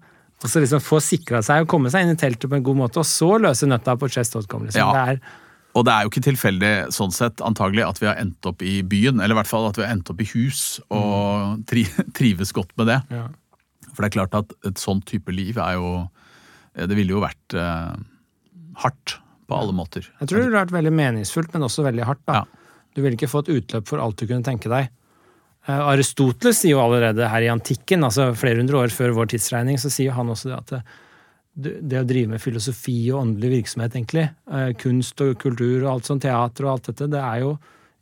Og 0.44 0.52
så 0.52 0.62
liksom 0.62 0.82
få 0.84 1.00
sikra 1.02 1.40
seg 1.46 1.64
og 1.64 1.72
komme 1.72 1.90
seg 1.94 2.06
inn 2.06 2.14
i 2.14 2.20
teltet 2.20 2.50
på 2.52 2.58
en 2.58 2.66
god 2.66 2.78
måte, 2.84 3.02
og 3.02 3.08
så 3.10 3.36
løse 3.42 3.70
nøtta 3.70 3.96
på 3.98 4.10
chess.com. 4.12 4.68
Liksom. 4.68 4.82
Ja. 4.82 4.90
Det 4.92 5.16
er, 5.16 5.38
Og 5.76 5.86
det 5.88 5.94
er 5.94 6.04
jo 6.06 6.12
ikke 6.12 6.26
tilfeldig 6.28 6.74
sånn 6.96 7.16
sett 7.16 7.42
antagelig 7.46 7.86
at 7.86 8.02
vi 8.02 8.10
har 8.10 8.20
endt 8.22 8.50
opp 8.50 8.62
i 8.66 8.80
byen, 8.86 9.22
eller 9.22 9.34
i 9.38 9.40
hvert 9.40 9.50
fall 9.50 9.70
at 9.70 9.80
vi 9.80 9.86
har 9.86 9.96
endt 9.96 10.12
opp 10.12 10.22
i 10.22 10.30
hus 10.34 10.82
og 10.90 11.64
tri 11.70 11.86
trives 12.18 12.54
godt 12.56 12.74
med 12.80 12.94
det. 12.94 13.02
ja. 13.14 13.28
For 13.96 14.04
det 14.04 14.10
er 14.10 14.18
klart 14.18 14.34
at 14.36 14.50
et 14.68 14.82
sånn 14.82 15.00
type 15.08 15.32
liv 15.32 15.56
er 15.62 15.78
jo 15.78 16.10
Det 16.76 16.98
ville 16.98 17.14
jo 17.14 17.22
vært 17.24 17.54
eh, 17.56 17.94
hardt 18.84 19.18
på 19.46 19.58
alle 19.58 19.76
måter. 19.78 20.08
Jeg 20.20 20.30
tror 20.30 20.40
det 20.40 20.48
ville 20.48 20.62
vært 20.62 20.76
veldig 20.76 20.94
meningsfullt, 20.98 21.54
men 21.54 21.68
også 21.68 21.86
veldig 21.86 22.06
hardt. 22.08 22.24
da. 22.26 22.42
Ja. 22.42 22.86
Du 22.96 23.02
ville 23.04 23.18
ikke 23.18 23.30
få 23.30 23.44
et 23.44 23.52
utløp 23.58 23.90
for 23.90 24.02
alt 24.02 24.18
du 24.22 24.26
kunne 24.26 24.46
tenke 24.46 24.72
deg. 24.72 24.90
Eh, 25.68 25.82
Aristoteles 25.92 26.62
sier 26.62 26.76
jo 26.76 26.84
allerede 26.84 27.30
her 27.30 27.46
i 27.46 27.52
antikken, 27.52 28.06
altså 28.08 28.30
flere 28.38 28.62
hundre 28.62 28.84
år 28.86 28.94
før 28.94 29.16
vår 29.18 29.34
tidsregning, 29.34 29.80
så 29.82 29.92
sier 29.94 30.16
han 30.18 30.30
også 30.32 30.52
det 30.52 30.60
at 30.60 30.76
det, 31.56 31.74
det 31.88 32.02
å 32.02 32.08
drive 32.08 32.34
med 32.34 32.44
filosofi 32.44 32.98
og 33.14 33.22
åndelig 33.22 33.52
virksomhet, 33.60 33.96
egentlig, 33.96 34.28
eh, 34.52 34.72
kunst 34.82 35.22
og 35.24 35.38
kultur 35.42 35.86
og 35.86 35.92
alt 35.96 36.10
sånt, 36.10 36.26
teater 36.26 36.68
og 36.68 36.76
alt 36.76 36.90
dette, 36.92 37.10
det 37.14 37.22
er 37.22 37.44
jo 37.46 37.54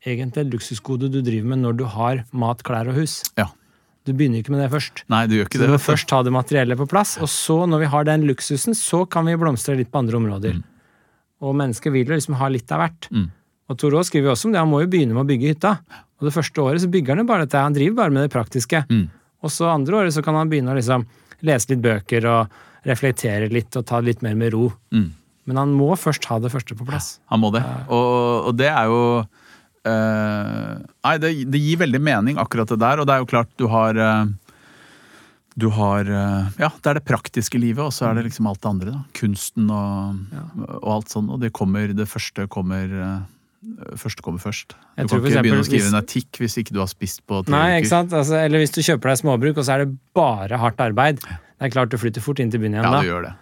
egentlig 0.03 0.43
et 0.43 0.53
luksusgode 0.55 1.09
du 1.11 1.21
driver 1.23 1.51
med 1.53 1.63
når 1.63 1.77
du 1.79 1.85
har 1.87 2.23
mat, 2.35 2.63
klær 2.65 2.89
og 2.91 2.97
hus. 2.99 3.21
Ja. 3.39 3.47
Du 4.03 4.11
begynner 4.11 4.41
ikke 4.43 4.51
med 4.51 4.59
det 4.63 4.69
først. 4.73 5.03
Nei, 5.11 5.21
du 5.31 5.37
gjør 5.37 5.47
Så 5.47 5.59
det. 5.59 5.67
du 5.67 5.73
må 5.73 5.79
først 5.79 6.11
ha 6.11 6.19
det 6.27 6.33
materielle 6.35 6.75
på 6.79 6.87
plass, 6.91 7.15
og 7.23 7.29
så, 7.31 7.61
når 7.69 7.85
vi 7.85 7.91
har 7.93 8.03
den 8.09 8.25
luksusen, 8.27 8.75
så 8.75 9.05
kan 9.09 9.25
vi 9.29 9.35
blomstre 9.39 9.77
litt 9.79 9.91
på 9.93 10.01
andre 10.01 10.19
områder. 10.19 10.59
Og 11.43 11.55
mennesket 11.55 11.93
vil 11.93 12.07
jo 12.07 12.17
liksom 12.17 12.35
ha 12.39 12.49
litt 12.51 12.71
av 12.71 12.83
hvert. 12.83 13.07
Mm. 13.11 13.29
Og 13.71 13.79
Thoreau 13.79 14.03
skriver 14.03 14.27
jo 14.29 14.35
også 14.35 14.49
om 14.49 14.55
det, 14.55 14.59
han 14.59 14.71
må 14.71 14.81
jo 14.83 14.91
begynne 14.91 15.15
med 15.15 15.23
å 15.23 15.29
bygge 15.31 15.53
hytta. 15.53 15.73
Og 16.19 16.27
det 16.27 16.35
første 16.35 16.61
året 16.63 16.83
så 16.83 16.91
bygger 16.91 17.15
han 17.15 17.23
jo 17.23 17.29
bare 17.31 17.47
dette, 17.47 17.63
han 17.63 17.75
driver 17.75 17.95
bare 18.01 18.15
med 18.15 18.27
det 18.27 18.33
praktiske. 18.35 18.83
Mm. 18.91 19.07
Og 19.43 19.51
så 19.51 19.71
andre 19.71 20.01
året 20.03 20.15
så 20.15 20.23
kan 20.23 20.35
han 20.39 20.51
begynne 20.51 20.71
å 20.71 20.77
liksom 20.77 21.07
lese 21.43 21.71
litt 21.73 21.83
bøker 21.83 22.27
og 22.31 22.61
reflektere 22.87 23.49
litt 23.51 23.75
og 23.79 23.85
ta 23.87 23.99
det 24.01 24.11
litt 24.13 24.23
mer 24.23 24.35
med 24.39 24.53
ro. 24.55 24.69
Mm. 24.95 25.09
Men 25.47 25.59
han 25.59 25.73
må 25.75 25.89
først 25.99 26.27
ha 26.31 26.37
det 26.39 26.51
første 26.53 26.75
på 26.79 26.87
plass. 26.87 27.17
Han 27.31 27.41
må 27.43 27.51
det. 27.55 27.63
Og, 27.91 28.51
og 28.51 28.55
det 28.59 28.69
er 28.71 28.87
jo 28.91 28.99
eh, 29.85 30.71
Nei, 31.03 31.17
det, 31.21 31.33
det 31.51 31.61
gir 31.61 31.81
veldig 31.83 32.01
mening, 32.03 32.39
akkurat 32.41 32.69
det 32.73 32.79
der. 32.81 33.01
Og 33.01 33.09
det 33.09 33.15
er 33.15 33.23
jo 33.23 33.29
klart 33.29 33.51
du 33.59 33.67
har 33.71 33.99
uh, 33.99 34.25
Du 35.59 35.69
har 35.75 36.07
uh, 36.09 36.49
Ja, 36.59 36.71
det 36.79 36.89
er 36.91 36.99
det 36.99 37.05
praktiske 37.05 37.59
livet, 37.61 37.83
og 37.83 37.93
så 37.93 38.09
er 38.09 38.17
det 38.17 38.27
liksom 38.29 38.47
alt 38.49 38.61
det 38.63 38.71
andre. 38.71 38.95
da. 38.95 39.03
Kunsten 39.19 39.69
og, 39.69 40.23
og 40.81 40.89
alt 40.97 41.13
sånn. 41.13 41.29
Og 41.33 41.43
det 41.43 41.53
kommer 41.55 41.93
Det 41.93 42.09
første 42.09 42.47
kommer 42.51 42.89
Første 43.95 44.19
kommer 44.19 44.41
først. 44.43 44.73
Du 44.97 45.07
kan 45.07 45.21
ikke 45.23 45.39
begynne 45.45 45.61
å 45.61 45.63
skrive 45.63 45.85
hvis- 45.85 45.93
en 45.93 46.01
etikk 46.01 46.39
hvis 46.41 46.57
ikke 46.59 46.73
du 46.75 46.79
har 46.81 46.89
spist 46.91 47.21
på 47.25 47.45
tre 47.45 47.53
Nei, 47.53 47.79
ikke 47.79 47.87
sant? 47.93 48.11
Altså, 48.11 48.35
eller 48.35 48.59
hvis 48.59 48.73
du 48.75 48.81
kjøper 48.83 49.13
deg 49.13 49.21
småbruk, 49.21 49.57
og 49.57 49.63
så 49.63 49.77
er 49.77 49.85
det 49.85 49.93
bare 50.13 50.59
hardt 50.59 50.83
arbeid. 50.83 51.21
Det 51.23 51.69
er 51.69 51.71
klart 51.71 51.93
du 51.93 51.97
flytter 51.97 52.19
fort 52.19 52.41
inn 52.43 52.51
til 52.51 52.59
byen 52.59 52.75
igjen 52.75 52.83
Ja, 52.83 52.91
da. 52.91 52.99
Det 52.99 53.07
gjør 53.07 53.23
det. 53.29 53.33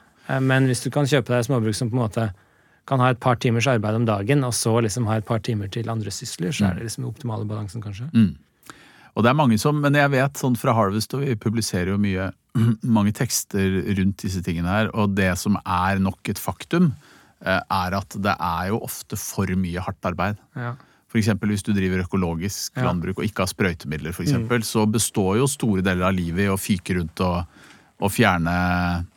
Men 0.45 0.67
hvis 0.69 0.83
du 0.83 0.91
kan 0.93 1.09
kjøpe 1.09 1.33
deg 1.33 1.47
småbruk 1.47 1.75
som 1.75 1.89
på 1.89 1.97
en 1.97 2.03
måte 2.05 2.27
kan 2.89 2.99
ha 2.99 3.11
et 3.13 3.19
par 3.21 3.37
timers 3.41 3.67
arbeid 3.69 3.95
om 3.95 4.05
dagen, 4.07 4.43
og 4.43 4.53
så 4.57 4.79
liksom 4.83 5.07
ha 5.07 5.19
et 5.19 5.27
par 5.27 5.39
timer 5.45 5.69
til 5.71 5.89
andre 5.91 6.11
sysler, 6.13 6.51
så 6.55 6.69
er 6.69 6.79
det 6.79 6.87
liksom 6.89 7.05
optimale 7.09 7.45
balansen, 7.47 7.83
kanskje. 7.83 8.09
Mm. 8.13 8.35
Og 9.15 9.23
det 9.25 9.29
er 9.31 9.35
mange 9.35 9.57
som, 9.59 9.81
Men 9.83 9.93
jeg 9.93 10.11
vet 10.13 10.39
sånn 10.39 10.55
fra 10.55 10.73
Harvest, 10.73 11.13
og 11.13 11.25
vi 11.25 11.35
publiserer 11.35 11.91
jo 11.93 11.97
mye, 12.01 12.29
mange 12.97 13.11
tekster 13.15 13.81
rundt 13.97 14.23
disse 14.23 14.41
tingene 14.45 14.71
her, 14.71 14.91
og 14.95 15.15
det 15.15 15.33
som 15.39 15.57
er 15.65 15.99
nok 15.99 16.31
et 16.31 16.39
faktum, 16.39 16.93
eh, 17.43 17.59
er 17.59 17.97
at 17.97 18.15
det 18.17 18.35
er 18.37 18.71
jo 18.71 18.79
ofte 18.87 19.19
for 19.19 19.51
mye 19.59 19.83
hardt 19.83 20.09
arbeid. 20.11 20.39
Ja. 20.55 20.75
Eksempel 21.11 21.51
hvis 21.51 21.63
du 21.67 21.73
driver 21.75 22.05
økologisk 22.05 22.77
Ja. 22.77 22.85
landbruk 22.87 23.17
og 23.19 23.25
ikke 23.25 23.43
har 23.43 23.49
sprøytemidler, 23.51 24.13
for 24.15 24.23
eksempel, 24.23 24.63
så 24.63 24.85
består 24.87 25.41
jo 25.41 25.47
store 25.51 25.83
deler 25.83 26.07
av 26.07 26.15
livet 26.15 26.45
i 26.45 26.47
å 26.47 26.55
fyke 26.55 26.95
rundt 26.95 27.19
og, 27.19 27.43
og 27.99 28.11
fjerne 28.15 28.53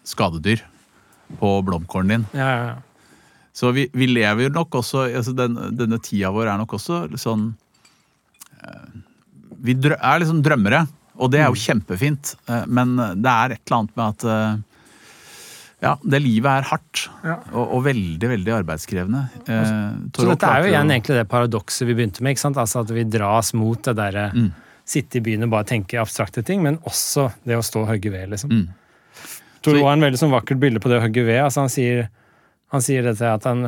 skadedyr 0.02 0.64
på 1.38 1.52
blomkålen 1.62 2.08
din. 2.08 2.26
Ja, 2.34 2.48
ja, 2.50 2.66
ja. 2.72 2.74
Så 3.54 3.70
vi, 3.72 3.84
vi 3.94 4.08
lever 4.10 4.50
nok 4.50 4.74
også 4.80 5.04
altså 5.14 5.32
den, 5.38 5.54
Denne 5.78 6.00
tida 6.02 6.32
vår 6.34 6.48
er 6.50 6.58
nok 6.58 6.72
også 6.74 7.04
sånn 7.22 7.52
eh, 8.64 9.00
Vi 9.64 9.76
er 9.78 10.20
liksom 10.22 10.40
drømmere, 10.44 10.84
og 11.22 11.30
det 11.30 11.40
er 11.44 11.50
jo 11.52 11.60
kjempefint. 11.62 12.34
eh, 12.50 12.64
Men 12.66 12.96
det 12.98 13.30
er 13.30 13.54
et 13.54 13.62
eller 13.62 13.78
annet 13.78 13.96
med 14.00 14.06
at 14.08 14.24
eh, 14.34 14.56
Ja, 15.84 15.94
det 16.02 16.20
livet 16.24 16.48
er 16.50 16.66
hardt. 16.70 17.02
Ja. 17.22 17.36
Og, 17.52 17.64
og 17.76 17.82
veldig, 17.84 18.28
veldig 18.30 18.52
arbeidskrevende. 18.58 19.22
Eh, 19.44 19.72
Så 20.16 20.26
dette 20.30 20.48
er 20.50 20.62
jo 20.64 20.70
igjen 20.72 20.90
egentlig 20.94 21.18
det 21.20 21.26
paradokset 21.28 21.86
vi 21.90 21.94
begynte 21.98 22.24
med, 22.24 22.34
ikke 22.34 22.44
sant? 22.46 22.56
Altså 22.62 22.80
at 22.82 22.90
vi 22.96 23.04
dras 23.04 23.52
mot 23.54 23.82
det 23.84 23.94
derre 24.00 24.30
Mm. 24.34 24.50
sitte 24.84 25.16
i 25.20 25.24
byen 25.24 25.44
og 25.46 25.50
bare 25.54 25.64
tenke 25.68 25.96
abstrakte 26.00 26.42
ting, 26.44 26.62
men 26.64 26.78
også 26.88 27.30
det 27.46 27.56
å 27.56 27.62
stå 27.64 27.84
og 27.84 27.88
hogge 27.92 28.10
ved, 28.12 28.28
liksom. 28.34 28.50
Mm. 28.50 28.66
Tor 29.64 29.72
Roar 29.78 29.92
har 29.94 29.96
en 29.96 30.04
veldig 30.04 30.18
sånn 30.20 30.32
vakkert 30.34 30.58
bilde 30.60 30.80
på 30.82 30.90
det 30.92 30.98
å 30.98 31.04
hogge 31.06 31.22
ved. 31.24 31.38
Altså 31.40 31.62
han 31.62 31.70
sier 31.72 32.08
han 32.72 32.82
sier 32.82 33.04
dette 33.06 33.28
at 33.28 33.44
han, 33.46 33.62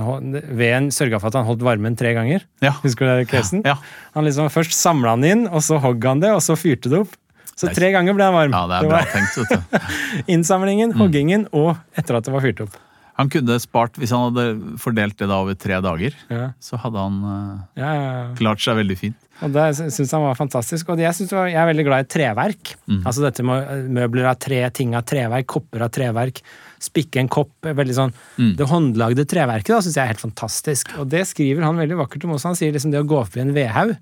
veden 0.57 0.89
sørga 0.95 1.21
for 1.21 1.31
at 1.31 1.37
han 1.39 1.47
holdt 1.47 1.63
varmen 1.67 1.95
tre 1.99 2.15
ganger. 2.17 2.47
Ja. 2.65 2.73
Husker 2.83 3.07
du 3.07 3.13
det, 3.21 3.29
casen? 3.31 3.63
Ja. 3.67 3.77
Han 4.17 4.27
liksom 4.27 4.49
Først 4.51 4.75
samla 4.75 5.15
han 5.15 5.27
inn, 5.27 5.45
og 5.47 5.63
så 5.63 5.79
hogg 5.83 6.03
han 6.09 6.23
det, 6.25 6.33
og 6.35 6.43
så 6.43 6.57
fyrte 6.59 6.91
det 6.93 7.05
opp. 7.05 7.15
Så 7.57 7.71
tre 7.73 7.89
ganger 7.95 8.17
ble 8.17 8.27
han 8.27 8.35
varm. 8.37 8.53
ja, 8.53 8.65
det 8.69 8.81
er 8.83 8.91
bra 8.91 9.05
tenkt. 9.09 9.39
vet 9.39 9.55
du. 9.55 9.87
Innsamlingen, 10.35 10.93
hoggingen 10.99 11.47
og 11.57 11.77
etter 11.97 12.19
at 12.19 12.27
det 12.27 12.35
var 12.35 12.45
fyrt 12.45 12.67
opp. 12.67 12.75
Han 13.17 13.31
kunne 13.33 13.57
spart, 13.63 13.97
hvis 13.97 14.13
han 14.13 14.27
hadde 14.29 14.77
fordelt 14.81 15.17
det 15.17 15.29
da 15.31 15.39
over 15.41 15.57
tre 15.57 15.79
dager, 15.85 16.17
Ja, 16.29 16.51
så 16.61 16.77
hadde 16.83 17.01
han 17.01 17.15
uh, 17.25 17.63
ja, 17.79 17.93
ja. 17.97 18.11
klart 18.37 18.61
seg 18.61 18.77
veldig 18.77 18.97
fint. 19.01 19.23
Og 19.45 19.53
det 19.53 19.65
syns 19.77 20.13
han 20.13 20.25
var 20.25 20.37
fantastisk. 20.37 20.89
Og 20.93 21.01
jeg, 21.01 21.13
det 21.29 21.37
var, 21.37 21.49
jeg 21.49 21.61
er 21.61 21.69
veldig 21.69 21.85
glad 21.89 22.05
i 22.05 22.09
treverk. 22.13 22.73
Altså 23.03 23.25
dette 23.25 23.45
med 23.45 23.91
møbler 23.93 24.31
av 24.31 24.39
tre, 24.41 24.63
ting 24.77 24.95
av 24.97 25.05
treverk, 25.09 25.49
kopper 25.53 25.85
av 25.85 25.93
treverk. 25.93 26.41
Spikke 26.81 27.21
en 27.21 27.29
kopp. 27.33 27.53
veldig 27.65 27.97
sånn, 27.97 28.15
Det 28.57 28.69
håndlagde 28.69 29.27
treverket 29.29 29.75
da, 29.75 29.83
syns 29.85 29.99
jeg 29.99 30.05
er 30.05 30.13
helt 30.15 30.25
fantastisk. 30.25 30.95
Og 31.01 31.09
det 31.13 31.27
skriver 31.29 31.65
han 31.69 31.81
veldig 31.81 32.01
vakkert 32.01 32.25
om 32.25 32.37
også. 32.37 32.53
Han 32.53 32.61
sier 32.61 32.73
liksom 32.77 32.95
det 32.95 33.05
å 33.05 33.09
gå 33.09 33.21
forbi 33.29 33.45
en 33.45 33.57
vedhaug. 33.57 33.93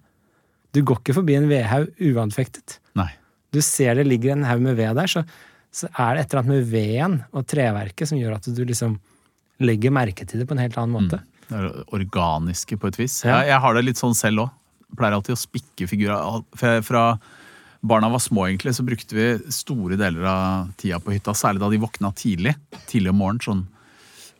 Du 0.75 0.83
går 0.83 1.03
ikke 1.03 1.19
forbi 1.19 1.39
en 1.39 1.51
vedhaug 1.51 1.91
uanfektet. 2.15 2.79
Nei. 2.99 3.11
Du 3.55 3.61
ser 3.63 3.99
det 3.99 4.07
ligger 4.07 4.35
en 4.35 4.47
haug 4.47 4.63
med 4.63 4.79
ved 4.79 4.99
der, 4.99 5.11
så, 5.11 5.23
så 5.75 5.91
er 5.91 6.15
det 6.15 6.25
et 6.25 6.33
eller 6.33 6.45
annet 6.45 6.55
med 6.55 6.69
veden 6.71 7.17
og 7.35 7.47
treverket 7.51 8.11
som 8.11 8.19
gjør 8.19 8.37
at 8.37 8.47
du 8.47 8.63
liksom 8.63 8.99
legger 9.65 9.95
merke 9.95 10.27
til 10.27 10.43
det 10.43 10.49
på 10.49 10.55
en 10.55 10.63
helt 10.63 10.77
annen 10.79 10.95
måte. 10.95 11.21
Det 11.49 11.59
er 11.59 11.81
organiske 11.95 12.79
på 12.81 12.91
et 12.91 12.99
vis. 12.99 13.21
Ja. 13.27 13.41
Jeg, 13.41 13.53
jeg 13.53 13.63
har 13.65 13.77
det 13.77 13.85
litt 13.89 14.01
sånn 14.01 14.17
selv 14.19 14.47
òg. 14.47 14.53
Pleier 14.95 15.17
alltid 15.17 15.35
å 15.35 15.41
spikke 15.41 15.89
figurer. 15.91 16.45
Fra 16.87 17.05
barna 17.85 18.09
var 18.13 18.23
små, 18.23 18.47
egentlig, 18.47 18.77
så 18.77 18.85
brukte 18.87 19.17
vi 19.17 19.27
store 19.53 19.99
deler 20.01 20.27
av 20.31 20.75
tida 20.81 21.01
på 21.03 21.15
hytta. 21.17 21.35
Særlig 21.37 21.65
da 21.65 21.71
de 21.73 21.81
våkna 21.83 22.13
tidlig. 22.17 22.55
Tidlig 22.91 23.11
om 23.11 23.19
morgenen. 23.21 23.45
Sånn. 23.45 23.65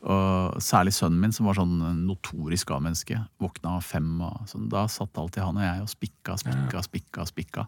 Og 0.05 0.61
særlig 0.61 0.93
sønnen 0.95 1.19
min, 1.19 1.33
som 1.35 1.49
var 1.49 1.57
sånn 1.57 1.75
notorisk 2.05 2.71
A-menneske. 2.75 3.19
Våkna 3.41 3.75
fem. 3.83 4.07
Og 4.23 4.47
sånn. 4.49 4.69
Da 4.71 4.85
satt 4.91 5.19
alltid 5.19 5.43
han 5.43 5.59
og 5.59 5.67
jeg 5.67 5.83
og 5.83 5.91
spikka, 5.91 6.39
spikka, 6.41 6.85
spikka. 6.87 7.27
spikka. 7.27 7.67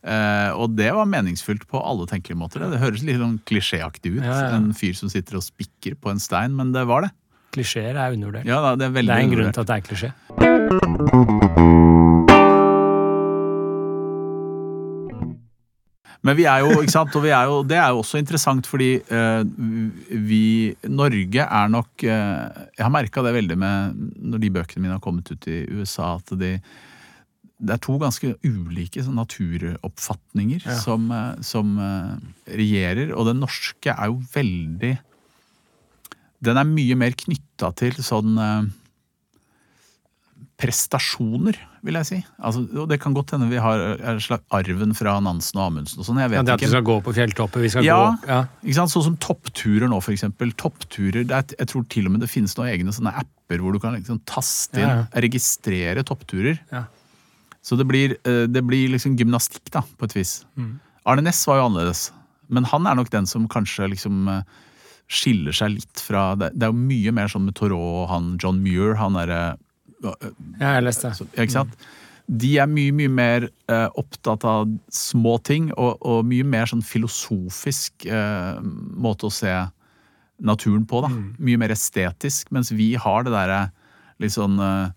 Eh, 0.00 0.50
og 0.56 0.76
det 0.78 0.88
var 0.96 1.08
meningsfullt 1.08 1.66
på 1.68 1.80
alle 1.84 2.06
tenkelige 2.08 2.40
måter. 2.40 2.64
Det, 2.64 2.80
høres 2.80 3.04
litt 3.04 3.20
sånn 3.20 3.38
klisjéaktig 3.48 4.16
ut. 4.16 4.24
Ja, 4.24 4.36
ja. 4.46 4.52
En 4.56 4.72
fyr 4.76 4.96
som 4.96 5.12
sitter 5.12 5.40
og 5.40 5.44
spikker 5.44 5.98
på 6.00 6.12
en 6.12 6.22
stein, 6.22 6.56
men 6.56 6.72
det 6.76 6.86
var 6.88 7.04
det. 7.06 7.12
Klisjeer 7.54 7.98
er 7.98 8.14
undervurdert. 8.14 8.46
Ja, 8.48 8.76
det 8.78 8.88
er 8.88 8.94
det 8.94 9.10
er 9.10 9.24
en 9.24 9.34
grunn 9.34 9.52
til 9.52 9.64
at 9.64 9.68
det 9.68 9.76
er 9.76 9.84
klisjé. 9.90 10.10
Men 16.20 16.36
vi 16.36 16.44
er 16.44 16.60
jo, 16.60 16.82
ikke 16.82 16.92
sant, 16.92 17.14
og 17.16 17.24
vi 17.24 17.30
er 17.32 17.48
jo, 17.48 17.62
det 17.64 17.78
er 17.80 17.94
jo 17.94 18.02
også 18.02 18.20
interessant 18.20 18.66
fordi 18.68 18.90
uh, 19.08 19.40
vi, 20.28 20.42
Norge 20.92 21.46
er 21.46 21.70
nok 21.72 22.04
uh, 22.04 22.66
Jeg 22.76 22.84
har 22.84 22.92
merka 22.92 23.24
det 23.24 23.32
veldig 23.38 23.56
med 23.60 24.02
når 24.20 24.42
de 24.42 24.50
bøkene 24.52 24.84
mine 24.84 24.98
har 24.98 25.04
kommet 25.04 25.32
ut 25.32 25.48
i 25.48 25.62
USA, 25.72 26.18
at 26.20 26.34
de, 26.40 26.58
det 27.60 27.74
er 27.74 27.80
to 27.84 27.98
ganske 28.00 28.34
ulike 28.46 29.02
sånn, 29.04 29.18
naturoppfatninger 29.20 30.62
Ja. 30.64 30.78
som, 30.80 31.10
eh, 31.12 31.34
som 31.44 31.78
eh, 31.78 32.16
regjerer. 32.56 33.12
Og 33.14 33.26
den 33.26 33.40
norske 33.40 33.92
er 33.92 34.06
jo 34.08 34.20
veldig 34.34 34.98
Den 36.42 36.56
er 36.56 36.64
mye 36.64 36.96
mer 36.96 37.10
knytta 37.12 37.68
til 37.76 37.92
sånn 38.00 38.38
eh, 38.40 38.62
prestasjoner, 40.60 41.56
vil 41.84 41.96
jeg 41.96 42.06
si. 42.08 42.18
Altså, 42.44 42.62
og 42.82 42.88
det 42.90 42.98
kan 43.00 43.14
godt 43.16 43.32
hende 43.32 43.46
vi 43.48 43.60
har 43.60 43.80
en 43.96 44.18
slags 44.20 44.44
arven 44.52 44.92
fra 44.96 45.14
Nansen 45.24 45.56
og 45.60 45.70
Amundsen 45.70 46.00
og 46.02 46.06
sånn. 46.08 46.18
Jeg 46.20 46.30
Ja, 46.30 46.36
vet 46.42 46.46
det 46.50 46.54
at 46.58 46.60
vi 46.64 46.68
skal 46.72 46.84
gå 46.84 46.96
på 47.04 47.14
fjelltopper, 47.16 47.60
vi 47.64 47.68
skal 47.72 47.84
Ja. 47.84 47.96
gå 48.20 48.28
ja. 48.28 48.40
Ikke 48.64 48.74
sant? 48.76 48.90
Sånn 48.92 49.04
som 49.04 49.16
toppturer 49.16 49.88
nå, 49.88 50.00
for 50.02 50.12
eksempel. 50.12 50.52
Toppturer, 50.52 51.24
det 51.24 51.30
er, 51.32 51.56
jeg 51.60 51.68
tror 51.68 51.88
til 51.88 52.06
og 52.06 52.12
med 52.12 52.20
det 52.20 52.28
finnes 52.28 52.54
noen 52.56 52.68
egne 52.72 52.92
sånne 52.92 53.14
apper 53.16 53.58
hvor 53.60 53.72
du 53.72 53.78
kan 53.80 53.94
liksom 53.96 54.20
taste 54.24 54.76
inn, 54.76 54.88
Ja, 54.88 55.06
registrere 55.14 56.04
toppturer. 56.04 56.58
Ja. 56.72 56.84
Så 57.62 57.76
det 57.76 57.84
blir, 57.88 58.16
eh, 58.24 58.46
det 58.48 58.62
blir 58.64 58.88
liksom 58.94 59.16
gymnastikk, 59.20 59.70
da, 59.74 59.82
på 59.98 60.04
et 60.08 60.14
vis. 60.16 60.44
Mm. 60.56 60.78
Arne 61.06 61.22
Næss 61.26 61.42
var 61.48 61.60
jo 61.60 61.66
annerledes. 61.68 62.10
Men 62.48 62.64
han 62.64 62.86
er 62.88 62.94
nok 62.98 63.10
den 63.12 63.26
som 63.30 63.46
kanskje 63.48 63.90
liksom 63.92 64.28
eh, 64.32 64.42
skiller 65.10 65.52
seg 65.54 65.72
litt 65.76 66.00
fra 66.02 66.34
Det, 66.38 66.52
det 66.54 66.66
er 66.66 66.70
jo 66.72 66.78
mye 66.86 67.12
mer 67.12 67.28
sånn 67.30 67.44
med 67.48 67.54
Thoreau 67.58 68.02
og 68.04 68.08
han 68.10 68.36
John 68.42 68.60
Muir, 68.62 68.94
han 68.98 69.14
derre 69.18 69.40
Ja, 70.02 70.14
jeg 70.22 70.66
har 70.66 70.80
lest 70.86 71.02
det. 71.02 71.12
så- 71.18 71.26
Ikke 71.36 71.50
sant? 71.52 71.74
De 72.30 72.52
er 72.62 72.66
mye, 72.70 72.92
mye 72.94 73.10
mer 73.10 73.48
eh, 73.68 73.88
opptatt 73.98 74.44
av 74.46 74.68
små 74.88 75.36
ting, 75.42 75.72
og, 75.76 75.98
og 76.00 76.24
mye 76.24 76.44
mer 76.46 76.64
sånn 76.70 76.82
filosofisk 76.86 78.06
eh, 78.06 78.60
måte 78.62 79.26
å 79.26 79.32
se 79.34 79.50
naturen 80.40 80.86
på, 80.86 81.02
da. 81.02 81.10
Mye 81.42 81.58
mer 81.58 81.74
estetisk. 81.74 82.48
Mens 82.54 82.70
vi 82.72 82.94
har 82.94 83.24
det 83.26 83.32
derre 83.34 83.72
litt 84.22 84.32
sånn 84.32 84.56
eh, 84.62 84.92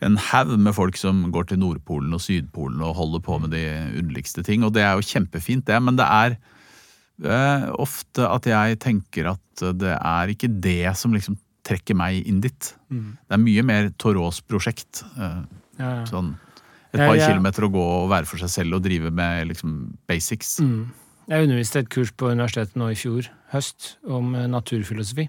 en 0.02 0.16
haug 0.18 0.56
med 0.60 0.74
folk 0.74 0.98
som 0.98 1.32
går 1.32 1.46
til 1.52 1.60
Nordpolen 1.62 2.14
og 2.18 2.22
Sydpolen 2.24 2.82
og 2.82 2.96
holder 2.98 3.22
på 3.22 3.38
med 3.44 3.52
de 3.54 3.62
underligste 4.00 4.42
ting, 4.44 4.64
og 4.66 4.74
det 4.74 4.82
er 4.82 4.96
jo 4.98 5.06
kjempefint, 5.06 5.66
det, 5.70 5.78
men 5.86 5.96
det 5.96 6.04
er 6.10 6.34
eh, 7.24 7.70
ofte 7.78 8.26
at 8.28 8.46
jeg 8.50 8.80
tenker 8.82 9.30
at 9.36 9.64
det 9.78 9.94
er 10.02 10.28
ikke 10.34 10.50
det 10.50 10.98
som 10.98 11.14
liksom 11.14 11.38
trekker 11.66 11.96
meg 11.96 12.26
inn 12.28 12.42
dit. 12.42 12.74
Det 12.90 13.38
er 13.38 13.42
mye 13.46 13.64
mer 13.64 13.92
Torås 14.02 14.42
prosjekt. 14.42 15.04
eh, 15.18 15.44
Ja, 15.78 15.90
ja. 16.00 16.06
Sånn 16.10 16.34
et 16.96 17.00
par 17.06 17.18
kilometer 17.20 17.66
å 17.68 17.72
gå 17.72 17.86
og 18.04 18.10
være 18.10 18.26
for 18.26 18.38
seg 18.40 18.50
selv 18.50 18.74
og 18.78 18.84
drive 18.86 19.12
med 19.12 19.48
liksom 19.50 19.98
basics. 20.08 20.60
Mm. 20.64 20.86
Jeg 21.26 21.48
underviste 21.48 21.82
et 21.82 21.90
kurs 21.90 22.12
på 22.14 22.30
universitetet 22.30 22.78
nå 22.78 22.92
i 22.94 22.98
fjor 23.00 23.30
høst 23.54 23.96
om 24.06 24.34
eh, 24.38 24.48
naturfilosofi. 24.52 25.28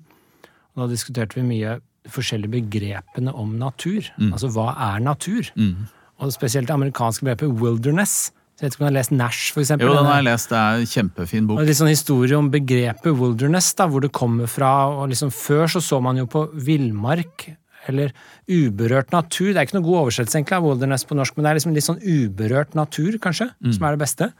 Og 0.76 0.82
da 0.82 0.88
diskuterte 0.92 1.38
vi 1.38 1.46
mye 1.46 1.78
forskjellige 2.12 2.52
begrepene 2.52 3.32
om 3.34 3.56
natur. 3.58 4.10
Altså 4.28 4.50
hva 4.54 4.70
er 4.92 5.00
natur? 5.02 5.48
Mm. 5.56 5.88
Og 6.22 6.34
spesielt 6.34 6.68
det 6.68 6.74
amerikanske 6.76 7.26
begrepet 7.26 7.56
wilderness. 7.62 8.30
Så 8.56 8.64
jeg 8.64 8.70
vet 8.70 8.76
ikke 8.76 8.80
om 8.80 8.86
du 8.86 8.88
har 8.88 8.96
lest 8.96 9.12
Nash, 9.12 9.52
for 9.52 9.60
eksempel. 9.60 9.88
Jo, 9.88 9.96
den 9.98 10.08
har 10.08 10.20
jeg 10.22 10.28
lest. 10.30 10.52
Det 10.52 10.56
er 10.60 10.80
en 10.80 10.90
kjempefin 10.92 11.48
bok. 11.48 11.58
Og 11.60 11.68
litt 11.68 11.76
sånn 11.80 11.92
historie 11.92 12.38
om 12.38 12.46
begrepet 12.52 13.18
wilderness, 13.18 13.74
da, 13.76 13.88
hvor 13.90 14.04
det 14.04 14.12
kommer 14.16 14.48
fra. 14.48 14.70
og 14.88 15.10
liksom 15.12 15.32
Før 15.34 15.68
så 15.74 15.82
så 15.84 16.00
man 16.04 16.20
jo 16.20 16.28
på 16.30 16.46
villmark, 16.68 17.50
eller 17.90 18.14
uberørt 18.48 19.12
natur. 19.12 19.50
Det 19.52 19.60
er 19.60 19.68
ikke 19.68 19.76
noe 19.76 19.88
god 19.88 20.00
oversettelse 20.06 20.40
egentlig 20.40 20.56
av 20.56 20.64
wilderness 20.70 21.04
på 21.04 21.18
norsk, 21.18 21.36
men 21.36 21.44
det 21.44 21.50
er 21.50 21.58
liksom 21.60 21.76
litt 21.76 21.88
sånn 21.88 22.00
uberørt 22.00 22.78
natur, 22.78 23.18
kanskje, 23.22 23.50
som 23.76 23.86
er 23.86 23.96
det 23.96 24.02
beste. 24.06 24.30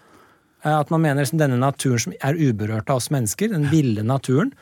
Eh, 0.66 0.78
At 0.78 0.90
man 0.90 1.04
mener 1.04 1.22
liksom 1.22 1.40
denne 1.40 1.58
naturen 1.60 2.02
som 2.02 2.16
er 2.18 2.38
uberørt 2.38 2.90
av 2.90 3.00
oss 3.00 3.12
mennesker, 3.14 3.52
den 3.54 3.68
ville 3.70 4.02
naturen. 4.06 4.52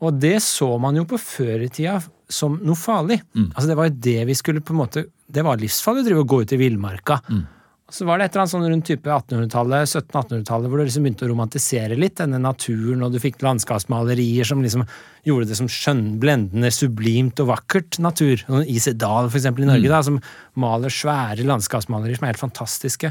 Og 0.00 0.16
det 0.16 0.38
så 0.40 0.72
man 0.80 0.96
jo 0.96 1.04
på 1.04 1.18
før 1.20 1.66
i 1.66 1.68
tida 1.68 1.98
som 2.30 2.56
noe 2.64 2.78
farlig. 2.78 3.20
Altså 3.52 3.68
Det 3.68 3.76
var 3.76 3.88
jo 3.90 4.02
det 4.08 4.20
vi 4.30 4.36
skulle 4.38 4.62
på 4.64 4.72
en 4.72 4.80
måte 4.80 5.02
Det 5.30 5.42
var 5.44 5.58
livsfarlig 5.60 6.04
å 6.04 6.06
drive 6.06 6.22
og 6.22 6.30
gå 6.30 6.38
ut 6.42 6.52
i 6.54 6.58
villmarka. 6.58 7.20
Mm. 7.28 7.42
Så 7.90 8.06
var 8.06 8.18
det 8.18 8.28
et 8.28 8.34
eller 8.34 8.44
annet 8.44 8.52
sånn 8.54 8.66
rundt 8.70 8.86
type 8.86 9.10
1800-tallet, 9.10 9.88
1700-1800-tallet, 9.90 10.70
hvor 10.70 10.78
du 10.78 10.84
liksom 10.84 11.06
begynte 11.06 11.26
å 11.26 11.30
romantisere 11.32 11.96
litt 11.98 12.20
denne 12.20 12.38
naturen, 12.38 13.02
og 13.02 13.10
du 13.10 13.18
fikk 13.18 13.42
landskapsmalerier 13.42 14.46
som 14.46 14.62
liksom 14.62 14.84
gjorde 15.26 15.50
det 15.50 15.58
som 15.58 15.70
skjønn, 15.70 16.04
blendende, 16.22 16.70
sublimt 16.70 17.42
og 17.42 17.50
vakkert 17.50 17.98
natur. 17.98 18.44
Isedal 18.62 19.26
for 19.26 19.40
eksempel, 19.40 19.66
i 19.66 19.70
Norge, 19.72 19.90
da, 19.90 20.02
som 20.06 20.20
maler 20.54 20.94
svære 20.94 21.46
landskapsmalerier 21.50 22.20
som 22.20 22.28
er 22.28 22.32
helt 22.34 22.44
fantastiske. 22.44 23.10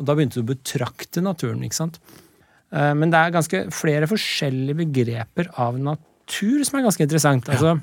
Og 0.00 0.08
da 0.08 0.16
begynte 0.16 0.40
du 0.40 0.44
å 0.46 0.50
betrakte 0.54 1.22
naturen, 1.24 1.62
ikke 1.66 1.76
sant. 1.76 2.00
Eh, 2.72 2.92
Men 2.96 3.12
det 3.12 3.20
er 3.20 3.36
ganske 3.36 3.62
flere 3.74 4.08
forskjellige 4.10 4.80
begreper 4.80 5.50
av 5.60 5.78
natur 5.78 6.64
som 6.64 6.78
er 6.80 6.86
ganske 6.88 7.04
interessant. 7.04 7.48
Altså, 7.52 7.76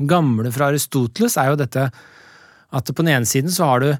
gamle 0.00 0.50
fra 0.54 0.72
Aristoteles 0.72 1.36
er 1.38 1.52
jo 1.52 1.60
dette 1.60 1.90
at 2.74 2.88
på 2.90 3.02
den 3.04 3.12
ene 3.14 3.28
siden 3.28 3.52
så 3.54 3.68
har 3.68 3.84
du 3.84 3.90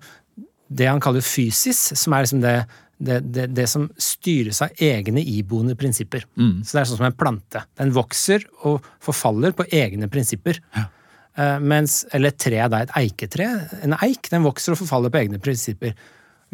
det 0.74 0.88
han 0.88 1.02
kaller 1.02 1.22
fysis, 1.22 1.92
som 2.00 2.14
er 2.16 2.24
liksom 2.24 2.40
det, 2.42 2.54
det, 2.98 3.20
det, 3.34 3.44
det 3.54 3.66
som 3.70 3.84
styres 4.00 4.62
av 4.64 4.72
egne 4.82 5.22
iboende 5.22 5.76
prinsipper. 5.78 6.24
Så 6.64 6.74
det 6.74 6.80
er 6.80 6.88
sånn 6.88 6.98
som 6.98 7.06
en 7.06 7.14
plante. 7.20 7.62
Den 7.78 7.92
vokser 7.94 8.42
og 8.64 8.82
forfaller 9.04 9.54
på 9.54 9.66
egne 9.70 10.08
prinsipper. 10.10 10.58
Eh, 10.74 11.58
mens, 11.60 12.04
eller 12.14 12.32
et 12.32 12.38
tre, 12.38 12.58
da, 12.70 12.80
et 12.86 12.96
eiketre. 13.04 13.46
En 13.84 13.94
eik 14.00 14.30
den 14.32 14.42
vokser 14.46 14.74
og 14.74 14.80
forfaller 14.82 15.10
på 15.14 15.20
egne 15.22 15.38
prinsipper. 15.42 15.94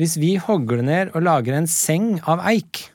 Hvis 0.01 0.17
vi 0.21 0.35
hogger 0.41 0.81
det 0.81 0.87
ned 0.89 1.11
og 1.15 1.23
lager 1.27 1.59
en 1.59 1.67
seng 1.69 2.15
av 2.31 2.41
eik, 2.49 2.87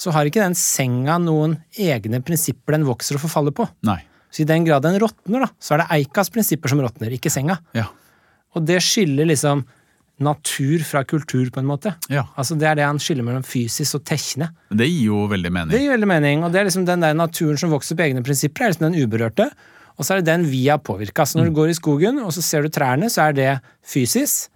så 0.00 0.10
har 0.16 0.26
ikke 0.26 0.42
den 0.42 0.56
senga 0.58 1.18
noen 1.22 1.58
egne 1.78 2.22
prinsipper 2.24 2.74
den 2.74 2.86
vokser 2.88 3.18
og 3.18 3.22
forfaller 3.26 3.54
på. 3.54 3.66
Nei. 3.86 4.00
Så 4.32 4.42
i 4.44 4.48
den 4.48 4.64
grad 4.66 4.82
den 4.86 4.96
råtner, 5.02 5.44
da, 5.44 5.48
så 5.60 5.74
er 5.76 5.82
det 5.82 5.90
eikas 5.98 6.30
prinsipper 6.32 6.70
som 6.72 6.80
råtner, 6.82 7.12
ikke 7.14 7.30
senga. 7.32 7.58
Ja. 7.76 7.88
Og 8.56 8.64
det 8.66 8.78
skiller 8.82 9.28
liksom 9.28 9.64
natur 10.20 10.82
fra 10.84 11.00
kultur, 11.08 11.48
på 11.52 11.60
en 11.62 11.68
måte. 11.68 11.94
ja. 12.12 12.26
Altså 12.36 12.56
Det 12.58 12.66
er 12.68 12.74
det 12.76 12.84
han 12.84 12.98
skiller 13.00 13.24
mellom 13.24 13.42
fysisk 13.46 13.96
og 14.00 14.04
tekne. 14.04 14.50
Det 14.68 14.86
gir 14.88 15.06
jo 15.08 15.22
veldig 15.30 15.52
mening. 15.52 15.72
Det 15.72 15.80
gir 15.80 15.94
veldig 15.94 16.08
mening. 16.10 16.44
Og 16.44 16.52
det 16.52 16.60
er 16.60 16.68
liksom 16.68 16.84
den 16.88 17.00
der 17.00 17.14
naturen 17.16 17.56
som 17.60 17.70
vokser 17.72 17.96
på 17.96 18.04
egne 18.08 18.22
prinsipper, 18.26 18.64
er 18.66 18.72
liksom 18.74 18.90
den 18.92 19.00
uberørte. 19.00 19.46
Og 19.96 20.04
så 20.04 20.14
er 20.14 20.20
det 20.20 20.28
den 20.28 20.44
vi 20.50 20.66
har 20.68 20.78
påvirka. 20.78 21.24
Så 21.26 21.38
når 21.40 21.48
Mm. 21.48 21.54
du 21.54 21.60
går 21.60 21.68
i 21.70 21.78
skogen, 21.80 22.18
og 22.24 22.32
så 22.32 22.42
ser 22.42 22.62
du 22.62 22.68
trærne, 22.68 23.08
så 23.10 23.28
er 23.28 23.32
det 23.32 23.60
fysisk. 23.84 24.48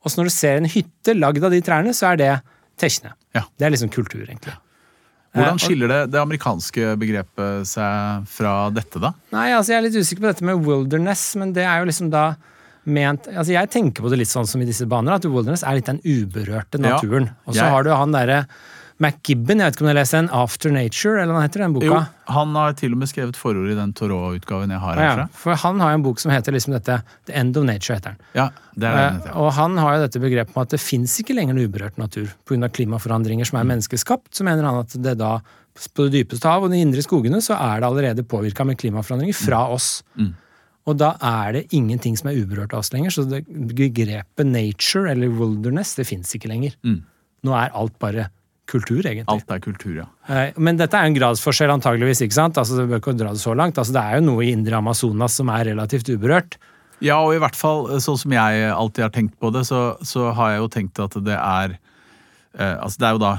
Og 0.00 0.10
så 0.12 0.20
når 0.20 0.30
du 0.30 0.34
ser 0.34 0.58
en 0.60 0.70
hytte 0.70 1.14
lagd 1.16 1.44
av 1.44 1.52
de 1.54 1.60
trærne, 1.64 1.94
så 1.96 2.12
er 2.12 2.20
det 2.20 2.32
tekne. 2.80 3.14
Ja. 3.36 3.44
Det 3.58 3.68
er 3.68 3.74
liksom 3.74 3.92
kultur, 3.92 4.22
egentlig. 4.24 4.56
Hvordan 5.30 5.60
skiller 5.62 5.90
det, 5.90 5.98
det 6.10 6.18
amerikanske 6.18 6.94
begrepet 6.98 7.68
seg 7.70 8.24
fra 8.32 8.54
dette, 8.74 8.98
da? 9.02 9.12
Nei, 9.34 9.50
altså 9.54 9.74
jeg 9.74 9.78
er 9.78 9.86
litt 9.86 9.98
usikker 10.00 10.24
på 10.24 10.30
dette 10.32 10.46
med 10.46 10.64
wilderness, 10.66 11.28
men 11.38 11.52
det 11.54 11.68
er 11.68 11.82
jo 11.82 11.90
liksom 11.90 12.10
da 12.10 12.32
ment 12.90 13.26
Altså 13.28 13.52
jeg 13.52 13.68
tenker 13.70 14.02
på 14.02 14.10
det 14.10 14.22
litt 14.22 14.30
sånn 14.30 14.48
som 14.48 14.62
i 14.64 14.66
disse 14.66 14.86
baner, 14.90 15.18
at 15.18 15.26
wilderness 15.28 15.62
er 15.62 15.76
litt 15.76 15.90
den 15.90 16.00
uberørte 16.02 16.80
naturen. 16.80 17.28
Og 17.46 17.54
så 17.54 17.68
har 17.70 17.86
du 17.86 17.92
han 17.92 18.16
derre 18.16 18.42
McGibben, 19.00 19.58
jeg 19.62 19.64
vet 19.70 19.76
ikke 19.76 19.80
om 19.80 19.86
du 19.88 19.90
har 19.94 19.96
lest 19.96 20.12
den, 20.12 20.28
After 20.36 20.70
Nature, 20.70 21.22
eller 21.22 21.32
hva 21.32 21.42
heter 21.46 21.62
den 21.64 21.72
boka? 21.72 21.86
Jo, 21.88 22.00
han 22.34 22.50
har 22.54 22.74
til 22.76 22.92
og 22.92 22.98
med 23.00 23.08
skrevet 23.08 23.38
forord 23.40 23.70
i 23.72 23.76
den 23.78 23.94
Thoreau-utgaven 23.96 24.70
jeg 24.74 24.78
har 24.82 24.96
Ja, 25.00 25.06
herfra. 25.16 25.28
for 25.32 25.54
han 25.56 25.80
har 25.80 25.94
en 25.96 26.02
bok 26.04 26.20
som 26.20 26.30
heter 26.30 26.52
liksom 26.52 26.74
dette 26.76 26.98
The 27.26 27.32
End 27.40 27.56
of 27.56 27.64
Nature, 27.64 27.96
heter 27.96 28.10
den. 28.12 28.18
Ja, 28.36 28.48
det 28.76 28.84
er 28.84 28.92
det 28.92 29.00
den 29.00 29.16
Eh, 29.16 29.20
heter. 29.22 29.36
og 29.40 29.52
han 29.56 29.76
har 29.78 29.96
jo 29.96 30.02
dette 30.06 30.20
begrepet 30.20 30.54
med 30.54 30.62
at 30.62 30.68
det 30.76 30.80
fins 30.80 31.18
ikke 31.22 31.34
lenger 31.34 31.54
noe 31.54 31.66
uberørt 31.68 31.96
natur 31.98 32.28
pga. 32.44 32.68
klimaforandringer 32.68 33.46
som 33.46 33.58
er 33.58 33.64
Mm. 33.64 33.68
menneskeskapt. 33.80 34.30
Så 34.34 34.44
mener 34.44 34.62
han 34.64 34.78
at 34.84 34.88
det 35.02 35.16
da, 35.18 35.40
på 35.94 36.10
det 36.10 36.28
dypeste 36.28 36.44
hav 36.44 36.62
og 36.64 36.70
de 36.70 36.76
indre 36.82 37.00
skogene, 37.00 37.40
så 37.40 37.56
er 37.56 37.80
det 37.80 37.88
allerede 37.88 38.22
påvirka 38.22 38.66
med 38.66 38.76
klimaforandringer 38.76 39.34
fra 39.34 39.66
Mm. 39.66 39.72
oss. 39.72 40.02
Og 40.86 40.96
da 40.98 41.14
er 41.22 41.52
det 41.52 41.68
ingenting 41.72 42.16
som 42.18 42.28
er 42.30 42.34
uberørt 42.44 42.72
av 42.74 42.80
oss 42.80 42.90
lenger. 42.92 43.10
Så 43.10 43.28
det 43.28 43.46
begrepet 43.48 44.44
nature 44.46 45.08
eller 45.10 45.28
wilderness, 45.28 45.94
det 45.94 46.06
fins 46.06 46.34
ikke 46.34 46.48
lenger. 46.48 46.74
Mm. 46.84 47.02
Nå 47.44 47.52
er 47.54 47.70
alt 47.74 47.98
bare 47.98 48.28
kultur, 48.70 49.02
egentlig. 49.02 49.28
Alt 49.34 49.50
er 49.52 49.60
kultur, 49.64 49.92
ja. 49.98 50.06
Eh, 50.30 50.52
Men 50.56 50.78
dette 50.80 50.96
er 50.96 51.08
en 51.10 51.16
gradsforskjell, 51.16 51.72
antageligvis. 51.74 52.22
ikke 52.24 52.38
sant? 52.38 52.58
Altså, 52.60 52.78
Det 52.78 52.88
bør 52.88 53.02
ikke 53.02 53.16
dra 53.18 53.34
det 53.34 53.42
så 53.42 53.54
langt. 53.58 53.78
Altså, 53.78 53.92
Det 53.96 54.02
er 54.02 54.18
jo 54.20 54.26
noe 54.30 54.46
i 54.46 54.52
indre 54.54 54.78
Amazonas 54.78 55.34
som 55.40 55.48
er 55.50 55.64
relativt 55.72 56.08
uberørt. 56.14 56.56
Ja, 57.00 57.18
og 57.24 57.34
i 57.34 57.38
hvert 57.40 57.56
fall 57.56 57.86
sånn 58.00 58.18
som 58.20 58.32
jeg 58.32 58.72
alltid 58.72 59.02
har 59.06 59.10
tenkt 59.14 59.38
på 59.40 59.50
det, 59.52 59.64
så, 59.66 59.96
så 60.04 60.32
har 60.36 60.50
jeg 60.52 60.60
jo 60.60 60.68
tenkt 60.68 61.00
at 61.00 61.16
det 61.24 61.36
er 61.36 61.78
eh, 62.58 62.76
Altså 62.76 62.98
det 63.00 63.06
er 63.08 63.16
jo 63.16 63.22
da 63.24 63.32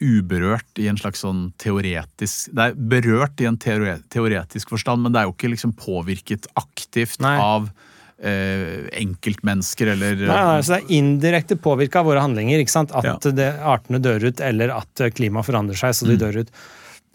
uberørt 0.00 0.80
i 0.80 0.88
en 0.90 0.98
slags 1.00 1.22
sånn 1.24 1.50
teoretisk 1.60 2.50
Det 2.52 2.66
er 2.66 2.74
berørt 2.76 3.40
i 3.40 3.46
en 3.48 3.56
teore, 3.60 3.98
teoretisk 4.12 4.72
forstand, 4.74 5.02
men 5.02 5.12
det 5.14 5.22
er 5.22 5.28
jo 5.28 5.34
ikke 5.36 5.52
liksom 5.54 5.72
påvirket 5.78 6.48
aktivt 6.56 7.20
Nei. 7.24 7.36
av 7.40 7.70
eh, 8.22 8.86
enkeltmennesker 9.02 9.90
eller 9.92 10.16
Nei, 10.16 10.26
nei, 10.26 10.60
så 10.64 10.76
det 10.76 10.82
er 10.84 10.94
indirekte 10.96 11.56
påvirka 11.60 12.00
av 12.00 12.06
våre 12.06 12.22
handlinger. 12.24 12.58
ikke 12.62 12.70
sant? 12.72 12.92
At 12.96 13.04
Ja. 13.04 13.16
det, 13.32 13.50
artene 13.60 14.00
dør 14.00 14.24
ut, 14.30 14.40
eller 14.40 14.70
at 14.76 15.00
eh, 15.00 15.10
klimaet 15.10 15.44
forandrer 15.46 15.76
seg 15.76 15.92
så 15.94 16.06
Mm. 16.06 16.10
de 16.12 16.16
dør 16.24 16.40
ut. 16.40 16.50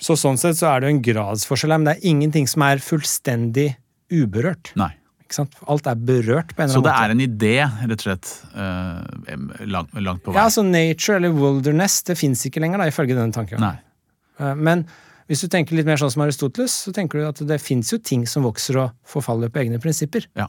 Så 0.02 0.14
sånn 0.18 0.38
sett 0.38 0.56
så 0.58 0.68
er 0.76 0.80
det 0.82 0.90
jo 0.90 0.96
en 0.98 1.04
gradsforskjell 1.04 1.70
men 1.80 1.84
det 1.86 1.98
er 1.98 2.08
ingenting 2.10 2.48
som 2.48 2.62
er 2.64 2.78
fullstendig 2.78 3.76
uberørt. 4.12 4.76
Nei. 4.76 4.94
ikke 5.24 5.34
sant? 5.46 5.54
Alt 5.68 5.86
er 5.88 5.96
berørt 5.96 6.50
på 6.56 6.60
en 6.60 6.70
eller 6.70 6.76
annen 6.76 6.76
måte. 6.76 6.76
Så 6.76 6.84
det 6.84 6.92
måte. 6.92 7.04
er 7.06 7.10
en 7.12 7.22
idé, 7.24 7.88
rett 7.88 8.02
og 8.02 8.04
slett, 8.04 8.32
uh, 8.54 9.66
langt, 9.66 9.94
langt 9.96 10.24
på 10.26 10.34
vei. 10.34 10.36
Ja, 10.36 10.44
altså 10.50 10.64
Nature 10.66 11.16
eller 11.22 11.32
wilderness 11.32 12.02
det 12.04 12.18
fins 12.18 12.44
ikke 12.46 12.60
lenger, 12.60 12.78
da, 12.82 12.90
ifølge 12.92 13.16
denne 13.16 13.32
tanken. 13.32 13.62
Eh, 14.40 14.56
Men 14.56 14.86
hvis 15.30 15.40
du 15.42 15.48
tenker 15.48 15.76
litt 15.78 15.86
mer 15.86 15.96
sånn 15.96 16.12
som 16.12 16.24
Aristoteles, 16.24 16.74
så 16.84 16.92
tenker 16.92 17.20
du 17.22 17.28
at 17.30 17.40
det 17.48 17.62
fins 17.62 17.90
jo 17.94 17.98
ting 18.00 18.26
som 18.28 18.44
vokser 18.44 18.76
og 18.84 18.92
forfaller 19.08 19.48
på 19.50 19.62
egne 19.64 19.80
prinsipper. 19.80 20.26
Ja. 20.36 20.48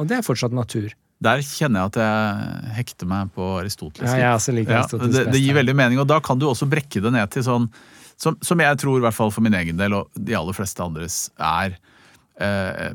Og 0.00 0.08
det 0.08 0.18
er 0.18 0.26
fortsatt 0.26 0.54
natur. 0.56 0.92
Der 1.22 1.42
kjenner 1.46 1.84
jeg 1.84 1.92
at 1.92 1.98
jeg 2.02 2.76
hekter 2.78 3.08
meg 3.10 3.30
på 3.34 3.46
Aristoteles. 3.60 4.10
Ja, 4.10 4.32
jeg 4.32 4.38
også 4.40 4.54
liker 4.56 4.74
Ja, 4.74 4.82
Aristoteles 4.82 5.14
det, 5.14 5.26
best, 5.26 5.34
det 5.36 5.42
gir 5.44 5.58
veldig 5.58 5.74
mening, 5.78 6.00
og 6.02 6.08
da 6.10 6.18
kan 6.24 6.40
du 6.40 6.48
også 6.48 6.66
brekke 6.70 7.02
det 7.04 7.12
ned 7.14 7.30
til 7.34 7.46
sånn 7.46 7.68
som, 8.22 8.36
som 8.44 8.60
jeg 8.62 8.78
tror, 8.78 9.00
i 9.00 9.02
hvert 9.02 9.16
fall 9.16 9.32
for 9.34 9.44
min 9.44 9.56
egen 9.58 9.78
del, 9.80 9.96
og 9.96 10.10
de 10.14 10.36
aller 10.38 10.54
fleste 10.54 10.82
andres, 10.84 11.24
er 11.42 11.74
eh, 12.38 12.92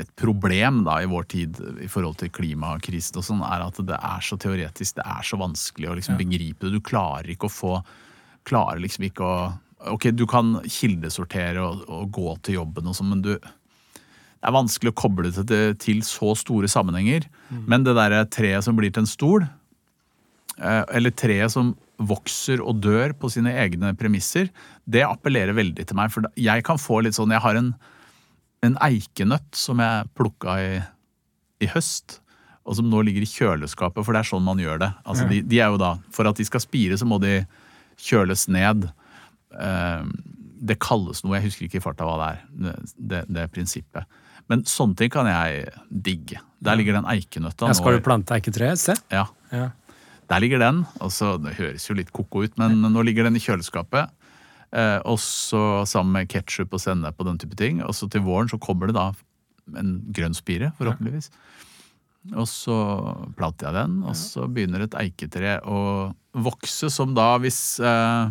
et 0.00 0.12
problem 0.16 0.80
da 0.86 0.98
i 1.02 1.08
vår 1.10 1.26
tid 1.28 1.58
i 1.84 1.88
forhold 1.92 2.16
til 2.22 2.32
klimakrisen 2.32 3.18
og 3.20 3.26
sånn, 3.26 3.42
er 3.44 3.66
at 3.66 3.80
det 3.88 3.98
er 3.98 4.24
så 4.24 4.38
teoretisk, 4.40 4.96
det 5.00 5.04
er 5.04 5.26
så 5.28 5.38
vanskelig 5.40 5.90
å 5.90 5.98
liksom 5.98 6.16
begripe 6.20 6.66
det. 6.68 6.78
Du 6.78 6.84
klarer 6.84 7.34
ikke 7.34 7.50
å 7.50 7.56
få 7.56 7.74
Klarer 8.42 8.80
liksom 8.82 9.04
ikke 9.06 9.22
å 9.22 9.34
Ok, 9.92 10.08
du 10.14 10.24
kan 10.30 10.56
kildesortere 10.66 11.62
og, 11.62 11.84
og 11.90 12.08
gå 12.14 12.32
til 12.46 12.56
jobben 12.60 12.86
og 12.86 12.94
sånn, 12.94 13.08
men 13.10 13.22
du 13.22 13.32
det 14.42 14.50
er 14.50 14.56
vanskelig 14.56 14.90
å 14.90 14.98
koble 14.98 15.30
det 15.30 15.44
til, 15.46 15.74
til 15.78 16.00
så 16.02 16.32
store 16.34 16.66
sammenhenger. 16.66 17.28
Men 17.70 17.84
det 17.86 17.94
derre 17.94 18.24
treet 18.26 18.66
som 18.66 18.74
blir 18.74 18.90
til 18.90 19.04
en 19.04 19.10
stol, 19.10 19.44
eh, 20.58 20.82
eller 20.90 21.14
treet 21.14 21.52
som 21.54 21.76
vokser 22.02 22.58
og 22.58 22.80
dør 22.82 23.14
på 23.14 23.30
sine 23.30 23.52
egne 23.62 23.92
premisser, 23.94 24.48
det 24.82 25.04
appellerer 25.06 25.54
veldig 25.54 25.86
til 25.86 25.98
meg. 25.98 26.10
For 26.10 26.26
jeg 26.34 26.64
kan 26.66 26.80
få 26.82 27.04
litt 27.06 27.14
sånn 27.14 27.30
Jeg 27.30 27.44
har 27.44 27.60
en, 27.60 27.70
en 28.66 28.74
eikenøtt 28.82 29.54
som 29.54 29.78
jeg 29.78 30.10
plukka 30.18 30.56
i, 30.58 30.72
i 31.62 31.70
høst. 31.70 32.18
Og 32.66 32.80
som 32.80 32.90
nå 32.90 33.04
ligger 33.06 33.22
i 33.22 33.30
kjøleskapet, 33.30 34.02
for 34.02 34.10
det 34.10 34.24
er 34.24 34.30
sånn 34.32 34.42
man 34.46 34.58
gjør 34.58 34.82
det. 34.82 34.90
Altså, 35.06 35.28
de, 35.30 35.38
de 35.46 35.62
er 35.62 35.70
jo 35.70 35.78
da, 35.82 35.96
For 36.10 36.26
at 36.26 36.38
de 36.38 36.46
skal 36.46 36.62
spire, 36.62 36.98
så 36.98 37.06
må 37.06 37.22
de 37.22 37.44
kjøles 38.02 38.48
ned. 38.50 38.88
Eh, 39.54 40.10
det 40.62 40.78
kalles 40.82 41.22
noe, 41.22 41.38
jeg 41.38 41.46
husker 41.46 41.66
ikke 41.68 41.78
i 41.78 41.86
farta 41.86 42.06
hva 42.06 42.18
det 42.18 42.28
er. 42.32 42.44
Det, 42.50 42.76
det, 42.98 43.22
det 43.38 43.48
prinsippet. 43.54 44.18
Men 44.50 44.64
sånne 44.68 44.96
ting 44.98 45.10
kan 45.10 45.26
jeg 45.30 45.68
digge. 45.90 46.40
Der 46.62 46.76
ligger 46.78 46.98
den 46.98 47.06
eikenøtta. 47.10 47.68
Ja, 47.70 47.76
skal 47.78 47.98
du 47.98 48.02
plante 48.04 48.34
eiketre 48.36 48.72
et 48.72 48.78
sted? 48.82 48.98
Ja, 49.10 49.26
Ja. 49.52 49.70
der 50.28 50.40
ligger 50.40 50.58
den. 50.58 50.84
Altså, 51.00 51.36
det 51.42 51.54
høres 51.58 51.86
jo 51.88 51.94
litt 51.94 52.12
koko 52.12 52.42
ut, 52.44 52.56
men 52.58 52.80
nå 52.82 53.02
ligger 53.04 53.24
den 53.24 53.36
i 53.36 53.42
kjøleskapet. 53.42 54.10
Eh, 54.72 54.98
og 55.04 55.18
så 55.20 55.84
sammen 55.86 56.12
med 56.12 56.28
ketsjup 56.32 56.72
og 56.72 56.80
sennep 56.80 57.14
og 57.20 57.26
den 57.26 57.38
type 57.38 57.56
ting. 57.56 57.82
Og 57.84 57.92
så 57.94 58.08
til 58.10 58.22
våren 58.24 58.48
så 58.48 58.58
kommer 58.60 58.86
det 58.88 58.94
da 58.96 59.12
en 59.78 59.98
grønn 60.12 60.34
spire, 60.34 60.72
forhåpentligvis. 60.78 61.28
Og 62.38 62.46
så 62.46 62.76
planter 63.36 63.66
jeg 63.68 63.74
den, 63.74 64.02
og 64.06 64.14
så 64.16 64.46
begynner 64.48 64.84
et 64.86 64.94
eiketre 64.94 65.56
å 65.66 66.14
vokse, 66.38 66.88
som 66.90 67.14
da, 67.14 67.36
hvis 67.42 67.78
eh, 67.82 68.30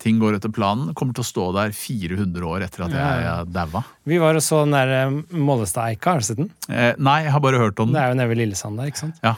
ting 0.00 0.18
går 0.22 0.38
etter 0.38 0.52
planen, 0.56 0.94
kommer 0.96 1.12
til 1.16 1.22
å 1.24 1.28
stå 1.28 1.46
der 1.58 1.72
400 1.76 2.46
år 2.48 2.62
etter 2.64 2.86
at 2.86 2.94
jeg 2.96 3.22
Ja, 3.26 3.36
daua. 3.44 3.82
Vi 4.08 4.18
var 4.22 4.38
og 4.38 4.42
så 4.44 4.62
den 4.64 4.72
der 4.76 4.92
eh, 4.96 5.16
Mollestad-eika, 5.36 6.14
har 6.14 6.22
du 6.22 6.28
sett 6.30 6.40
den? 6.40 6.50
Eh, 6.72 6.94
nei, 6.98 7.18
jeg 7.26 7.34
har 7.36 7.42
bare 7.44 7.60
hørt 7.60 7.78
om 7.84 7.90
den. 7.90 7.98
Det 7.98 8.02
er 8.04 8.14
jo 8.14 8.20
nede 8.22 8.28
ved 8.32 8.40
Lillesand 8.40 8.80
der, 8.80 8.88
ikke 8.92 9.02
sant? 9.04 9.20
Ja. 9.26 9.34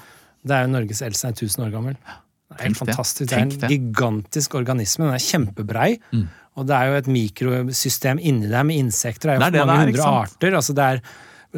Det 0.47 0.55
er 0.57 0.67
jo 0.69 0.71
Norges 0.75 1.03
eldste, 1.03 1.29
den 1.33 1.35
er 1.35 1.49
1000 1.49 1.67
år 1.67 1.73
gammel. 1.75 1.97
Det 1.99 2.13
er 2.13 2.63
helt 2.63 2.63
Tenk 2.63 2.79
det. 2.79 2.79
fantastisk. 2.95 3.29
Det 3.31 3.37
er 3.39 3.43
en 3.43 3.53
det. 3.63 3.69
gigantisk 3.73 4.55
organisme. 4.59 5.07
Den 5.09 5.15
er 5.17 5.27
kjempebrei. 5.27 5.91
Mm. 6.13 6.25
Og 6.61 6.67
det 6.69 6.77
er 6.77 6.89
jo 6.91 6.97
et 7.01 7.07
mikrosystem 7.09 8.19
inni 8.21 8.51
der 8.51 8.63
med 8.69 8.77
insekter. 8.83 9.31
Det 9.33 9.39
er 9.39 9.39
jo 9.41 9.51
Det 9.55 9.61
er 9.63 9.67
mange 9.71 9.87
det 9.87 9.95
hundre 9.97 10.09
arter. 10.23 10.57
altså 10.59 10.75
Det 10.77 10.85
er 10.85 11.03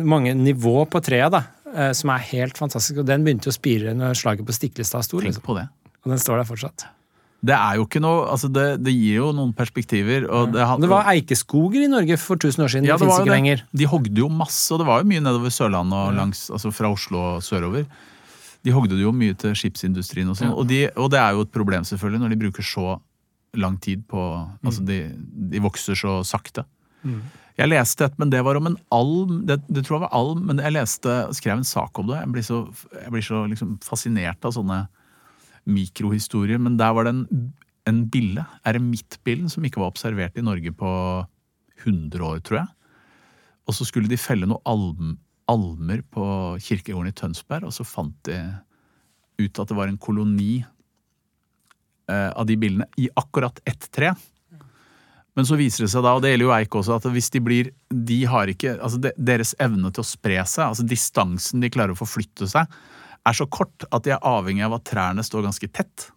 mange 0.05 0.35
nivå 0.39 0.85
på 0.91 1.01
treet 1.03 1.33
da, 1.35 1.43
eh, 1.75 1.93
som 1.93 2.11
er 2.15 2.19
helt 2.31 2.57
fantastisk. 2.59 3.01
Og 3.03 3.07
den 3.07 3.25
begynte 3.27 3.49
jo 3.51 3.55
å 3.55 3.59
spire 3.59 3.95
når 3.95 4.15
slaget 4.15 4.47
på 4.47 4.55
Stiklestad 4.55 5.03
sto. 5.05 5.19
Liksom. 5.21 5.43
på 5.43 5.57
det. 5.59 5.69
Og 6.05 6.11
den 6.15 6.19
står 6.19 6.37
der 6.43 6.45
fortsatt. 6.49 6.87
Det 7.45 7.53
er 7.53 7.76
jo 7.76 7.84
ikke 7.84 8.01
noe 8.01 8.24
altså 8.32 8.49
det, 8.49 8.64
det 8.80 8.95
gir 8.95 9.18
jo 9.18 9.28
noen 9.36 9.53
perspektiver. 9.57 10.24
Og 10.32 10.55
det, 10.55 10.64
det 10.80 10.90
var 10.90 11.11
eikeskoger 11.12 11.84
i 11.84 11.90
Norge 11.92 12.16
for 12.20 12.40
1000 12.40 12.64
år 12.64 12.72
siden. 12.72 12.88
Ja, 12.88 12.97
det 12.97 13.05
det 13.05 13.11
fins 13.11 13.20
ikke 13.20 13.34
lenger. 13.36 13.64
De 13.76 13.88
hogde 13.90 14.24
jo 14.24 14.30
masse, 14.32 14.66
og 14.72 14.80
det 14.80 14.88
var 14.88 15.03
jo 15.03 15.11
mye 15.12 15.24
nedover 15.24 15.53
Sørlandet 15.53 15.99
og 16.01 16.16
langs, 16.16 16.47
altså 16.55 16.72
fra 16.74 16.92
Oslo 16.95 17.20
og 17.34 17.45
sørover. 17.45 17.84
De 18.64 18.72
hogde 18.72 18.97
det 18.97 19.05
jo 19.05 19.12
mye 19.12 19.36
til 19.36 19.53
skipsindustrien 19.59 20.30
og 20.32 20.38
sånn. 20.40 20.55
Og, 20.57 20.64
de, 20.70 20.86
og 20.97 21.12
det 21.12 21.20
er 21.20 21.36
jo 21.36 21.45
et 21.45 21.53
problem 21.53 21.84
selvfølgelig 21.84 22.22
når 22.22 22.32
de 22.32 22.40
bruker 22.47 22.64
så 22.64 22.97
lang 23.61 23.76
tid 23.78 24.03
på 24.11 24.20
Altså 24.64 24.82
de, 24.82 24.99
de 25.53 25.61
vokser 25.62 25.99
så 25.99 26.22
sakte. 26.26 26.64
Mm. 27.05 27.20
Jeg 27.61 27.70
leste 27.70 28.09
et, 28.09 28.16
men 28.18 28.32
det 28.32 28.40
var 28.42 28.59
om 28.59 28.72
en 28.72 28.80
alm. 28.95 29.45
Det, 29.47 29.61
det 29.68 29.84
tror 29.84 29.99
jeg 29.99 30.07
var 30.09 30.16
alm, 30.16 30.42
men 30.49 30.62
jeg 30.64 30.74
leste, 30.74 31.20
skrev 31.36 31.61
en 31.61 31.68
sak 31.68 32.01
om 32.01 32.09
det. 32.11 32.18
Jeg 32.18 32.32
blir 32.34 32.47
så, 32.47 32.64
jeg 32.97 33.14
blir 33.14 33.26
så 33.26 33.45
liksom 33.53 33.76
fascinert 33.84 34.49
av 34.49 34.57
sånne 34.57 34.80
mikrohistorier. 35.71 36.61
Men 36.62 36.79
der 36.81 36.95
var 36.97 37.07
det 37.07 37.15
en, 37.15 37.53
en 37.89 38.01
bille, 38.12 38.45
eremittbillen, 38.67 39.51
som 39.53 39.65
ikke 39.65 39.83
var 39.83 39.93
observert 39.93 40.39
i 40.39 40.45
Norge 40.45 40.73
på 40.77 40.91
100 41.85 42.25
år, 42.25 42.43
tror 42.45 42.62
jeg. 42.62 42.69
Og 43.65 43.77
så 43.77 43.87
skulle 43.89 44.11
de 44.11 44.21
felle 44.21 44.49
noen 44.49 44.62
alm, 44.69 45.17
almer 45.51 46.05
på 46.12 46.27
kirkegården 46.65 47.12
i 47.12 47.17
Tønsberg, 47.17 47.69
og 47.69 47.75
så 47.77 47.87
fant 47.87 48.17
de 48.29 48.39
ut 49.41 49.59
at 49.59 49.71
det 49.71 49.77
var 49.77 49.91
en 49.91 49.99
koloni 50.01 50.62
eh, 50.62 52.31
av 52.31 52.47
de 52.49 52.57
billene 52.61 52.87
i 53.01 53.09
akkurat 53.19 53.59
ett 53.69 53.89
tre. 53.93 54.12
Men 55.35 55.49
så 55.49 55.59
viser 55.59 55.85
det 55.85 55.91
seg 55.91 56.05
da, 56.07 56.15
og 56.15 56.23
det 56.23 56.31
gjelder 56.31 56.47
jo 56.47 56.55
eik 56.55 56.77
også, 56.79 56.99
at 57.01 57.09
hvis 57.11 57.33
de 57.35 57.41
blir 57.43 57.71
De 57.91 58.21
har 58.31 58.51
ikke 58.51 58.77
Altså 58.77 59.01
de, 59.03 59.11
deres 59.19 59.51
evne 59.62 59.91
til 59.91 60.05
å 60.05 60.07
spre 60.07 60.37
seg, 60.47 60.69
altså 60.69 60.87
distansen 60.87 61.65
de 61.65 61.73
klarer 61.75 61.95
å 61.95 61.99
forflytte 61.99 62.47
seg, 62.51 62.71
er 63.27 63.37
så 63.37 63.47
kort 63.49 63.87
at 63.91 64.05
de 64.05 64.12
er 64.14 64.20
avhengig 64.27 64.64
av 64.66 64.77
at 64.79 64.85
trærne 64.89 65.25
står 65.25 65.47
ganske 65.47 65.68
tett. 65.72 66.11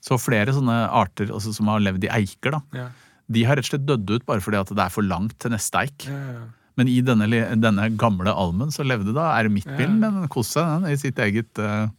Så 0.00 0.16
flere 0.20 0.54
sånne 0.56 0.76
arter 0.96 1.32
altså, 1.34 1.52
som 1.52 1.68
har 1.72 1.82
levd 1.82 2.06
i 2.06 2.12
eiker, 2.20 2.56
da, 2.56 2.60
Ja. 2.78 2.86
de 3.30 3.44
har 3.44 3.56
rett 3.58 3.66
og 3.66 3.72
slett 3.74 3.86
dødd 3.88 4.10
ut 4.14 4.26
bare 4.26 4.40
fordi 4.40 4.60
at 4.60 4.72
det 4.72 4.84
er 4.86 4.94
for 4.94 5.02
langt 5.06 5.36
til 5.38 5.52
neste 5.52 5.82
eik. 5.84 6.06
Ja, 6.08 6.22
ja. 6.38 6.46
Men 6.78 6.88
i 6.88 7.00
denne, 7.04 7.26
denne 7.60 7.90
gamle 7.98 8.32
almen 8.32 8.70
så 8.72 8.86
levde 8.86 9.12
da 9.12 9.34
eremittbillen, 9.36 10.00
den 10.00 10.28
koste 10.32 10.62
seg 10.62 10.70
den 10.84 10.94
i 10.94 10.96
sitt 10.96 11.18
eget 11.20 11.58
uh, 11.60 11.90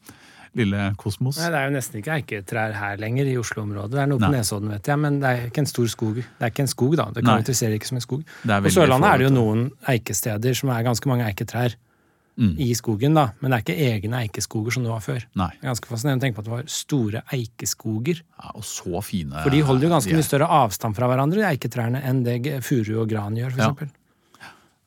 lille 0.57 0.87
kosmos. 0.97 1.37
Nei, 1.37 1.51
Det 1.53 1.59
er 1.59 1.67
jo 1.67 1.75
nesten 1.75 1.99
ikke 2.01 2.15
eiketrær 2.15 2.73
her 2.79 2.97
lenger 2.97 3.29
i 3.29 3.35
Oslo-området. 3.37 3.91
Det 3.93 4.01
er 4.01 4.09
noe 4.09 4.19
på 4.23 4.31
Nesodden, 4.33 4.71
vet 4.73 4.89
jeg, 4.89 4.99
men 5.03 5.19
det 5.21 5.29
er 5.29 5.45
ikke 5.51 5.61
en 5.61 5.69
stor 5.69 5.91
skog. 5.91 6.15
Det 6.23 6.47
er 6.47 6.51
ikke 6.55 6.65
en 6.65 6.71
skog, 6.71 6.95
da. 6.97 7.05
Det 7.13 7.23
karakteriserer 7.27 7.77
ikke 7.77 7.91
som 7.91 7.99
en 8.01 8.07
skog. 8.07 8.25
På 8.47 8.73
Sørlandet 8.73 9.11
er 9.11 9.21
det 9.21 9.27
jo 9.29 9.33
noen 9.35 9.63
eikesteder 9.93 10.57
som 10.57 10.73
er 10.73 10.87
ganske 10.87 11.11
mange 11.11 11.27
eiketrær 11.29 11.77
Mm. 12.39 12.53
i 12.63 12.71
skogen, 12.73 13.13
da. 13.13 13.27
Men 13.41 13.51
det 13.51 13.57
er 13.57 13.63
ikke 13.65 13.89
egne 13.91 14.21
eikeskoger 14.23 14.71
som 14.73 14.85
det 14.85 14.91
var 14.93 15.01
før. 15.03 15.25
Nei. 15.37 15.49
Ganske 15.61 15.89
fascinerende 15.89 16.21
å 16.21 16.25
tenke 16.25 16.37
på 16.37 16.43
at 16.43 16.47
det 16.47 16.53
var 16.55 16.69
store 16.71 17.21
eikeskoger. 17.35 18.21
Ja, 18.23 18.51
og 18.55 18.63
så 18.65 19.01
fine 19.05 19.43
For 19.43 19.53
de 19.53 19.59
holder 19.67 19.87
jo 19.87 19.93
ganske 19.93 20.15
mye 20.15 20.25
større 20.25 20.47
avstand 20.47 20.95
fra 20.97 21.09
hverandre, 21.11 21.41
de 21.43 21.49
eiketrærne, 21.49 22.01
enn 22.07 22.23
det 22.23 22.61
furu 22.63 23.01
og 23.03 23.09
gran 23.11 23.35
gjør, 23.35 23.51
for 23.51 23.61
Ja. 23.61 23.67
eksempel. 23.69 23.91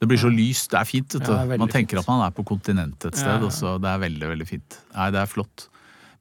Det 0.00 0.08
blir 0.10 0.18
så 0.18 0.28
lyst, 0.32 0.70
det 0.72 0.80
er 0.80 0.84
fint. 0.84 1.14
Ja, 1.14 1.20
det 1.20 1.54
er 1.54 1.58
man 1.58 1.68
tenker 1.68 1.96
fint. 1.96 2.02
at 2.02 2.08
man 2.08 2.26
er 2.26 2.30
på 2.34 2.44
kontinentet 2.44 3.12
et 3.12 3.16
sted, 3.16 3.40
ja. 3.40 3.78
det 3.78 3.88
er 3.88 3.98
veldig, 4.02 4.28
veldig 4.34 4.46
fint. 4.48 4.78
Nei, 4.94 5.10
det 5.10 5.20
er 5.20 5.26
flott. 5.30 5.68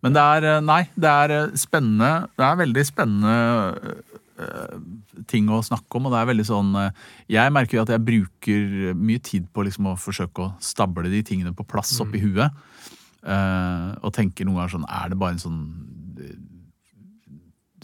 Men 0.04 0.14
det 0.14 0.22
er, 0.22 0.46
eh, 0.58 0.62
nei, 0.62 0.82
det 1.00 1.10
er 1.10 1.32
eh, 1.32 1.52
spennende, 1.56 2.28
det 2.38 2.46
er 2.46 2.56
veldig 2.60 2.84
spennende 2.86 3.36
eh, 3.80 4.20
ting 5.30 5.50
å 5.54 5.60
snakke 5.64 6.00
om, 6.00 6.08
og 6.08 6.14
det 6.16 6.22
er 6.22 6.30
veldig 6.32 6.46
sånn 6.48 6.72
eh, 6.80 7.04
Jeg 7.36 7.54
merker 7.54 7.78
jo 7.78 7.84
at 7.84 7.92
jeg 7.94 8.06
bruker 8.08 8.96
mye 8.98 9.22
tid 9.22 9.46
på 9.54 9.66
liksom 9.68 9.92
å 9.92 9.98
forsøke 10.00 10.48
å 10.48 10.54
stable 10.64 11.12
de 11.14 11.22
tingene 11.24 11.54
på 11.54 11.68
plass 11.70 11.94
oppi 12.02 12.22
Mm. 12.24 12.26
huet. 12.34 12.52
Uh, 13.24 13.94
og 14.04 14.12
tenker 14.12 14.44
noen 14.44 14.58
ganger 14.58 14.74
sånn 14.74 14.88
Er 14.92 15.14
det 15.14 15.18
bare 15.22 15.32
en 15.38 15.40
sånn 15.40 15.62
eh, 16.20 16.34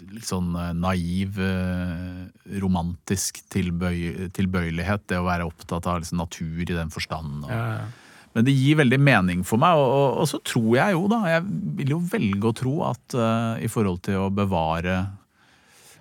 litt 0.10 0.26
sånn 0.28 0.52
eh, 0.58 0.74
naiv, 0.76 1.38
eh, 1.40 2.58
romantisk 2.60 3.40
tilbøy, 3.54 4.30
tilbøyelighet, 4.36 5.06
det 5.12 5.20
å 5.20 5.28
være 5.28 5.46
opptatt 5.48 5.88
av 5.88 6.02
liksom, 6.02 6.20
natur 6.24 6.64
i 6.64 6.76
den 6.76 6.90
forstand. 6.90 7.44
Og, 7.46 7.52
Ja, 7.52 7.66
ja. 7.80 7.90
Men 8.36 8.46
det 8.46 8.54
gir 8.54 8.78
veldig 8.78 9.00
mening 9.02 9.40
for 9.44 9.58
meg, 9.58 9.74
og, 9.80 9.90
og, 9.90 10.18
og 10.22 10.28
så 10.30 10.38
tror 10.46 10.76
jeg 10.78 10.94
jo, 10.94 11.08
da 11.10 11.18
Jeg 11.32 11.46
vil 11.80 11.96
jo 11.96 11.98
velge 12.12 12.46
å 12.52 12.54
tro 12.56 12.74
at 12.86 13.16
uh, 13.18 13.56
i 13.58 13.68
forhold 13.68 14.04
til 14.06 14.20
å 14.22 14.28
bevare 14.30 15.00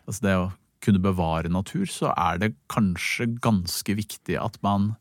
Altså 0.08 0.24
det 0.24 0.38
å 0.38 0.48
kunne 0.84 1.02
bevare 1.02 1.50
natur, 1.52 1.84
så 1.90 2.12
er 2.14 2.40
det 2.40 2.54
kanskje 2.72 3.28
ganske 3.44 3.96
viktig 3.98 4.38
at 4.40 4.56
man 4.64 4.92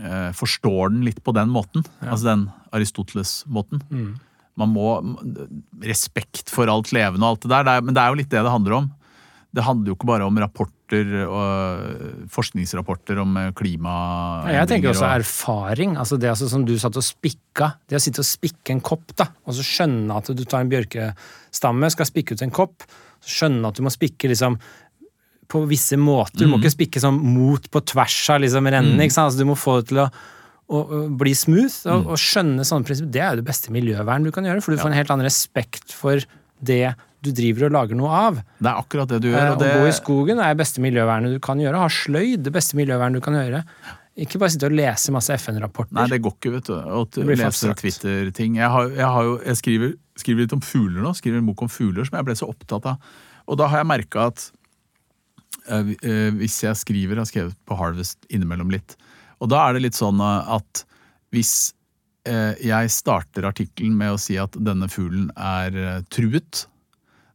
eh, 0.00 0.30
forstår 0.36 0.94
den 0.94 1.04
litt 1.08 1.20
på 1.26 1.34
den 1.36 1.50
måten. 1.52 1.84
Altså 2.00 2.30
den 2.30 2.46
Aristoteles-måten. 2.76 3.82
Mm. 3.90 4.14
Man 4.58 4.72
må 4.74 4.88
Respekt 5.84 6.50
for 6.50 6.70
alt 6.70 6.92
levende 6.94 7.26
og 7.26 7.36
alt 7.36 7.44
det 7.44 7.52
der, 7.52 7.66
det 7.66 7.74
er, 7.76 7.84
men 7.86 7.96
det 7.96 8.02
er 8.02 8.12
jo 8.12 8.20
litt 8.22 8.32
det 8.32 8.42
det 8.42 8.54
handler 8.54 8.80
om. 8.80 8.88
det 9.54 9.64
handler 9.64 9.90
jo 9.90 9.96
ikke 9.96 10.08
bare 10.10 10.26
om 10.28 10.38
rapporter 10.38 11.12
og 11.24 12.28
forskningsrapporter 12.32 13.20
om 13.22 13.36
eh, 13.40 13.50
klima... 13.56 13.94
Jeg 14.52 14.70
tenker 14.70 14.92
også 14.92 15.08
erfaring. 15.08 15.96
altså 15.96 16.16
Det 16.20 16.30
altså 16.30 16.48
som 16.52 16.64
du 16.68 16.76
satt 16.78 16.96
og 16.96 17.04
spikka. 17.04 17.72
Det 17.88 17.98
å 17.98 18.02
sitte 18.02 18.22
og 18.24 18.28
spikke 18.28 18.76
en 18.76 18.84
kopp, 18.84 19.12
da, 19.16 19.28
og 19.44 19.56
så 19.56 19.66
skjønne 19.66 20.20
at 20.20 20.30
du 20.32 20.44
tar 20.44 20.64
en 20.64 20.72
bjørkestamme, 20.72 21.90
skal 21.92 22.08
spikke 22.08 22.36
ut 22.36 22.44
en 22.44 22.54
kopp, 22.54 22.86
skjønne 23.24 23.70
at 23.70 23.78
du 23.78 23.84
må 23.86 23.92
spikke 23.94 24.30
liksom 24.30 24.58
på 25.48 25.62
visse 25.68 25.96
måter. 25.96 26.42
Du 26.42 26.50
må 26.50 26.58
ikke 26.60 26.74
spikke 26.74 27.00
sånn 27.00 27.18
mot 27.24 27.70
på 27.72 27.82
tvers 27.88 28.18
av 28.34 28.42
liksom 28.44 28.68
rennene. 28.68 29.08
sant? 29.08 29.30
Altså, 29.30 29.40
du 29.40 29.48
må 29.48 29.56
få 29.56 29.78
det 29.80 29.88
til 29.92 30.02
å, 30.04 30.08
å, 30.68 30.82
å 30.82 31.02
bli 31.20 31.32
smooth 31.36 31.88
og, 31.88 32.10
og 32.12 32.20
skjønne 32.20 32.66
sånne 32.68 32.88
prinsipper. 32.88 33.12
Det 33.16 33.22
er 33.24 33.32
jo 33.32 33.40
det 33.40 33.48
beste 33.48 33.72
miljøvern 33.74 34.28
du 34.28 34.32
kan 34.34 34.48
gjøre, 34.48 34.64
for 34.64 34.74
du 34.74 34.82
får 34.82 34.92
en 34.92 34.98
helt 34.98 35.14
annen 35.14 35.28
respekt 35.28 35.94
for 35.96 36.20
det 36.58 36.82
du 37.24 37.30
driver 37.34 37.66
og 37.66 37.74
lager 37.74 37.98
noe 37.98 38.10
av. 38.14 38.42
Det 38.60 38.68
er 38.70 38.82
akkurat 38.82 39.10
det 39.10 39.22
du 39.24 39.30
gjør. 39.32 39.54
Og 39.54 39.62
det... 39.62 39.70
Å 39.74 39.80
gå 39.80 39.88
i 39.90 39.94
skogen 39.96 40.42
er 40.42 40.52
det 40.52 40.60
beste 40.60 40.82
miljøvernet 40.84 41.34
du 41.34 41.40
kan 41.42 41.58
gjøre. 41.62 41.80
Ha 41.82 41.88
sløyd, 41.90 42.44
det 42.46 42.52
beste 42.54 42.78
miljøvernet 42.78 43.18
du 43.18 43.24
kan 43.24 43.38
gjøre. 43.38 43.64
Ikke 44.18 44.40
bare 44.42 44.50
sitte 44.50 44.66
og 44.66 44.74
lese 44.74 45.14
masse 45.14 45.34
FN-rapporter. 45.38 45.94
Nei, 45.94 46.06
det 46.10 46.20
går 46.24 46.36
ikke, 46.36 46.52
vet 46.56 46.70
du. 46.70 46.74
Å 46.76 47.02
lese. 47.32 47.72
Twitter-ting. 47.78 48.58
Jeg, 48.58 48.86
jeg, 48.98 49.34
jeg 49.46 49.60
skriver, 49.60 49.92
skriver 50.18 50.44
litt 50.44 50.54
om 50.56 50.64
fugler 50.64 51.04
nå. 51.04 51.14
Skriver 51.16 51.40
en 51.40 51.48
bok 51.48 51.64
om 51.64 51.72
fugler 51.72 52.06
som 52.08 52.18
jeg 52.18 52.28
ble 52.28 52.36
så 52.38 52.50
opptatt 52.50 52.86
av. 52.90 53.10
Og 53.48 53.58
da 53.60 53.68
har 53.70 53.82
jeg 53.82 53.90
merka 53.90 54.28
at 54.30 54.44
eh, 55.70 55.94
eh, 56.02 56.28
hvis 56.36 56.60
jeg 56.64 56.78
skriver, 56.82 57.16
jeg 57.16 57.24
har 57.24 57.30
skrevet 57.32 57.58
på 57.68 57.78
Harvest 57.78 58.28
innimellom 58.32 58.72
litt, 58.74 58.96
og 59.38 59.52
da 59.52 59.64
er 59.64 59.76
det 59.76 59.86
litt 59.86 59.98
sånn 59.98 60.20
eh, 60.22 60.54
at 60.58 60.84
hvis 61.34 61.72
eh, 62.28 62.54
jeg 62.64 62.92
starter 62.92 63.48
artikkelen 63.48 63.96
med 63.98 64.14
å 64.14 64.20
si 64.20 64.38
at 64.40 64.56
denne 64.56 64.90
fuglen 64.92 65.30
er 65.36 66.02
truet, 66.12 66.66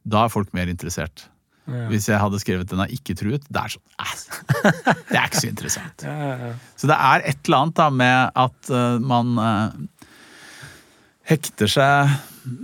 da 0.03 0.25
er 0.25 0.33
folk 0.33 0.51
mer 0.55 0.71
interessert. 0.71 1.29
Ja. 1.63 1.85
Hvis 1.87 2.09
jeg 2.11 2.19
hadde 2.19 2.41
skrevet 2.43 2.67
'den 2.67 2.81
er 2.83 2.91
ikke 2.91 3.15
truet', 3.15 3.45
det 3.47 3.59
er 3.61 3.71
sånn 3.71 3.85
eh, 4.03 4.73
Det 5.07 5.15
er 5.15 5.29
ikke 5.29 5.43
så 5.45 5.47
interessant. 5.47 6.03
Ja, 6.09 6.33
ja. 6.35 6.51
Så 6.75 6.89
det 6.91 6.97
er 6.99 7.23
et 7.23 7.39
eller 7.47 7.61
annet 7.61 7.77
da 7.79 7.87
med 7.89 8.31
at 8.35 8.71
man 8.99 9.39
hekter 11.23 11.71
seg 11.71 12.11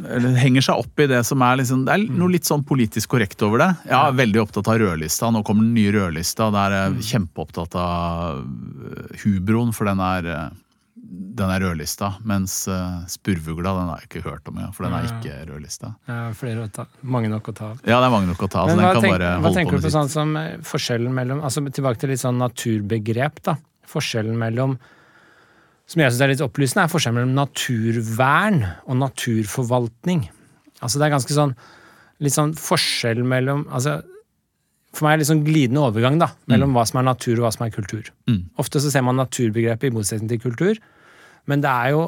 eller 0.09 0.37
henger 0.39 0.65
seg 0.65 0.81
opp 0.83 1.03
i 1.03 1.07
det 1.09 1.21
som 1.27 1.43
er 1.45 1.59
liksom 1.61 1.85
Det 1.87 1.95
er 1.95 2.05
noe 2.11 2.33
litt 2.33 2.47
sånn 2.47 2.65
politisk 2.67 3.13
korrekt 3.15 3.41
over 3.45 3.63
det. 3.63 3.69
Jeg 3.87 3.97
er 3.97 4.17
veldig 4.19 4.41
opptatt 4.43 4.71
av 4.71 4.79
rødlista. 4.81 5.29
Nå 5.33 5.43
kommer 5.47 5.67
den 5.67 5.75
nye 5.77 5.93
rødlista. 5.95 6.49
Der 6.55 6.75
er 6.75 6.87
jeg 6.89 7.11
kjempeopptatt 7.13 7.77
av 7.79 8.41
eh, 8.41 9.21
hubroen, 9.23 9.71
for 9.75 9.89
den 9.89 10.03
er 10.03 10.33
eh, 10.33 10.49
den 11.39 11.49
er 11.49 11.63
rødlista. 11.63 12.13
Mens 12.27 12.67
uh, 12.67 13.01
spurvugla 13.09 13.73
den 13.77 13.89
har 13.91 14.01
jeg 14.01 14.09
ikke 14.09 14.23
hørt 14.27 14.49
om, 14.51 14.59
ja, 14.61 14.69
for 14.75 14.85
den 14.85 14.95
er 14.97 15.07
ikke 15.07 15.37
rødlista. 15.49 15.93
Ja, 16.09 16.19
flere 16.37 16.67
å 16.67 16.71
ta, 16.73 16.85
mange 17.01 17.31
nok 17.31 17.49
å 17.51 17.55
ta 17.55 17.71
av. 17.73 17.81
Ja, 17.83 17.97
det 18.01 18.09
er 18.09 18.13
mange 18.13 18.29
nok 18.29 18.45
å 18.45 18.51
ta. 18.51 18.65
Men 18.69 18.81
hva, 18.83 18.93
tenk, 19.01 19.25
hva 19.45 19.53
tenker 19.55 19.79
du 19.79 19.87
på 19.87 19.93
sånn 19.93 20.11
som 20.11 20.35
eh, 20.39 20.51
forskjellen 20.65 21.15
mellom 21.15 21.43
altså 21.45 21.63
Tilbake 21.69 22.01
til 22.01 22.13
litt 22.13 22.21
sånn 22.21 22.39
naturbegrep, 22.41 23.43
da. 23.45 23.55
Forskjellen 23.89 24.37
mellom 24.39 24.77
Som 25.89 26.03
jeg 26.03 26.13
syns 26.13 26.21
er 26.21 26.31
litt 26.33 26.45
opplysende, 26.45 26.85
er 26.85 26.91
forskjellen 26.91 27.17
mellom 27.17 27.35
naturvern 27.37 28.61
og 28.85 28.99
naturforvaltning. 29.01 30.27
Altså 30.79 31.01
det 31.01 31.09
er 31.09 31.17
ganske 31.17 31.35
sånn 31.35 31.57
Litt 32.19 32.35
sånn 32.35 32.49
forskjell 32.59 33.21
mellom 33.23 33.61
altså, 33.71 33.93
For 34.91 35.05
meg 35.05 35.13
er 35.13 35.19
det 35.19 35.21
litt 35.21 35.29
sånn 35.29 35.43
glidende 35.45 35.85
overgang 35.87 36.17
da, 36.19 36.27
mellom 36.51 36.73
hva 36.75 36.83
som 36.87 36.99
er 36.99 37.05
natur 37.07 37.37
og 37.37 37.45
hva 37.45 37.51
som 37.55 37.63
er 37.63 37.71
kultur. 37.71 38.09
Mm. 38.27 38.41
Ofte 38.59 38.81
så 38.83 38.91
ser 38.91 39.05
man 39.07 39.15
naturbegrepet 39.15 39.87
i 39.87 39.93
motsetning 39.95 40.27
til 40.27 40.41
kultur, 40.43 40.81
men 41.47 41.63
det 41.63 41.71
er 41.71 41.93
jo 41.93 42.01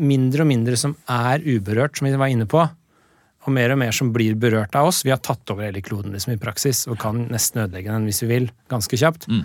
mindre 0.00 0.46
og 0.46 0.48
mindre 0.48 0.78
som 0.80 0.94
er 1.10 1.44
uberørt, 1.44 1.98
som 1.98 2.08
vi 2.08 2.14
var 2.16 2.32
inne 2.32 2.46
på 2.48 2.62
og 3.40 3.52
mer 3.56 3.72
og 3.72 3.80
mer 3.80 3.92
som 3.96 4.10
blir 4.12 4.36
berørt 4.40 4.74
av 4.76 4.90
oss. 4.90 5.02
Vi 5.04 5.12
har 5.12 5.20
tatt 5.24 5.48
over 5.52 5.64
hele 5.66 5.82
kloden 5.84 6.14
liksom, 6.14 6.34
i 6.36 6.40
praksis 6.40 6.84
og 6.90 6.98
kan 7.00 7.26
nesten 7.30 7.64
ødelegge 7.64 7.92
den 7.92 8.08
hvis 8.08 8.22
vi 8.24 8.30
vil, 8.34 8.48
ganske 8.72 9.00
kjapt. 9.00 9.28
Mm. 9.28 9.44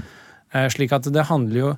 Eh, 0.51 0.67
slik 0.73 0.95
at 0.95 1.07
det 1.11 1.27
handler 1.29 1.61
jo 1.61 1.75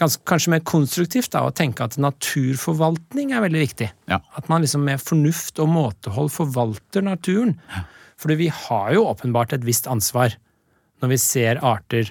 kanskje 0.00 0.54
mer 0.54 0.62
konstruktivt 0.66 1.32
da, 1.34 1.44
å 1.46 1.54
tenke 1.54 1.84
at 1.84 1.98
naturforvaltning 2.00 3.34
er 3.34 3.44
veldig 3.44 3.64
viktig. 3.64 3.90
Ja. 4.10 4.20
At 4.38 4.48
man 4.52 4.64
liksom 4.64 4.84
med 4.86 5.02
fornuft 5.02 5.60
og 5.62 5.70
måtehold 5.72 6.32
forvalter 6.34 7.04
naturen. 7.06 7.56
Ja. 7.72 7.84
Fordi 8.20 8.36
vi 8.36 8.48
har 8.52 8.94
jo 8.96 9.06
åpenbart 9.08 9.54
et 9.56 9.66
visst 9.66 9.88
ansvar 9.90 10.34
når 11.00 11.14
vi 11.14 11.20
ser 11.20 11.60
arter 11.64 12.10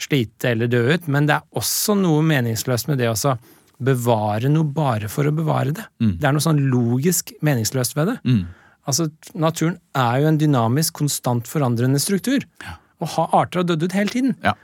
slite 0.00 0.54
eller 0.54 0.70
dø 0.72 0.80
ut, 0.94 1.08
men 1.12 1.26
det 1.28 1.36
er 1.36 1.58
også 1.60 1.96
noe 1.98 2.22
meningsløst 2.24 2.88
med 2.88 3.02
det 3.02 3.10
også 3.10 3.36
bevare 3.80 4.48
noe 4.52 4.68
bare 4.76 5.08
for 5.12 5.28
å 5.28 5.34
bevare 5.34 5.74
det. 5.76 5.84
Mm. 6.00 6.14
Det 6.20 6.28
er 6.28 6.36
noe 6.36 6.44
sånn 6.44 6.62
logisk 6.72 7.34
meningsløst 7.44 7.96
ved 7.96 8.12
det. 8.12 8.16
Mm. 8.28 8.42
Altså, 8.88 9.10
Naturen 9.36 9.76
er 9.96 10.22
jo 10.22 10.30
en 10.30 10.40
dynamisk, 10.40 10.96
konstant 11.00 11.48
forandrende 11.48 12.00
struktur. 12.02 12.44
Ja. 12.64 12.76
Og 13.00 13.12
ha 13.16 13.26
arter 13.42 13.62
har 13.62 13.68
dødd 13.68 13.86
ut 13.88 13.96
hele 13.96 14.12
tiden. 14.12 14.34
Ja. 14.44 14.56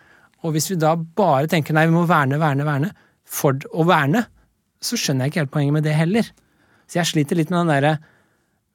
Og 0.46 0.54
hvis 0.54 0.70
vi 0.70 0.78
da 0.80 0.94
bare 0.96 1.50
tenker 1.50 1.76
nei, 1.76 1.88
vi 1.90 1.96
må 1.96 2.06
verne, 2.08 2.38
verne, 2.40 2.66
verne 2.66 2.92
for 3.26 3.58
å 3.74 3.86
verne, 3.88 4.24
så 4.82 4.98
skjønner 5.00 5.26
jeg 5.26 5.34
ikke 5.34 5.42
helt 5.44 5.54
poenget 5.56 5.74
med 5.74 5.86
det 5.88 5.96
heller. 5.98 6.28
Så 6.86 7.00
jeg 7.00 7.10
sliter 7.10 7.38
litt 7.38 7.50
med 7.50 7.64
den 7.64 7.74
derre 7.74 7.96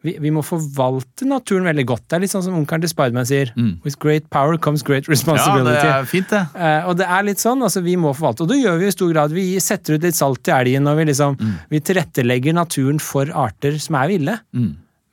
vi, 0.01 0.15
vi 0.17 0.31
må 0.33 0.41
forvalte 0.45 1.27
naturen 1.29 1.67
veldig 1.69 1.83
godt. 1.91 2.07
Det 2.09 2.17
er 2.17 2.23
litt 2.23 2.33
sånn 2.33 2.43
som 2.45 2.55
onkelen 2.57 2.81
til 2.81 2.89
Spiderman 2.89 3.27
sier. 3.29 3.51
Mm. 3.53 3.75
With 3.85 3.99
great 4.01 4.25
power 4.33 4.57
comes 4.57 4.81
great 4.85 5.05
responsibility. 5.11 5.75
ja, 5.77 5.83
det 5.83 5.91
er 5.99 6.07
fint, 6.09 6.31
det. 6.31 6.41
Eh, 6.57 6.87
og 6.89 6.97
det 6.97 7.05
er 7.05 7.27
litt 7.27 7.41
sånn, 7.43 7.61
altså 7.61 7.83
vi 7.85 7.93
må 8.01 8.15
forvalte, 8.17 8.47
og 8.47 8.49
det 8.49 8.57
gjør 8.63 8.79
vi 8.81 8.87
i 8.89 8.95
stor 8.95 9.11
grad. 9.13 9.35
Vi 9.35 9.45
setter 9.61 9.97
ut 9.97 10.07
litt 10.07 10.17
salt 10.17 10.49
i 10.49 10.55
elgen, 10.55 10.89
og 10.89 10.97
vi 10.97 11.05
liksom 11.11 11.37
vi 11.69 11.83
tilrettelegger 11.85 12.57
naturen 12.57 13.01
for 13.03 13.29
arter 13.43 13.77
som 13.81 13.99
er 14.01 14.09
ville. 14.09 14.37
Mm. 14.57 14.71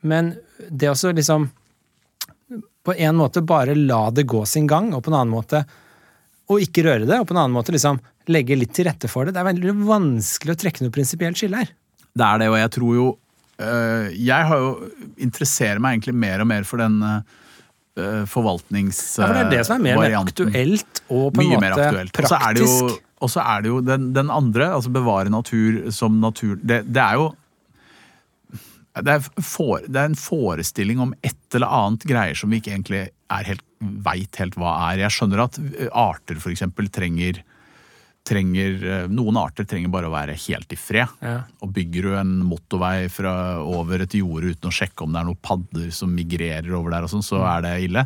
Men 0.09 0.33
det 0.69 0.89
også 0.91 1.13
liksom 1.15 1.49
På 2.83 2.93
en 2.95 3.17
måte 3.19 3.41
bare 3.45 3.75
la 3.75 4.09
det 4.09 4.23
gå 4.25 4.39
sin 4.47 4.65
gang, 4.65 4.93
og 4.95 5.03
på 5.03 5.11
en 5.11 5.19
annen 5.19 5.33
måte 5.33 5.59
og 6.49 6.63
ikke 6.63 6.83
røre 6.87 7.05
det, 7.05 7.17
og 7.19 7.27
på 7.29 7.35
en 7.35 7.43
annen 7.43 7.55
måte 7.55 7.73
liksom 7.75 7.99
legge 8.29 8.57
litt 8.57 8.73
til 8.75 8.87
rette 8.89 9.09
for 9.11 9.25
det. 9.25 9.35
Det 9.35 9.41
er 9.41 9.49
veldig 9.51 9.75
vanskelig 9.87 10.55
å 10.55 10.59
trekke 10.63 10.85
noe 10.85 10.93
prinsipielt 10.93 11.39
skille 11.39 11.61
her. 11.61 11.73
Det 12.09 12.25
er 12.25 12.41
det, 12.41 12.47
og 12.49 12.57
jeg 12.57 12.71
tror 12.73 12.95
jo 12.97 13.03
øh, 13.61 14.07
Jeg 14.17 14.47
har 14.49 14.63
jo 14.63 14.71
interesserer 15.21 15.81
meg 15.83 15.97
egentlig 15.99 16.15
mer 16.17 16.41
og 16.41 16.49
mer 16.49 16.65
for 16.67 16.81
den 16.81 16.97
øh, 17.05 18.23
forvaltnings... 18.29 19.01
Ja, 19.19 19.27
for 19.27 19.37
det 19.37 19.43
er 19.45 19.53
det 19.53 19.67
som 19.67 19.77
er 19.77 19.85
mer, 19.85 20.01
mer 20.01 20.17
aktuelt 20.23 21.03
og 21.07 21.29
på 21.35 21.45
en 21.45 21.53
Mye 21.53 21.61
måte 21.61 21.91
praktisk. 22.17 22.17
Og 22.19 22.25
så 22.25 22.39
er 22.39 22.57
det 22.57 22.65
jo, 22.65 23.29
er 23.43 23.61
det 23.61 23.71
jo 23.73 23.79
den, 23.85 24.09
den 24.15 24.33
andre, 24.33 24.71
altså 24.77 24.91
bevare 24.95 25.31
natur 25.31 25.89
som 25.91 26.21
natur 26.23 26.55
Det, 26.63 26.81
det 26.87 27.03
er 27.03 27.19
jo 27.19 27.29
det 29.05 29.15
er, 29.15 29.43
for, 29.43 29.83
det 29.85 30.01
er 30.01 30.09
en 30.09 30.19
forestilling 30.19 31.01
om 31.03 31.13
et 31.25 31.57
eller 31.57 31.71
annet 31.79 32.05
greier 32.09 32.37
som 32.37 32.51
vi 32.51 32.59
ikke 32.61 32.73
egentlig 32.75 33.03
er 33.09 33.47
helt, 33.47 33.63
veit 33.79 34.39
helt 34.41 34.57
hva 34.59 34.73
er. 34.89 35.05
Jeg 35.05 35.15
skjønner 35.15 35.45
at 35.45 35.59
arter 35.89 36.41
for 36.41 36.53
eksempel 36.53 36.89
trenger, 36.93 37.41
trenger 38.27 39.07
Noen 39.11 39.39
arter 39.41 39.67
trenger 39.69 39.91
bare 39.93 40.09
å 40.09 40.13
være 40.13 40.37
helt 40.47 40.73
i 40.75 40.79
fred. 40.79 41.13
Ja. 41.23 41.37
Og 41.63 41.71
bygger 41.75 42.09
du 42.09 42.17
en 42.19 42.33
motorvei 42.49 43.07
fra 43.13 43.33
over 43.63 44.05
et 44.05 44.17
jorde 44.17 44.55
uten 44.55 44.71
å 44.71 44.75
sjekke 44.75 45.05
om 45.05 45.15
det 45.15 45.21
er 45.21 45.29
noen 45.29 45.41
padder 45.45 45.93
som 45.95 46.11
migrerer 46.15 46.69
over 46.75 46.95
der, 46.95 47.07
og 47.07 47.13
sånn, 47.13 47.25
så 47.25 47.41
er 47.55 47.65
det 47.65 47.77
ille. 47.87 48.05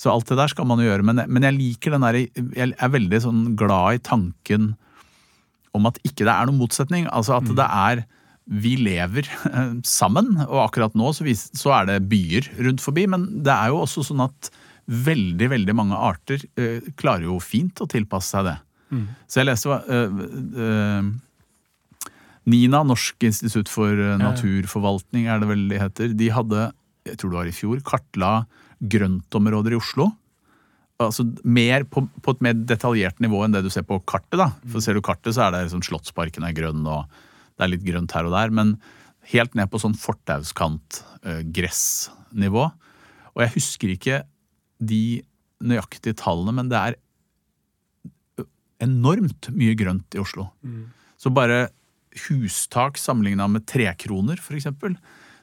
Så 0.00 0.10
alt 0.10 0.26
det 0.30 0.38
der 0.38 0.50
skal 0.50 0.66
man 0.66 0.80
jo 0.82 0.88
gjøre. 0.88 1.04
Men, 1.06 1.24
men 1.30 1.46
jeg 1.46 1.58
liker 1.58 1.94
den 1.94 2.06
der, 2.06 2.22
jeg 2.22 2.72
er 2.74 2.96
veldig 2.96 3.20
sånn 3.22 3.44
glad 3.58 4.00
i 4.00 4.02
tanken 4.02 4.72
om 5.76 5.86
at 5.88 6.00
ikke 6.04 6.26
det 6.26 6.32
er 6.32 6.48
noen 6.48 6.60
motsetning. 6.60 7.06
Altså 7.12 7.38
at 7.38 7.46
det 7.48 7.66
er 7.66 8.02
Vi 8.52 8.74
lever 8.80 9.28
eh, 9.48 9.72
sammen, 9.88 10.34
og 10.44 10.58
akkurat 10.66 10.96
nå 10.98 11.12
så, 11.16 11.24
er 11.72 11.88
det 11.88 12.02
byer 12.10 12.50
rundt 12.68 12.84
forbi. 12.84 13.06
Men 13.10 13.28
det 13.46 13.54
er 13.54 13.72
jo 13.72 13.82
også 13.84 14.04
sånn 14.10 14.24
at 14.26 14.52
veldig, 14.92 15.48
veldig 15.54 15.74
mange 15.78 15.96
arter 15.96 16.42
eh, 16.60 16.84
klarer 16.98 17.28
jo 17.30 17.38
fint 17.42 17.80
å 17.80 17.88
tilpasse 17.88 18.34
seg 18.34 18.50
det. 18.50 18.58
Så 19.30 19.40
jeg 19.40 19.48
leste 19.48 19.76
eh, 19.88 21.06
NINA, 22.52 22.82
Norsk 22.84 23.24
institutt 23.24 23.70
for 23.72 23.96
naturforvaltning, 24.20 25.30
er 25.30 25.40
det 25.40 25.48
vel 25.48 25.68
de 25.70 25.78
heter. 25.80 26.16
De 26.18 26.28
hadde, 26.34 26.66
jeg 27.08 27.20
tror 27.20 27.32
det 27.32 27.40
var 27.40 27.48
i 27.48 27.54
fjor, 27.56 27.80
kartla 27.86 28.32
grøntområder 28.82 29.76
i 29.76 29.78
Oslo. 29.78 30.10
Altså 31.02 31.24
mer 31.42 31.86
på, 31.88 32.04
på 32.22 32.34
et 32.34 32.42
mer 32.44 32.58
detaljert 32.68 33.18
nivå 33.22 33.40
enn 33.44 33.54
det 33.54 33.64
du 33.64 33.70
ser 33.72 33.86
på 33.86 34.00
kartet. 34.04 34.36
da. 34.38 34.50
For 34.68 34.84
Ser 34.84 34.98
du 34.98 35.04
kartet, 35.04 35.32
så 35.34 35.46
er 35.46 35.54
det 35.54 35.64
liksom 35.66 35.84
Slottsparken 35.86 36.44
er 36.46 36.56
grønn, 36.56 36.84
og 36.86 37.06
det 37.56 37.62
er 37.64 37.72
litt 37.74 37.86
grønt 37.86 38.14
her 38.16 38.24
og 38.28 38.34
der. 38.34 38.48
Men 38.54 38.68
helt 39.32 39.52
ned 39.58 39.66
på 39.70 39.80
sånn 39.82 39.98
fortauskant-gressnivå. 39.98 42.64
og 43.32 43.38
jeg 43.44 43.54
husker 43.54 43.88
ikke 43.92 44.16
de 44.82 45.22
nøyaktige 45.62 46.18
tallene, 46.18 46.52
men 46.58 46.66
det 46.72 46.78
er 46.78 46.92
enormt 48.82 49.42
mye 49.54 49.74
grønt 49.78 50.10
i 50.16 50.22
Oslo. 50.22 50.44
Så 51.20 51.28
bare 51.30 51.68
hustak 52.26 52.98
sammenligna 52.98 53.46
med 53.48 53.66
trekroner, 53.70 54.36
f.eks., 54.42 54.66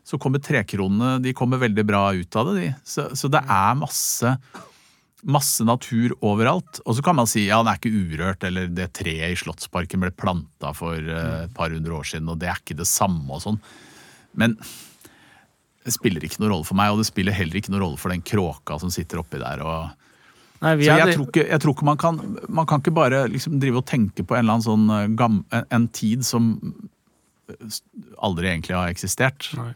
så 0.10 0.18
kommer 0.18 0.42
trekronene 0.42 1.20
de 1.22 1.36
kommer 1.38 1.62
veldig 1.62 1.84
bra 1.86 2.14
ut 2.18 2.36
av 2.40 2.48
det. 2.50 2.56
De. 2.60 2.70
Så, 2.88 3.04
så 3.20 3.30
det 3.30 3.42
er 3.46 3.76
masse, 3.78 4.32
masse 5.28 5.64
natur 5.68 6.14
overalt. 6.26 6.82
Og 6.86 6.98
så 6.98 7.04
kan 7.06 7.18
man 7.18 7.30
si 7.30 7.46
ja, 7.48 7.60
den 7.62 7.72
er 7.72 7.80
ikke 7.80 7.92
urørt, 7.92 8.44
eller 8.48 8.70
det 8.72 8.92
treet 8.98 9.34
i 9.34 9.40
Slottsparken 9.40 10.04
ble 10.04 10.12
planta 10.16 10.74
for 10.78 10.98
eh, 11.00 11.46
et 11.46 11.56
par 11.56 11.74
hundre 11.74 11.98
år 12.00 12.08
siden, 12.12 12.30
og 12.32 12.40
det 12.42 12.52
er 12.52 12.62
ikke 12.62 12.78
det 12.80 12.88
samme 12.90 13.28
og 13.36 13.44
sånn. 13.46 13.60
Men 14.40 14.58
Det 15.84 15.96
spiller 15.96 16.24
ikke 16.24 16.42
noen 16.42 16.52
rolle 16.54 16.68
for 16.68 16.78
meg, 16.78 16.92
og 16.92 17.00
det 17.00 17.08
spiller 17.08 17.34
heller 17.34 17.56
ikke 17.58 17.72
noen 17.72 17.86
rolle 17.86 17.98
for 17.98 18.14
den 18.14 18.22
kråka 18.22 18.78
som 18.82 18.92
sitter 18.94 19.24
oppi 19.24 19.40
der. 19.42 19.64
og... 19.64 19.90
Nei, 20.60 20.74
Så 20.84 20.92
hadde, 20.92 21.06
jeg 21.08 21.16
tror 21.16 21.28
ikke, 21.30 21.46
jeg 21.48 21.64
tror 21.64 21.74
ikke 21.74 21.86
man 21.88 22.00
kan 22.02 22.18
Man 22.52 22.66
kan 22.68 22.82
ikke 22.82 22.92
bare 22.92 23.22
liksom 23.32 23.62
drive 23.62 23.80
og 23.80 23.86
tenke 23.88 24.26
på 24.28 24.36
en 24.36 24.44
eller 24.44 24.58
annen 24.58 24.66
sånn 24.66 24.90
eh, 24.92 25.06
gam, 25.20 25.44
en, 25.56 25.88
tid 25.88 26.26
som 26.28 26.52
aldri 28.20 28.52
egentlig 28.52 28.76
har 28.78 28.92
eksistert. 28.92 29.48
Nei. 29.58 29.72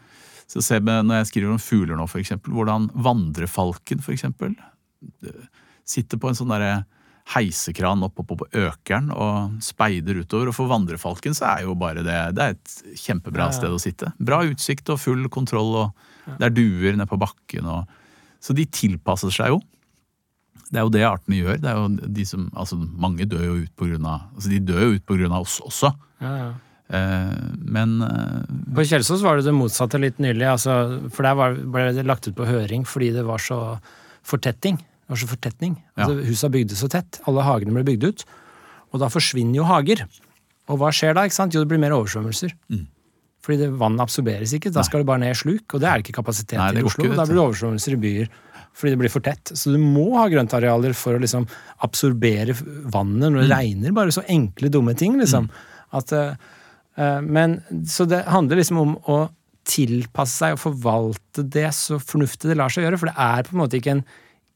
Så 0.46 0.62
se 0.62 0.78
med, 0.78 1.08
Når 1.08 1.22
jeg 1.22 1.30
skriver 1.32 1.54
om 1.54 1.62
fugler 1.62 1.98
nå, 1.98 2.06
for 2.06 2.20
eksempel, 2.20 2.52
hvordan 2.54 2.90
vandrefalken 2.94 4.04
for 4.04 4.14
eksempel, 4.14 4.52
sitter 5.84 6.20
på 6.20 6.30
en 6.30 6.38
sånn 6.38 6.52
derre 6.52 6.84
heisekran 7.32 8.04
oppe 8.04 8.24
på, 8.26 8.36
på 8.36 8.48
økeren 8.66 9.08
og 9.14 9.60
speider 9.64 10.18
utover. 10.20 10.50
Og 10.50 10.56
for 10.56 10.70
vandrefalken 10.70 11.36
så 11.36 11.54
er 11.54 11.64
jo 11.64 11.76
bare 11.78 12.04
det 12.04 12.18
Det 12.36 12.44
er 12.44 12.56
et 12.56 12.98
kjempebra 13.00 13.48
ja. 13.48 13.56
sted 13.56 13.72
å 13.72 13.80
sitte. 13.80 14.12
Bra 14.18 14.42
utsikt 14.44 14.92
og 14.92 15.00
full 15.00 15.28
kontroll, 15.32 15.72
og 15.86 16.36
det 16.38 16.50
er 16.50 16.56
duer 16.56 16.98
nede 16.98 17.08
på 17.08 17.20
bakken. 17.20 17.70
Og, 17.70 18.02
så 18.44 18.56
de 18.56 18.66
tilpasser 18.68 19.32
seg 19.32 19.54
jo. 19.54 19.62
Det 20.68 20.80
er 20.80 20.84
jo 20.84 20.92
det 20.92 21.06
artene 21.06 21.40
gjør. 21.40 21.58
Det 21.62 21.70
er 21.70 21.80
jo 21.80 22.12
de 22.18 22.28
som, 22.28 22.46
altså 22.52 22.76
Mange 22.76 23.26
dør 23.30 23.44
jo 23.46 23.56
ut 23.62 23.72
på 23.78 23.88
grunn 23.88 24.06
av 24.08 24.28
altså 24.34 24.50
De 24.50 24.60
dør 24.64 24.86
jo 24.86 24.94
ut 24.96 25.04
på 25.06 25.18
grunn 25.18 25.34
av 25.34 25.48
oss 25.48 25.58
også. 25.64 25.92
ja, 26.24 26.36
ja. 26.42 26.52
Eh, 26.92 27.36
men 27.64 28.02
eh, 28.04 28.74
På 28.76 28.84
Kjelsås 28.84 29.22
var 29.24 29.38
det 29.38 29.46
det 29.48 29.54
motsatte 29.56 29.96
litt 30.00 30.18
nylig. 30.20 30.44
Altså, 30.50 30.74
for 31.14 31.24
der 31.24 31.38
var, 31.38 31.56
ble 31.56 31.86
det 31.96 32.04
lagt 32.04 32.28
ut 32.28 32.36
på 32.36 32.48
høring 32.48 32.84
fordi 32.88 33.08
det 33.14 33.24
var 33.24 33.40
så 33.40 33.78
fortetting. 34.24 34.76
Det 35.04 35.12
var 35.12 35.20
så 35.20 35.28
fortetning. 35.28 35.76
Altså, 35.96 36.16
Husa 36.24 36.48
bygde 36.48 36.76
så 36.80 36.88
tett. 36.88 37.20
Alle 37.28 37.42
hagene 37.44 37.74
ble 37.76 37.84
bygd 37.84 38.04
ut. 38.08 38.24
Og 38.94 39.00
da 39.02 39.10
forsvinner 39.12 39.58
jo 39.60 39.66
hager. 39.68 40.04
Og 40.72 40.78
hva 40.80 40.88
skjer 40.94 41.12
da? 41.14 41.26
ikke 41.28 41.36
sant? 41.36 41.52
Jo, 41.54 41.60
det 41.64 41.68
blir 41.74 41.82
mer 41.82 41.92
oversvømmelser. 41.92 42.54
Mm. 42.72 42.86
Fordi 43.44 43.58
det, 43.60 43.68
vannet 43.76 44.00
absorberes 44.00 44.54
ikke. 44.56 44.72
Da 44.72 44.80
skal 44.86 45.02
det 45.02 45.06
bare 45.10 45.20
ned 45.20 45.34
i 45.34 45.36
sluk, 45.36 45.74
og 45.76 45.82
det 45.82 45.88
er 45.90 46.00
det 46.00 46.06
ikke 46.06 46.16
kapasitet 46.22 46.56
Nei, 46.56 46.70
det 46.72 46.80
i 46.80 46.86
Oslo. 46.88 47.04
ikke, 47.04 47.18
da 47.18 47.26
blir 47.28 47.36
det 47.36 47.44
oversvømmelser 47.44 47.96
i 47.98 48.00
byer 48.06 48.30
fordi 48.74 48.90
det 48.90 48.98
blir 49.04 49.12
for 49.12 49.22
tett. 49.22 49.52
Så 49.54 49.70
du 49.70 49.76
må 49.78 50.16
ha 50.16 50.24
grøntarealer 50.26 50.96
for 50.98 51.14
å 51.14 51.20
liksom 51.22 51.44
absorbere 51.86 52.56
vannet 52.90 53.30
når 53.30 53.44
det 53.44 53.50
Mm. 53.50 53.52
regner. 53.54 53.92
Bare 53.94 54.10
så 54.16 54.24
enkle, 54.26 54.70
dumme 54.72 54.96
ting, 54.98 55.14
liksom. 55.20 55.46
At, 55.92 56.10
eh, 56.12 56.34
eh, 56.98 57.20
men, 57.20 57.60
så 57.86 58.08
det 58.08 58.24
handler 58.26 58.56
liksom 58.58 58.78
om 58.80 58.96
å 59.06 59.30
tilpasse 59.64 60.34
seg 60.40 60.56
og 60.56 60.58
forvalte 60.64 61.44
det 61.48 61.68
så 61.72 62.00
fornuftig 62.02 62.50
det 62.50 62.56
lar 62.58 62.68
seg 62.68 62.82
gjøre. 62.82 62.98
For 62.98 63.06
det 63.06 63.14
er 63.16 63.42
på 63.46 63.54
en 63.54 63.62
måte 63.62 63.78
ikke 63.78 63.92
en 63.94 64.04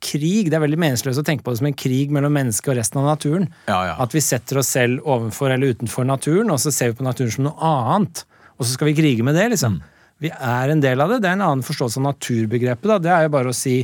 krig. 0.04 0.48
Det 0.50 0.56
er 0.58 0.62
veldig 0.64 0.78
meningsløst 0.80 1.20
å 1.20 1.26
tenke 1.26 1.44
på 1.46 1.52
det 1.52 1.60
som 1.60 1.68
en 1.70 1.76
krig 1.78 2.12
mellom 2.14 2.34
mennesket 2.36 2.72
og 2.72 2.78
resten 2.78 3.00
av 3.02 3.08
naturen. 3.10 3.46
Ja, 3.66 3.78
ja. 3.90 3.94
At 4.02 4.14
vi 4.14 4.22
setter 4.24 4.60
oss 4.62 4.70
selv 4.74 5.06
overfor 5.06 5.54
eller 5.54 5.74
utenfor 5.74 6.06
naturen, 6.08 6.50
og 6.54 6.60
så 6.62 6.72
ser 6.74 6.92
vi 6.92 7.00
på 7.00 7.06
naturen 7.06 7.34
som 7.34 7.48
noe 7.48 7.72
annet. 7.72 8.24
Og 8.58 8.66
så 8.66 8.74
skal 8.74 8.90
vi 8.90 8.98
krige 8.98 9.26
med 9.26 9.38
det, 9.38 9.48
liksom. 9.54 9.80
Vi 10.18 10.30
er 10.34 10.72
en 10.72 10.80
del 10.82 11.00
av 11.00 11.12
det. 11.12 11.20
Det 11.22 11.30
er 11.30 11.38
en 11.38 11.46
annen 11.46 11.66
forståelse 11.66 12.00
av 12.00 12.08
naturbegrepet. 12.08 12.88
da. 12.90 12.98
Det 12.98 13.12
er 13.14 13.26
jo 13.26 13.34
bare 13.36 13.52
å 13.52 13.58
si 13.58 13.80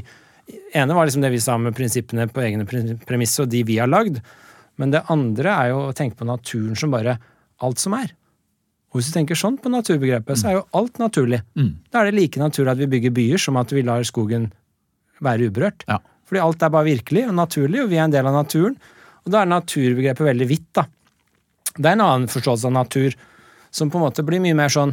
ene 0.75 0.97
var 0.97 1.07
liksom 1.07 1.23
det 1.23 1.31
vi 1.33 1.41
sa 1.41 1.55
med 1.59 1.77
prinsippene 1.77 2.27
på 2.29 2.43
egne 2.43 2.67
premisser, 3.07 3.47
og 3.47 3.53
de 3.53 3.63
vi 3.67 3.79
har 3.79 3.89
lagd. 3.91 4.19
Men 4.77 4.91
det 4.91 5.05
andre 5.13 5.55
er 5.55 5.71
jo 5.71 5.85
å 5.87 5.95
tenke 5.95 6.19
på 6.19 6.27
naturen 6.27 6.75
som 6.77 6.91
bare 6.91 7.19
alt 7.63 7.79
som 7.79 7.95
er. 7.95 8.11
Og 8.91 8.99
hvis 8.99 9.11
du 9.11 9.15
tenker 9.17 9.39
sånn 9.39 9.57
på 9.59 9.71
naturbegrepet, 9.71 10.39
så 10.39 10.51
er 10.51 10.57
jo 10.59 10.67
alt 10.79 10.99
naturlig. 11.03 11.41
Da 11.91 12.03
er 12.03 12.11
det 12.11 12.19
like 12.19 12.39
naturlig 12.43 12.75
at 12.75 12.83
vi 12.83 12.91
bygger 12.93 13.15
byer 13.15 13.39
som 13.43 13.57
at 13.59 13.73
vi 13.75 13.83
lar 13.87 14.03
skogen 14.07 14.53
være 15.25 15.49
uberørt. 15.51 15.85
Ja. 15.91 15.99
Fordi 16.29 16.41
alt 16.41 16.63
er 16.65 16.73
bare 16.73 16.87
virkelig 16.89 17.27
og 17.29 17.35
naturlig, 17.37 17.83
og 17.85 17.91
vi 17.91 17.99
er 18.01 18.05
en 18.07 18.15
del 18.15 18.27
av 18.31 18.37
naturen. 18.37 18.77
Og 19.25 19.33
da 19.33 19.43
er 19.43 19.51
naturbegrepet 19.51 20.25
veldig 20.29 20.49
vidt, 20.49 20.69
da. 20.77 20.87
Det 21.75 21.87
er 21.91 21.97
en 21.97 22.05
annen 22.07 22.29
forståelse 22.31 22.69
av 22.71 22.73
natur 22.77 23.17
som 23.75 23.91
på 23.91 23.99
en 23.99 24.05
måte 24.07 24.23
blir 24.25 24.39
mye 24.45 24.55
mer 24.55 24.71
sånn 24.71 24.93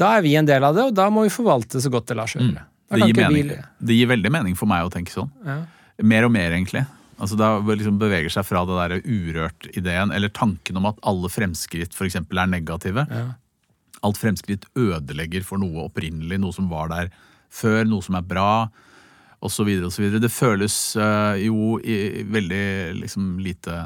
Da 0.00 0.14
er 0.16 0.22
vi 0.24 0.36
en 0.38 0.46
del 0.46 0.62
av 0.64 0.72
det, 0.76 0.84
og 0.86 0.94
da 0.94 1.08
må 1.12 1.24
vi 1.26 1.32
forvalte 1.34 1.80
så 1.82 1.90
godt 1.92 2.06
det 2.08 2.16
lar 2.16 2.30
seg 2.30 2.40
gjøre. 2.46 2.62
Mm. 2.62 2.94
det 2.94 3.08
gir, 3.10 3.28
vi- 3.34 3.86
det 3.86 3.94
gir 3.98 4.06
veldig 4.08 4.30
mening 4.32 4.54
for 4.56 4.66
meg 4.70 4.86
å 4.86 4.90
tenke 4.90 5.10
sånn. 5.12 5.28
Ja. 5.44 5.56
Mer 6.02 6.24
og 6.24 6.32
mer, 6.32 6.50
egentlig. 6.54 6.86
Altså 7.20 7.36
Da 7.36 7.58
liksom 7.60 7.98
beveger 7.98 8.30
seg 8.32 8.46
fra 8.46 8.62
det 8.64 8.78
der 8.80 9.02
urørt-ideen, 9.04 10.14
eller 10.14 10.28
tanken 10.32 10.76
om 10.78 10.86
at 10.86 10.96
alle 11.04 11.28
fremskritt 11.28 11.92
eksempel 11.92 12.38
er 12.40 12.46
negative. 12.46 13.04
Ja. 13.10 13.26
Alt 14.02 14.16
fremskritt 14.16 14.64
ødelegger 14.74 15.44
for 15.44 15.58
noe 15.58 15.84
opprinnelig, 15.90 16.38
noe 16.40 16.52
som 16.56 16.70
var 16.70 16.88
der 16.88 17.10
før, 17.50 17.84
noe 17.84 18.00
som 18.00 18.14
er 18.14 18.22
bra, 18.22 18.68
osv. 19.42 19.68
osv. 19.88 20.06
Det 20.20 20.30
føles 20.32 20.74
eh, 20.96 21.44
jo 21.46 21.78
i, 21.80 22.22
veldig 22.28 22.64
liksom 23.00 23.38
lite 23.40 23.78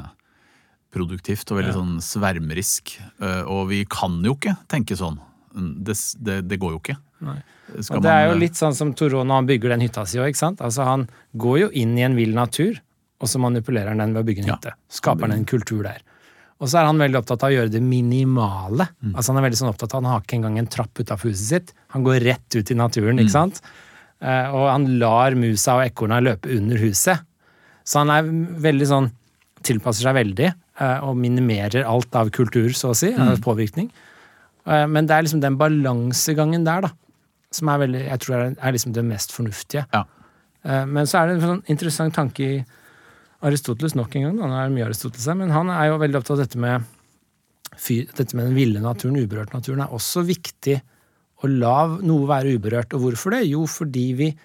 produktivt 0.95 1.49
og 1.51 1.59
veldig 1.59 1.73
sånn 1.75 1.95
svermerisk. 2.03 2.95
eh, 3.21 3.41
og 3.51 3.67
vi 3.71 3.83
kan 3.91 4.21
jo 4.23 4.35
ikke 4.37 4.55
tenke 4.71 4.95
sånn. 4.99 5.17
Det, 5.55 5.95
det, 6.19 6.41
det 6.49 6.57
går 6.59 6.75
jo 6.75 6.79
ikke. 6.81 6.97
Det 7.25 8.11
er 8.11 8.25
jo 8.29 8.33
eh, 8.35 8.39
litt 8.41 8.59
sånn 8.59 8.75
som 8.75 8.91
Toro 8.95 9.23
når 9.23 9.41
han 9.41 9.47
bygger 9.49 9.69
den 9.75 9.83
hytta 9.87 10.03
si 10.07 10.19
òg. 10.19 10.35
Altså 10.59 10.83
han 10.87 11.07
går 11.39 11.59
jo 11.65 11.69
inn 11.83 11.95
i 11.99 12.03
en 12.07 12.15
vill 12.19 12.35
natur, 12.35 12.79
og 13.23 13.31
så 13.31 13.39
manipulerer 13.39 13.91
han 13.93 14.03
den 14.03 14.13
ved 14.15 14.23
å 14.25 14.27
bygge 14.27 14.43
en 14.43 14.51
Ja. 14.51 14.57
hytte. 14.59 14.75
Skaper 14.91 15.27
han 15.29 15.31
en 15.39 15.45
kultur 15.47 15.83
der. 15.87 16.03
Og 16.63 16.69
så 16.71 16.79
er 16.79 16.85
han 16.87 16.99
veldig 16.99 17.19
opptatt 17.19 17.43
av 17.43 17.49
å 17.51 17.55
gjøre 17.55 17.71
det 17.71 17.81
minimale. 17.83 18.85
Mm. 19.03 19.15
Altså 19.15 19.33
Han 19.33 19.37
er 19.41 19.49
veldig 19.49 19.57
sånn 19.59 19.71
opptatt 19.73 19.91
av 19.93 20.03
Han 20.03 20.11
har 20.11 20.21
ikke 20.23 20.37
engang 20.37 20.57
en 20.59 20.67
trapp 20.71 20.93
utafor 21.03 21.27
huset 21.33 21.47
sitt. 21.49 21.73
Han 21.91 22.03
går 22.03 22.21
rett 22.23 22.55
ut 22.55 22.71
i 22.71 22.75
naturen, 22.79 23.15
Mm. 23.17 23.25
ikke 23.25 23.31
sant. 23.35 23.59
Eh, 23.61 23.67
og 24.23 24.63
han 24.71 24.85
lar 24.97 25.35
musa 25.37 25.75
og 25.79 25.85
ekorna 25.85 26.21
løpe 26.23 26.49
under 26.55 26.79
huset. 26.81 27.19
Så 27.85 28.01
han 28.01 28.13
er 28.13 28.29
veldig 28.65 28.87
sånn 28.89 29.11
Tilpasser 29.65 30.05
seg 30.05 30.13
veldig 30.13 30.45
eh, 30.45 30.99
og 31.07 31.15
minimerer 31.17 31.87
alt 31.89 32.13
av 32.17 32.29
kultur, 32.33 32.69
så 32.77 32.91
å 32.93 32.97
si. 32.97 33.09
Mm. 33.15 33.31
Av 33.31 33.39
påvirkning. 33.41 33.87
Eh, 34.69 34.85
Men 34.85 35.07
det 35.09 35.15
er 35.15 35.25
liksom 35.25 35.41
den 35.41 35.57
balansegangen 35.57 36.67
der, 36.67 36.85
da, 36.85 36.91
som 37.49 37.71
er 37.73 37.79
veldig, 37.81 38.03
jeg 38.05 38.21
tror 38.21 38.35
er, 38.43 38.75
liksom 38.75 38.93
det 38.93 39.05
mest 39.07 39.33
fornuftige. 39.33 39.87
Ja. 39.93 40.03
Eh, 40.61 40.83
Men 40.85 41.09
så 41.09 41.17
er 41.17 41.31
det 41.31 41.37
en 41.39 41.47
sånn 41.47 41.63
interessant 41.73 42.13
tanke 42.13 42.45
i 42.45 42.59
Aristoteles 43.45 43.97
nok 43.97 44.13
en 44.19 44.27
gang. 44.27 44.37
Han 44.45 44.53
er 44.53 44.75
mye 44.75 44.85
Aristoteles 44.85 45.25
her, 45.31 45.39
men 45.41 45.53
han 45.53 45.73
er 45.73 45.89
jo 45.89 45.97
veldig 46.01 46.21
opptatt 46.21 46.37
av 46.37 46.43
dette 46.45 46.61
med, 46.61 46.85
dette 47.81 48.37
med 48.37 48.45
den 48.45 48.55
ville 48.57 48.85
naturen, 48.85 49.17
uberørt 49.17 49.53
naturen, 49.57 49.81
er 49.81 49.97
også 49.97 50.23
viktig 50.29 50.77
å 51.45 51.53
la 51.63 51.77
noe 52.05 52.27
være 52.29 52.57
uberørt. 52.57 52.95
Og 52.97 53.07
hvorfor 53.07 53.37
det? 53.37 53.45
Jo, 53.51 53.65
fordi 53.69 54.09
vi 54.17 54.35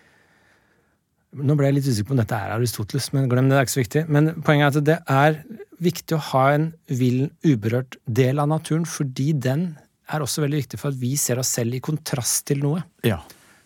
Nå 1.31 1.55
ble 1.55 1.69
jeg 1.69 1.75
litt 1.77 1.87
usikker 1.87 2.09
på 2.09 2.15
om 2.17 2.19
dette 2.19 2.35
er 2.35 2.53
Aristoteles, 2.57 3.05
men 3.15 3.29
glem 3.31 3.47
det, 3.47 3.55
det 3.55 3.59
er 3.61 3.67
ikke 3.69 3.73
så 3.77 3.79
viktig. 3.85 4.01
Men 4.11 4.31
poenget 4.43 4.65
er 4.65 4.81
at 4.81 4.87
det 4.89 4.97
er 5.15 5.37
viktig 5.79 6.17
å 6.17 6.25
ha 6.33 6.41
en 6.57 6.65
vill, 6.91 7.21
uberørt 7.47 8.01
del 8.11 8.43
av 8.43 8.49
naturen, 8.51 8.83
fordi 8.83 9.29
den 9.39 9.69
er 10.11 10.25
også 10.25 10.43
veldig 10.43 10.65
viktig 10.65 10.81
for 10.81 10.91
at 10.91 10.99
vi 10.99 11.13
ser 11.15 11.39
oss 11.39 11.53
selv 11.55 11.79
i 11.79 11.83
kontrast 11.87 12.49
til 12.51 12.65
noe. 12.65 12.83
ja. 13.07 13.21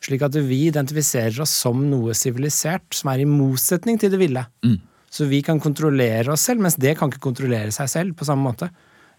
Slik 0.05 0.20
at 0.27 0.36
vi 0.36 0.66
identifiserer 0.69 1.39
oss 1.40 1.55
som 1.65 1.78
noe 1.89 2.12
sivilisert, 2.12 2.90
som 2.93 3.09
er 3.09 3.23
i 3.23 3.28
motsetning 3.28 3.97
til 4.01 4.11
det 4.12 4.19
ville. 4.20 4.43
Mm. 4.61 4.77
Så 5.09 5.24
vi 5.31 5.39
kan 5.47 5.61
kontrollere 5.62 6.35
oss 6.35 6.44
selv, 6.48 6.61
mens 6.65 6.77
det 6.77 6.97
kan 6.98 7.09
ikke 7.09 7.23
kontrollere 7.24 7.73
seg 7.73 7.89
selv 7.89 8.16
på 8.19 8.27
samme 8.28 8.44
måte. 8.44 8.69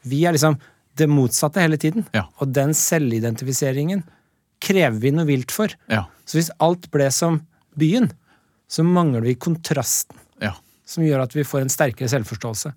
Vi 0.05 0.21
er 0.27 0.35
liksom 0.35 0.59
det 0.97 1.07
motsatte 1.11 1.59
hele 1.63 1.77
tiden. 1.81 2.05
Ja. 2.15 2.26
Og 2.39 2.51
den 2.55 2.73
selvidentifiseringen 2.77 4.03
krever 4.63 4.99
vi 5.03 5.11
noe 5.13 5.27
vilt 5.27 5.51
for. 5.53 5.73
Ja. 5.91 6.05
Så 6.26 6.39
hvis 6.39 6.51
alt 6.63 6.88
ble 6.93 7.09
som 7.13 7.41
byen, 7.77 8.09
så 8.72 8.84
mangler 8.88 9.22
vi 9.26 9.35
kontrasten 9.35 10.17
ja. 10.41 10.53
som 10.88 11.03
gjør 11.05 11.26
at 11.27 11.35
vi 11.35 11.43
får 11.45 11.65
en 11.65 11.73
sterkere 11.73 12.09
selvforståelse. 12.09 12.72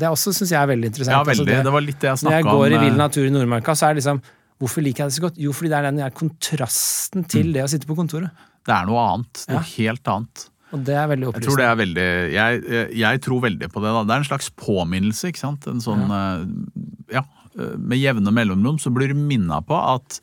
Det 0.00 0.06
er 0.08 0.14
også, 0.14 0.32
synes 0.32 0.52
jeg, 0.52 0.60
er 0.60 0.68
veldig 0.70 0.88
interessant. 0.92 1.16
Ja, 1.16 1.20
Altså, 1.24 1.44
veldig. 1.44 1.64
Det 1.66 1.72
var 1.74 1.84
litt 1.84 1.98
det 2.00 2.08
jeg 2.08 2.20
når 2.24 2.32
jeg 2.36 2.42
snakka 2.44 2.52
om. 2.54 2.60
går 2.60 2.66
i 2.76 2.78
vill 2.84 2.92
eh, 2.94 3.00
natur 3.00 3.26
i 3.26 3.32
Nordmarka, 3.34 3.74
så 3.76 3.88
er 3.88 3.94
det 3.96 4.02
liksom 4.04 4.22
Hvorfor 4.60 4.84
liker 4.84 5.06
jeg 5.06 5.08
det 5.08 5.16
så 5.16 5.22
godt? 5.24 5.38
Jo, 5.40 5.52
fordi 5.56 5.70
det 5.72 5.76
er 5.78 5.86
den 5.88 6.10
kontrasten 6.12 7.22
til 7.24 7.46
Mm. 7.48 7.52
det 7.54 7.62
å 7.64 7.68
sitte 7.72 7.86
på 7.88 7.94
kontoret. 7.96 8.28
Det 8.68 8.74
er 8.76 8.84
noe 8.84 9.00
annet. 9.00 9.44
Noe 9.48 9.62
helt 9.64 10.04
annet. 10.12 10.42
Og 10.70 10.84
det 10.86 10.94
er 10.94 11.08
veldig 11.10 11.32
Jeg 11.34 11.44
tror 11.44 11.58
det 11.58 11.66
er 11.66 11.78
veldig 11.80 12.08
jeg, 12.30 12.62
jeg, 12.70 12.88
jeg 13.00 13.20
tror 13.24 13.40
veldig 13.42 13.68
på 13.72 13.82
det. 13.82 13.92
da. 13.96 14.02
Det 14.06 14.14
er 14.14 14.22
en 14.22 14.28
slags 14.28 14.50
påminnelse. 14.54 15.30
ikke 15.30 15.42
sant? 15.42 15.66
En 15.70 15.82
sånn, 15.82 16.06
ja. 16.06 17.20
ja, 17.20 17.24
eh, 17.58 17.76
Med 17.76 17.98
jevne 17.98 18.34
mellomrom 18.34 18.78
så 18.82 18.92
blir 18.94 19.10
du 19.10 19.18
minna 19.18 19.58
på 19.66 19.74
at 19.74 20.20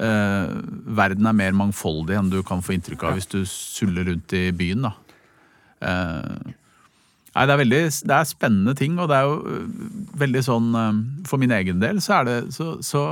eh, 0.00 0.52
verden 1.00 1.28
er 1.28 1.36
mer 1.36 1.56
mangfoldig 1.56 2.16
enn 2.18 2.32
du 2.32 2.40
kan 2.46 2.64
få 2.64 2.76
inntrykk 2.76 3.04
av 3.04 3.18
hvis 3.18 3.30
du 3.30 3.42
suller 3.48 4.08
rundt 4.08 4.36
i 4.36 4.48
byen. 4.56 4.88
da. 4.88 4.94
Eh, 5.84 6.52
nei, 7.34 7.44
det 7.44 7.54
er 7.54 7.60
veldig 7.60 7.82
det 8.08 8.16
er 8.16 8.28
spennende 8.30 8.76
ting, 8.78 8.98
og 8.98 9.10
det 9.10 9.18
er 9.18 9.28
jo 9.28 9.36
eh, 9.52 9.88
veldig 10.22 10.44
sånn 10.46 10.68
eh, 10.80 11.02
For 11.28 11.42
min 11.42 11.52
egen 11.54 11.82
del 11.82 12.00
så 12.04 12.20
er 12.22 12.30
det 12.30 12.38
så, 12.56 12.76
så 12.84 13.04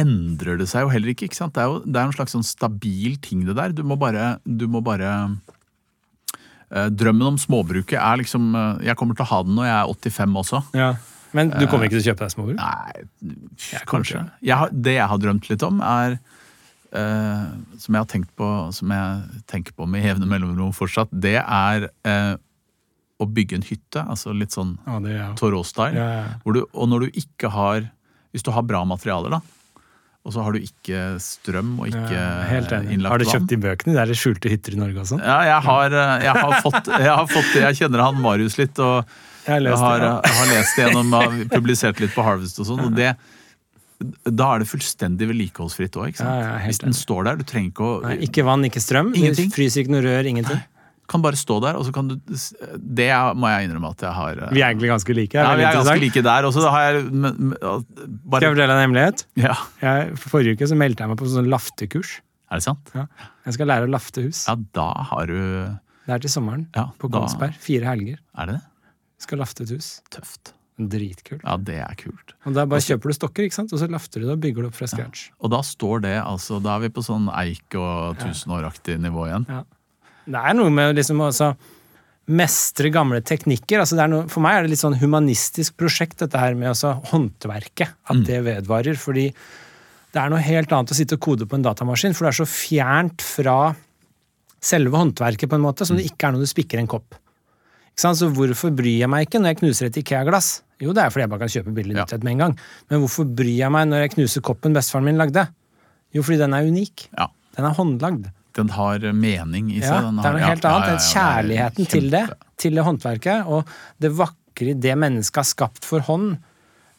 endrer 0.00 0.58
det 0.60 0.68
seg 0.70 0.86
jo 0.86 0.92
heller 0.92 1.12
ikke. 1.12 1.28
ikke 1.28 1.38
sant? 1.38 1.54
Det 1.56 1.64
er 1.64 1.70
jo 1.72 1.82
det 1.84 1.98
er 2.00 2.08
en 2.08 2.16
slags 2.16 2.34
sånn 2.36 2.46
stabil 2.46 3.18
ting, 3.24 3.44
det 3.48 3.56
der. 3.58 3.74
Du 3.76 3.84
må 3.86 3.98
bare, 4.00 4.38
du 4.44 4.66
må 4.70 4.82
bare 4.84 5.12
eh, 6.70 6.88
Drømmen 6.94 7.34
om 7.34 7.38
småbruket 7.40 7.98
er 7.98 8.20
liksom 8.22 8.50
eh, 8.54 8.88
Jeg 8.90 8.98
kommer 9.00 9.18
til 9.18 9.26
å 9.26 9.32
ha 9.32 9.44
den 9.46 9.58
når 9.58 9.70
jeg 9.70 9.76
er 9.78 9.94
85 9.94 10.42
også. 10.44 10.64
Ja. 10.78 10.90
Men 11.36 11.52
du 11.52 11.66
kommer 11.68 11.88
ikke 11.88 11.98
til 11.98 12.06
å 12.06 12.08
kjøpe 12.12 12.24
deg 12.24 12.32
småbruk? 12.32 12.56
Nei, 12.56 13.34
jeg 13.68 13.84
kanskje. 13.88 14.22
Jeg 14.44 14.56
har, 14.62 14.72
det 14.72 14.94
jeg 14.96 15.08
har 15.10 15.20
drømt 15.20 15.48
litt 15.50 15.64
om, 15.66 15.80
er 15.84 16.16
eh, 16.96 17.46
Som 17.80 17.96
jeg 17.96 18.00
har 18.00 18.08
tenkt 18.08 18.30
på 18.38 18.48
Som 18.72 18.94
jeg 18.94 19.42
tenker 19.50 19.76
på 19.76 19.88
med 19.90 20.06
jevne 20.06 20.28
mellomrom 20.30 20.72
fortsatt, 20.76 21.12
det 21.12 21.36
er 21.42 21.90
eh, 22.08 22.34
å 23.18 23.26
bygge 23.26 23.58
en 23.58 23.66
hytte. 23.66 24.04
Altså 24.06 24.32
litt 24.32 24.54
sånn 24.54 24.76
Ja. 24.86 25.32
Torå-style. 25.38 25.98
Ja, 25.98 26.08
ja. 26.22 26.64
Og 26.72 26.88
når 26.88 27.06
du 27.06 27.20
ikke 27.22 27.50
har 27.52 27.88
Hvis 28.32 28.44
du 28.46 28.52
har 28.54 28.64
bra 28.68 28.84
materialer, 28.84 29.38
da, 29.38 29.40
og 30.28 30.34
så 30.34 30.44
har 30.44 30.52
du 30.52 30.60
ikke 30.60 30.98
strøm 31.24 31.70
og 31.80 31.88
ikke 31.88 32.12
Ja, 32.12 32.80
innlagt 32.84 33.14
Har 33.14 33.22
du 33.22 33.30
kjøpt 33.30 33.48
de 33.48 33.56
bøkene? 33.62 33.94
Det 33.96 34.02
er 34.02 34.12
det 34.12 34.18
skjulte 34.20 34.52
hytter 34.52 34.76
i 34.76 34.80
Norge 34.82 35.00
også? 35.06 35.16
Ja, 35.24 35.38
jeg 35.48 35.64
har, 35.64 35.96
eh, 36.02 36.26
jeg 36.26 36.34
har 36.36 36.60
fått 36.66 36.90
Jeg 36.92 37.08
har 37.08 37.30
fått 37.32 37.48
det. 37.54 37.62
Jeg 37.64 37.78
kjenner 37.80 38.04
han 38.04 38.20
Marius 38.20 38.58
litt, 38.60 38.76
og 38.84 39.08
Jeg 39.48 39.64
lest 39.64 39.80
har, 39.80 40.04
det. 40.04 40.12
Ja. 40.12 40.20
jeg 40.28 40.38
har 40.42 40.50
lest 40.52 40.76
det 40.76 40.84
gjennom 40.84 41.16
har 41.16 41.36
publisert 41.56 42.04
litt 42.04 42.12
på 42.12 42.26
Harvest 42.26 42.60
og 42.60 42.68
sånn, 42.68 42.84
og 42.90 42.96
det 42.98 43.14
da 43.98 44.52
er 44.54 44.62
det 44.62 44.68
fullstendig 44.70 45.26
vedlikeholdsfritt 45.26 45.96
òg. 45.98 46.20
Ja, 46.20 46.34
ja, 46.38 46.50
Hvis 46.62 46.78
den 46.84 46.94
står 46.94 47.24
der, 47.26 47.40
du 47.40 47.42
trenger 47.42 47.72
ikke 47.72 47.86
å 47.88 47.94
Nei, 48.04 48.12
ikke 48.28 48.44
vann, 48.46 48.62
ikke 48.68 48.78
strøm. 48.78 49.10
Ingenting. 49.10 49.48
Fryser 49.50 49.82
ikke 49.82 49.96
noe 49.96 50.04
rør, 50.04 50.28
ingenting. 50.30 50.60
Kan 51.08 51.22
bare 51.24 51.38
stå 51.40 51.56
der, 51.64 51.76
og 51.80 51.86
så 51.86 51.92
kan 51.96 52.08
du 52.10 52.16
Det 52.20 53.08
må 53.40 53.48
jeg 53.48 53.68
innrømme 53.68 53.90
at 53.94 54.02
jeg 54.04 54.12
har 54.12 54.40
eh, 54.44 54.50
Vi 54.52 54.60
er 54.60 54.68
egentlig 54.74 54.90
ganske 54.92 55.14
like. 55.16 55.38
Ja, 55.40 55.54
vi 55.56 55.64
er 55.64 55.78
ganske 55.78 56.00
like 56.02 56.22
der. 56.26 56.44
Og 56.48 56.52
så 56.52 56.68
har 56.68 56.82
jeg 56.92 57.04
men, 57.08 57.54
Skal 57.56 58.44
jeg 58.44 58.52
fortelle 58.52 58.76
en 58.76 58.82
hemmelighet? 58.84 59.24
ja, 59.40 59.54
Jeg, 59.80 60.18
forrige 60.20 60.58
uke 60.58 60.68
så 60.68 60.76
meldte 60.76 61.04
jeg 61.06 61.12
meg 61.14 61.20
på 61.20 61.30
sånn 61.32 61.48
laftekurs. 61.48 62.18
Er 62.52 62.60
det 62.60 62.64
sant? 62.68 62.92
Ja. 62.96 63.06
Jeg 63.48 63.56
skal 63.56 63.68
lære 63.72 63.88
å 63.88 63.92
lafte 63.92 64.24
hus. 64.24 64.44
Ja, 64.48 64.56
da 64.76 64.88
har 65.10 65.26
du 65.28 65.38
Det 65.38 66.14
er 66.16 66.22
til 66.24 66.32
sommeren. 66.32 66.66
Ja, 66.76 66.90
På 67.00 67.08
da- 67.12 67.24
Fire 67.60 67.84
helger. 67.88 68.20
Er 68.36 68.46
det 68.52 68.58
det? 68.58 68.62
Skal 69.24 69.40
lafte 69.40 69.64
et 69.64 69.72
hus. 69.74 70.00
Tøft. 70.12 70.52
Dritkult. 70.78 71.42
Ja, 71.42 71.56
det 71.58 71.80
er 71.82 71.94
kult. 71.98 72.36
Og 72.46 72.54
Da 72.54 72.64
bare 72.70 72.84
kjøper 72.84 73.10
du 73.10 73.16
stokker, 73.16 73.48
ikke 73.48 73.56
sant? 73.56 73.72
og 73.72 73.80
så 73.80 73.88
lafter 73.90 74.20
du 74.20 74.28
det 74.28 74.36
og 74.36 74.40
bygger 74.44 74.62
det 74.62 74.70
opp 74.70 74.76
fra 74.78 74.86
scratch. 74.86 75.24
Og 75.42 75.50
da 75.50 75.58
står 75.66 76.04
det 76.04 76.14
altså 76.22 76.60
Da 76.62 76.76
er 76.76 76.84
vi 76.86 76.88
på 76.94 77.02
sånn 77.02 77.26
eik 77.34 77.74
og 77.80 78.20
tusenåraktig 78.20 79.00
nivå 79.02 79.26
igjen. 79.26 79.48
Ja. 79.48 79.64
Det 80.28 80.40
er 80.44 80.56
noe 80.56 80.72
med 80.72 80.98
liksom 80.98 81.22
også 81.24 81.52
mestre 82.28 82.90
gamle 82.92 83.22
teknikker. 83.24 83.80
Altså 83.80 83.96
det 83.96 84.04
er 84.04 84.12
noe, 84.12 84.26
for 84.28 84.44
meg 84.44 84.58
er 84.58 84.66
det 84.66 84.74
litt 84.74 84.82
sånn 84.82 84.98
humanistisk 85.00 85.78
prosjekt, 85.80 86.18
dette 86.20 86.40
her 86.40 86.56
med 86.58 86.74
også 86.74 86.92
håndverket. 87.12 87.94
At 88.12 88.24
det 88.28 88.42
vedvarer. 88.44 88.98
Fordi 89.00 89.30
det 90.12 90.20
er 90.20 90.32
noe 90.32 90.42
helt 90.44 90.72
annet 90.74 90.92
å 90.92 90.98
sitte 90.98 91.16
og 91.16 91.24
kode 91.24 91.48
på 91.48 91.56
en 91.56 91.64
datamaskin, 91.64 92.16
for 92.16 92.26
det 92.26 92.34
er 92.34 92.40
så 92.42 92.48
fjernt 92.48 93.24
fra 93.24 93.56
selve 94.64 94.98
håndverket, 94.98 95.48
på 95.48 95.56
en 95.56 95.64
måte, 95.64 95.86
som 95.88 95.96
det 95.98 96.08
ikke 96.08 96.28
er 96.28 96.34
når 96.34 96.44
du 96.44 96.50
spikker 96.50 96.80
en 96.80 96.90
kopp. 96.90 97.16
Så 97.98 98.28
hvorfor 98.30 98.70
bryr 98.74 99.00
jeg 99.02 99.10
meg 99.10 99.26
ikke 99.26 99.40
når 99.42 99.52
jeg 99.52 99.58
knuser 99.62 99.88
et 99.88 99.96
Ikea-glass? 99.98 100.60
Jo, 100.78 100.92
det 100.94 101.02
er 101.02 101.10
fordi 101.10 101.24
jeg 101.24 101.30
bare 101.32 101.42
kan 101.42 101.50
kjøpe 101.50 101.72
billig 101.74 101.96
nytt 101.96 102.12
et 102.14 102.26
med 102.26 102.36
en 102.36 102.42
gang. 102.44 102.52
Men 102.90 103.00
hvorfor 103.02 103.26
bryr 103.26 103.56
jeg 103.56 103.74
meg 103.74 103.88
når 103.90 104.04
jeg 104.04 104.12
knuser 104.14 104.44
koppen 104.46 104.76
bestefaren 104.76 105.08
min 105.08 105.18
lagde? 105.18 105.48
Jo, 106.14 106.22
fordi 106.22 106.38
den 106.38 106.54
er 106.54 106.68
unik. 106.68 107.08
Ja. 107.16 107.26
Den 107.58 107.66
er 107.66 107.74
håndlagd. 107.74 108.28
Den 108.58 108.74
har 108.74 109.08
mening 109.14 109.72
i 109.72 109.80
seg. 109.80 109.88
Ja, 109.88 110.02
har, 110.02 110.12
det 110.18 110.28
er 110.28 110.36
noe 110.36 110.50
helt 110.50 110.68
annet. 110.68 110.92
ja, 110.92 111.08
kjærligheten 111.14 111.90
til 111.94 112.12
det, 112.12 112.24
til 112.60 112.78
det 112.78 112.84
håndverket, 112.86 113.48
og 113.48 113.68
det 114.02 114.12
vakre 114.18 114.74
i 114.74 114.78
det 114.78 114.94
mennesket 114.98 115.42
har 115.42 115.48
skapt 115.48 115.86
for 115.86 116.04
hånd, 116.08 116.36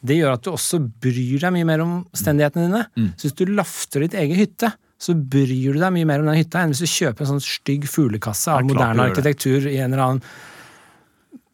det 0.00 0.16
gjør 0.16 0.38
at 0.38 0.44
du 0.46 0.54
også 0.54 0.80
bryr 0.80 1.42
deg 1.42 1.52
mye 1.52 1.66
mer 1.68 1.82
om 1.84 1.96
omstendighetene 1.98 2.68
dine. 2.68 2.84
Mm. 2.96 3.10
Så 3.20 3.28
hvis 3.28 3.36
du 3.36 3.50
lafter 3.52 4.06
ditt 4.06 4.16
eget 4.16 4.40
hytte, 4.40 4.70
så 5.00 5.14
bryr 5.16 5.76
du 5.76 5.80
deg 5.80 5.92
mye 5.96 6.08
mer 6.08 6.22
om 6.22 6.28
den 6.28 6.40
hytta 6.40 6.62
enn 6.62 6.72
hvis 6.74 6.84
du 6.84 6.92
kjøper 6.92 7.24
en 7.24 7.34
sånn 7.34 7.44
stygg 7.44 7.86
fuglekasse 7.88 8.52
av 8.52 8.62
er 8.62 8.68
moderne 8.68 9.06
arkitektur 9.08 9.68
i 9.68 9.78
en 9.80 9.92
eller 9.92 10.04
annen 10.06 10.24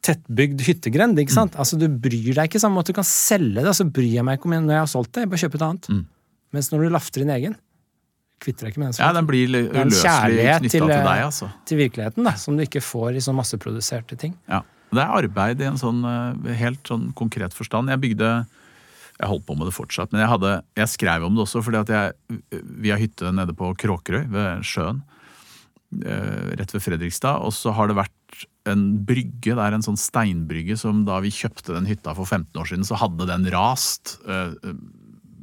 tettbygd 0.06 0.62
hyttegrend. 0.66 1.18
ikke 1.18 1.34
Mm. 1.34 1.54
Altså 1.58 1.78
Du 1.78 1.88
bryr 1.88 2.34
deg 2.34 2.46
ikke 2.46 2.62
samme 2.62 2.78
måte. 2.78 2.92
Du 2.94 2.98
kan 3.00 3.04
selge 3.06 3.62
det, 3.62 3.66
og 3.66 3.74
så 3.74 3.84
bryr 3.84 4.14
jeg 4.14 4.24
meg 4.24 4.38
ikke 4.38 4.46
om 4.46 4.54
når 4.66 4.74
jeg 4.74 4.84
har 4.84 4.92
solgt 4.92 5.12
det. 5.12 5.24
Jeg 5.24 5.30
bare 5.30 5.42
kjøper 5.42 5.56
et 5.56 5.66
annet. 5.68 5.88
Mm. 5.90 6.04
Mens 6.54 6.70
når 6.70 6.82
du 6.82 6.88
lafter 6.94 7.20
din 7.22 7.34
egen, 7.34 7.56
kvitter 8.42 8.66
deg 8.66 8.74
ikke 8.74 8.82
med 8.82 8.92
den. 8.92 9.00
Ja, 9.00 9.12
den 9.16 9.26
blir 9.28 9.48
uløselig 9.48 10.44
knytta 10.44 10.58
til, 10.60 10.70
til, 10.76 10.90
eh, 10.90 11.04
deg, 11.06 11.22
altså. 11.24 11.48
til 11.66 11.78
virkeligheten, 11.80 12.24
da, 12.28 12.34
som 12.40 12.56
du 12.58 12.62
ikke 12.66 12.82
får 12.84 13.16
i 13.16 13.22
sånn 13.24 13.38
masseproduserte 13.38 14.18
ting. 14.20 14.34
Ja. 14.50 14.62
Det 14.92 15.02
er 15.02 15.16
arbeid 15.18 15.60
i 15.60 15.66
en 15.66 15.80
sånn 15.80 16.04
eh, 16.06 16.52
helt 16.60 16.86
sånn 16.86 17.08
konkret 17.18 17.56
forstand. 17.56 17.90
Jeg 17.90 18.02
bygde 18.04 18.28
Jeg 19.16 19.28
holdt 19.30 19.46
på 19.48 19.56
med 19.56 19.66
det 19.66 19.72
fortsatt, 19.74 20.12
men 20.12 20.20
jeg, 20.20 20.28
hadde, 20.28 20.50
jeg 20.76 20.88
skrev 20.92 21.24
om 21.24 21.34
det 21.34 21.42
også 21.46 21.62
fordi 21.64 21.78
at 21.80 21.88
jeg 21.88 22.60
Vi 22.84 22.90
har 22.92 23.00
hytte 23.00 23.32
nede 23.32 23.54
på 23.56 23.72
Kråkerøy, 23.80 24.26
ved 24.30 24.62
sjøen. 24.62 25.00
eh, 26.04 26.52
Rett 26.60 26.74
ved 26.74 26.82
Fredrikstad. 26.84 27.40
Og 27.40 27.52
så 27.56 27.72
har 27.72 27.88
det 27.88 27.96
vært 27.96 28.46
en 28.66 28.84
brygge, 29.06 29.54
det 29.54 29.62
er 29.62 29.72
en 29.76 29.84
sånn 29.86 29.96
steinbrygge 29.96 30.76
som 30.76 31.04
da 31.06 31.20
vi 31.24 31.30
kjøpte 31.30 31.72
den 31.74 31.86
hytta 31.86 32.12
for 32.18 32.26
15 32.26 32.60
år 32.60 32.66
siden, 32.68 32.84
så 32.84 32.98
hadde 33.00 33.26
den 33.30 33.46
rast. 33.54 34.18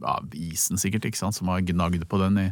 Av 0.04 0.34
isen 0.36 0.80
sikkert, 0.82 1.08
ikke 1.10 1.22
sant, 1.22 1.38
som 1.38 1.52
har 1.52 1.64
gnagd 1.66 2.08
på 2.10 2.22
den 2.22 2.42
i 2.48 2.50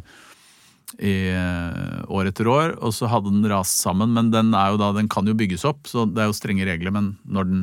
i 1.00 1.12
eh, 1.32 2.00
år 2.12 2.28
etter 2.28 2.48
år, 2.50 2.74
og 2.84 2.92
så 2.92 3.08
hadde 3.10 3.32
den 3.32 3.46
rast 3.50 3.80
sammen. 3.80 4.12
Men 4.16 4.32
den, 4.32 4.52
er 4.56 4.72
jo 4.72 4.80
da, 4.80 4.90
den 4.96 5.08
kan 5.12 5.28
jo 5.28 5.36
bygges 5.38 5.64
opp, 5.68 5.86
så 5.88 6.04
det 6.08 6.24
er 6.24 6.30
jo 6.30 6.36
strenge 6.36 6.66
regler. 6.68 6.92
Men 6.94 7.14
når 7.24 7.48
den, 7.48 7.62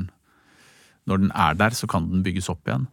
når 1.09 1.25
den 1.25 1.33
er 1.37 1.59
der, 1.59 1.75
så 1.77 1.89
kan 1.89 2.09
den 2.09 2.23
bygges 2.25 2.49
opp 2.51 2.65
igjen. 2.67 2.87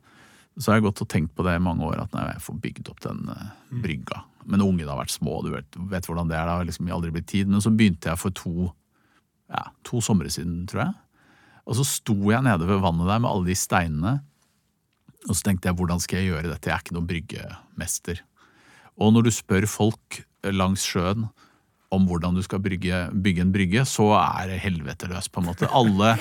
Så 0.57 0.73
har 0.73 0.79
jeg 0.79 0.87
gått 0.89 1.03
og 1.05 1.11
tenkt 1.13 1.35
på 1.37 1.45
det 1.45 1.57
i 1.59 1.63
mange 1.63 1.85
år, 1.85 2.01
at 2.05 2.15
nei, 2.17 2.27
jeg 2.33 2.45
får 2.47 2.61
bygd 2.65 2.93
opp 2.93 3.03
den 3.05 3.25
eh, 3.33 3.49
brygga. 3.85 4.23
Men 4.47 4.65
ungene 4.65 4.93
har 4.93 5.01
vært 5.01 5.17
små, 5.17 5.41
du 5.45 5.51
vet, 5.55 5.81
vet 5.91 6.07
hvordan 6.09 6.31
det 6.31 6.39
er. 6.39 6.47
Det 6.47 6.59
har 6.59 6.69
liksom 6.69 6.93
aldri 6.97 7.17
blitt 7.17 7.31
tid. 7.33 7.51
Men 7.51 7.65
så 7.65 7.73
begynte 7.73 8.13
jeg 8.13 8.21
for 8.21 8.37
to, 8.37 8.71
ja, 9.53 9.67
to 9.89 10.03
somre 10.05 10.31
siden, 10.33 10.65
tror 10.71 10.87
jeg. 10.87 10.97
Og 11.67 11.81
så 11.81 11.87
sto 11.89 12.15
jeg 12.31 12.45
nede 12.47 12.69
ved 12.69 12.85
vannet 12.85 13.09
der 13.11 13.23
med 13.23 13.33
alle 13.33 13.49
de 13.49 13.57
steinene. 13.59 14.19
Og 15.27 15.35
så 15.35 15.49
tenkte 15.49 15.71
jeg, 15.71 15.77
hvordan 15.79 16.03
skal 16.03 16.21
jeg 16.21 16.31
gjøre 16.31 16.53
dette? 16.53 16.71
Jeg 16.71 16.77
er 16.77 16.85
ikke 16.85 16.97
noen 16.97 17.11
bryggemester. 17.11 18.23
Og 18.97 19.13
når 19.13 19.27
du 19.27 19.33
spør 19.35 19.67
folk 19.69 20.23
langs 20.55 20.85
sjøen 20.87 21.27
om 21.95 22.07
hvordan 22.09 22.37
du 22.37 22.43
skal 22.45 22.63
brygge, 22.63 23.07
bygge 23.13 23.45
en 23.45 23.53
brygge, 23.55 23.85
så 23.89 24.11
er 24.19 24.53
det 24.53 24.63
helvete 24.63 25.09
løs, 25.11 25.29
på 25.31 25.43
en 25.43 25.49
måte. 25.51 25.69
Alle, 25.71 26.17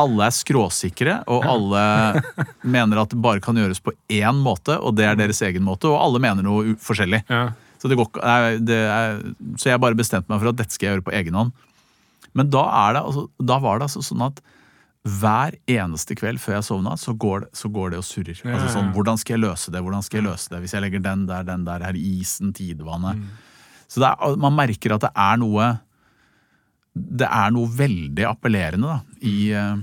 alle 0.00 0.28
er 0.28 0.34
skråsikre, 0.34 1.20
og 1.30 1.46
alle 1.48 1.84
mener 2.76 3.02
at 3.02 3.12
det 3.12 3.20
bare 3.22 3.42
kan 3.44 3.58
gjøres 3.58 3.82
på 3.84 3.94
én 4.10 4.40
måte, 4.42 4.78
og 4.78 4.96
det 4.98 5.06
er 5.08 5.20
deres 5.20 5.42
egen 5.46 5.64
måte, 5.66 5.90
og 5.90 6.00
alle 6.00 6.22
mener 6.22 6.46
noe 6.46 6.74
forskjellig. 6.82 7.22
forskjellig. 7.28 7.60
Så, 7.84 7.90
det 7.90 7.98
går, 8.00 8.08
det 8.64 8.80
er, 8.88 9.18
så 9.60 9.68
jeg 9.68 9.80
bare 9.82 9.98
bestemte 9.98 10.30
meg 10.32 10.40
for 10.40 10.54
at 10.54 10.56
dette 10.56 10.72
skal 10.72 10.86
jeg 10.86 10.96
gjøre 10.96 11.04
på 11.10 11.16
egen 11.18 11.34
hånd. 11.36 11.50
Men 12.34 12.48
da, 12.50 12.62
er 12.88 12.96
det, 12.96 13.02
altså, 13.04 13.26
da 13.52 13.58
var 13.62 13.78
det 13.78 13.90
altså 13.90 14.02
sånn 14.02 14.24
at 14.24 14.40
hver 15.04 15.52
eneste 15.68 16.14
kveld 16.16 16.40
før 16.40 16.54
jeg 16.56 16.64
sovna, 16.64 16.94
så 16.96 17.12
går 17.20 17.40
det, 17.44 17.48
så 17.58 17.68
går 17.68 17.90
det 17.92 17.98
og 18.00 18.04
surrer. 18.08 18.38
Ja, 18.40 18.54
Altså 18.54 18.66
ja, 18.70 18.72
sånn. 18.72 18.92
Hvordan 18.96 19.18
skal 19.20 19.34
jeg 19.36 19.42
løse 19.44 19.70
det? 19.74 19.82
Hvordan 19.84 20.02
skal 20.06 20.22
jeg 20.22 20.24
løse 20.30 20.48
det? 20.48 20.60
Hvis 20.64 20.72
jeg 20.72 20.80
legger 20.86 21.02
den 21.04 21.26
der, 21.28 21.42
den 21.44 21.64
der, 21.66 21.84
her 21.84 21.98
isen, 21.98 22.54
tidevannet. 22.56 23.20
Så 23.88 24.00
det 24.00 24.08
er, 24.14 24.36
man 24.40 24.56
merker 24.56 24.94
at 24.96 25.04
det 25.04 25.10
er 25.12 25.36
noe 25.42 25.66
Det 26.94 27.26
er 27.28 27.50
noe 27.52 27.68
veldig 27.74 28.24
appellerende 28.30 28.86
da, 28.86 29.00
i, 29.26 29.50
eh, 29.52 29.76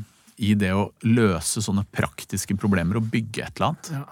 i 0.48 0.54
det 0.56 0.72
å 0.74 0.88
løse 1.04 1.62
sånne 1.62 1.84
praktiske 1.92 2.56
problemer 2.58 2.98
og 2.98 3.10
bygge 3.12 3.44
et 3.46 3.60
eller 3.60 3.68
annet. 3.74 3.90
Ja. 3.92 4.04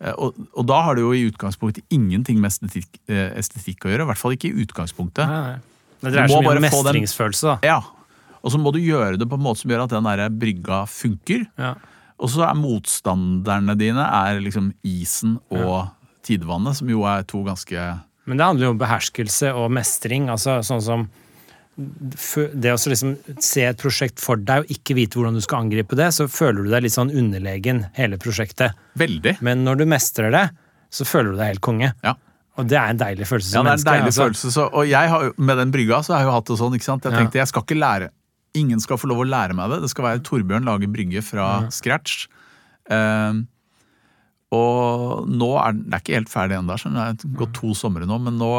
Eh, 0.00 0.14
Og, 0.14 0.36
og 0.54 0.66
da 0.70 0.80
har 0.86 0.94
det 0.94 1.02
jo 1.02 1.12
i 1.12 1.24
utgangspunktet 1.28 1.84
ingenting 1.90 2.38
med 2.40 2.52
estetikk, 2.54 3.00
eh, 3.10 3.32
estetikk 3.36 3.84
å 3.84 3.90
gjøre. 3.92 4.06
I 4.06 4.10
hvert 4.12 4.22
fall 4.22 4.36
ikke 4.38 4.52
i 4.52 4.62
utgangspunktet. 4.64 5.26
Nei, 5.26 5.42
nei. 5.50 5.58
Det 6.00 6.12
dreier 6.14 6.28
seg 6.30 6.44
mye 6.44 6.54
om 6.54 6.60
den- 6.62 6.70
mestringsfølelse, 6.70 7.42
da. 7.42 7.58
Ja, 7.66 7.80
Og 8.44 8.52
så 8.52 8.58
må 8.60 8.72
du 8.72 8.78
gjøre 8.78 9.18
det 9.18 9.28
på 9.28 9.34
en 9.38 9.42
måte 9.46 9.62
som 9.62 9.70
gjør 9.70 9.84
at 9.84 9.90
den 9.90 10.04
der 10.04 10.28
brygga 10.30 10.84
funker. 10.88 11.46
Ja. 11.58 11.74
Og 12.18 12.30
så 12.32 12.44
er 12.48 12.54
motstanderne 12.56 13.76
dine 13.76 14.04
er 14.06 14.40
liksom 14.40 14.72
isen 14.86 15.38
og 15.50 15.88
tidevannet, 16.26 16.76
som 16.78 16.88
jo 16.90 17.02
er 17.04 17.22
to 17.28 17.42
ganske 17.44 18.00
Men 18.26 18.38
det 18.40 18.46
handler 18.46 18.66
jo 18.66 18.70
om 18.74 18.78
beherskelse 18.80 19.52
og 19.54 19.70
mestring. 19.70 20.28
altså 20.32 20.58
sånn 20.64 20.82
som 20.82 21.08
det 21.76 22.70
å 22.72 22.78
liksom 22.88 23.16
se 23.44 23.66
et 23.68 23.76
prosjekt 23.76 24.22
for 24.24 24.40
deg 24.40 24.64
og 24.64 24.70
ikke 24.72 24.94
vite 24.96 25.18
hvordan 25.18 25.34
du 25.36 25.42
skal 25.44 25.66
angripe 25.66 25.96
det, 25.98 26.08
så 26.16 26.24
føler 26.30 26.64
du 26.64 26.70
deg 26.72 26.86
litt 26.86 26.94
sånn 26.94 27.12
underlegen 27.12 27.82
hele 27.98 28.16
prosjektet. 28.16 28.72
Veldig. 28.96 29.36
Men 29.44 29.62
når 29.66 29.82
du 29.82 29.84
mestrer 29.92 30.32
det, 30.32 30.46
så 30.88 31.04
føler 31.04 31.34
du 31.34 31.36
deg 31.42 31.50
helt 31.52 31.64
konge. 31.66 31.92
Ja. 32.06 32.14
Og 32.56 32.70
det 32.70 32.78
er 32.80 32.94
en 32.94 32.96
deilig 33.02 33.26
følelse 33.28 33.52
som 33.52 33.58
Ja, 33.60 33.62
det 33.62 33.68
er 33.68 33.68
en 33.68 33.76
menneske. 33.76 33.90
deilig 33.92 34.08
altså. 34.08 34.22
følelse. 34.24 34.52
Så, 34.56 34.64
og 34.72 34.88
jeg 34.88 35.08
har, 35.12 35.32
med 35.36 35.58
den 35.60 35.72
brygga 35.74 35.98
så 36.06 36.14
har 36.16 36.22
jeg 36.24 36.30
jo 36.30 36.36
hatt 36.38 36.46
det 36.48 36.56
sånn. 36.62 36.74
ikke 36.78 36.88
sant? 36.88 37.04
Jeg 37.04 37.12
Ja. 37.12 37.18
tenkte 37.20 37.38
jeg 37.42 37.48
skal 37.52 37.62
ikke 37.66 37.78
lære 37.82 38.08
Ingen 38.56 38.80
skal 38.82 39.00
få 39.00 39.10
lov 39.10 39.24
å 39.24 39.28
lære 39.28 39.56
meg 39.56 39.72
det. 39.72 39.82
Det 39.84 39.92
skal 39.92 40.10
være 40.10 40.24
Torbjørn 40.26 40.66
lager 40.66 40.90
brygge 40.92 41.22
fra 41.24 41.66
scratch. 41.74 42.26
Ehm, 42.92 43.44
og 44.54 45.26
nå 45.26 45.48
er 45.58 45.74
den 45.74 45.88
det 45.90 45.96
er 45.96 46.02
ikke 46.04 46.16
helt 46.20 46.30
ferdig 46.30 46.56
ennå. 46.58 46.76
Det 46.78 46.92
har 46.94 47.16
gått 47.40 47.56
to 47.58 47.72
somre 47.74 48.06
nå, 48.06 48.18
men 48.22 48.36
nå 48.38 48.50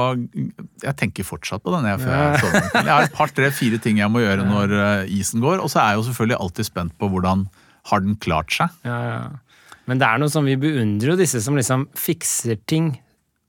Jeg 0.84 0.96
tenker 1.00 1.28
fortsatt 1.28 1.64
på 1.64 1.72
den. 1.74 1.88
Jeg, 1.88 2.02
før 2.04 2.18
jeg, 2.18 2.66
jeg 2.76 2.92
har 2.92 3.08
et 3.08 3.16
par, 3.16 3.32
tre, 3.32 3.50
fire 3.56 3.80
ting 3.82 4.02
jeg 4.02 4.12
må 4.12 4.24
gjøre 4.24 4.46
når 4.48 4.76
eh, 4.78 5.16
isen 5.18 5.44
går. 5.44 5.64
Og 5.64 5.72
så 5.72 5.82
er 5.82 5.94
jeg 5.94 6.02
jo 6.02 6.08
selvfølgelig 6.10 6.40
alltid 6.44 6.70
spent 6.70 6.98
på 7.00 7.12
hvordan 7.14 7.48
har 7.88 8.04
den 8.04 8.18
klart 8.20 8.52
seg. 8.52 8.74
Ja, 8.88 9.00
ja. 9.08 9.26
Men 9.88 10.02
det 10.02 10.08
er 10.10 10.20
noe 10.20 10.32
sånn, 10.32 10.50
vi 10.50 10.60
beundrer 10.60 11.14
jo 11.14 11.20
disse 11.20 11.40
som 11.40 11.56
liksom 11.56 11.88
fikser 11.96 12.60
ting 12.68 12.92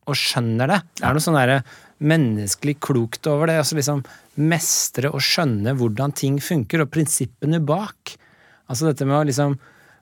og 0.09 0.17
skjønner 0.17 0.71
det. 0.71 0.81
Det 1.01 1.09
er 1.09 1.17
noe 1.17 1.25
sånn 1.25 1.37
der 1.37 1.59
menneskelig 1.99 2.77
klokt 2.85 3.27
over 3.27 3.51
det. 3.51 3.59
altså 3.59 3.75
liksom 3.75 4.05
Mestre 4.39 5.11
og 5.11 5.21
skjønne 5.25 5.75
hvordan 5.79 6.13
ting 6.15 6.39
funker, 6.43 6.85
og 6.85 6.91
prinsippene 6.95 7.59
bak. 7.67 8.15
Altså 8.71 8.87
dette 8.91 9.07
med 9.09 9.17
å 9.19 9.27
liksom 9.27 9.59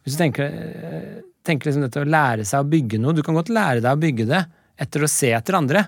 Hvis 0.07 0.15
du 0.17 0.21
tenker, 0.23 0.45
eh, 0.47 1.21
tenker 1.47 1.67
liksom 1.71 1.83
dette 1.87 2.03
å 2.03 2.07
lære 2.07 2.45
seg 2.47 2.63
å 2.63 2.69
bygge 2.71 2.99
noe 3.03 3.13
Du 3.15 3.23
kan 3.27 3.35
godt 3.35 3.49
lære 3.51 3.81
deg 3.83 3.91
å 3.91 3.99
bygge 3.99 4.27
det 4.31 4.45
etter 4.79 5.03
å 5.03 5.09
se 5.09 5.31
etter 5.33 5.57
andre. 5.57 5.87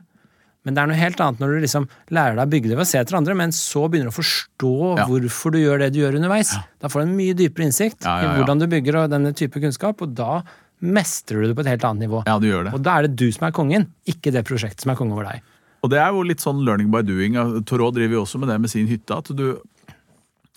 Men 0.65 0.75
det 0.75 0.81
er 0.83 0.89
noe 0.91 0.97
helt 0.99 1.21
annet 1.21 1.39
når 1.43 1.53
du 1.55 1.59
liksom 1.67 1.85
lærer 2.11 2.35
deg 2.39 2.47
å 2.47 2.51
bygge 2.51 2.69
det 2.71 2.77
ved 2.79 2.87
å 2.87 2.89
se 2.89 2.99
etter 2.99 3.17
andre, 3.19 3.35
men 3.37 3.53
så 3.53 3.83
begynner 3.89 4.09
du 4.11 4.15
å 4.15 4.19
forstå 4.19 4.73
Ja. 4.99 5.05
hvorfor 5.07 5.53
du 5.53 5.59
gjør 5.61 5.79
det 5.79 5.93
du 5.93 6.01
gjør 6.01 6.17
underveis. 6.19 6.55
Da 6.81 6.89
får 6.89 7.05
du 7.05 7.07
en 7.11 7.17
mye 7.17 7.35
dypere 7.37 7.69
innsikt 7.69 8.03
Ja, 8.05 8.17
ja, 8.23 8.33
i 8.33 8.39
hvordan 8.41 8.59
du 8.59 8.67
bygger 8.67 8.97
og 9.05 9.11
denne 9.13 9.35
type 9.37 9.61
kunnskap, 9.61 10.01
og 10.03 10.15
da 10.15 10.43
mestrer 10.81 11.43
du 11.43 11.49
det 11.53 11.57
på 11.57 11.61
et 11.67 11.73
helt 11.75 11.85
annet 11.85 12.09
nivå. 12.09 12.25
Ja, 12.27 12.39
du 12.39 12.47
gjør 12.49 12.65
det. 12.65 12.75
Og 12.75 12.83
da 12.83 12.97
er 12.99 13.03
det 13.07 13.17
du 13.17 13.31
som 13.31 13.47
er 13.49 13.53
kongen, 13.53 13.87
ikke 14.07 14.33
det 14.33 14.45
prosjektet 14.49 14.81
som 14.83 14.91
er 14.93 14.97
konge 14.97 15.13
over 15.13 15.25
deg. 15.31 15.43
Og 15.83 15.93
det 15.93 16.01
er 16.03 16.11
jo 16.15 16.27
litt 16.27 16.43
sånn 16.43 16.65
learning 16.67 16.91
by 16.93 17.05
doing. 17.07 17.37
Torå 17.69 17.91
driver 17.95 18.19
jo 18.19 18.25
også 18.25 18.41
med 18.43 18.51
det 18.51 18.59
med 18.63 18.73
sin 18.73 18.89
hytte. 18.91 19.19
At 19.19 19.31
du 19.35 19.61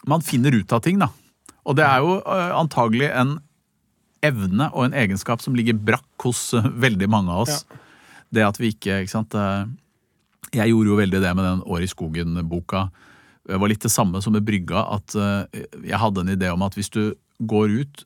Man 0.07 0.23
finner 0.25 0.55
ut 0.55 0.71
av 0.73 0.81
ting, 0.81 0.97
da. 0.97 1.11
Og 1.69 1.77
det 1.77 1.85
er 1.85 2.01
jo 2.01 2.15
uh, 2.25 2.57
antagelig 2.57 3.11
en 3.13 3.35
evne 4.25 4.71
og 4.73 4.87
en 4.87 4.95
egenskap 4.97 5.43
som 5.43 5.53
ligger 5.53 5.77
brakk 5.77 6.25
hos 6.25 6.55
uh, 6.57 6.65
veldig 6.65 7.09
mange 7.09 7.29
av 7.29 7.43
oss. 7.43 7.61
Ja. 7.69 7.77
Det 8.31 8.47
at 8.47 8.57
vi 8.57 8.71
ikke 8.73 9.03
Ikke 9.03 9.13
sant. 9.13 9.37
Uh, 9.37 9.69
jeg 10.51 10.73
gjorde 10.73 10.89
jo 10.89 10.97
veldig 10.97 11.21
det 11.21 11.35
med 11.37 11.45
den 11.45 11.61
År 11.69 11.85
i 11.85 11.91
skogen-boka. 11.91 12.87
Det 13.45 13.59
var 13.61 13.69
litt 13.69 13.85
det 13.85 13.93
samme 13.93 14.23
som 14.25 14.33
med 14.33 14.43
Brygga, 14.45 14.81
at 14.97 15.13
jeg 15.15 15.97
hadde 15.97 16.21
en 16.21 16.33
idé 16.33 16.49
om 16.51 16.61
at 16.65 16.75
hvis 16.75 16.91
du 16.93 17.13
går 17.47 17.73
ut 17.81 18.03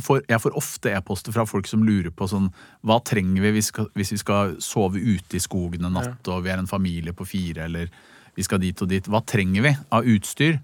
for, 0.00 0.22
Jeg 0.28 0.40
får 0.42 0.56
ofte 0.58 0.92
e-poster 0.94 1.34
fra 1.34 1.46
folk 1.48 1.66
som 1.66 1.82
lurer 1.86 2.12
på 2.14 2.28
sånn 2.30 2.48
Hva 2.86 3.00
trenger 3.02 3.42
vi 3.42 3.56
hvis, 3.56 3.72
hvis 3.98 4.12
vi 4.14 4.20
skal 4.20 4.54
sove 4.62 5.00
ute 5.02 5.38
i 5.38 5.42
skogen 5.42 5.88
en 5.88 5.98
natt, 5.98 6.22
og 6.30 6.44
vi 6.44 6.52
er 6.54 6.62
en 6.62 6.70
familie 6.70 7.14
på 7.16 7.26
fire, 7.26 7.66
eller 7.66 7.90
vi 8.36 8.44
skal 8.44 8.60
dit 8.60 8.82
og 8.84 8.90
dit. 8.90 9.06
Hva 9.08 9.22
trenger 9.24 9.64
vi 9.64 9.72
av 9.96 10.06
utstyr? 10.06 10.60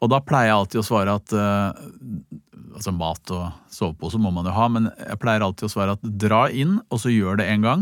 Og 0.00 0.10
da 0.10 0.20
pleier 0.24 0.50
jeg 0.50 0.58
alltid 0.58 0.80
å 0.80 0.86
svare 0.86 1.16
at 1.20 1.34
uh, 1.36 1.72
Altså 2.70 2.92
mat 2.94 3.32
og 3.34 3.72
sovepose 3.74 4.18
må 4.22 4.30
man 4.32 4.46
jo 4.46 4.52
ha, 4.54 4.68
men 4.70 4.86
jeg 4.94 5.18
pleier 5.20 5.42
alltid 5.42 5.66
å 5.66 5.72
svare 5.72 5.96
at 5.96 6.04
dra 6.22 6.44
inn, 6.54 6.76
og 6.86 7.00
så 7.02 7.10
gjør 7.10 7.40
det 7.40 7.48
en 7.50 7.64
gang. 7.66 7.80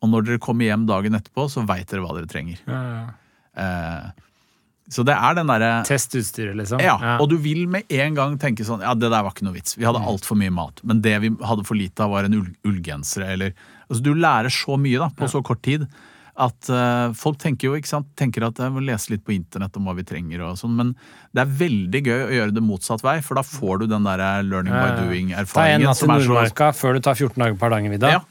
Og 0.00 0.08
når 0.08 0.24
dere 0.24 0.42
kommer 0.42 0.66
hjem 0.66 0.86
dagen 0.88 1.18
etterpå, 1.18 1.44
så 1.52 1.62
veit 1.68 1.84
dere 1.90 2.00
hva 2.00 2.14
dere 2.16 2.30
trenger. 2.30 2.62
Ja, 2.64 2.80
ja. 2.88 3.02
Uh, 3.52 4.30
så 4.92 5.04
det 5.08 5.16
er 5.16 5.36
den 5.38 5.48
derre 5.48 5.70
Testutstyret, 5.88 6.56
liksom. 6.58 6.82
Ja, 6.84 6.98
ja, 7.00 7.16
Og 7.22 7.30
du 7.32 7.38
vil 7.40 7.64
med 7.70 7.88
en 7.92 8.16
gang 8.18 8.38
tenke 8.40 8.66
sånn 8.68 8.84
Ja, 8.84 8.92
det 8.98 9.08
der 9.08 9.24
var 9.24 9.32
ikke 9.32 9.46
noe 9.46 9.56
vits. 9.56 9.78
Vi 9.78 9.86
hadde 9.88 10.02
mm. 10.02 10.08
altfor 10.12 10.38
mye 10.38 10.52
mat. 10.52 10.82
Men 10.84 11.00
det 11.04 11.14
vi 11.24 11.32
hadde 11.40 11.64
for 11.68 11.78
lite 11.78 12.04
av, 12.04 12.12
var 12.12 12.28
en 12.28 12.36
ull 12.42 12.48
ullgenser 12.68 13.24
eller 13.32 13.54
Altså, 13.88 14.00
du 14.04 14.14
lærer 14.16 14.52
så 14.52 14.78
mye 14.80 15.00
da, 15.00 15.10
på 15.12 15.26
ja. 15.26 15.32
så 15.34 15.42
kort 15.44 15.60
tid 15.66 15.84
at 16.40 16.68
uh, 16.72 17.12
folk 17.12 17.36
tenker 17.42 17.68
jo, 17.68 17.74
ikke 17.76 17.90
sant, 17.90 18.06
tenker 18.16 18.46
at 18.46 18.56
jeg 18.56 18.72
må 18.72 18.80
lese 18.80 19.12
litt 19.12 19.24
på 19.26 19.34
internett 19.34 19.74
om 19.76 19.84
hva 19.84 19.92
vi 19.98 20.04
trenger 20.08 20.40
og 20.46 20.56
sånn, 20.56 20.72
men 20.78 20.94
det 21.36 21.42
er 21.42 21.50
veldig 21.58 22.00
gøy 22.06 22.22
å 22.24 22.30
gjøre 22.38 22.54
det 22.56 22.62
motsatt 22.64 23.04
vei, 23.04 23.18
for 23.24 23.36
da 23.36 23.44
får 23.44 23.82
du 23.82 23.90
den 23.90 24.08
der 24.08 24.22
learning 24.46 24.72
by 24.72 24.94
doing-erfaringen. 24.96 25.52
Ta 25.52 25.66
en 25.68 25.84
natt 25.90 26.00
i 26.00 26.08
Nordmarka 26.08 26.70
så... 26.72 26.78
før 26.80 26.96
du 26.96 27.04
tar 27.04 27.18
14 27.18 27.36
dager 27.36 27.58
på 27.58 27.68
Hardangervidda. 27.68 28.14
Ja. 28.16 28.22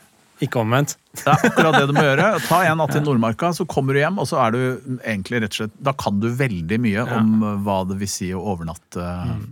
Ikke 0.41 0.61
omvendt. 0.61 0.95
Det 1.13 1.27
er 1.27 1.43
akkurat 1.51 1.75
det 1.77 1.87
du 1.91 1.93
må 1.95 2.03
gjøre. 2.05 2.27
Ta 2.47 2.61
en 2.65 2.79
natt 2.81 2.95
i 2.97 3.01
Nordmarka, 3.03 3.51
så 3.53 3.65
kommer 3.69 3.93
du 3.93 4.01
hjem, 4.01 4.17
og 4.21 4.29
så 4.29 4.39
er 4.41 4.55
du 4.55 4.61
egentlig 4.97 5.43
rett 5.43 5.53
og 5.53 5.59
slett 5.59 5.75
Da 5.85 5.93
kan 5.97 6.21
du 6.23 6.29
veldig 6.33 6.79
mye 6.81 6.97
ja. 7.03 7.19
om 7.19 7.45
hva 7.65 7.81
det 7.89 7.99
vil 8.01 8.09
si 8.09 8.31
å 8.33 8.41
overnatte 8.53 9.05
mm. 9.29 9.43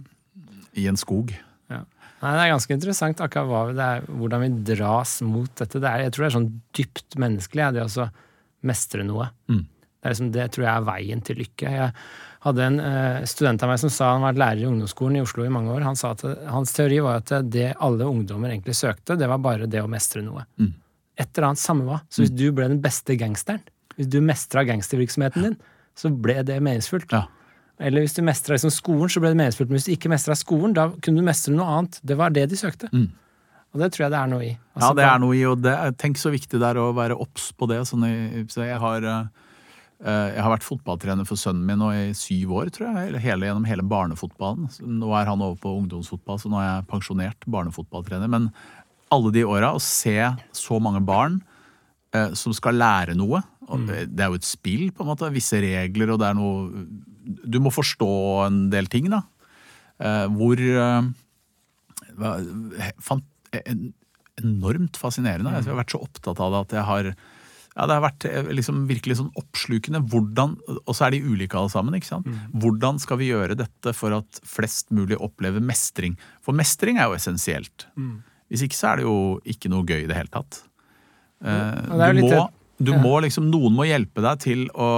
i 0.82 0.88
en 0.90 1.00
skog. 1.00 1.36
Ja. 1.70 1.84
Nei, 2.20 2.32
Det 2.34 2.46
er 2.46 2.54
ganske 2.56 2.76
interessant 2.76 3.22
akkurat 3.24 3.84
er, 3.86 4.08
hvordan 4.10 4.46
vi 4.46 4.50
dras 4.74 5.20
mot 5.26 5.52
dette. 5.62 5.80
Det 5.80 5.92
er, 5.92 6.08
jeg 6.08 6.16
tror 6.16 6.26
det 6.26 6.32
er 6.32 6.38
sånn 6.40 6.50
dypt 6.76 7.20
menneskelig, 7.22 7.70
det 7.78 7.86
å 7.86 8.10
mestre 8.68 9.06
noe. 9.08 9.30
Mm. 9.52 9.64
Det, 10.00 10.10
liksom, 10.10 10.32
det, 10.36 10.50
tror 10.56 10.66
jeg 10.66 10.74
er 10.74 10.90
veien 10.90 11.24
til 11.28 11.40
lykke. 11.44 11.76
Jeg 11.76 11.94
hadde 12.46 12.64
en 12.64 12.80
uh, 12.80 13.26
student 13.28 13.64
av 13.64 13.72
meg 13.72 13.80
som 13.82 13.92
sa 13.92 14.14
han 14.14 14.24
var 14.24 14.38
lærer 14.40 14.64
i 14.64 14.68
ungdomsskolen 14.70 15.20
i 15.20 15.24
Oslo 15.24 15.44
i 15.44 15.52
mange 15.52 15.74
år. 15.74 15.84
Han 15.84 15.98
sa 16.00 16.14
at 16.16 16.24
Hans 16.48 16.72
teori 16.76 17.02
var 17.04 17.20
at 17.20 17.34
det 17.52 17.74
alle 17.76 18.08
ungdommer 18.08 18.54
egentlig 18.54 18.78
søkte, 18.80 19.18
det 19.20 19.28
var 19.28 19.42
bare 19.44 19.68
det 19.68 19.82
å 19.84 19.90
mestre 19.92 20.24
noe. 20.24 20.46
Mm. 20.62 20.72
Et 21.20 21.28
eller 21.28 21.50
annet 21.50 21.62
samme 21.62 21.88
hva. 21.88 22.00
Så 22.08 22.24
hvis 22.24 22.32
mm. 22.32 22.38
du 22.40 22.46
ble 22.56 22.70
den 22.72 22.80
beste 22.84 23.18
gangsteren, 23.20 23.66
hvis 23.98 24.08
du 24.08 24.22
mestra 24.24 24.64
gangstervirksomheten 24.70 25.50
din, 25.50 25.58
så 26.00 26.12
ble 26.16 26.38
det 26.48 26.62
meningsfullt. 26.64 27.12
Ja. 27.12 27.26
Eller 27.84 28.06
hvis 28.06 28.16
du 28.16 28.22
mestra 28.24 28.56
liksom 28.56 28.72
skolen, 28.72 29.12
så 29.12 29.20
ble 29.20 29.34
det 29.34 29.40
meningsfullt. 29.42 29.72
Men 29.72 29.82
hvis 29.82 29.90
du 29.90 29.96
ikke 29.98 30.12
mestra 30.12 30.38
skolen, 30.40 30.76
da 30.78 30.88
kunne 30.96 31.20
du 31.20 31.28
mestre 31.28 31.52
noe 31.56 31.68
annet. 31.74 32.00
Det 32.08 32.16
var 32.20 32.32
det 32.36 32.46
de 32.52 32.60
søkte. 32.60 32.88
Mm. 32.96 33.10
Og 33.76 33.84
det 33.84 33.92
tror 33.92 34.06
jeg 34.06 34.14
det 34.16 34.22
er 34.22 34.32
noe 34.32 34.46
i. 34.48 34.54
Altså, 34.78 34.88
ja, 34.88 34.96
det 34.96 35.06
er 35.10 35.20
noe 35.26 35.36
i, 35.36 35.44
og 35.46 35.60
det, 35.62 35.76
tenk 36.00 36.18
så 36.18 36.32
viktig 36.32 36.56
det 36.56 36.72
er 36.72 36.80
å 36.80 36.88
være 36.96 37.20
obs 37.20 37.52
på 37.60 37.68
det. 37.70 37.84
Sånn 37.90 38.08
så 38.48 38.64
jeg 38.64 38.80
har 38.80 39.04
uh, 39.04 39.20
Eh, 39.20 39.48
jeg 40.00 40.40
har 40.40 40.54
vært 40.54 40.64
fotballtrener 40.64 41.28
for 41.28 41.36
sønnen 41.36 41.66
min 41.68 41.82
nå 41.82 41.90
i 41.92 42.04
syv 42.16 42.54
år, 42.56 42.70
tror 42.72 42.88
jeg. 42.88 43.20
Hele, 43.20 43.50
gjennom 43.50 43.66
hele 43.68 43.84
barnefotballen. 43.84 44.70
Nå 45.00 45.10
er 45.20 45.28
han 45.28 45.44
over 45.44 45.58
på 45.60 45.74
ungdomsfotball, 45.76 46.40
så 46.40 46.52
nå 46.52 46.62
er 46.62 46.70
jeg 46.70 46.86
pensjonert 46.88 47.48
barnefotballtrener. 47.52 48.32
Men 48.32 48.48
alle 49.14 49.32
de 49.36 49.46
åra, 49.48 49.74
å 49.76 49.82
se 49.84 50.16
så 50.56 50.80
mange 50.82 51.02
barn 51.06 51.40
eh, 52.16 52.32
som 52.38 52.56
skal 52.56 52.80
lære 52.80 53.16
noe 53.18 53.42
mm. 53.68 53.88
Det 54.10 54.24
er 54.24 54.32
jo 54.32 54.40
et 54.40 54.48
spill, 54.48 54.90
på 54.94 55.04
en 55.04 55.12
måte. 55.12 55.32
Visse 55.34 55.60
regler, 55.62 56.14
og 56.14 56.22
det 56.22 56.30
er 56.30 56.38
noe 56.38 56.86
Du 57.44 57.60
må 57.62 57.74
forstå 57.74 58.12
en 58.48 58.62
del 58.74 58.90
ting, 58.92 59.10
da. 59.14 59.24
Eh, 60.00 60.26
hvor 60.36 60.64
eh, 60.64 61.10
fant, 63.04 63.28
Enormt 64.40 64.96
fascinerende. 64.96 65.52
Jeg 65.58 65.68
har 65.68 65.82
vært 65.82 65.92
så 65.92 66.00
opptatt 66.06 66.40
av 66.40 66.54
det 66.54 66.60
at 66.64 66.74
jeg 66.78 66.88
har 66.88 67.08
ja, 67.80 67.86
det 67.88 67.96
har 67.96 68.04
vært 68.04 68.26
eh, 68.28 68.50
liksom 68.52 68.82
virkelig 68.90 69.16
sånn 69.22 69.32
oppslukende. 69.40 70.02
Hvordan, 70.12 70.58
Og 70.84 70.92
så 70.92 71.08
er 71.08 71.16
de 71.16 71.22
ulike 71.24 71.56
alle 71.56 71.72
sammen. 71.72 71.96
ikke 71.96 72.10
sant? 72.10 72.28
Mm. 72.28 72.58
Hvordan 72.60 73.00
skal 73.00 73.22
vi 73.22 73.30
gjøre 73.30 73.56
dette 73.60 73.94
for 73.96 74.16
at 74.18 74.42
flest 74.44 74.92
mulig 74.96 75.16
opplever 75.16 75.64
mestring? 75.64 76.18
For 76.44 76.58
mestring 76.58 77.00
er 77.00 77.08
jo 77.08 77.16
essensielt. 77.16 77.88
Mm. 77.96 78.18
Hvis 78.52 78.66
ikke 78.66 78.80
så 78.80 78.92
er 78.92 79.00
det 79.00 79.08
jo 79.08 79.18
ikke 79.48 79.72
noe 79.72 79.88
gøy 79.88 80.04
i 80.04 80.10
det 80.10 80.18
hele 80.18 80.34
tatt. 80.34 80.64
Ja, 81.40 81.56
det 81.88 82.12
du, 82.18 82.26
må, 82.26 82.46
du 82.84 82.92
ja. 82.92 83.00
må, 83.00 83.14
liksom, 83.24 83.46
Noen 83.48 83.78
må 83.78 83.86
hjelpe 83.88 84.24
deg 84.26 84.42
til 84.44 84.66
å 84.76 84.90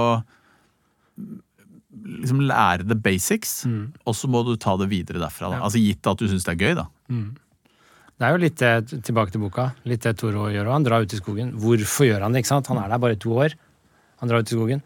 liksom 2.02 2.40
lære 2.48 2.88
the 2.88 2.96
basics, 2.98 3.60
mm. 3.68 3.84
og 4.08 4.16
så 4.16 4.30
må 4.32 4.42
du 4.46 4.56
ta 4.58 4.74
det 4.80 4.88
videre 4.90 5.22
derfra. 5.22 5.52
Da. 5.52 5.62
Altså 5.62 5.78
Gitt 5.78 6.08
at 6.08 6.18
du 6.18 6.26
syns 6.26 6.48
det 6.48 6.56
er 6.56 6.64
gøy, 6.64 6.74
da. 6.80 6.88
Mm. 7.12 7.28
Det 8.22 8.28
er 8.28 8.36
jo 8.36 8.38
litt 8.44 8.60
tilbake 9.02 9.34
til 9.34 9.42
boka. 9.42 9.64
Litt 9.90 10.04
det 10.06 10.12
Toro 10.20 10.44
gjør. 10.46 10.68
Han 10.70 10.84
drar 10.86 11.02
ut 11.02 11.10
i 11.10 11.18
skogen. 11.18 11.48
Hvorfor 11.58 12.06
gjør 12.06 12.22
han 12.22 12.36
det? 12.36 12.44
ikke 12.44 12.52
sant? 12.52 12.68
Han 12.70 12.78
er 12.78 12.92
der 12.92 13.00
bare 13.02 13.16
i 13.16 13.18
to 13.18 13.32
år. 13.34 13.56
Han 14.22 14.30
drar 14.30 14.44
ut 14.44 14.52
i 14.52 14.54
skogen. 14.54 14.84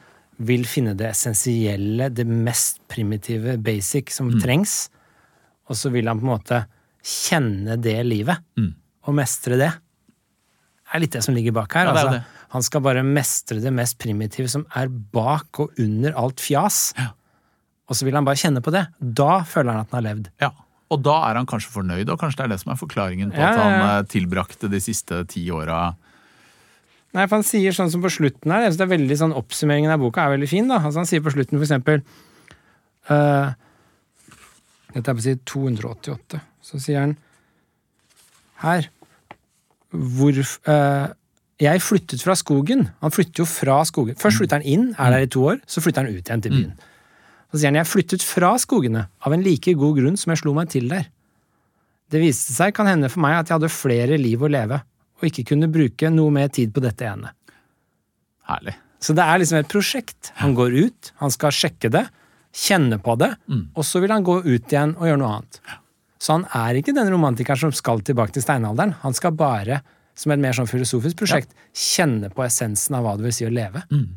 Vil 0.48 0.64
finne 0.64 0.94
det 0.96 1.10
essensielle, 1.10 2.08
det 2.16 2.24
mest 2.24 2.80
primitive, 2.88 3.58
basic, 3.60 4.14
som 4.16 4.30
mm. 4.32 4.40
trengs. 4.40 4.78
Og 5.68 5.76
så 5.76 5.92
vil 5.92 6.08
han 6.08 6.22
på 6.22 6.24
en 6.24 6.32
måte 6.32 6.62
kjenne 7.04 7.76
det 7.76 7.98
livet. 8.08 8.40
Mm. 8.56 8.72
Og 9.04 9.20
mestre 9.20 9.60
det. 9.60 9.70
Det 10.86 10.96
er 10.96 11.04
litt 11.04 11.20
det 11.20 11.24
som 11.28 11.36
ligger 11.36 11.52
bak 11.60 11.76
her. 11.76 11.92
Ja, 11.92 11.92
altså, 11.92 12.42
han 12.56 12.64
skal 12.64 12.88
bare 12.88 13.04
mestre 13.04 13.60
det 13.60 13.76
mest 13.76 14.00
primitive 14.00 14.48
som 14.48 14.64
er 14.80 14.88
bak 14.88 15.60
og 15.60 15.76
under 15.82 16.16
alt 16.16 16.40
fjas. 16.40 16.86
Ja. 16.96 17.10
Og 17.84 18.00
så 18.00 18.08
vil 18.08 18.16
han 18.16 18.24
bare 18.24 18.40
kjenne 18.40 18.64
på 18.64 18.72
det. 18.72 18.86
Da 18.96 19.42
føler 19.44 19.74
han 19.74 19.84
at 19.84 19.92
han 19.92 20.00
har 20.00 20.08
levd. 20.14 20.32
Ja. 20.40 20.56
Og 20.94 21.02
da 21.02 21.16
er 21.26 21.40
han 21.40 21.48
kanskje 21.50 21.72
fornøyd, 21.74 22.10
og 22.12 22.20
kanskje 22.20 22.42
det 22.42 22.46
er 22.46 22.52
det 22.54 22.60
som 22.62 22.72
er 22.72 22.78
forklaringen 22.78 23.32
på 23.34 23.42
ja, 23.42 23.50
at 23.50 23.58
han 23.58 23.76
eh, 23.86 24.08
tilbrakte 24.10 24.70
de 24.70 24.80
siste 24.82 25.24
ti 25.32 25.48
åra 25.50 25.96
Nei, 27.16 27.24
for 27.24 27.38
Han 27.38 27.46
sier 27.46 27.72
sånn 27.72 27.90
som 27.92 28.02
på 28.04 28.12
slutten 28.12 28.52
her, 28.52 28.66
jeg 28.66 28.74
synes 28.74 28.80
det 28.82 28.86
er 28.86 28.92
veldig 28.92 29.16
sånn 29.22 29.36
Oppsummeringen 29.38 29.94
av 29.94 30.02
boka 30.02 30.26
er 30.26 30.34
veldig 30.34 30.48
fin. 30.50 30.66
da, 30.68 30.80
altså 30.82 31.00
Han 31.00 31.08
sier 31.08 31.22
på 31.24 31.32
slutten 31.32 31.56
for 31.56 31.64
eksempel 31.64 32.02
uh, 33.10 33.54
Dette 34.92 35.12
er 35.12 35.16
på 35.16 35.24
side 35.24 35.40
288. 35.48 36.42
Så 36.64 36.80
sier 36.82 37.02
han 37.02 37.14
her 38.62 38.90
hvor 39.96 40.36
uh, 40.36 41.06
Jeg 41.62 41.82
flyttet 41.84 42.24
fra 42.24 42.36
skogen. 42.36 42.86
Han 43.00 43.12
flytter 43.14 43.44
jo 43.44 43.48
fra 43.48 43.78
skogen. 43.88 44.18
Først 44.20 44.42
flytter 44.42 44.60
han 44.60 44.68
inn, 44.68 44.86
er 44.98 45.14
der 45.14 45.24
i 45.24 45.30
to 45.32 45.44
år, 45.52 45.60
så 45.68 45.80
flytter 45.84 46.04
han 46.04 46.12
ut 46.12 46.20
igjen 46.20 46.44
til 46.44 46.56
byen. 46.56 46.72
Mm. 46.76 46.95
Så 47.50 47.60
sier 47.60 47.70
han 47.70 47.80
jeg 47.80 47.90
flyttet 47.90 48.24
fra 48.26 48.54
skogene 48.60 49.06
av 49.24 49.34
en 49.34 49.44
like 49.44 49.74
god 49.78 50.00
grunn 50.00 50.18
som 50.20 50.32
jeg 50.32 50.42
slo 50.42 50.54
meg 50.56 50.70
til 50.72 50.88
der. 50.90 51.08
Det 52.12 52.20
viste 52.22 52.54
seg 52.54 52.74
kan 52.74 52.88
hende 52.90 53.10
for 53.10 53.22
meg 53.24 53.38
at 53.38 53.50
jeg 53.50 53.58
hadde 53.58 53.72
flere 53.72 54.18
liv 54.20 54.42
å 54.42 54.50
leve, 54.50 54.80
og 55.16 55.26
ikke 55.26 55.46
kunne 55.52 55.70
bruke 55.72 56.10
noe 56.12 56.34
mer 56.34 56.50
tid 56.54 56.74
på 56.74 56.82
dette 56.84 57.06
ene. 57.08 57.32
Herlig. 58.46 58.76
Så 59.02 59.14
det 59.16 59.24
er 59.24 59.40
liksom 59.40 59.58
et 59.60 59.70
prosjekt. 59.70 60.30
Han 60.40 60.54
går 60.56 60.76
ut, 60.86 61.10
han 61.22 61.32
skal 61.34 61.54
sjekke 61.54 61.90
det, 61.92 62.06
kjenne 62.56 62.98
på 63.02 63.16
det, 63.20 63.32
mm. 63.50 63.64
og 63.76 63.84
så 63.84 64.00
vil 64.02 64.14
han 64.14 64.24
gå 64.26 64.38
ut 64.44 64.72
igjen 64.72 64.94
og 64.96 65.08
gjøre 65.08 65.20
noe 65.20 65.32
annet. 65.38 65.60
Så 66.22 66.38
han 66.38 66.46
er 66.56 66.78
ikke 66.78 66.94
den 66.96 67.10
romantikeren 67.12 67.66
som 67.66 67.74
skal 67.76 68.00
tilbake 68.06 68.34
til 68.34 68.44
steinalderen. 68.44 68.94
Han 69.02 69.16
skal 69.16 69.34
bare, 69.36 69.82
som 70.16 70.32
et 70.32 70.40
mer 70.42 70.56
sånn 70.56 70.70
filosofisk 70.70 71.18
prosjekt, 71.20 71.52
ja. 71.52 71.66
kjenne 71.76 72.30
på 72.32 72.46
essensen 72.46 72.96
av 72.96 73.04
hva 73.04 73.16
det 73.18 73.26
vil 73.28 73.36
si 73.36 73.48
å 73.48 73.52
leve. 73.52 73.84
Mm. 73.92 74.14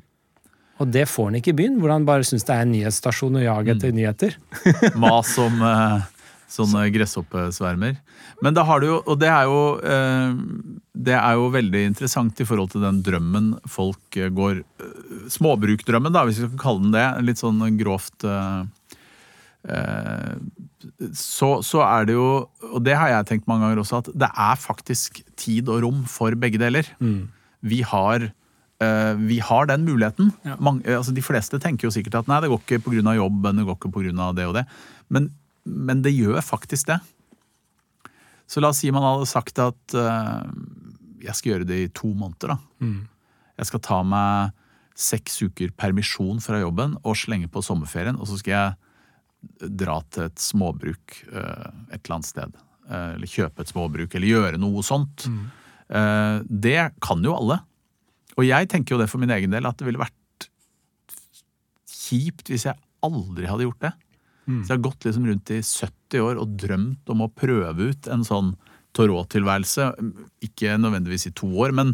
Og 0.80 0.88
det 0.88 1.06
får 1.12 1.30
han 1.30 1.40
ikke 1.40 1.52
i 1.52 1.60
byen, 1.60 1.80
hvor 1.82 1.92
han 1.92 2.08
bare 2.08 2.26
syns 2.28 2.46
det 2.48 2.56
er 2.56 2.64
en 2.64 2.72
nyhetsstasjon 2.72 3.40
å 3.40 3.44
jage 3.44 3.76
etter 3.76 3.92
mm. 3.92 3.98
nyheter. 4.00 4.38
Mas 5.04 5.34
om 5.42 5.60
uh, 5.60 6.06
sånne 6.52 6.86
gresshoppesvermer. 6.96 8.00
Men 8.40 8.56
da 8.56 8.64
har 8.68 8.80
du 8.80 8.88
jo, 8.88 9.00
og 9.04 9.20
det 9.20 9.28
er 9.32 9.50
jo, 9.50 9.62
uh, 9.84 10.88
det 10.96 11.18
er 11.20 11.36
jo 11.36 11.52
veldig 11.52 11.84
interessant 11.92 12.40
i 12.40 12.48
forhold 12.48 12.72
til 12.72 12.86
den 12.86 13.02
drømmen 13.04 13.52
folk 13.68 14.20
eh, 14.20 14.32
går 14.32 14.64
uh, 14.64 15.28
Småbrukdrømmen, 15.36 16.16
da, 16.16 16.24
hvis 16.28 16.40
vi 16.40 16.48
skal 16.48 16.64
kalle 16.64 16.86
den 16.88 16.96
det. 16.96 17.08
Litt 17.28 17.44
sånn 17.44 17.60
grovt 17.80 18.28
så, 21.12 21.50
så, 21.68 21.82
er 21.84 22.06
det 22.08 22.16
jo, 22.16 22.28
og 22.72 22.84
det 22.86 22.96
har 22.96 23.12
jeg 23.12 23.28
tenkt 23.28 23.50
mange 23.52 23.68
ganger 23.68 23.82
også, 23.82 24.00
at 24.00 24.10
det 24.24 24.30
er 24.32 24.62
faktisk 24.64 25.20
tid 25.38 25.68
og 25.68 25.84
rom 25.84 26.06
for 26.08 26.32
begge 26.40 26.62
deler. 26.62 26.88
Mm. 27.04 27.28
Vi 27.68 27.82
har 27.84 28.30
vi 29.20 29.40
har 29.44 29.66
den 29.68 29.84
muligheten. 29.84 30.32
Ja. 30.48 30.56
Mange, 30.60 30.86
eh, 30.88 30.96
altså 30.98 31.12
de 31.16 31.24
fleste 31.26 31.60
tenker 31.60 31.88
jo 31.90 31.92
sikkert 31.92 32.22
at 32.22 32.30
nei, 32.32 32.40
det 32.44 32.50
går 32.52 32.62
ikke 32.64 32.80
pga. 32.86 33.16
jobben, 33.18 33.60
det 33.60 33.66
går 33.68 33.76
ikke 33.76 33.92
pga. 33.92 34.32
det 34.38 34.46
og 34.48 34.54
det. 34.56 34.66
Men, 35.10 35.32
men 35.66 36.02
det 36.06 36.14
gjør 36.16 36.40
faktisk 36.42 36.88
det. 36.88 37.00
Så 38.50 38.62
la 38.64 38.72
oss 38.72 38.80
si 38.82 38.90
man 38.92 39.04
hadde 39.06 39.28
sagt 39.30 39.60
at 39.62 39.94
uh, 39.94 40.42
jeg 41.22 41.36
skal 41.36 41.52
gjøre 41.52 41.68
det 41.70 41.82
i 41.84 41.92
to 41.94 42.14
måneder. 42.18 42.56
da. 42.56 42.58
Mm. 42.82 43.04
Jeg 43.60 43.70
skal 43.70 43.84
ta 43.86 44.00
meg 44.08 44.56
seks 45.00 45.38
uker 45.44 45.70
permisjon 45.78 46.40
fra 46.44 46.60
jobben 46.64 46.96
og 47.04 47.16
slenge 47.20 47.48
på 47.52 47.62
sommerferien, 47.64 48.18
og 48.20 48.28
så 48.28 48.40
skal 48.40 48.56
jeg 48.56 49.70
dra 49.80 50.00
til 50.12 50.26
et 50.28 50.42
småbruk 50.42 51.20
uh, 51.30 51.70
et 51.92 52.02
eller 52.02 52.16
annet 52.18 52.32
sted. 52.32 52.58
Uh, 52.90 53.14
Eller 53.14 53.30
kjøpe 53.30 53.62
et 53.62 53.70
småbruk, 53.72 54.16
eller 54.18 54.34
gjøre 54.34 54.58
noe 54.60 54.82
sånt. 54.84 55.28
Eh, 55.90 56.40
Det 56.46 56.92
kan 57.02 57.24
jo 57.26 57.36
alle. 57.38 57.60
Og 58.40 58.46
jeg 58.48 58.70
tenker 58.72 58.96
jo 58.96 59.02
det 59.02 59.10
for 59.12 59.20
min 59.22 59.34
egen 59.36 59.52
del, 59.52 59.68
at 59.68 59.76
det 59.82 59.86
ville 59.90 60.00
vært 60.00 60.48
kjipt 61.90 62.50
hvis 62.52 62.66
jeg 62.70 62.80
aldri 63.06 63.50
hadde 63.50 63.68
gjort 63.68 63.84
det. 63.86 63.94
Så 64.50 64.66
jeg 64.72 64.78
har 64.80 64.86
gått 64.88 65.06
liksom 65.06 65.28
rundt 65.30 65.52
i 65.54 65.60
70 65.62 66.24
år 66.26 66.40
og 66.42 66.56
drømt 66.58 67.12
om 67.14 67.20
å 67.22 67.28
prøve 67.30 67.92
ut 67.92 68.08
en 68.10 68.24
sånn 68.26 68.56
Torot-tilværelse. 68.98 69.92
Ikke 70.42 70.74
nødvendigvis 70.82 71.28
i 71.30 71.34
to 71.38 71.46
år, 71.62 71.76
men 71.78 71.92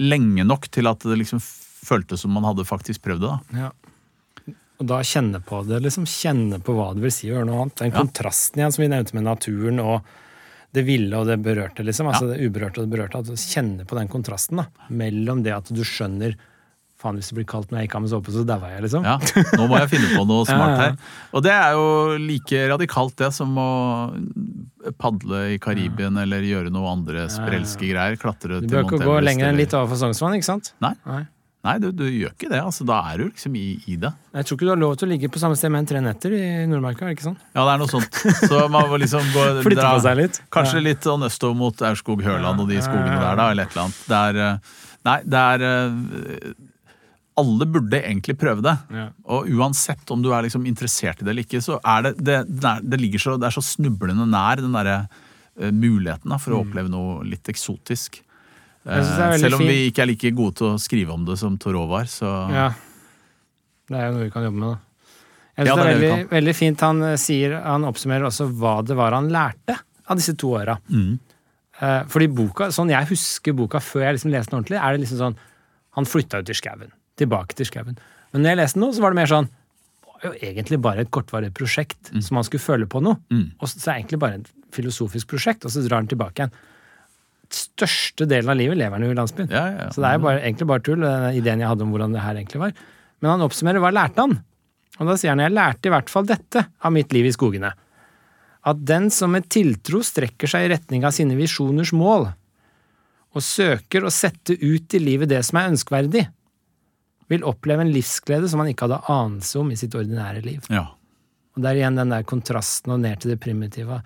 lenge 0.00 0.46
nok 0.48 0.70
til 0.72 0.88
at 0.88 1.04
det 1.04 1.18
liksom 1.20 1.42
føltes 1.42 2.22
som 2.24 2.32
man 2.32 2.46
hadde 2.48 2.64
faktisk 2.64 3.02
prøvd 3.04 3.26
det. 3.26 3.34
da. 3.34 3.66
Ja. 3.66 4.54
Og 4.78 4.86
da 4.88 5.02
kjenne 5.04 5.42
på 5.44 5.60
det, 5.68 5.82
liksom 5.84 6.06
kjenne 6.08 6.62
på 6.64 6.72
hva 6.78 6.94
det 6.96 7.02
vil 7.04 7.12
si 7.12 7.28
å 7.28 7.34
gjøre 7.36 7.50
noe 7.50 7.60
annet. 7.66 7.76
Den 7.82 7.92
Ja. 7.92 7.98
kontrasten 8.00 8.62
igjen 8.62 8.72
som 8.72 8.82
vi 8.82 8.88
nevnte 8.88 9.14
med 9.18 9.24
naturen 9.28 9.80
og 9.84 10.04
det 10.76 10.82
ville 10.84 11.16
og 11.16 11.26
det 11.30 11.38
berørte, 11.40 11.84
liksom. 11.86 12.10
Altså 12.12 12.28
det 12.32 12.42
uberørte 12.44 12.82
og 12.82 12.86
det 12.88 12.92
berørte. 12.96 13.22
At 13.24 13.30
du 13.30 13.36
kjenner 13.40 13.86
på 13.88 13.96
den 13.96 14.08
kontrasten 14.12 14.60
da, 14.60 14.66
mellom 14.92 15.40
det 15.46 15.54
at 15.56 15.72
du 15.72 15.82
skjønner 15.86 16.36
Faen, 16.98 17.14
hvis 17.14 17.28
det 17.30 17.36
blir 17.36 17.44
kaldt 17.46 17.70
når 17.70 17.78
jeg 17.78 17.86
ikke 17.86 17.94
har 17.94 18.02
med 18.02 18.10
såpe, 18.10 18.32
så 18.34 18.40
daua 18.42 18.72
jeg, 18.72 18.80
liksom. 18.88 19.04
Ja, 19.06 19.12
Nå 19.54 19.68
må 19.70 19.76
jeg 19.78 19.86
finne 19.92 20.08
på 20.18 20.24
noe 20.26 20.42
smart 20.48 20.72
Ja, 20.72 20.72
ja. 20.74 20.86
her. 20.88 20.96
Og 21.30 21.44
det 21.46 21.52
er 21.54 21.76
jo 21.78 21.84
like 22.18 22.62
radikalt 22.72 23.14
det 23.22 23.28
som 23.36 23.52
å 23.62 23.66
padle 24.98 25.44
i 25.54 25.60
Karibien 25.62 26.18
eller 26.18 26.42
gjøre 26.42 26.72
noe 26.74 26.90
andre 26.90 27.28
sprelske 27.30 27.86
greier. 27.92 28.18
Klatre 28.18 28.58
Du 28.64 28.66
bør 28.72 28.82
ikke 28.88 28.98
gå 29.06 29.14
lenger 29.22 29.46
enn 29.52 29.60
litt 29.62 29.76
overfor 29.78 30.00
Sognsvann, 30.08 30.34
ikke 30.40 30.48
sant? 30.50 30.72
Nei, 30.82 30.90
Nei. 31.06 31.22
Nei 31.66 31.74
du, 31.82 31.88
du 31.92 32.04
gjør 32.06 32.30
ikke 32.36 32.48
det. 32.52 32.60
altså 32.62 32.84
Da 32.86 33.00
er 33.10 33.18
du 33.18 33.24
liksom 33.28 33.56
i, 33.58 33.64
i 33.90 33.96
det. 34.00 34.12
Jeg 34.38 34.46
tror 34.46 34.56
ikke 34.58 34.68
du 34.68 34.70
har 34.72 34.80
lov 34.80 34.94
til 35.00 35.08
å 35.08 35.10
ligge 35.10 35.30
på 35.34 35.40
samme 35.42 35.58
sted 35.58 35.72
med 35.74 35.82
en 35.82 35.88
tre 35.90 36.00
netter 36.04 36.36
i 36.38 36.42
Nordmarka, 36.70 37.04
er 37.04 37.10
det 37.10 37.16
ikke 37.18 37.26
sånn? 37.30 37.36
Ja, 37.56 37.64
det 37.66 37.72
er 37.74 37.82
noe 37.82 37.90
sånt. 37.90 38.20
Så 38.48 38.60
man 38.72 38.88
må 38.92 39.00
liksom 39.02 39.26
gå 39.34 39.46
Flytte 39.66 39.88
på 39.90 40.04
seg 40.06 40.20
litt. 40.22 40.40
Kanskje 40.54 40.78
Ja. 40.80 40.84
litt 40.86 41.08
sånn 41.08 41.26
østover 41.26 41.58
mot 41.58 41.82
Aurskog-Høland 41.90 42.62
og 42.64 42.70
de 42.70 42.78
skogene 42.84 43.18
der, 43.18 43.36
da, 43.42 43.50
eller 43.50 43.66
et 43.66 43.74
eller 43.76 43.88
annet. 43.88 44.02
Det 44.08 44.22
er 44.30 44.42
eh, 44.46 44.74
Nei, 45.08 45.18
det 45.30 45.40
er 45.54 45.62
eh, 45.66 46.52
Alle 47.38 47.66
burde 47.70 48.00
egentlig 48.02 48.34
prøve 48.38 48.64
det. 48.66 48.74
Ja. 48.94 49.04
Og 49.30 49.46
uansett 49.58 50.10
om 50.10 50.22
du 50.24 50.32
er 50.34 50.42
liksom 50.46 50.64
interessert 50.66 51.20
i 51.22 51.26
det 51.26 51.30
eller 51.34 51.46
ikke, 51.46 51.60
så 51.62 51.76
er 51.86 52.08
det 52.08 52.14
Det, 52.18 52.38
det, 52.82 52.98
ligger 53.02 53.22
så, 53.22 53.36
det 53.38 53.46
er 53.50 53.54
så 53.58 53.62
snublende 53.62 54.26
nær 54.26 54.58
den 54.62 54.74
derre 54.74 54.96
eh, 55.58 55.70
muligheten 55.70 56.30
da, 56.34 56.38
for 56.42 56.56
å 56.56 56.62
oppleve 56.64 56.90
noe 56.90 57.20
litt 57.28 57.46
eksotisk. 57.52 58.22
Selv 58.88 59.58
om 59.58 59.62
fin. 59.62 59.68
vi 59.68 59.90
ikke 59.90 60.02
er 60.04 60.08
like 60.12 60.30
gode 60.36 60.54
til 60.60 60.66
å 60.72 60.78
skrive 60.80 61.12
om 61.12 61.24
det 61.28 61.36
som 61.40 61.58
Torå 61.60 61.86
var, 61.90 62.04
så 62.08 62.30
Ja. 62.52 62.68
Det 63.88 63.96
er 63.96 64.06
jo 64.10 64.14
noe 64.18 64.24
vi 64.26 64.30
kan 64.34 64.44
jobbe 64.44 64.58
med, 64.60 64.68
da. 64.68 64.78
Jeg 65.58 65.66
Ja, 65.66 65.74
synes 65.74 65.84
det 65.84 65.92
er 65.92 65.98
det 65.98 66.08
er 66.08 66.16
veldig, 66.16 66.28
veldig 66.30 66.54
fint 66.54 66.80
han 66.86 67.02
eh, 67.02 67.16
sier 67.16 67.54
Han 67.64 67.84
oppsummerer 67.88 68.26
også 68.28 68.46
hva 68.60 68.74
det 68.86 68.94
var 68.96 69.12
han 69.16 69.28
lærte 69.28 69.78
av 70.08 70.16
disse 70.16 70.34
to 70.38 70.52
åra. 70.54 70.76
Mm. 70.88 71.18
Eh, 71.80 72.02
fordi 72.08 72.28
boka, 72.30 72.68
sånn 72.74 72.90
jeg 72.90 73.08
husker 73.10 73.52
boka 73.58 73.80
før 73.82 74.04
jeg 74.06 74.14
liksom 74.18 74.30
leste 74.32 74.50
den 74.52 74.60
ordentlig, 74.60 74.78
er 74.78 74.92
det 74.96 75.00
liksom 75.04 75.18
sånn 75.18 75.36
Han 75.98 76.04
flytta 76.06 76.38
ut 76.42 76.48
i 76.50 76.54
skauen. 76.54 76.92
Tilbake 77.18 77.54
til 77.58 77.66
skauen. 77.66 77.98
Men 78.32 78.42
når 78.44 78.48
jeg 78.54 78.56
leste 78.62 78.78
den 78.78 78.86
nå, 78.86 78.92
så 78.94 79.00
var 79.02 79.10
det 79.10 79.16
mer 79.18 79.26
sånn 79.32 79.48
Det 79.48 80.14
var 80.14 80.24
jo 80.32 80.32
egentlig 80.52 80.80
bare 80.80 81.00
et 81.00 81.10
kortvarig 81.10 81.52
prosjekt 81.54 82.10
som 82.22 82.36
han 82.38 82.44
skulle 82.46 82.62
føle 82.62 82.86
på 82.86 83.02
noe. 83.02 83.18
Mm. 83.30 83.52
Og 83.60 83.68
så 83.68 83.78
så 83.80 83.90
er 83.90 83.94
det 83.94 84.00
egentlig 84.04 84.18
bare 84.20 84.34
et 84.40 84.48
filosofisk 84.74 85.26
prosjekt, 85.30 85.64
og 85.64 85.70
så 85.70 85.82
drar 85.86 85.98
han 86.02 86.08
tilbake 86.10 86.38
igjen. 86.42 86.52
Største 87.54 88.26
delen 88.28 88.50
av 88.52 88.58
livet 88.58 88.76
lever 88.76 88.98
han 88.98 89.06
jo 89.06 89.14
i 89.14 89.16
landsbyen. 89.16 89.48
Ja, 89.52 89.64
ja, 89.70 89.84
ja. 89.86 89.90
Så 89.94 90.02
det 90.02 90.10
er 90.10 90.18
jo 90.18 90.24
bare, 90.26 90.40
egentlig 90.42 90.68
bare 90.68 90.84
tull, 90.84 91.00
den 91.04 91.38
ideen 91.38 91.62
jeg 91.62 91.70
hadde 91.70 91.86
om 91.86 91.92
hvordan 91.94 92.16
det 92.16 92.24
her 92.24 92.36
egentlig 92.36 92.60
var. 92.60 92.74
Men 93.22 93.32
han 93.32 93.44
oppsummerer 93.46 93.82
hva 93.82 93.92
lærte 93.94 94.24
han? 94.26 94.34
Og 94.98 95.08
da 95.08 95.14
sier 95.18 95.32
han 95.32 95.42
jeg 95.42 95.54
lærte 95.54 95.88
i 95.88 95.92
hvert 95.94 96.10
fall 96.12 96.26
dette 96.28 96.64
av 96.84 96.92
mitt 96.94 97.14
liv 97.14 97.28
i 97.28 97.32
skogene. 97.32 97.70
At 98.68 98.82
den 98.84 99.08
som 99.14 99.32
med 99.32 99.48
tiltro 99.52 100.02
strekker 100.04 100.50
seg 100.50 100.66
i 100.66 100.72
retning 100.74 101.06
av 101.08 101.14
sine 101.16 101.38
visjoners 101.38 101.94
mål, 101.96 102.28
og 103.36 103.44
søker 103.44 104.04
å 104.04 104.12
sette 104.12 104.56
ut 104.58 104.94
i 104.96 105.00
livet 105.02 105.30
det 105.30 105.40
som 105.46 105.60
er 105.60 105.70
ønskverdig, 105.70 106.24
vil 107.28 107.44
oppleve 107.44 107.84
en 107.84 107.92
livsglede 107.92 108.48
som 108.48 108.62
han 108.62 108.70
ikke 108.72 108.88
hadde 108.88 109.02
anelse 109.12 109.58
om 109.60 109.68
i 109.72 109.76
sitt 109.78 109.94
ordinære 109.96 110.44
liv. 110.44 110.68
ja. 110.72 110.86
Og 111.58 111.64
det 111.64 111.72
er 111.72 111.78
igjen 111.80 111.96
den 111.98 112.12
der 112.12 112.22
kontrasten 112.22 112.92
og 112.94 113.00
ned 113.02 113.18
til 113.18 113.32
det 113.32 113.40
primitive. 113.42 113.96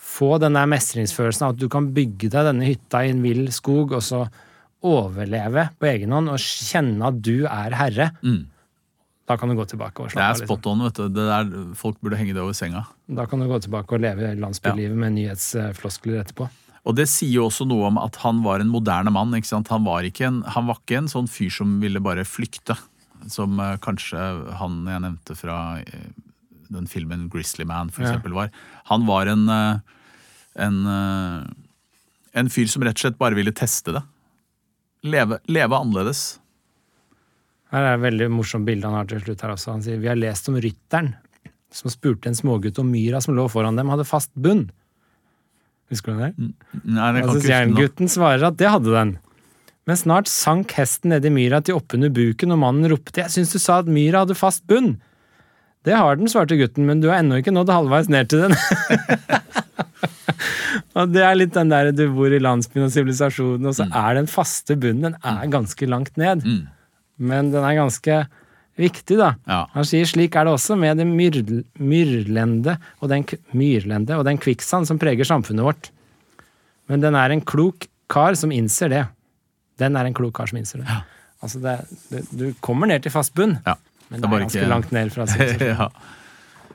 Få 0.00 0.36
den 0.40 0.56
der 0.56 0.68
mestringsfølelsen 0.70 1.46
av 1.46 1.54
at 1.54 1.60
du 1.60 1.68
kan 1.72 1.90
bygge 1.94 2.30
deg 2.32 2.46
denne 2.48 2.68
hytta 2.68 3.04
i 3.04 3.12
en 3.12 3.20
vill 3.24 3.44
skog, 3.52 3.92
og 3.96 4.04
så 4.04 4.24
overleve 4.86 5.66
på 5.76 5.90
egen 5.90 6.14
hånd 6.16 6.32
og 6.32 6.40
kjenne 6.40 7.10
at 7.10 7.20
du 7.20 7.44
er 7.44 7.76
herre. 7.76 8.08
Mm. 8.24 8.46
Da 9.28 9.36
kan 9.38 9.52
du 9.52 9.54
gå 9.54 9.66
tilbake 9.68 10.02
og 10.02 10.10
slappe 10.10 10.24
av. 10.24 10.38
Det 10.40 10.42
er 10.42 10.48
spot 10.48 10.66
on. 10.72 10.86
vet 10.88 10.96
du. 10.96 11.04
Det 11.14 11.26
der, 11.28 11.50
folk 11.78 12.00
burde 12.02 12.18
henge 12.18 12.34
det 12.34 12.42
over 12.42 12.56
senga. 12.56 12.86
Da 13.06 13.28
kan 13.30 13.42
du 13.42 13.46
gå 13.50 13.60
tilbake 13.62 13.94
og 13.94 14.02
leve 14.02 14.32
landsbylivet 14.40 14.98
med 14.98 15.14
nyhetsfloskler 15.18 16.24
etterpå. 16.24 16.48
Og 16.88 16.96
det 16.96 17.06
sier 17.12 17.36
jo 17.36 17.44
også 17.50 17.66
noe 17.68 17.90
om 17.90 18.00
at 18.00 18.16
han 18.24 18.40
var 18.42 18.62
en 18.62 18.72
moderne 18.72 19.12
mann. 19.14 19.36
ikke 19.36 19.52
sant? 19.52 19.70
Han 19.70 19.84
var 19.86 20.06
ikke 20.08 20.26
en, 20.30 20.40
han 20.48 20.66
var 20.66 20.80
ikke 20.80 21.02
en 21.02 21.12
sånn 21.12 21.28
fyr 21.30 21.52
som 21.60 21.76
ville 21.82 22.02
bare 22.02 22.24
flykte. 22.26 22.74
Som 23.30 23.60
eh, 23.60 23.76
kanskje 23.84 24.18
han 24.56 24.80
jeg 24.88 25.04
nevnte 25.04 25.36
fra 25.36 25.58
eh, 25.84 26.08
den 26.70 26.86
filmen 26.90 27.28
'Grizzly 27.30 27.66
Man' 27.66 27.90
for 27.92 28.04
eksempel 28.06 28.36
var. 28.36 28.50
Han 28.90 29.06
var 29.06 29.26
en, 29.26 29.48
eh, 29.48 29.78
en, 30.56 30.86
eh, 30.86 31.46
en 32.34 32.48
fyr 32.48 32.68
som 32.68 32.82
rett 32.82 32.98
og 32.98 33.04
slett 33.04 33.18
bare 33.18 33.34
ville 33.38 33.52
teste 33.52 33.92
det. 33.92 34.02
Leve, 35.02 35.40
leve 35.48 35.76
annerledes. 35.76 36.38
Her 37.70 37.86
er 37.86 37.94
et 37.94 38.04
veldig 38.04 38.30
morsomt 38.34 38.66
bilde 38.66 38.88
han 38.88 38.98
har 38.98 39.08
til 39.10 39.22
slutt 39.22 39.42
her 39.42 39.54
også. 39.54 39.72
Han 39.72 39.82
sier 39.82 40.00
vi 40.02 40.10
har 40.10 40.18
lest 40.18 40.48
om 40.50 40.58
rytteren 40.60 41.14
som 41.72 41.90
spurte 41.90 42.26
en 42.26 42.34
smågutt 42.34 42.78
om 42.82 42.90
myra 42.90 43.20
som 43.22 43.36
lå 43.36 43.46
foran 43.50 43.76
dem, 43.78 43.90
hadde 43.92 44.06
fast 44.08 44.32
bunn. 44.34 44.70
Husker 45.90 46.14
du 46.14 46.22
det? 46.22 46.30
Nei, 46.84 47.12
det 47.14 47.22
kan 47.22 47.30
ikke 47.30 47.36
huske 47.38 47.60
nå. 47.66 47.76
gutten 47.78 48.10
svarer 48.10 48.46
at 48.50 48.58
det 48.58 48.70
hadde 48.70 48.94
den. 48.94 49.12
Men 49.88 49.98
snart 49.98 50.30
sank 50.30 50.74
hesten 50.76 51.10
ned 51.14 51.24
i 51.26 51.32
myra 51.34 51.62
til 51.64 51.78
oppunder 51.80 52.12
buken, 52.14 52.52
og 52.54 52.60
mannen 52.62 52.90
ropte 52.92 53.22
jeg 53.22 53.32
syns 53.34 53.54
du 53.54 53.58
sa 53.62 53.80
at 53.82 53.90
myra 53.90 54.24
hadde 54.24 54.38
fast 54.38 54.66
bunn. 54.70 54.98
Det 55.88 55.94
har 55.96 56.16
den, 56.20 56.28
svarte 56.28 56.58
gutten, 56.60 56.84
men 56.88 57.00
du 57.00 57.08
har 57.08 57.22
ennå 57.22 57.38
ikke 57.40 57.54
nådd 57.56 57.70
halvveis 57.72 58.10
ned 58.12 58.28
til 58.28 58.42
den. 58.44 58.56
og 60.98 61.12
det 61.14 61.22
er 61.24 61.38
litt 61.38 61.54
den 61.56 61.70
der 61.72 61.88
du 61.96 62.02
bor 62.14 62.32
i 62.32 62.40
landsbyen 62.42 62.84
og 62.88 62.92
sivilisasjonen, 62.94 63.70
og 63.70 63.76
så 63.78 63.86
er 63.88 64.18
den 64.18 64.28
faste 64.30 64.76
bunnen 64.80 65.10
den 65.14 65.16
er 65.24 65.48
ganske 65.52 65.88
langt 65.88 66.20
ned. 66.20 66.44
Mm. 66.44 66.66
Men 67.30 67.48
den 67.54 67.64
er 67.64 67.78
ganske 67.78 68.18
viktig, 68.80 69.16
da. 69.20 69.30
Ja. 69.48 69.62
Han 69.74 69.88
sier 69.88 70.08
slik 70.08 70.36
er 70.40 70.48
det 70.48 70.54
også 70.56 70.76
med 70.80 71.00
det 71.00 71.08
myrl- 71.08 71.64
myrlende 71.80 72.76
og 73.00 73.10
den, 73.12 73.24
myrlende 73.56 74.16
og 74.20 74.24
den 74.28 74.40
kvikksand 74.40 74.88
som 74.88 75.00
preger 75.00 75.28
samfunnet 75.28 75.66
vårt. 75.66 75.90
Men 76.92 77.02
den 77.04 77.16
er 77.18 77.32
en 77.34 77.44
klok 77.44 77.88
kar 78.10 78.36
som 78.36 78.52
innser 78.52 78.92
det. 78.92 79.04
Den 79.80 79.96
er 79.96 80.08
en 80.08 80.16
klok 80.16 80.34
kar 80.36 80.48
som 80.50 80.58
innser 80.60 80.82
det. 80.84 81.00
Altså 81.40 81.60
det, 81.62 81.76
det, 82.12 82.24
du 82.36 82.46
kommer 82.64 82.88
ned 82.90 83.04
til 83.04 83.14
fast 83.16 83.32
bunn, 83.36 83.56
Ja. 83.64 83.78
Men 84.10 84.20
Det 84.20 84.28
er 84.28 84.42
ganske 84.44 84.58
ikke- 84.60 84.70
langt 84.72 84.92
ned 84.92 85.12
fra 85.14 85.26
sivilisasjonen. 85.30 85.76
ja. 85.80 85.88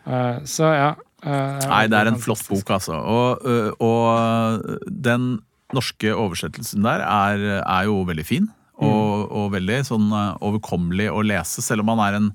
Uh, 0.05 0.37
så 0.45 0.69
ja. 0.71 0.89
uh, 1.25 1.63
Nei, 1.69 1.83
det 1.91 1.99
er 1.99 2.11
en 2.11 2.19
flott 2.21 2.43
bok, 2.47 2.69
altså. 2.77 2.97
Og, 2.99 3.45
ø, 3.45 3.71
og 3.83 4.91
den 5.07 5.39
norske 5.73 6.13
oversettelsen 6.13 6.85
der 6.85 7.01
er, 7.05 7.45
er 7.63 7.87
jo 7.89 8.03
veldig 8.07 8.25
fin. 8.25 8.47
Og, 8.75 9.31
og 9.31 9.53
veldig 9.53 9.79
sånn 9.87 10.09
overkommelig 10.43 11.07
å 11.09 11.21
lese, 11.23 11.63
selv 11.63 11.85
om 11.85 11.93
han 11.93 12.01
er 12.03 12.17
en 12.19 12.27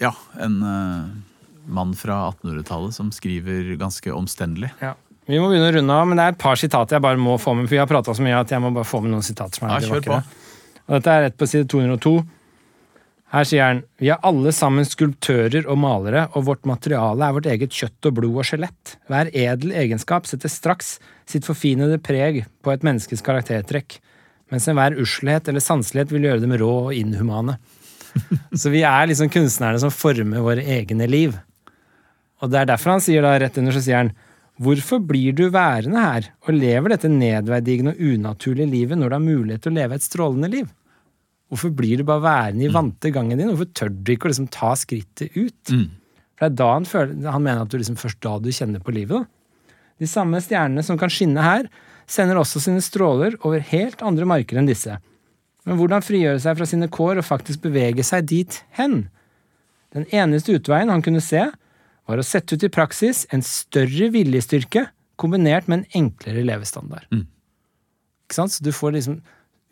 Ja, 0.00 0.10
en 0.40 0.58
mann 1.66 1.94
fra 1.96 2.30
1800-tallet 2.32 2.94
som 2.94 3.10
skriver 3.12 3.74
ganske 3.80 4.12
omstendelig. 4.12 4.70
Ja. 4.80 4.94
Vi 5.30 5.38
må 5.38 5.50
begynne 5.50 5.68
å 5.70 5.74
runde 5.76 5.94
av, 5.94 6.08
men 6.10 6.18
det 6.18 6.24
er 6.24 6.32
et 6.34 6.40
par 6.42 6.58
sitater 6.58 6.96
jeg 6.96 7.04
bare 7.04 7.20
må 7.20 7.36
få 7.38 7.52
med. 7.54 7.68
For 7.68 7.76
vi 7.76 7.80
har 7.80 7.88
prata 7.90 8.14
så 8.16 8.24
mye 8.24 8.40
at 8.40 8.50
jeg 8.50 8.62
må 8.64 8.72
bare 8.74 8.88
få 8.88 9.02
med 9.04 9.12
noen 9.14 9.24
sitater 9.26 9.60
som 9.60 9.68
er 9.68 9.76
Ja, 9.76 9.92
kjør 9.92 10.06
på. 10.08 10.16
Og 10.88 10.94
dette 10.96 11.12
er 11.14 11.26
rett 11.28 11.36
på 11.38 11.46
side 11.46 11.68
202. 11.70 12.14
Her 13.30 13.46
sier 13.46 13.62
han 13.62 13.82
Vi 14.02 14.10
er 14.10 14.22
alle 14.26 14.50
sammen 14.54 14.86
skulptører 14.86 15.68
og 15.70 15.78
malere, 15.78 16.26
og 16.34 16.48
vårt 16.48 16.66
materiale 16.66 17.26
er 17.26 17.34
vårt 17.36 17.50
eget 17.50 17.74
kjøtt 17.74 18.08
og 18.10 18.16
blod 18.18 18.40
og 18.42 18.48
skjelett. 18.48 18.96
Hver 19.10 19.30
edel 19.30 19.74
egenskap 19.78 20.26
setter 20.26 20.50
straks 20.50 20.96
sitt 21.30 21.46
forfinede 21.46 22.00
preg 22.02 22.42
på 22.64 22.72
et 22.72 22.86
menneskes 22.86 23.22
karaktertrekk, 23.26 24.00
mens 24.50 24.66
enhver 24.66 24.98
uslhet 24.98 25.46
eller 25.48 25.62
sanselighet 25.62 26.10
vil 26.14 26.26
gjøre 26.26 26.42
dem 26.42 26.56
rå 26.58 26.72
og 26.88 26.96
inhumane. 26.96 27.60
Så 28.60 28.72
vi 28.74 28.82
er 28.82 29.06
liksom 29.06 29.30
kunstnerne 29.30 29.78
som 29.78 29.94
former 29.94 30.42
våre 30.42 30.66
egne 30.66 31.06
liv. 31.06 31.38
Og 32.42 32.50
det 32.50 32.58
er 32.58 32.72
derfor 32.72 32.96
han 32.96 33.04
sier 33.04 33.22
da, 33.22 33.36
rett 33.38 33.58
under 33.60 33.76
så 33.76 33.84
sier 33.84 34.02
han 34.02 34.12
Hvorfor 34.60 34.98
blir 35.00 35.32
du 35.32 35.46
værende 35.54 36.02
her 36.02 36.26
og 36.44 36.52
lever 36.52 36.92
dette 36.92 37.08
nedverdigende 37.08 37.94
og 37.94 38.02
unaturlige 38.10 38.68
livet 38.68 38.98
når 38.98 39.08
du 39.08 39.14
har 39.16 39.22
mulighet 39.24 39.62
til 39.64 39.72
å 39.72 39.78
leve 39.78 39.96
et 39.96 40.04
strålende 40.04 40.50
liv? 40.52 40.66
Hvorfor 41.50 41.72
blir 41.74 41.98
du 41.98 42.06
bare 42.06 42.22
værende 42.22 42.66
i 42.68 42.72
vante 42.72 43.10
gangen 43.10 43.38
din? 43.38 43.50
Hvorfor 43.50 43.70
tør 43.74 43.90
du 43.90 44.12
ikke 44.14 44.28
å 44.28 44.32
liksom 44.32 44.48
ta 44.54 44.70
skrittet 44.78 45.34
ut? 45.34 45.72
Mm. 45.74 45.88
For 46.38 46.46
det 46.46 46.50
er 46.52 46.58
da 46.60 46.68
han 46.72 46.86
føler 46.88 47.30
Han 47.34 47.42
mener 47.44 47.64
at 47.64 47.72
du 47.72 47.78
liksom 47.80 47.98
først 48.00 48.20
da 48.22 48.36
du 48.38 48.50
kjenner 48.54 48.82
på 48.84 48.94
livet, 48.94 49.24
da. 49.26 49.74
De 50.00 50.08
samme 50.08 50.38
stjernene 50.40 50.80
som 50.86 50.96
kan 50.96 51.12
skinne 51.12 51.42
her, 51.44 51.66
sender 52.08 52.38
også 52.40 52.62
sine 52.64 52.80
stråler 52.80 53.34
over 53.44 53.60
helt 53.70 54.00
andre 54.02 54.24
marker 54.24 54.56
enn 54.56 54.68
disse. 54.70 54.94
Men 55.68 55.76
hvordan 55.76 56.04
frigjøre 56.04 56.40
seg 56.40 56.56
fra 56.56 56.68
sine 56.68 56.88
kår 56.88 57.20
og 57.20 57.26
faktisk 57.26 57.60
bevege 57.66 58.04
seg 58.06 58.30
dit 58.30 58.62
hen? 58.78 59.02
Den 59.92 60.06
eneste 60.14 60.54
utveien 60.56 60.88
han 60.88 61.04
kunne 61.04 61.20
se, 61.20 61.42
var 62.08 62.22
å 62.22 62.26
sette 62.26 62.56
ut 62.56 62.64
i 62.64 62.72
praksis 62.72 63.26
en 63.34 63.44
større 63.44 64.08
viljestyrke 64.14 64.86
kombinert 65.20 65.68
med 65.68 65.82
en 65.82 66.00
enklere 66.00 66.46
levestandard. 66.46 67.04
Mm. 67.12 67.26
Ikke 68.24 68.38
sant? 68.38 68.54
Så 68.54 68.64
du 68.64 68.72
får 68.74 68.96
liksom 68.96 69.20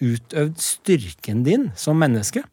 utøvd 0.00 0.60
styrken 0.62 1.42
din 1.46 1.68
som 1.78 1.98
menneske 1.98 2.44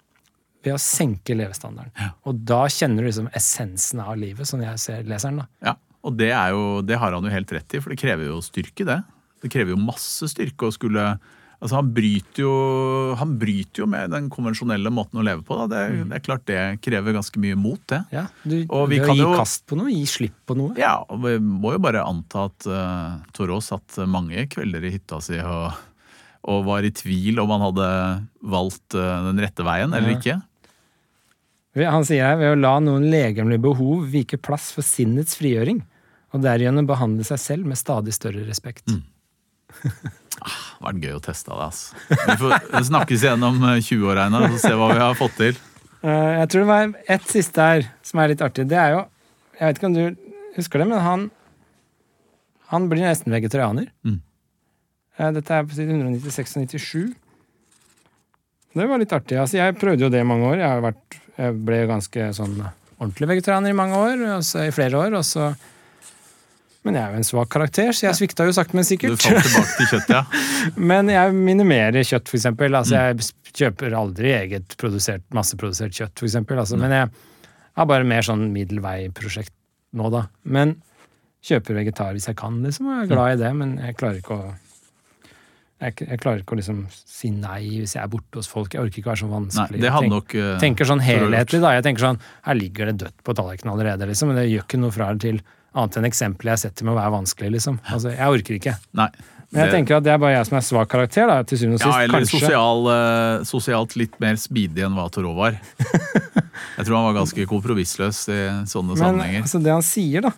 ved 0.66 0.74
å 0.74 0.82
senke 0.82 1.36
levestandarden. 1.38 1.92
Ja. 2.00 2.10
Og 2.26 2.40
da 2.48 2.64
kjenner 2.74 3.04
du 3.06 3.10
liksom 3.12 3.30
essensen 3.38 4.02
av 4.02 4.16
livet, 4.18 4.48
som 4.50 4.62
jeg 4.66 4.80
ser 4.82 5.04
leseren. 5.06 5.44
da. 5.44 5.48
Ja, 5.62 5.76
og 6.06 6.18
det, 6.18 6.32
er 6.34 6.56
jo, 6.56 6.82
det 6.82 6.98
har 7.02 7.14
han 7.14 7.24
jo 7.26 7.30
helt 7.34 7.52
rett 7.54 7.76
i, 7.78 7.82
for 7.84 7.94
det 7.94 8.00
krever 8.02 8.26
jo 8.32 8.40
styrke, 8.42 8.86
det. 8.88 9.04
Det 9.46 9.52
krever 9.54 9.76
jo 9.76 9.82
masse 9.82 10.26
styrke 10.32 10.70
å 10.70 10.74
skulle 10.74 11.16
Altså 11.64 11.78
han 11.80 11.88
bryter, 11.96 12.42
jo, 12.44 13.16
han 13.18 13.38
bryter 13.40 13.80
jo 13.80 13.86
med 13.90 14.12
den 14.12 14.26
konvensjonelle 14.30 14.92
måten 14.92 15.22
å 15.22 15.24
leve 15.24 15.42
på. 15.48 15.56
Da. 15.56 15.66
Det, 15.72 15.84
Mm. 16.04 16.10
det 16.12 16.16
er 16.18 16.24
klart 16.26 16.44
det 16.46 16.82
krever 16.84 17.14
ganske 17.16 17.40
mye 17.42 17.56
mot, 17.58 17.80
det. 17.88 18.02
Ja, 18.12 18.26
du, 18.44 18.66
Og 18.70 18.90
vi 18.92 19.00
kan 19.00 19.16
gi 19.16 19.22
jo- 19.24 19.32
kast 19.40 19.64
på 19.66 19.78
noe, 19.80 19.90
gi 19.90 20.04
slipp 20.06 20.36
på 20.46 20.54
noe. 20.60 20.76
Ja, 20.78 20.98
og 21.10 21.24
vi 21.24 21.38
må 21.40 21.72
jo 21.74 21.80
bare 21.80 22.04
anta 22.06 22.44
at 22.52 22.68
uh, 22.68 23.18
Torås 23.34 23.72
satt 23.72 23.98
mange 24.06 24.46
kvelder 24.52 24.84
i 24.84 24.92
hytta 24.98 25.22
si 25.24 25.40
og, 25.40 25.72
og 26.46 26.66
var 26.68 26.86
i 26.86 26.94
tvil 26.94 27.40
om 27.42 27.54
han 27.56 27.64
hadde 27.68 27.88
valgt 28.56 28.98
eh, 28.98 29.24
den 29.30 29.42
rette 29.42 29.66
veien 29.66 29.96
eller 29.96 30.16
ikke. 30.16 30.40
Han 31.76 32.06
sier 32.08 32.30
her 32.30 32.38
ved 32.40 32.54
å 32.54 32.60
la 32.60 32.78
noen 32.80 33.10
legemlige 33.12 33.66
behov 33.66 34.06
vike 34.14 34.40
plass 34.40 34.70
for 34.72 34.86
sinnets 34.86 35.36
frigjøring, 35.36 35.82
og 36.32 36.44
derigjennom 36.46 36.88
behandle 36.88 37.26
seg 37.28 37.42
selv 37.42 37.68
med 37.68 37.80
stadig 37.80 38.14
større 38.16 38.46
respekt. 38.48 38.88
Mm. 38.88 39.04
Det 40.36 40.52
har 40.52 40.84
vært 40.92 41.04
gøy 41.04 41.14
å 41.16 41.24
teste 41.24 41.52
det. 41.52 41.66
Altså. 41.66 42.02
Vi 42.12 42.36
får 42.42 42.84
snakkes 42.90 43.24
igjen 43.26 43.46
om 43.48 43.62
eh, 43.72 43.82
20 43.82 44.12
år, 44.12 44.22
Einar, 44.26 44.48
og 44.52 44.60
se 44.62 44.72
hva 44.76 44.92
vi 44.92 45.02
har 45.02 45.18
fått 45.18 45.38
til. 45.40 45.60
Eh, 46.06 46.32
jeg 46.42 46.50
tror 46.52 46.64
det 46.66 46.70
var 46.70 46.94
ett 47.16 47.32
siste 47.32 47.68
her 47.70 47.88
som 48.06 48.22
er 48.22 48.34
litt 48.34 48.44
artig. 48.46 48.68
Det 48.70 48.78
er 48.80 48.96
jo 48.98 49.04
Jeg 49.56 49.70
vet 49.70 49.78
ikke 49.80 49.88
om 49.88 49.96
du 49.96 50.04
husker 50.58 50.82
det, 50.82 50.88
men 50.92 51.00
han 51.00 51.22
Han 52.68 52.90
blir 52.90 53.06
nesten 53.06 53.32
vegetarianer. 53.32 53.88
Mm. 54.04 54.20
Eh, 55.20 55.32
dette 55.36 55.54
er 55.56 55.64
på 55.68 55.78
side 55.78 55.94
196 55.96 56.58
og 56.58 56.66
97. 56.68 57.14
Det 58.76 58.88
var 58.90 59.00
litt 59.00 59.14
artig. 59.16 59.38
Altså, 59.40 59.60
jeg 59.62 59.78
prøvde 59.80 60.04
jo 60.04 60.10
det 60.12 60.20
i 60.20 60.28
mange 60.28 60.50
år. 60.50 60.58
Jeg, 60.60 60.68
har 60.68 60.82
vært, 60.84 61.20
jeg 61.40 61.56
ble 61.68 61.78
ganske 61.88 62.26
sånn 62.36 62.58
ordentlig 63.00 63.30
vegetarianer 63.32 63.72
i 63.72 63.78
mange 63.78 63.96
år, 64.00 64.26
altså 64.38 64.66
i 64.68 64.74
flere 64.76 65.00
år. 65.00 65.16
Og 65.22 65.24
så 65.28 65.54
men 66.86 66.94
jeg 67.00 67.02
er 67.02 67.14
jo 67.16 67.18
en 67.18 67.26
svak 67.26 67.48
karakter, 67.50 67.88
så 67.98 68.04
jeg 68.06 68.18
svikta 68.20 68.46
jo 68.46 68.52
sakte, 68.54 68.76
men 68.78 68.84
Du 68.86 68.90
sikkert. 68.92 69.16
falt 69.24 69.42
tilbake 69.42 69.78
til 69.80 69.88
kjøtt, 69.90 70.12
ja. 70.14 70.20
Men 70.92 71.08
jeg 71.10 71.32
minimerer 71.34 72.06
kjøtt, 72.06 72.30
eksempel. 72.38 72.76
Altså, 72.78 72.94
Mm. 72.94 73.24
jeg 73.24 73.56
kjøper 73.58 73.96
aldri 73.98 74.30
eget 74.36 74.76
produsert, 74.78 75.24
masseprodusert 75.34 75.96
kjøtt, 75.98 76.22
eksempel. 76.28 76.60
Altså, 76.62 76.78
men 76.78 76.92
jeg 76.94 77.10
har 77.80 77.86
bare 77.90 78.06
mer 78.06 78.22
sånn 78.22 78.52
middelvei-prosjekt 78.54 79.50
nå, 79.98 80.12
da. 80.14 80.28
Men 80.44 80.76
kjøper 81.42 81.80
vegetar 81.82 82.14
hvis 82.14 82.28
jeg 82.30 82.38
kan, 82.38 82.62
liksom. 82.62 82.86
Og 82.86 83.00
jeg 83.00 83.08
er 83.10 83.14
glad 83.16 83.34
i 83.34 83.42
det, 83.42 83.52
men 83.64 83.74
jeg 83.82 83.98
klarer 83.98 84.22
ikke 84.22 84.38
å 84.38 84.54
jeg, 85.84 86.06
jeg 86.08 86.20
klarer 86.24 86.40
ikke 86.40 86.56
å 86.56 86.60
liksom 86.60 86.78
si 86.92 87.30
nei 87.36 87.82
hvis 87.82 87.98
jeg 87.98 88.02
er 88.04 88.12
borte 88.12 88.40
hos 88.40 88.48
folk. 88.48 88.72
Jeg 88.74 88.86
orker 88.86 89.02
ikke 89.02 89.10
å 89.10 89.12
være 89.12 89.22
så 89.22 89.28
Nei, 89.28 89.36
vanskelig. 89.36 89.82
det 89.84 89.92
hadde 89.92 90.12
nok 90.14 90.36
eh, 90.40 90.56
tenker, 90.64 90.88
sånn 90.88 91.04
helhetlig, 91.04 91.60
da. 91.66 91.74
Jeg 91.76 91.86
tenker 91.90 92.06
sånn 92.06 92.20
Her 92.48 92.58
ligger 92.58 92.92
det 92.92 92.98
dødt 93.04 93.18
på 93.28 93.36
tallerkenen 93.36 93.74
allerede, 93.74 94.08
liksom. 94.08 94.32
Men 94.32 94.40
det 94.40 94.48
gjør 94.48 94.64
ikke 94.64 94.80
noe 94.80 94.96
fra 94.96 95.12
eller 95.12 95.24
til 95.26 95.42
annet 95.76 95.98
enn 96.00 96.08
eksempelet 96.08 96.56
jeg 96.56 96.64
setter 96.70 96.88
med 96.88 96.96
å 96.96 97.00
være 97.02 97.14
vanskelig, 97.18 97.52
liksom. 97.58 97.80
Altså, 97.92 98.14
jeg 98.16 98.38
orker 98.38 98.60
ikke. 98.60 98.76
Nei. 98.96 99.10
Men 99.52 99.62
jeg 99.62 99.74
tenker 99.76 100.00
at 100.00 100.06
det 100.08 100.12
er 100.16 100.20
bare 100.20 100.34
jeg 100.38 100.48
som 100.48 100.58
er 100.58 100.64
svak 100.66 100.90
karakter, 100.92 101.28
da, 101.30 101.36
til 101.48 101.60
syvende 101.60 101.78
og 101.78 101.92
Ja, 101.92 102.00
eller 102.08 102.26
sosial, 102.28 102.88
uh, 102.90 103.44
sosialt 103.48 103.96
litt 104.00 104.16
mer 104.24 104.40
speedy 104.42 104.84
enn 104.88 104.96
hva 104.98 105.06
Torå 105.14 105.36
var. 105.38 105.60
Jeg 106.76 106.88
tror 106.88 106.96
han 106.98 107.06
var 107.10 107.18
ganske 107.18 107.46
kompromissløs 107.48 108.20
i 108.32 108.40
sånne 108.68 108.96
Men 108.96 109.02
sammenhenger. 109.02 109.42
altså, 109.44 109.60
det 109.64 109.72
han 109.76 109.84
sier, 109.86 110.24
da 110.24 110.32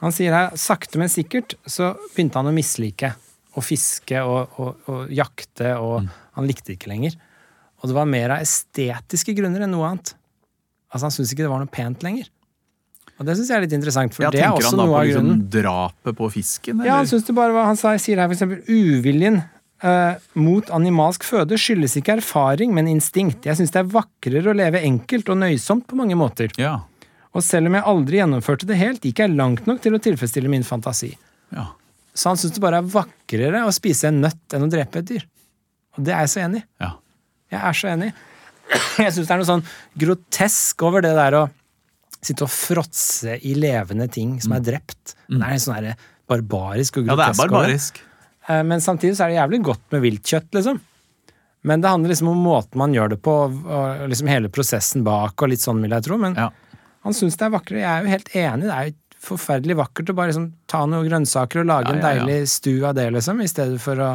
Han 0.00 0.14
sier 0.16 0.32
her 0.36 0.56
sakte, 0.56 0.96
men 1.00 1.12
sikkert 1.12 1.54
så 1.68 1.92
begynte 2.14 2.40
han 2.40 2.48
å 2.48 2.54
mislike 2.56 3.12
å 3.56 3.62
fiske 3.64 4.20
og, 4.22 4.58
og, 4.62 4.76
og 4.88 5.10
jakte, 5.10 5.72
og 5.78 6.02
Mm. 6.04 6.08
han 6.36 6.46
likte 6.46 6.70
det 6.70 6.78
ikke 6.78 6.90
lenger. 6.92 7.16
Og 7.82 7.88
det 7.90 7.94
var 7.96 8.06
mer 8.06 8.30
av 8.36 8.42
estetiske 8.44 9.34
grunner 9.34 9.64
enn 9.64 9.70
noe 9.72 9.88
annet. 9.88 10.14
Altså 10.92 11.06
Han 11.08 11.10
syntes 11.14 11.32
ikke 11.32 11.46
det 11.46 11.50
var 11.52 11.62
noe 11.62 11.70
pent 11.72 12.02
lenger. 12.02 12.28
Og 13.20 13.26
det 13.26 13.36
syns 13.36 13.48
jeg 13.50 13.56
er 13.58 13.64
litt 13.66 13.72
interessant, 13.76 14.14
for 14.14 14.24
Ja, 14.24 14.30
det 14.30 14.40
er 14.40 14.48
tenker 14.48 14.64
også 14.64 14.70
han 14.70 14.78
da 14.78 14.84
noe 14.84 14.92
på 14.92 14.98
han 14.98 15.06
da 15.06 15.08
liksom 15.20 15.48
drapet 15.52 16.16
på 16.16 16.28
fisken? 16.32 16.78
Ja, 16.84 16.92
han 16.94 17.00
eller? 17.04 17.08
synes 17.10 17.26
det 17.26 17.34
bare 17.36 17.52
var, 17.52 17.64
han 17.68 17.76
sier 18.00 18.16
her 18.22 18.28
eksempel 18.32 18.62
uviljen 18.68 19.42
eh, 19.82 20.14
mot 20.34 20.70
animalsk 20.70 21.24
føde 21.24 21.58
skyldes 21.60 21.96
ikke 22.00 22.16
erfaring, 22.20 22.72
men 22.76 22.88
instinkt. 22.88 23.44
Jeg 23.44 23.56
syns 23.60 23.72
det 23.74 23.80
er 23.82 23.90
vakrere 23.92 24.52
å 24.52 24.56
leve 24.56 24.80
enkelt 24.84 25.28
og 25.28 25.36
nøysomt 25.42 25.86
på 25.90 25.96
mange 26.00 26.16
måter. 26.16 26.52
ja. 26.60 26.78
Og 27.32 27.44
selv 27.46 27.68
om 27.70 27.74
jeg 27.78 27.84
aldri 27.86 28.16
gjennomførte 28.18 28.66
det 28.66 28.76
helt, 28.80 29.04
gikk 29.06 29.20
jeg 29.22 29.30
langt 29.38 29.66
nok 29.68 29.78
til 29.80 29.94
å 29.94 30.00
tilfredsstille 30.02 30.48
min 30.50 30.64
fantasi. 30.66 31.12
ja. 31.54 31.68
Så 32.14 32.28
han 32.32 32.36
syns 32.40 32.52
det 32.56 32.60
bare 32.64 32.80
er 32.82 32.88
vakrere 32.90 33.62
å 33.66 33.72
spise 33.74 34.08
en 34.10 34.20
nøtt 34.24 34.56
enn 34.56 34.66
å 34.66 34.70
drepe 34.72 34.98
et 35.02 35.08
dyr. 35.12 35.24
Og 35.96 36.04
det 36.06 36.12
er 36.14 36.24
jeg 36.26 36.32
så 36.34 36.40
enig 36.46 36.62
i. 36.62 36.66
ja. 36.84 36.92
Jeg 37.50 37.60
er 37.66 37.72
så 37.74 37.88
enig. 37.90 38.12
Jeg 39.00 39.12
syns 39.14 39.26
det 39.26 39.32
er 39.34 39.40
noe 39.40 39.48
sånn 39.48 39.64
grotesk 39.98 40.82
over 40.86 41.02
det 41.02 41.10
der 41.16 41.34
å 41.40 41.40
sitte 42.22 42.44
og 42.46 42.52
fråtse 42.52 43.34
i 43.48 43.54
levende 43.58 44.06
ting 44.12 44.36
som 44.44 44.52
er 44.54 44.62
drept. 44.62 45.16
Det 45.26 45.40
er 45.42 45.58
sånn 45.62 45.88
barbarisk 46.30 47.00
og 47.00 47.08
grotesk. 47.08 47.10
Ja, 47.10 47.16
det 47.16 47.26
er 47.32 47.40
barbarisk. 47.40 47.98
over. 47.98 48.06
Eh, 48.54 48.62
Men 48.70 48.80
samtidig 48.84 49.16
så 49.18 49.24
er 49.26 49.32
det 49.32 49.40
jævlig 49.40 49.60
godt 49.66 49.82
med 49.90 50.04
viltkjøtt, 50.04 50.50
liksom. 50.54 50.78
Men 51.66 51.82
det 51.82 51.90
handler 51.90 52.08
liksom 52.14 52.28
om 52.30 52.38
måten 52.46 52.78
man 52.80 52.94
gjør 52.94 53.10
det 53.16 53.18
på, 53.26 53.34
og 53.50 54.06
liksom 54.08 54.30
hele 54.30 54.48
prosessen 54.48 55.02
bak, 55.04 55.34
og 55.42 55.50
litt 55.50 55.60
sånn, 55.60 55.82
vil 55.82 55.90
jeg 55.90 56.06
tro. 56.06 56.16
Men 56.22 56.34
Ja. 56.38 56.50
han 57.02 57.12
syns 57.12 57.36
det 57.36 57.48
er 57.48 57.50
vakrere. 57.58 57.82
Jeg 57.82 57.90
er 57.90 58.02
jo 58.06 58.14
helt 58.14 58.30
enig. 58.32 58.62
Det 58.70 58.76
er 58.78 58.86
jo 58.86 58.94
forferdelig 59.20 59.76
vakkert 59.76 60.10
å 60.12 60.16
bare 60.16 60.30
liksom 60.32 60.46
ta 60.70 60.84
noen 60.88 61.06
grønnsaker 61.08 61.60
og 61.62 61.66
lage 61.68 61.90
Ja, 61.90 61.96
en 61.96 62.00
ja, 62.00 62.12
ja. 62.14 62.24
deilig 62.24 62.48
stu 62.48 62.72
av 62.88 62.94
det, 62.96 63.08
liksom, 63.12 63.40
i 63.44 63.48
stedet 63.50 63.80
for 63.82 64.00
å 64.00 64.10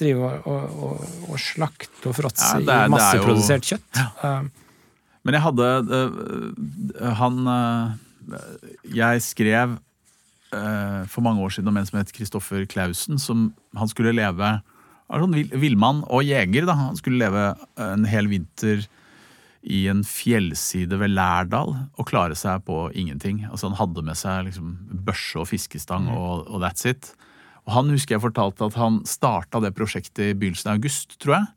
drive 0.00 0.22
og, 0.22 0.46
og, 0.46 0.78
og, 0.86 1.08
og 1.34 1.38
slakte 1.42 2.08
og 2.08 2.14
fråtse 2.16 2.52
er- 2.56 2.62
i 2.62 2.66
jo- 2.86 2.92
masseprodusert 2.94 3.66
kjøtt. 3.72 4.02
Eh, 4.24 4.42
Men 5.24 5.34
jeg 5.36 5.42
hadde 5.44 5.66
øh, 5.92 7.12
Han 7.18 7.40
øh, 7.46 7.90
Jeg 8.96 9.22
skrev 9.22 9.78
for 10.50 11.22
mange 11.22 11.42
år 11.44 11.52
siden 11.54 11.68
om 11.70 11.76
en 11.78 11.86
som 11.86 11.98
het 12.00 12.08
Kristoffer 12.12 12.64
Clausen. 12.66 13.18
Som 13.22 13.52
han 13.78 13.86
skulle 13.86 14.10
leve 14.16 14.48
sånn 15.10 15.34
vill- 15.36 15.52
Villmann 15.62 16.00
og 16.10 16.24
jeger. 16.26 16.66
da 16.66 16.74
Han 16.74 16.96
skulle 16.98 17.18
leve 17.22 17.56
en 17.78 18.04
hel 18.04 18.26
vinter 18.26 18.82
i 19.62 19.82
en 19.92 20.00
fjellside 20.06 20.96
ved 21.00 21.12
Lærdal 21.12 21.74
og 21.76 22.06
klare 22.08 22.36
seg 22.38 22.62
på 22.64 22.86
ingenting. 22.96 23.42
Altså 23.50 23.68
Han 23.68 23.76
hadde 23.76 24.04
med 24.06 24.16
seg 24.16 24.46
liksom 24.48 24.74
børse 25.04 25.36
og 25.42 25.48
fiskestang, 25.50 26.08
og, 26.08 26.46
og 26.48 26.62
that's 26.64 26.88
it. 26.88 27.12
Og 27.66 27.74
Han 27.76 27.92
husker 27.92 28.16
jeg 28.16 28.24
fortalte 28.24 28.70
at 28.70 28.78
han 28.80 29.02
starta 29.04 29.60
det 29.60 29.74
prosjektet 29.76 30.30
i 30.30 30.36
begynnelsen 30.38 30.72
av 30.72 30.78
august, 30.80 31.18
tror 31.20 31.36
jeg. 31.36 31.50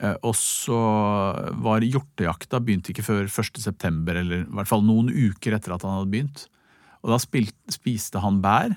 Eh, 0.00 0.16
Og 0.24 0.34
så 0.38 0.80
var 1.60 1.84
hjortejakta 1.84 2.60
begynte 2.64 2.94
ikke 2.94 3.04
før 3.06 3.28
1. 3.28 3.60
september, 3.60 4.16
eller 4.16 4.46
i 4.46 4.50
hvert 4.56 4.70
fall 4.70 4.84
noen 4.86 5.12
uker 5.12 5.58
etter 5.58 5.76
at 5.76 5.84
han 5.84 5.98
hadde 5.98 6.12
begynt. 6.14 6.46
Og 7.04 7.12
da 7.12 7.20
spilte, 7.22 7.54
spiste 7.70 8.24
han 8.24 8.40
bær, 8.42 8.72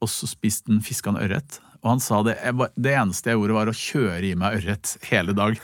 og 0.00 0.08
så 0.10 0.26
spiste 0.30 0.72
han 0.72 0.80
fiska 0.84 1.12
han 1.12 1.20
ørret. 1.20 1.60
Og 1.82 1.92
han 1.92 2.00
sa 2.02 2.22
det, 2.26 2.38
det 2.74 2.94
eneste 2.98 3.30
jeg 3.30 3.38
gjorde, 3.38 3.54
var 3.54 3.70
å 3.70 3.76
kjøre 3.76 4.24
i 4.26 4.34
meg 4.38 4.58
ørret 4.62 4.96
hele 5.10 5.34
dag. 5.36 5.60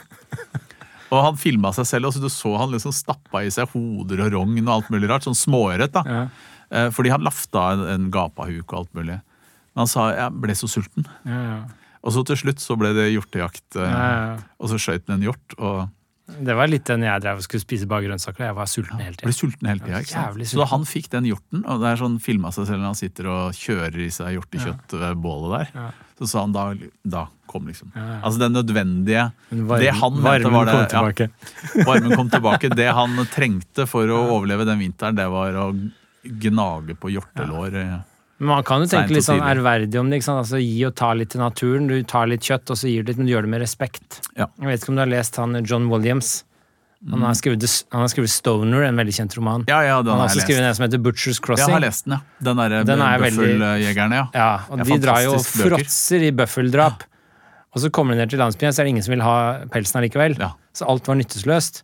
Og 1.14 1.20
han 1.28 1.36
filma 1.38 1.70
seg 1.76 1.86
selv, 1.86 2.08
og 2.10 2.14
så 2.16 2.22
du 2.24 2.28
så 2.32 2.50
han 2.58 2.72
liksom 2.74 2.94
stappa 2.96 3.44
i 3.46 3.52
seg 3.54 3.70
hoder 3.74 4.24
og 4.26 4.32
rogn 4.34 4.58
og 4.66 4.72
alt 4.78 4.90
mulig 4.94 5.08
rart. 5.10 5.26
Sånn 5.28 5.36
småørret, 5.38 5.92
da. 5.94 6.02
Ja. 6.08 6.24
Eh, 6.74 6.88
Fordi 6.96 7.12
han 7.14 7.22
lafta 7.22 7.68
en, 7.76 7.84
en 7.94 8.10
gapahuk 8.14 8.64
og 8.72 8.78
alt 8.82 8.92
mulig. 8.98 9.20
Men 9.74 9.84
han 9.84 9.90
sa 9.90 10.08
jeg 10.16 10.40
ble 10.42 10.54
så 10.58 10.70
sulten. 10.70 11.06
ja, 11.28 11.40
ja. 11.52 11.58
Og 12.04 12.12
så 12.12 12.20
til 12.28 12.36
slutt 12.36 12.60
så 12.60 12.74
ble 12.76 12.90
det 12.92 13.06
hjortejakt. 13.14 13.76
eh, 13.80 13.86
Ja, 13.88 14.08
ja. 14.12 14.32
Og 14.60 14.68
så 14.68 14.76
skøyt 14.82 15.06
han 15.08 15.16
en 15.22 15.28
hjort 15.30 15.54
og 15.56 15.86
Det 16.24 16.54
var 16.56 16.66
litt 16.72 16.86
den 16.88 17.02
jeg 17.04 17.20
drev 17.20 17.36
og 17.36 17.44
skulle 17.44 17.60
spise 17.60 17.86
bare 17.86 18.06
grønnsaker, 18.06 18.46
jeg 18.46 18.54
var 18.56 18.68
sulten 18.70 19.00
hele 19.04 19.18
ble 19.20 19.32
sulten 19.36 19.68
hele 19.68 19.80
tiden, 19.84 20.00
ikke 20.00 20.08
sant? 20.14 20.46
Så 20.48 20.56
da 20.62 20.64
han 20.70 20.86
fikk 20.88 21.10
den 21.12 21.26
hjorten, 21.28 21.64
og 21.68 21.82
det 21.82 21.90
er 21.90 22.00
sånn 22.00 22.14
filma 22.24 22.48
seg 22.56 22.64
selv 22.70 22.80
når 22.80 22.88
han 22.94 22.98
sitter 23.02 23.28
og 23.28 23.52
kjører 23.58 23.98
i 24.00 24.08
seg 24.14 24.32
hjortekjøtt 24.38 24.94
ved 25.02 25.20
bålet 25.20 25.52
der, 25.58 25.68
Ja. 25.82 25.90
så 26.18 26.28
sa 26.30 26.40
han 26.46 26.52
da, 26.56 26.64
da 27.04 27.26
kom 27.46 27.68
liksom. 27.68 27.92
Ja, 27.94 28.00
ja. 28.08 28.20
Altså 28.24 28.40
den 28.40 28.56
nødvendige 28.56 29.26
Men 29.50 29.66
varm- 29.68 29.80
Det 29.84 29.92
han 30.00 30.12
mente 30.14 30.24
varmen 30.24 30.52
var 30.52 30.64
det 30.64 30.72
kom 30.72 31.28
ja. 31.76 31.84
Varmen 31.84 32.16
kom 32.16 32.30
tilbake. 32.30 32.70
Det 32.74 32.88
han 32.94 33.16
trengte 33.30 33.86
for 33.86 34.08
å 34.08 34.22
overleve 34.38 34.64
den 34.64 34.78
vinteren, 34.80 35.14
det 35.20 35.28
var 35.28 35.52
å 35.60 35.68
gnage 36.24 36.96
på 36.98 37.12
hjortelår. 37.12 37.74
eh. 37.84 37.98
Men 38.38 38.48
man 38.50 38.64
kan 38.66 38.82
jo 38.82 38.88
tenke 38.90 39.14
litt 39.14 39.24
sånn 39.26 39.42
ærverdig 39.44 40.00
om 40.00 40.08
det. 40.10 40.18
ikke 40.18 40.26
sant? 40.26 40.40
Altså 40.42 40.58
Gi 40.58 40.80
og 40.88 40.94
ta 40.98 41.12
litt 41.14 41.30
til 41.30 41.40
naturen. 41.40 41.86
Du 41.86 41.94
tar 42.02 42.26
litt 42.26 42.42
kjøtt, 42.42 42.72
og 42.74 42.76
så 42.80 42.90
gir 42.90 43.04
du 43.04 43.12
litt, 43.12 43.20
men 43.20 43.28
du 43.28 43.32
gjør 43.32 43.46
det 43.46 43.52
med 43.52 43.62
respekt. 43.62 44.20
Ja. 44.36 44.48
Jeg 44.58 44.66
vet 44.72 44.82
ikke 44.82 44.90
om 44.90 44.98
du 44.98 45.04
har 45.04 45.12
lest 45.12 45.38
han 45.38 45.54
John 45.64 45.86
Williams. 45.92 46.42
Han 47.10 47.20
har, 47.20 47.34
skrevet, 47.36 47.60
han 47.92 48.00
har 48.00 48.08
skrevet 48.08 48.32
Stoner, 48.32 48.82
en 48.86 48.96
veldig 48.96 49.12
kjent 49.12 49.34
roman. 49.36 49.64
Ja, 49.68 49.82
ja, 49.84 49.96
den 50.00 50.14
han 50.14 50.22
har 50.22 50.30
også 50.30 50.40
skrevet 50.46 50.64
en 50.64 50.74
som 50.78 50.86
heter 50.86 51.02
Butcher's 51.04 51.36
Crossing'. 51.36 51.68
Jeg 51.68 51.76
har 51.76 51.82
lest 51.84 52.06
den, 52.06 52.14
ja. 52.16 52.20
Den 52.48 52.56
derre 52.62 52.78
er 52.80 53.20
Bøffeljegerne, 53.20 54.20
ja. 54.22 54.26
Ja, 54.32 54.46
og 54.70 54.80
de 54.88 54.96
drar 55.02 55.20
jo 55.20 55.34
og 55.36 55.44
fråtser 55.44 56.24
i 56.24 56.30
bøffeldrap. 56.32 57.04
Og 57.74 57.82
så 57.82 57.90
kommer 57.90 58.14
de 58.16 58.22
ned 58.22 58.30
til 58.32 58.40
landsbyen, 58.40 58.72
så 58.72 58.80
er 58.80 58.88
det 58.88 58.94
ingen 58.94 59.04
som 59.04 59.12
vil 59.12 59.24
ha 59.26 59.36
pelsen 59.74 60.00
allikevel. 60.00 60.38
Så 60.72 60.88
alt 60.88 61.06
var 61.10 61.18
nytteløst. 61.20 61.82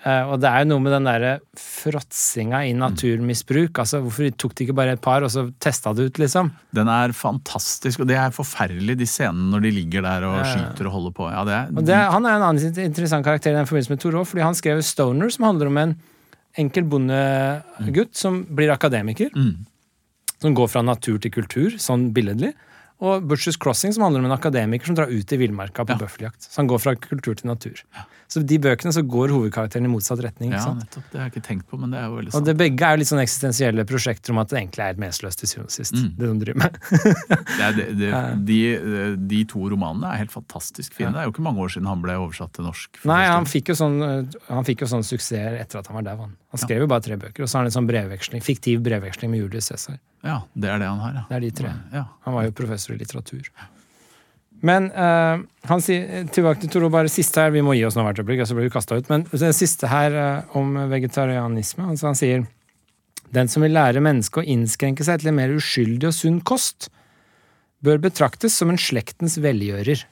Eh, 0.00 0.30
og 0.32 0.38
det 0.40 0.48
er 0.48 0.62
jo 0.62 0.68
noe 0.70 0.80
med 0.80 0.94
den 0.94 1.04
derre 1.08 1.32
fråtsinga 1.60 2.62
i 2.64 2.72
naturmisbruk. 2.72 3.82
Altså, 3.82 4.00
hvorfor 4.00 4.30
tok 4.40 4.54
de 4.56 4.64
ikke 4.64 4.76
bare 4.78 4.94
et 4.96 5.02
par, 5.04 5.26
og 5.26 5.32
så 5.32 5.44
testa 5.60 5.92
det 5.96 6.06
ut, 6.08 6.20
liksom? 6.22 6.48
Den 6.76 6.88
er 6.88 7.12
fantastisk, 7.16 8.00
og 8.00 8.08
det 8.08 8.16
er 8.16 8.32
forferdelig, 8.32 8.96
de 9.02 9.08
scenene 9.08 9.50
når 9.52 9.66
de 9.66 9.74
ligger 9.76 10.06
der 10.06 10.24
og 10.28 10.38
skyter 10.48 10.88
og 10.88 10.96
holder 10.96 11.16
på. 11.18 11.28
Ja, 11.34 11.42
det 11.44 11.58
er, 11.58 11.82
det, 11.90 11.98
han 12.16 12.28
er 12.30 12.38
en 12.38 12.46
annen 12.48 12.80
interessant 12.86 13.26
karakter 13.28 13.52
i 13.52 13.58
den 13.58 13.68
forbindelse 13.68 13.92
med 13.92 14.00
Thoreau, 14.06 14.24
fordi 14.24 14.46
han 14.46 14.56
skrev 14.56 14.80
Stoner, 14.86 15.28
som 15.36 15.50
handler 15.50 15.68
om 15.68 15.82
en 15.84 15.94
enkel 16.58 16.88
bondegutt 16.90 18.16
som 18.16 18.40
blir 18.56 18.72
akademiker. 18.72 19.30
Mm. 19.36 19.66
Som 20.40 20.56
går 20.56 20.70
fra 20.72 20.80
natur 20.82 21.20
til 21.20 21.32
kultur, 21.34 21.76
sånn 21.76 22.08
billedlig. 22.16 22.54
Og 23.04 23.24
Butchers 23.28 23.56
Crossing, 23.60 23.92
som 23.96 24.04
handler 24.04 24.24
om 24.24 24.30
en 24.30 24.36
akademiker 24.36 24.88
som 24.88 24.96
drar 24.96 25.12
ut 25.12 25.32
i 25.32 25.38
villmarka 25.40 25.84
på 25.84 25.92
Ja. 25.94 26.00
bøffeljakt. 26.00 26.40
Så 26.48 26.56
han 26.60 26.68
går 26.68 26.80
fra 26.80 26.94
kultur 26.96 27.34
til 27.36 27.48
natur. 27.48 27.76
Så 28.30 28.44
de 28.46 28.56
bøkene 28.62 28.92
så 28.94 29.02
går 29.02 29.32
hovedkarakteren 29.34 29.88
i 29.88 29.90
motsatt 29.90 30.20
retning. 30.22 30.52
ja, 30.52 30.60
ikke 30.60 30.68
sant? 30.68 30.84
nettopp. 30.84 31.06
Det 31.10 31.18
har 31.18 31.24
jeg 31.26 31.32
ikke 31.34 31.46
tenkt 31.48 31.66
på, 31.66 31.78
men 31.82 31.90
det 31.90 31.98
er 31.98 32.04
jo 32.06 32.18
veldig 32.20 32.30
sant. 32.30 32.38
Og 32.38 32.46
det 32.46 32.54
begge 32.60 32.86
er 32.86 32.94
jo 32.94 33.00
litt 33.02 33.10
sånn 33.10 33.22
eksistensielle 33.24 33.84
prosjekter 33.90 34.34
om 34.34 34.38
at 34.42 34.52
det 34.52 34.60
egentlig 34.60 34.84
er 34.84 34.94
et 34.94 35.00
meningsløst 35.02 35.42
til 35.42 35.50
syvende 35.50 35.72
og 35.72 35.74
sist. 35.74 35.96
Mm. 35.98 36.12
Det 36.14 36.28
de 36.28 36.44
driver 36.44 36.60
med. 36.62 36.78
Det 37.60 37.70
det, 37.76 37.86
det, 37.98 38.10
de, 38.46 38.58
de 39.30 39.40
to 39.50 39.64
romanene 39.72 40.12
er 40.12 40.20
helt 40.22 40.32
fantastisk 40.32 40.94
fine. 40.96 41.10
Det 41.14 41.20
er 41.22 41.26
jo 41.28 41.32
ikke 41.34 41.44
mange 41.44 41.60
år 41.64 41.72
siden 41.74 41.88
han 41.90 42.02
ble 42.04 42.14
oversatt 42.20 42.54
til 42.56 42.66
norsk. 42.68 43.02
Nei, 43.10 43.20
han 43.28 43.48
fikk 43.50 43.72
jo 43.72 43.76
sånn, 43.78 43.98
øh, 44.06 44.38
han 44.48 44.66
fikk 44.68 44.84
jo 44.84 44.88
sånn 44.94 45.04
suksess 45.06 45.58
etter 45.60 45.82
at 45.82 45.90
han 45.90 45.98
var 45.98 46.06
dau. 46.06 46.22
Han. 46.22 46.36
han 46.54 46.62
skrev 46.62 46.84
jo 46.86 46.88
bare 46.90 47.04
tre 47.04 47.18
bøker, 47.20 47.44
og 47.44 47.50
så 47.50 47.58
har 47.58 47.66
han 47.66 47.72
en 47.72 47.76
sånn 47.80 47.90
brevveksling, 47.90 48.44
fiktiv 48.46 48.80
brevveksling 48.86 49.34
med 49.34 49.42
Julius 49.42 49.70
Cæsar. 49.72 49.98
Ja, 50.26 50.40
det 50.54 50.70
er 50.70 50.80
det 50.82 50.88
han 50.88 51.02
har, 51.02 51.18
ja. 51.20 51.26
Det 51.28 51.38
er 51.38 51.44
de 51.44 51.52
tre. 51.62 51.74
Ja. 51.94 52.06
Han 52.26 52.38
var 52.38 52.48
jo 52.48 52.56
professor 52.62 52.94
i 52.94 53.00
litteratur. 53.00 53.50
Men 54.66 54.90
uh, 54.92 55.40
han 55.70 55.82
sier 55.84 56.26
tilbake 56.34 56.60
til 56.60 56.72
Toro, 56.74 56.90
bare 56.92 57.10
siste 57.12 57.40
her, 57.40 57.52
vi 57.54 57.62
må 57.64 57.74
gi 57.78 57.84
oss 57.88 57.96
nå 57.96 58.04
hvert 58.04 58.20
øyeblikk, 58.20 58.42
så 58.44 58.56
blir 58.56 58.68
vi 58.68 58.74
kasta 58.74 58.98
ut. 59.00 59.08
Men 59.12 59.24
det 59.30 59.52
siste 59.56 59.88
her 59.88 60.16
uh, 60.16 60.56
om 60.58 60.74
vegetarianisme, 60.90 61.86
altså 61.88 62.10
han 62.10 62.18
sier 62.18 62.44
den 63.34 63.48
som 63.48 63.62
vil 63.64 63.76
lære 63.76 64.02
mennesket 64.02 64.42
å 64.42 64.48
innskrenke 64.56 65.06
seg 65.06 65.22
til 65.22 65.30
en 65.30 65.38
mer 65.38 65.52
uskyldig 65.54 66.10
og 66.10 66.16
sunn 66.16 66.40
kost, 66.44 66.90
bør 67.80 68.02
betraktes 68.02 68.56
som 68.58 68.72
en 68.72 68.80
slektens 68.80 69.38
velgjører. 69.40 70.02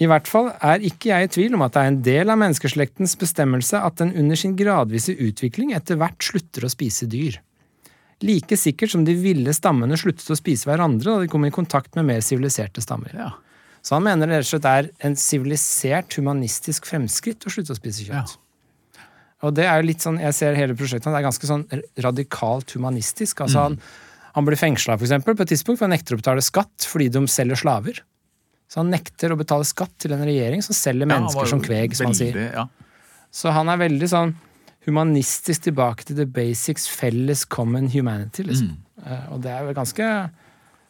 I 0.00 0.08
hvert 0.08 0.28
fall 0.30 0.48
er 0.64 0.82
ikke 0.86 1.10
jeg 1.10 1.26
i 1.26 1.30
tvil 1.34 1.54
om 1.58 1.62
at 1.66 1.74
det 1.74 1.82
er 1.82 1.90
en 1.90 2.00
del 2.06 2.32
av 2.32 2.40
menneskeslektens 2.40 3.18
bestemmelse 3.20 3.78
at 3.84 3.98
den 4.00 4.14
under 4.16 4.38
sin 4.38 4.56
gradvise 4.56 5.12
utvikling 5.12 5.74
etter 5.76 6.00
hvert 6.00 6.24
slutter 6.24 6.64
å 6.64 6.72
spise 6.72 7.08
dyr. 7.10 7.36
Like 8.26 8.56
sikkert 8.60 8.92
som 8.92 9.04
de 9.06 9.14
ville 9.16 9.52
stammene 9.56 9.96
sluttet 9.96 10.28
å 10.28 10.36
spise 10.36 10.68
hverandre 10.68 11.14
da 11.14 11.22
de 11.22 11.30
kom 11.32 11.46
i 11.48 11.54
kontakt 11.54 11.96
med 11.96 12.08
mer 12.08 12.20
siviliserte 12.24 12.82
stammer. 12.84 13.14
Ja. 13.16 13.30
Så 13.80 13.96
han 13.96 14.04
mener 14.04 14.28
det 14.28 14.42
rett 14.42 14.48
og 14.48 14.52
slett 14.52 14.68
er 14.68 14.90
en 15.08 15.16
sivilisert, 15.16 16.12
humanistisk 16.20 16.88
fremskritt 16.88 17.46
å 17.48 17.52
slutte 17.52 17.72
å 17.72 17.78
spise 17.78 18.04
kjøtt. 18.10 18.36
Og 19.40 19.54
det 19.56 19.64
er 19.64 19.80
jo 19.80 19.88
litt 19.88 20.04
sånn, 20.04 20.18
jeg 20.20 20.36
ser 20.36 20.58
hele 20.58 20.76
prosjektet 20.76 21.08
hans, 21.08 21.16
det 21.16 21.22
er 21.22 21.28
ganske 21.30 21.48
sånn 21.48 21.64
radikalt 22.04 22.74
humanistisk. 22.76 23.40
Altså 23.40 23.64
han, 23.70 23.78
han 24.36 24.46
blir 24.46 24.60
fengsla 24.60 24.98
på 25.00 25.08
et 25.08 25.42
tidspunkt 25.48 25.80
for 25.80 25.86
han 25.86 25.96
nekter 25.96 26.18
å 26.18 26.20
betale 26.20 26.44
skatt 26.44 26.84
fordi 26.88 27.08
de 27.14 27.24
selger 27.32 27.62
slaver. 27.62 28.02
Så 28.70 28.82
han 28.82 28.92
nekter 28.92 29.32
å 29.32 29.40
betale 29.40 29.64
skatt 29.66 29.96
til 29.98 30.12
en 30.14 30.26
regjering 30.28 30.60
som 30.62 30.76
selger 30.76 31.08
Ja, 31.08 31.14
mennesker 31.14 31.48
som 31.50 31.64
kveg, 31.64 31.96
som 31.96 32.10
han 32.10 32.18
sier. 32.18 32.36
Ja. 32.52 32.68
Så 33.32 33.50
han 33.54 33.70
er 33.72 33.80
veldig 33.80 34.10
sånn 34.10 34.36
humanistisk 34.86 35.62
tilbake 35.68 36.04
til 36.08 36.16
the 36.16 36.26
basics, 36.26 36.86
felles 36.88 37.44
common 37.44 37.88
humanity, 37.92 38.42
liksom. 38.48 38.70
Mm. 38.76 39.02
Eh, 39.06 39.26
og 39.34 39.42
det 39.44 39.50
er 39.52 39.66
jo 39.68 39.74
ganske 39.76 40.06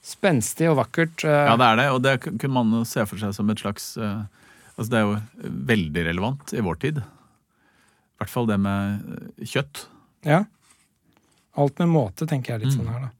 spenstig 0.02 0.68
og 0.70 0.76
vakkert. 0.78 1.24
eh, 1.24 1.46
ja, 1.50 1.56
det 1.60 1.66
er 1.66 1.76
det, 1.80 1.88
og 1.94 2.02
det 2.02 2.14
kunne 2.40 2.54
man 2.54 2.84
se 2.88 3.04
for 3.06 3.18
seg 3.20 3.34
som 3.36 3.50
et 3.50 3.58
slags 3.64 3.96
eh, 3.98 4.22
Altså, 4.78 4.90
det 4.94 4.98
er 4.98 5.02
jo 5.04 5.50
veldig 5.68 6.02
relevant 6.06 6.52
i 6.56 6.62
vår 6.64 6.76
tid. 6.80 6.98
I 7.02 8.16
hvert 8.22 8.30
fall 8.32 8.46
det 8.48 8.56
med 8.64 9.42
kjøtt. 9.44 9.82
Ja. 10.24 10.38
Alt 11.60 11.78
med 11.82 11.90
måte, 11.92 12.24
tenker 12.30 12.54
jeg 12.54 12.62
litt 12.62 12.72
Mm. 12.72 12.78
sånn 12.78 12.92
her, 12.94 13.00
da. 13.02 13.10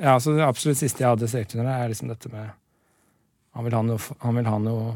Ja, 0.00 0.14
så 0.20 0.32
det 0.34 0.46
absolutt 0.46 0.78
siste 0.80 1.04
jeg 1.04 1.10
hadde 1.12 1.28
sett 1.28 1.52
under, 1.54 1.68
er 1.70 1.88
liksom 1.92 2.08
dette 2.08 2.30
med 2.32 2.48
Han 3.54 3.64
vil 3.66 3.74
ha 3.76 3.82
noe, 3.82 3.98
han 4.22 4.34
vil 4.38 4.48
ha 4.48 4.58
noe 4.64 4.94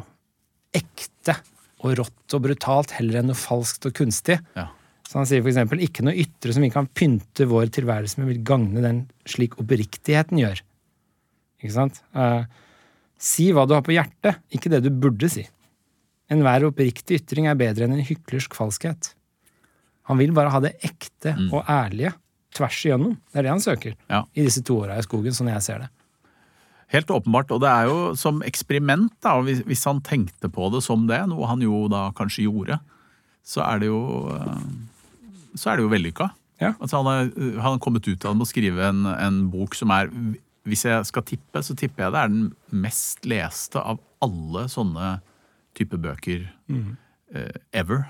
ekte 0.75 1.37
og 1.85 1.97
rått 2.01 2.35
og 2.37 2.43
brutalt 2.47 2.95
heller 2.97 3.21
enn 3.21 3.29
noe 3.31 3.37
falskt 3.39 3.87
og 3.91 3.95
kunstig. 3.99 4.39
Ja. 4.57 4.69
Så 5.05 5.19
han 5.21 5.27
sier 5.29 5.45
eksempel 5.45 5.83
ikke 5.85 6.03
noe 6.07 6.17
ytre 6.17 6.55
som 6.57 6.65
vi 6.65 6.71
kan 6.73 6.87
pynte 6.97 7.45
vår 7.51 7.69
tilværelse 7.77 8.19
med, 8.19 8.31
vil 8.33 8.41
gagne 8.47 8.81
den 8.83 9.03
slik 9.29 9.59
oppriktigheten 9.61 10.41
gjør. 10.41 10.63
Ikke 11.63 11.75
sant? 11.77 12.01
Eh, 12.17 12.45
si 13.21 13.51
hva 13.53 13.67
du 13.69 13.75
har 13.77 13.85
på 13.85 13.93
hjertet, 13.95 14.41
ikke 14.51 14.73
det 14.73 14.83
du 14.87 14.91
burde 14.91 15.29
si. 15.31 15.45
Enhver 16.33 16.65
oppriktig 16.71 17.21
ytring 17.21 17.47
er 17.51 17.55
bedre 17.61 17.85
enn 17.87 17.99
en 17.99 18.05
hyklersk 18.09 18.57
falskhet. 18.57 19.13
Han 20.09 20.19
vil 20.21 20.33
bare 20.37 20.51
ha 20.53 20.61
det 20.65 20.75
ekte 20.85 21.35
Mm. 21.37 21.53
og 21.53 21.65
ærlige 21.69 22.15
tvers 22.55 22.81
igjennom. 22.85 23.17
Det 23.33 23.39
er 23.39 23.43
det 23.43 23.51
han 23.51 23.61
søker 23.61 23.95
Ja. 24.11 24.25
i 24.35 24.43
disse 24.45 24.63
to 24.65 24.81
åra 24.81 24.97
i 24.99 25.03
skogen, 25.03 25.33
sånn 25.37 25.53
jeg 25.53 25.63
ser 25.63 25.79
det. 25.85 25.89
Helt 26.95 27.11
åpenbart, 27.11 27.51
og 27.51 27.61
det 27.65 27.71
er 27.71 27.89
jo 27.91 27.99
som 28.19 28.39
eksperiment, 28.47 29.11
da, 29.25 29.35
hvis, 29.43 29.85
han 29.89 30.01
tenkte 30.07 30.49
på 30.53 30.69
det 30.71 30.81
som 30.87 31.09
det, 31.11 31.19
noe 31.31 31.49
han 31.51 31.63
jo 31.65 31.85
da 31.91 32.07
kanskje 32.17 32.47
gjorde, 32.47 32.79
så 33.45 33.65
er 33.67 33.83
det 33.83 33.89
jo 33.91 34.01
eh, 34.31 34.65
så 35.59 35.71
er 35.73 35.79
det 35.79 35.85
jo 35.85 35.91
vellykka. 35.93 36.29
Ja. 36.63 36.73
Altså 36.79 37.01
han, 37.03 37.09
har, 37.11 37.29
han 37.59 37.75
har 37.75 37.81
kommet 37.83 38.07
ut 38.07 38.25
av 38.25 38.33
det 38.33 38.39
med 38.39 38.47
å 38.47 38.51
skrive 38.53 38.87
en, 38.89 39.03
en 39.11 39.41
bok 39.51 39.75
som 39.75 39.91
er 39.91 40.07
Hvis 40.65 40.85
jeg 40.87 41.05
skal 41.11 41.25
tippe, 41.27 41.61
så 41.67 41.75
tipper 41.77 42.07
jeg 42.07 42.15
det 42.15 42.21
er 42.23 42.31
den 42.33 42.45
mest 42.87 43.27
leste 43.29 43.83
av 43.83 43.99
alle 44.25 44.63
sånne 44.73 45.17
type 45.77 45.99
bøker 46.01 46.47
eh, 46.73 47.59
ever. 47.75 48.07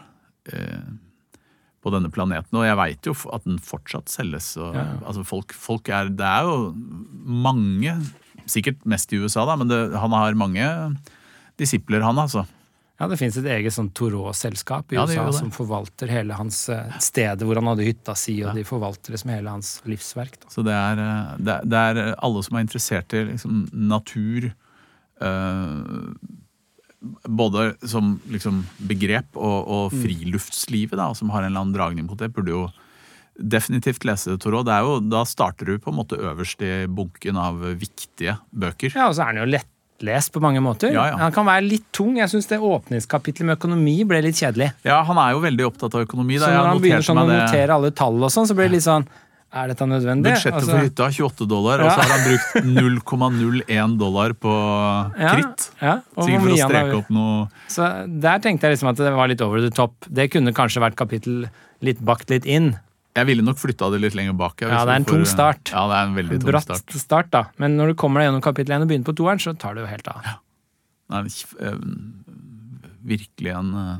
eh, 0.52 0.92
på 1.84 1.90
denne 1.92 2.08
planeten, 2.08 2.56
og 2.56 2.64
jeg 2.64 2.76
veit 2.80 3.06
jo 3.10 3.12
at 3.34 3.44
den 3.44 3.58
fortsatt 3.60 4.08
selges. 4.08 4.54
Og, 4.56 4.72
Ja. 4.72 4.84
altså 5.04 5.20
folk, 5.28 5.52
folk 5.52 5.90
er, 5.92 6.08
det 6.08 6.24
er 6.24 6.46
jo 6.48 6.70
mange, 7.44 7.92
sikkert 8.46 8.84
mest 8.84 9.12
i 9.12 9.16
USA, 9.22 9.44
da, 9.48 9.56
men 9.56 9.68
det, 9.68 9.78
han 9.98 10.12
har 10.12 10.34
mange 10.34 10.66
disipler, 11.60 12.02
han 12.02 12.18
altså. 12.18 12.46
Ja, 13.00 13.08
Det 13.10 13.16
fins 13.18 13.36
et 13.40 13.44
eget 13.50 13.74
sånn 13.74 13.88
Torå-selskap 13.90 14.92
i 14.92 14.96
Ja, 14.96 15.02
USA 15.04 15.32
som 15.34 15.50
forvalter 15.50 16.06
hele 16.08 16.36
hans 16.38 16.68
eh, 16.70 16.92
stedet 17.02 17.42
hvor 17.42 17.58
han 17.58 17.66
hadde 17.66 17.82
hytta 17.88 18.14
si, 18.14 18.36
og 18.44 18.52
Ja. 18.52 18.54
de 18.54 18.62
forvalter 18.68 19.10
liksom 19.16 19.30
hele 19.34 19.50
hans 19.50 19.80
livsverk. 19.84 20.36
Da. 20.44 20.48
Så 20.54 20.62
det 20.62 20.72
er, 20.72 21.00
eh, 21.02 21.34
det, 21.42 21.56
er- 21.56 21.64
det 21.66 21.80
er 21.82 22.14
alle 22.22 22.42
som 22.46 22.56
er 22.56 22.60
interessert 22.68 23.12
i 23.18 23.24
liksom, 23.32 23.64
natur 23.72 24.52
øh, 25.20 26.14
Både 27.28 27.74
som 27.86 28.14
liksom, 28.32 28.62
begrep 28.88 29.36
og, 29.36 29.68
og 29.68 29.92
Mm. 29.92 30.00
friluftslivet, 30.06 30.96
da, 30.96 31.10
som 31.14 31.28
har 31.34 31.42
en 31.42 31.50
eller 31.52 31.60
annen 31.60 31.74
dragning 31.76 32.06
mot 32.06 32.16
det, 32.18 32.30
burde 32.32 32.48
jo 32.54 32.62
definitivt 33.38 34.04
lese 34.04 34.30
Det 34.34 34.40
Torå. 34.44 34.62
da 34.64 35.24
starter 35.24 35.66
du 35.66 35.78
på 35.78 35.90
en 35.90 35.96
måte 35.98 36.16
øverst 36.18 36.60
i 36.62 36.86
bunken 36.86 37.36
av 37.36 37.56
viktige 37.78 38.38
bøker. 38.54 38.94
Ja, 38.94 39.08
Og 39.08 39.14
så 39.16 39.26
er 39.28 39.32
den 39.34 39.42
jo 39.48 39.58
lettlest 39.58 40.32
på 40.32 40.40
mange 40.40 40.60
måter. 40.60 40.92
Ja, 40.92 41.06
ja. 41.10 41.16
Han 41.16 41.32
kan 41.32 41.46
være 41.46 41.66
litt 41.68 41.84
tung. 41.92 42.16
Jeg 42.16 42.28
syns 42.30 42.46
det 42.48 42.58
åpningskapitlet 42.60 43.44
med 43.44 43.58
økonomi 43.58 44.04
ble 44.06 44.22
litt 44.22 44.36
kjedelig. 44.36 44.72
Ja, 44.84 45.02
han 45.02 45.18
er 45.18 45.32
jo 45.32 45.40
veldig 45.40 45.66
opptatt 45.72 45.94
av 45.94 46.06
økonomi. 46.06 46.38
Da. 46.38 46.46
Så 46.46 46.52
når 46.54 46.66
han 46.72 46.80
begynner 46.82 47.02
sånn 47.10 47.22
å 47.24 47.28
notere 47.28 47.70
alle 47.74 47.90
tall 47.90 48.22
og 48.22 48.30
sånn, 48.30 48.46
så 48.46 48.54
blir 48.54 48.68
det 48.70 48.78
litt 48.78 48.86
sånn 48.86 49.06
Er 49.54 49.68
dette 49.70 49.86
nødvendig? 49.86 50.32
Budsjettet 50.34 50.54
Altså, 50.58 50.70
for 50.74 50.82
hytta 50.82 51.06
28 51.14 51.46
dollar, 51.46 51.78
og 51.84 51.90
så 51.92 52.00
har 52.02 52.10
han 52.10 52.24
brukt 52.26 53.06
0,01 53.14 53.98
dollar 54.00 54.32
på 54.34 54.50
kritt. 55.14 55.68
Ja, 55.80 56.00
Sikkert 56.00 56.14
hvor 56.14 56.24
for 56.24 56.24
å 56.24 56.26
mye 56.26 56.40
han 56.40 56.58
har- 56.58 56.68
streke 56.70 56.96
opp 56.98 57.10
noe 57.10 57.48
Så 57.70 57.86
der 58.20 58.38
tenkte 58.40 58.62
jeg 58.66 58.74
liksom 58.76 58.88
at 58.90 58.96
det 58.96 59.12
var 59.14 59.28
litt 59.28 59.40
over 59.40 59.60
the 59.60 59.70
top. 59.70 59.94
Det 60.10 60.30
kunne 60.32 60.52
kanskje 60.52 60.82
vært 60.82 60.96
kapittel 60.96 61.46
litt 61.82 62.00
bakt 62.04 62.30
litt 62.30 62.46
inn. 62.46 62.78
Jeg 63.14 63.26
ville 63.28 63.44
nok 63.46 63.58
flytta 63.60 63.90
det 63.94 64.00
litt 64.02 64.14
lenger 64.18 64.34
bak. 64.34 64.58
Ja, 64.64 64.80
det 64.84 64.90
er 64.90 64.96
en 64.96 65.04
får- 65.04 65.12
tung 65.14 65.24
start. 65.30 65.70
Ja, 65.70 65.84
det 65.90 65.94
er 66.00 66.08
en 66.08 66.14
veldig 66.16 66.38
tung 66.40 66.50
Bratt 66.50 66.64
start. 66.66 66.96
start. 66.98 67.30
da. 67.30 67.44
Men 67.62 67.76
når 67.78 67.92
du 67.92 67.94
kommer 67.94 68.20
deg 68.20 68.26
gjennom 68.30 68.42
kapittel 68.42 68.74
1 68.74 68.82
og 68.82 68.88
begynner 68.90 69.06
på 69.06 69.14
toeren, 69.20 69.38
så 69.38 69.54
tar 69.58 69.74
det 69.74 69.84
jo 69.84 69.90
helt 69.92 70.08
av. 70.08 70.22
Det 70.24 71.14
er 71.14 71.20
en 71.20 71.28
eh, 71.68 71.78
virkelig 73.14 73.52
en, 73.54 73.70
eh, 73.74 73.96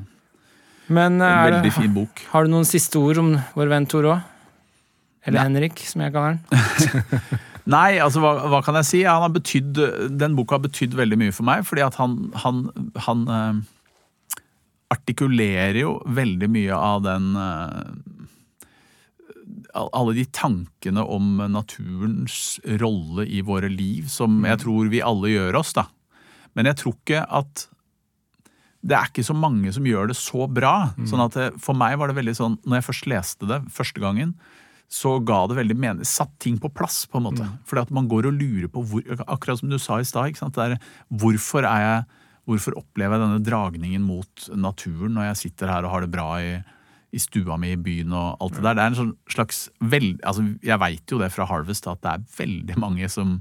Men 0.89 1.21
en 1.21 1.23
er 1.23 1.51
veldig 1.53 1.63
det, 1.63 1.73
fin 1.77 1.95
bok. 1.95 2.25
har 2.33 2.45
du 2.45 2.51
noen 2.51 2.65
siste 2.67 2.97
ord 2.99 3.19
om 3.23 3.35
vår 3.55 3.69
venn 3.69 3.87
Toro? 3.87 4.17
Eller 5.27 5.39
Nei. 5.41 5.45
Henrik, 5.49 5.79
som 5.87 6.03
jeg 6.03 6.13
kaller 6.13 6.35
han. 6.35 6.41
Nei, 7.67 7.97
altså 7.97 8.21
hva, 8.21 8.35
hva 8.51 8.59
kan 8.67 8.75
jeg 8.77 8.85
si? 8.91 9.05
Han 9.09 9.23
har 9.25 9.31
betydd, 9.33 9.79
den 10.19 10.35
boka 10.37 10.59
har 10.59 10.65
betydd 10.67 10.93
veldig 10.99 11.17
mye 11.23 11.33
for 11.33 11.45
meg, 11.49 11.63
fordi 11.65 11.81
at 11.87 11.95
han, 11.97 12.19
han, 12.43 12.59
han 13.07 13.23
øh, 13.25 13.63
artikulerer 14.93 15.79
jo 15.81 15.95
veldig 16.07 16.49
mye 16.53 16.77
av 16.77 17.03
den 17.07 17.31
eh, 17.37 17.95
all- 17.95 17.95
Alle 19.75 20.15
de 20.15 20.25
tankene 20.31 21.03
om 21.03 21.41
naturens 21.51 22.61
rolle 22.81 23.27
i 23.27 23.41
våre 23.43 23.69
liv, 23.73 24.07
som 24.09 24.45
jeg 24.47 24.61
tror 24.63 24.91
vi 24.93 25.03
alle 25.03 25.33
gjør 25.33 25.59
oss, 25.59 25.73
da. 25.75 25.89
Men 26.55 26.71
jeg 26.71 26.79
tror 26.79 26.95
ikke 26.95 27.25
at 27.27 27.69
det 28.85 28.97
er 28.99 29.09
ikke 29.09 29.25
så 29.25 29.35
mange 29.35 29.73
som 29.73 29.87
gjør 29.89 30.11
det 30.11 30.17
så 30.21 30.47
bra. 30.47 30.93
sånn 31.09 31.25
at 31.25 31.39
det, 31.39 31.47
For 31.65 31.77
meg 31.77 31.97
var 31.99 32.11
det 32.11 32.19
veldig 32.19 32.35
sånn, 32.37 32.59
når 32.69 32.79
jeg 32.79 32.87
først 32.91 33.09
leste 33.11 33.49
det 33.49 33.63
første 33.73 34.03
gangen, 34.03 34.35
så 34.93 35.17
ga 35.25 35.47
det 35.49 35.57
veldig 35.57 35.77
mening, 35.81 36.07
satt 36.07 36.35
ting 36.39 36.59
på 36.61 36.69
plass, 36.71 37.07
på 37.09 37.19
en 37.19 37.25
måte. 37.31 37.47
Fordi 37.67 37.87
at 37.87 37.95
man 37.97 38.07
går 38.11 38.29
og 38.29 38.37
lurer 38.37 38.69
på 38.71 38.85
hvor, 38.85 39.03
Akkurat 39.25 39.59
som 39.59 39.73
du 39.73 39.79
sa 39.81 39.99
i 39.99 40.05
stad. 40.07 40.37
Hvorfor 41.09 41.65
er 41.65 41.81
jeg 41.87 42.21
Hvorfor 42.45 42.77
opplever 42.77 43.17
jeg 43.17 43.25
denne 43.25 43.41
dragningen 43.41 44.03
mot 44.05 44.49
naturen 44.53 45.15
når 45.17 45.31
jeg 45.31 45.39
sitter 45.47 45.71
her 45.73 45.87
og 45.87 45.95
har 45.95 46.05
det 46.05 46.11
bra 46.13 46.27
i, 46.45 46.51
i 47.15 47.21
stua 47.23 47.57
mi 47.61 47.71
i 47.75 47.79
byen 47.81 48.13
og 48.17 48.41
alt 48.43 48.57
det 48.59 48.65
der? 48.65 48.75
Det 48.79 48.83
er 48.85 48.91
en 48.93 48.99
sånn 48.99 49.13
slags 49.31 49.69
veld, 49.81 50.19
altså 50.27 50.45
Jeg 50.67 50.81
veit 50.83 51.15
jo 51.15 51.21
det 51.23 51.31
fra 51.35 51.47
Harvest 51.49 51.87
at 51.91 52.03
det 52.03 52.13
er 52.17 52.27
veldig 52.41 52.77
mange 52.83 53.09
som, 53.13 53.37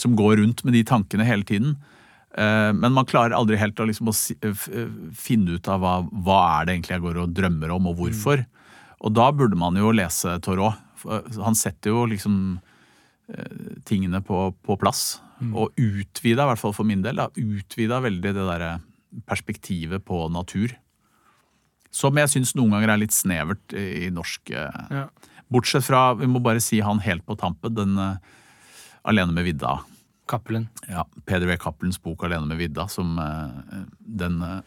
som 0.00 0.16
går 0.18 0.38
rundt 0.42 0.62
med 0.66 0.76
de 0.76 0.84
tankene 0.88 1.24
hele 1.26 1.46
tiden. 1.48 1.76
Eh, 2.36 2.72
Men 2.72 2.92
man 2.96 3.08
klarer 3.08 3.34
aldri 3.36 3.56
helt 3.60 3.80
å, 3.80 3.86
liksom, 3.88 4.12
å 4.12 5.12
finne 5.16 5.56
ut 5.56 5.68
av 5.72 5.80
hva, 5.82 5.94
hva 6.24 6.40
er 6.60 6.66
det 6.68 6.76
egentlig 6.76 6.96
jeg 6.98 7.04
går 7.06 7.22
og 7.24 7.34
drømmer 7.36 7.74
om, 7.74 7.88
og 7.90 7.96
hvorfor. 8.00 8.44
Og 9.02 9.16
da 9.16 9.30
burde 9.34 9.58
man 9.58 9.74
jo 9.76 9.90
lese 9.92 10.36
Torot. 10.44 10.78
Han 11.42 11.56
setter 11.58 11.90
jo 11.90 12.04
liksom 12.06 12.36
eh, 13.32 13.80
tingene 13.88 14.20
på, 14.22 14.52
på 14.62 14.76
plass. 14.78 15.20
Og 15.42 15.72
utvida, 15.74 16.44
i 16.44 16.48
hvert 16.52 16.60
fall 16.60 16.74
for 16.76 16.86
min 16.86 17.00
del, 17.02 17.18
da, 17.18 17.26
utvida 17.34 17.98
veldig 18.04 18.30
det 18.36 18.44
derre 18.46 18.76
perspektivet 19.26 20.04
på 20.06 20.28
natur. 20.32 20.76
Som 21.92 22.16
jeg 22.16 22.30
syns 22.32 22.54
noen 22.56 22.72
ganger 22.72 22.94
er 22.94 23.02
litt 23.02 23.14
snevert 23.14 23.74
i 23.76 24.08
norsk 24.14 24.54
eh, 24.56 24.82
Ja. 25.02 25.06
Bortsett 25.52 25.84
fra, 25.84 26.14
vi 26.16 26.24
må 26.30 26.40
bare 26.40 26.62
si 26.64 26.78
han 26.80 27.02
helt 27.04 27.26
på 27.28 27.34
tampen, 27.36 27.74
den 27.76 27.98
uh, 28.00 28.14
Alene 29.04 29.34
med 29.36 29.44
vidda. 29.44 29.74
Cappelen. 30.30 30.64
Ja, 30.88 31.02
Peder 31.28 31.50
V. 31.50 31.58
Cappelens 31.60 31.98
bok 32.00 32.24
'Alene 32.24 32.48
med 32.48 32.56
vidda', 32.56 32.86
som 32.88 33.18
uh, 33.20 33.82
den 34.00 34.40
uh, 34.40 34.62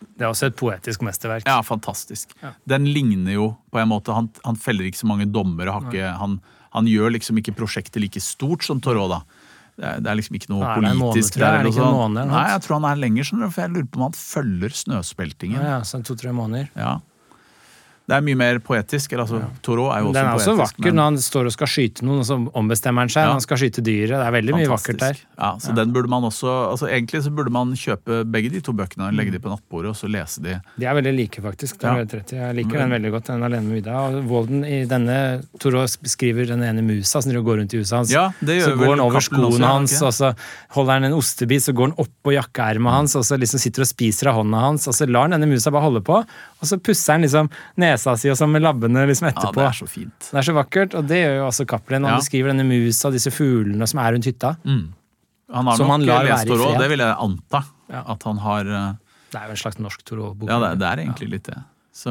Det 0.00 0.24
er 0.24 0.30
også 0.30 0.48
et 0.48 0.56
poetisk 0.56 1.04
mesterverk. 1.04 1.44
Ja, 1.44 1.58
fantastisk. 1.60 2.32
Ja. 2.40 2.54
Den 2.64 2.88
ligner 2.88 3.36
jo 3.36 3.50
på 3.70 3.82
en 3.82 3.92
måte 3.92 4.16
Han, 4.16 4.30
han 4.42 4.56
feller 4.56 4.88
ikke 4.88 5.02
så 5.02 5.10
mange 5.10 5.28
dommer. 5.28 5.68
og 5.68 5.92
han, 5.92 6.40
han 6.72 6.88
gjør 6.88 7.12
liksom 7.12 7.36
ikke 7.42 7.52
prosjektet 7.60 8.00
like 8.00 8.20
stort 8.20 8.64
som 8.64 8.80
Toråda, 8.80 9.20
da. 9.20 9.41
Det 9.82 9.88
er, 9.90 10.02
det 10.04 10.10
er 10.12 10.18
liksom 10.20 10.36
ikke 10.38 10.50
noe 10.52 10.62
Nei, 10.62 10.74
politisk 10.94 11.40
måned. 11.40 11.42
Er 11.42 11.42
det 11.42 11.46
eller 11.48 11.66
noe 11.66 11.74
sånt. 11.74 11.96
måned 11.98 12.28
Nei, 12.30 12.42
jeg 12.52 12.62
tror 12.62 12.76
han 12.76 12.84
er 12.86 13.00
lenger, 13.02 13.30
for 13.42 13.62
jeg 13.64 13.72
lurer 13.72 13.88
på 13.90 13.98
om 13.98 14.04
han 14.06 14.14
følger 14.14 14.76
snøspeltingen. 14.78 15.58
Ja, 15.58 15.72
ja, 15.72 15.80
så 15.88 15.98
to-tre 16.06 16.34
måneder. 16.36 16.68
Ja. 16.78 16.92
Det 18.08 18.16
er 18.16 18.24
mye 18.26 18.36
mer 18.36 18.58
poetisk. 18.58 19.12
Eller, 19.14 19.24
altså, 19.24 19.40
Torot 19.62 19.92
er 19.94 20.00
jo 20.02 20.08
også 20.10 20.16
Den 20.16 20.26
er 20.26 20.34
også 20.34 20.52
poetisk. 20.56 20.62
vakker 20.62 20.84
men- 20.90 20.96
når 20.98 21.02
han 21.10 21.16
står 21.22 21.46
og 21.46 21.52
skal 21.52 21.66
skyte 21.70 22.02
noen, 22.02 22.18
og 22.18 22.26
så 22.26 22.36
ombestemmer 22.52 22.98
han 23.06 23.08
seg. 23.08 23.22
Ja. 23.22 23.32
Han 23.32 23.40
skal 23.40 23.56
skyte 23.62 23.82
dyret. 23.86 24.16
Det 24.18 24.26
er 24.26 24.34
veldig 24.34 24.54
mye 24.58 24.70
vakkert 24.72 24.98
der. 24.98 25.16
Ja, 25.38 25.50
så 25.62 25.74
den 25.74 25.92
burde 25.92 26.08
man 26.08 26.22
også, 26.22 26.50
altså 26.72 26.90
Egentlig 26.92 27.22
så 27.22 27.30
burde 27.34 27.50
man 27.50 27.72
kjøpe 27.72 28.24
begge 28.30 28.50
de 28.50 28.60
to 28.60 28.72
bøkene, 28.72 29.14
legge 29.14 29.32
de 29.32 29.38
på 29.38 29.48
nattbordet 29.48 29.90
og 29.90 29.96
så 29.96 30.10
lese 30.10 30.42
de. 30.42 30.60
De 30.78 30.84
er 30.84 30.94
veldig 30.94 31.14
like, 31.16 31.40
faktisk. 31.40 31.82
Ja. 31.82 31.94
Jeg 32.02 32.54
liker 32.56 32.78
den 32.78 32.90
veldig 32.90 33.10
godt, 33.12 33.26
den 33.26 33.42
alene 33.42 33.62
med 33.62 33.78
Ida. 33.86 33.94
Og 34.08 34.26
Walden 34.28 34.64
i 34.64 34.84
denne 34.84 35.44
Toro 35.58 35.86
skriver 35.86 36.46
den 36.46 36.62
ene 36.62 36.82
musa 36.82 37.22
som 37.22 37.32
går 37.32 37.58
rundt 37.62 37.72
i 37.74 37.78
huset 37.78 37.96
hans. 37.96 38.10
Ja, 38.12 38.30
det 38.40 38.62
så 38.64 38.76
går 38.76 38.96
han 38.96 39.00
over 39.00 39.20
skoene 39.20 39.48
også, 39.50 39.64
hans, 39.64 40.02
og 40.02 40.12
så 40.12 40.34
holder 40.74 40.92
han 40.92 41.04
en 41.04 41.12
ostebit, 41.16 41.62
så 41.62 41.72
går 41.74 41.90
han 41.92 41.94
opp 41.98 42.10
på 42.24 42.34
jakkeermet 42.34 42.90
hans, 42.92 43.16
og 43.16 43.22
så 43.22 43.38
liksom 43.38 43.60
sitter 43.62 43.82
og 43.82 43.90
spiser 43.90 44.28
av 44.28 44.40
hånda 44.42 44.60
hans, 44.60 44.88
og 44.88 44.94
så 44.94 45.08
lar 45.08 45.28
han 45.28 45.36
denne 45.38 45.48
musa 45.48 45.70
bare 45.70 45.82
holde 45.86 46.02
på, 46.02 46.24
og 46.62 46.68
så 46.70 46.78
pusser 46.78 47.16
han 47.16 47.24
liksom 47.26 47.50
nesa 47.82 48.14
si 48.16 48.30
og 48.30 48.36
sånn 48.38 48.52
med 48.54 48.62
labbene 48.62 49.02
liksom 49.10 49.28
Ja, 49.32 49.50
det 49.52 49.64
er 49.66 49.76
så 49.76 49.88
fint. 49.90 50.28
Det 50.30 50.38
er 50.38 50.46
så 50.46 50.54
vakkert, 50.54 50.94
og 50.94 51.08
det 51.10 51.18
gjør 51.24 51.36
jo 51.40 51.46
også 51.50 51.66
Cappelen. 51.66 52.04
Han 52.06 52.14
Ja. 52.14 52.20
beskriver 52.22 52.52
denne 52.54 52.64
musa 52.68 53.08
og 53.10 53.16
disse 53.18 53.32
fuglene 53.34 53.88
som 53.90 53.98
er 54.00 54.12
rundt 54.14 54.24
hytta. 54.30 54.54
Mm. 54.64 54.92
Han 55.52 55.66
har 55.66 55.76
Som 55.76 55.88
nok 55.88 55.92
han 55.98 56.06
lar 56.06 56.24
lest 56.24 56.46
være 56.48 56.54
i 56.54 56.62
fred. 56.64 56.78
det 56.80 56.88
vil 56.94 56.98
jeg 57.04 57.16
anta. 57.26 57.64
Ja. 57.90 58.04
At 58.14 58.22
han 58.22 58.38
har 58.38 58.60
eh, 58.60 58.94
Det 59.32 59.40
er 59.40 59.44
jo 59.50 59.50
en 59.50 59.56
slags 59.56 59.78
norsk 59.82 60.04
Toro-bok. 60.04 60.48
Ja, 60.48 60.58
det, 60.62 60.78
det 60.78 60.86
er 60.88 61.02
egentlig 61.04 61.28
litt 61.34 61.44
det. 61.50 61.58
Så 61.92 62.08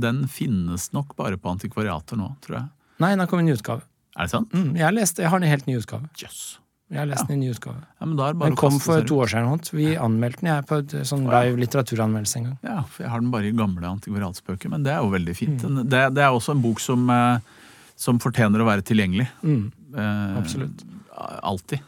den 0.00 0.22
finnes 0.28 0.92
nok 0.94 1.16
bare 1.16 1.36
på 1.36 1.50
antikvariater 1.52 2.16
nå, 2.16 2.30
tror 2.40 2.56
jeg. 2.62 2.68
Nei, 3.00 3.10
den 3.10 3.18
har 3.20 3.26
kommet 3.26 3.44
i 3.44 3.50
ny 3.50 3.56
utgave. 3.58 3.82
Er 4.16 4.22
det 4.24 4.30
sant? 4.32 4.50
Mm, 4.52 4.72
jeg, 4.74 4.84
har 4.84 4.92
lest, 4.96 5.18
jeg 5.18 5.28
har 5.28 5.38
den 5.38 5.48
i 5.48 5.52
helt 5.52 5.66
ny 5.68 5.76
utgave. 5.76 6.08
Jøss. 6.16 6.58
Jeg 6.88 7.02
har 7.02 7.08
lest 7.10 7.28
den 7.28 7.42
i 7.42 7.46
ny 7.46 7.52
utgave. 7.52 7.82
Den 8.00 8.56
kom 8.56 8.78
for 8.80 9.04
to 9.04 9.18
år 9.20 9.28
siden. 9.28 9.60
Vi 9.76 9.90
anmeldte 10.00 10.40
den 10.40 10.48
jeg 10.54 10.64
på 10.70 10.78
et 10.80 10.94
sånn 11.10 11.26
Å, 11.28 11.32
ja. 11.34 11.42
live 11.44 11.60
litteraturanmeldelse 11.60 12.40
en 12.40 12.46
gang. 12.48 12.54
Ja, 12.64 12.78
for 12.88 13.04
jeg 13.04 13.12
har 13.12 13.20
den 13.20 13.32
bare 13.34 13.50
i 13.50 13.56
gamle 13.56 13.90
antikvariatsbøker, 13.90 14.72
men 14.72 14.86
det 14.86 14.94
er 14.94 15.02
jo 15.04 15.12
veldig 15.12 15.34
fint. 15.36 15.66
Mm. 15.68 15.82
Det, 15.84 16.00
det 16.16 16.24
er 16.24 16.32
også 16.32 16.54
en 16.56 16.62
bok 16.64 16.80
som, 16.80 17.04
eh, 17.12 17.58
som 17.98 18.20
fortjener 18.22 18.64
å 18.64 18.70
være 18.70 18.86
tilgjengelig. 18.88 19.28
Mm, 19.44 19.66
Eh, 19.88 20.36
absolutt. 20.36 20.82
Alltid. 21.16 21.80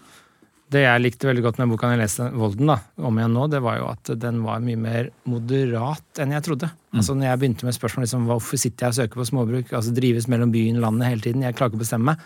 Det 0.71 0.85
jeg 0.85 1.03
likte 1.03 1.27
veldig 1.27 1.43
godt 1.43 1.59
med 1.59 1.69
boka 1.73 1.89
jeg 1.91 1.99
leste 2.01 2.29
Volden, 2.33 2.71
da, 2.71 2.77
om 3.03 3.17
igjen 3.19 3.35
nå, 3.35 3.47
det 3.51 3.59
var 3.61 3.81
jo 3.81 3.89
at 3.91 4.13
den 4.23 4.39
var 4.45 4.63
mye 4.63 4.79
mer 4.79 5.09
moderat 5.29 6.21
enn 6.23 6.33
jeg 6.33 6.45
trodde. 6.47 6.71
Mm. 6.93 7.01
Altså 7.01 7.17
når 7.19 7.27
jeg 7.29 7.41
begynte 7.43 7.67
med 7.67 7.77
spørsmål 7.77 8.07
liksom, 8.07 8.29
hvorfor 8.31 8.61
sitter 8.63 8.87
jeg 8.87 8.95
og 8.95 8.99
søker 9.01 9.21
på 9.21 9.27
småbruk, 9.33 9.73
altså 9.75 9.93
drives 9.97 10.29
mellom 10.31 10.53
byen 10.55 10.79
og 10.79 10.87
landet 10.87 11.11
hele 11.11 11.25
tiden, 11.27 11.43
jeg 11.45 11.59
klarer 11.59 11.75
ikke 11.75 11.81
å 11.81 11.85
bestemme 11.85 12.15
meg. 12.15 12.25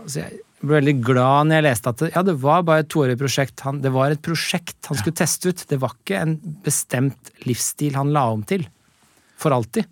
Altså, 0.00 0.22
jeg 0.22 0.40
ble 0.68 0.76
veldig 0.80 0.94
glad 1.04 1.48
når 1.48 1.56
jeg 1.60 1.64
leste 1.66 1.88
at 1.92 2.02
det, 2.02 2.10
ja, 2.14 2.22
det 2.26 2.34
var 2.42 2.62
bare 2.68 2.82
et 2.84 2.88
toårig 2.92 3.16
prosjekt. 3.20 3.60
Han, 3.64 3.78
det 3.84 3.92
var 3.94 4.12
et 4.12 4.20
prosjekt 4.24 4.90
han 4.90 4.98
skulle 5.00 5.16
teste 5.16 5.48
ut. 5.52 5.64
Det 5.70 5.78
var 5.80 5.94
ikke 5.96 6.18
en 6.20 6.34
bestemt 6.66 7.30
livsstil 7.48 7.96
han 7.96 8.12
la 8.12 8.26
om 8.34 8.42
til. 8.44 8.66
For 9.40 9.54
alltid. 9.56 9.88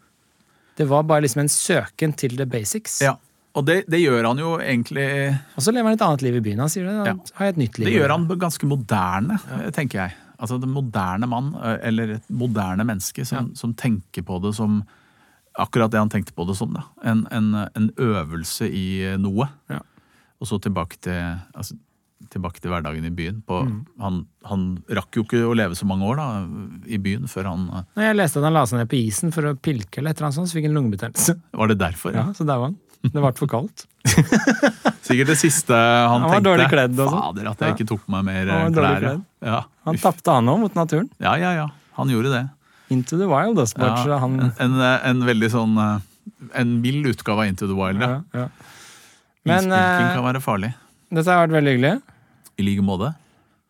Det 0.76 0.84
var 0.90 1.02
bare 1.08 1.24
liksom 1.24 1.40
en 1.42 1.48
søken 1.50 2.12
til 2.20 2.36
the 2.38 2.44
basics. 2.46 3.00
Ja, 3.02 3.16
og 3.56 3.64
det, 3.66 3.80
det 3.90 3.98
gjør 4.02 4.28
han 4.28 4.38
jo 4.38 4.52
egentlig 4.62 5.06
Og 5.56 5.64
så 5.64 5.72
lever 5.74 5.88
han 5.90 5.96
et 5.98 6.04
annet 6.06 6.22
liv 6.26 6.36
i 6.38 6.44
byen. 6.44 6.60
Han 6.62 6.70
sier 6.70 6.84
det. 6.86 6.94
Han 7.00 7.08
Ja. 7.08 7.32
har 7.40 7.46
et 7.54 7.56
nytt 7.64 7.78
liv. 7.80 7.88
Det 7.88 7.96
gjør 7.96 8.12
han 8.14 8.28
ganske 8.38 8.68
moderne, 8.70 9.40
tenker 9.74 10.04
jeg. 10.04 10.14
Altså 10.38 10.60
Den 10.62 10.70
moderne 10.70 11.26
mann, 11.26 11.48
eh, 11.64 11.80
eller 11.88 12.12
et 12.20 12.28
moderne 12.30 12.84
menneske, 12.86 13.24
som, 13.26 13.54
som 13.58 13.72
tenker 13.74 14.22
på 14.22 14.36
det 14.44 14.52
som 14.54 14.82
akkurat 15.58 15.90
det 15.90 15.98
han 15.98 16.12
tenkte 16.12 16.30
på 16.36 16.44
det 16.46 16.54
som. 16.54 16.76
da. 16.76 16.84
En, 17.02 17.24
en, 17.34 17.48
en 17.74 17.88
øvelse 17.98 18.68
i 18.70 19.16
noe. 19.18 19.48
Ja. 19.72 19.80
Og 20.40 20.46
så 20.46 20.58
tilbake 20.62 20.98
til, 21.02 21.18
altså, 21.58 21.74
tilbake 22.30 22.60
til 22.62 22.70
hverdagen 22.70 23.04
i 23.06 23.10
byen. 23.14 23.40
På, 23.46 23.62
Mm. 23.66 23.78
han, 24.00 24.18
han 24.46 24.64
rakk 24.88 25.16
jo 25.18 25.22
ikke 25.24 25.40
å 25.48 25.54
leve 25.56 25.74
så 25.78 25.86
mange 25.88 26.04
år 26.06 26.16
da, 26.20 26.26
i 26.86 26.98
byen 26.98 27.26
før 27.30 27.48
han 27.50 27.68
eh, 27.72 27.82
Når 27.96 28.04
jeg 28.08 28.16
leste 28.20 28.38
at 28.38 28.44
han 28.48 28.54
la 28.58 28.64
seg 28.66 28.78
ned 28.82 28.88
på 28.92 28.98
isen 29.00 29.32
for 29.34 29.42
å 29.50 29.54
pilke, 29.56 29.98
eller 29.98 30.10
et 30.12 30.18
eller 30.20 30.28
annet 30.28 30.38
sånt, 30.38 30.50
så 30.50 30.58
fikk 30.58 30.68
han 30.68 30.76
lungebetennelse. 30.78 31.34
Var 31.62 31.72
det 31.72 31.78
derfor? 31.80 32.14
Ja, 32.14 32.26
så 32.36 32.46
der 32.46 32.58
var 32.62 32.70
han. 32.70 32.78
Det 32.98 33.14
ble 33.22 33.30
for 33.38 33.46
kaldt. 33.50 33.86
Sikkert 35.06 35.30
det 35.30 35.36
siste 35.38 35.74
han, 35.74 36.22
Han 36.24 36.30
var 36.32 36.40
tenkte. 36.42 36.68
kledd 36.72 36.98
og 36.98 37.10
sånn. 37.12 37.22
Fader, 37.22 37.50
at 37.52 37.60
jeg 37.62 37.68
Ja. 37.70 37.74
ikke 37.76 37.88
tok 37.88 38.02
på 38.06 38.10
meg 38.16 38.24
mer 38.26 38.46
Han 38.52 38.72
eh, 38.72 38.78
klær. 38.78 39.22
Ja. 39.46 39.60
Han 39.86 39.96
tapte 40.02 40.34
han 40.34 40.50
òg 40.50 40.58
mot 40.64 40.74
naturen. 40.74 41.08
ja, 41.22 41.34
ja, 41.38 41.52
ja. 41.54 41.68
Han 41.98 42.08
gjorde 42.10 42.30
det. 42.34 42.44
Into 42.90 43.18
the 43.18 43.26
wild, 43.28 43.58
altså. 43.58 43.78
Ja, 43.78 44.18
han 44.18 44.38
en, 44.40 44.52
en, 44.58 44.80
en 44.80 45.22
veldig 45.26 45.50
sånn 45.52 45.74
eh, 45.78 45.98
En 46.60 46.80
mild 46.80 47.06
utgave 47.10 47.42
av 47.44 47.48
Into 47.50 47.66
the 47.66 47.74
Wild. 47.74 48.00
Ja. 48.00 48.20
ja, 48.34 48.44
ja. 48.46 48.48
Men 49.46 49.64
Innspilking 49.68 50.08
eh, 50.08 50.14
kan 50.16 50.24
være 50.26 50.40
farlig. 50.44 50.72
dette 51.14 51.30
har 51.30 51.46
vært 51.46 51.56
veldig 51.58 51.72
hyggelig. 51.76 51.94
I 52.58 52.66
like 52.66 52.82
måte. 52.84 53.12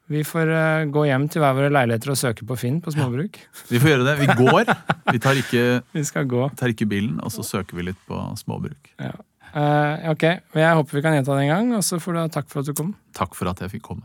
Vi 0.08 0.22
får 0.24 0.48
eh, 0.48 0.86
gå 0.88 1.02
hjem 1.04 1.26
til 1.28 1.42
hver 1.44 1.52
våre 1.58 1.68
leiligheter 1.68 2.14
og 2.14 2.16
søke 2.16 2.46
på 2.48 2.56
Finn 2.56 2.78
på 2.80 2.94
småbruk. 2.94 3.36
Vi 3.68 3.80
får 3.82 3.90
gjøre 3.92 4.06
det. 4.06 4.14
Vi 4.22 4.28
går. 4.40 4.70
Vi 5.12 5.18
tar 5.20 5.36
ikke, 5.40 5.64
Vi 5.92 6.04
skal 6.08 6.24
gå. 6.28 6.46
tar 6.56 6.72
ikke 6.72 6.88
bilen, 6.88 7.18
og 7.20 7.32
så 7.32 7.44
søker 7.44 7.76
vi 7.76 7.90
litt 7.90 8.00
på 8.08 8.16
småbruk. 8.40 8.90
Ja. 9.00 9.12
Eh, 9.48 10.10
ok, 10.12 10.24
jeg 10.60 10.74
håper 10.80 10.98
vi 10.98 11.02
kan 11.04 11.16
gjenta 11.16 11.32
det 11.36 11.46
en 11.46 11.52
gang, 11.54 11.70
og 11.78 11.84
så 11.84 11.96
får 12.00 12.12
du 12.16 12.20
ha 12.20 12.26
takk 12.32 12.48
for 12.52 12.60
at 12.60 12.68
du 12.68 12.76
kom. 12.76 12.94
Takk 13.16 13.36
for 13.36 13.48
at 13.52 13.60
jeg 13.64 13.72
fikk 13.78 13.88
komme. 13.88 14.04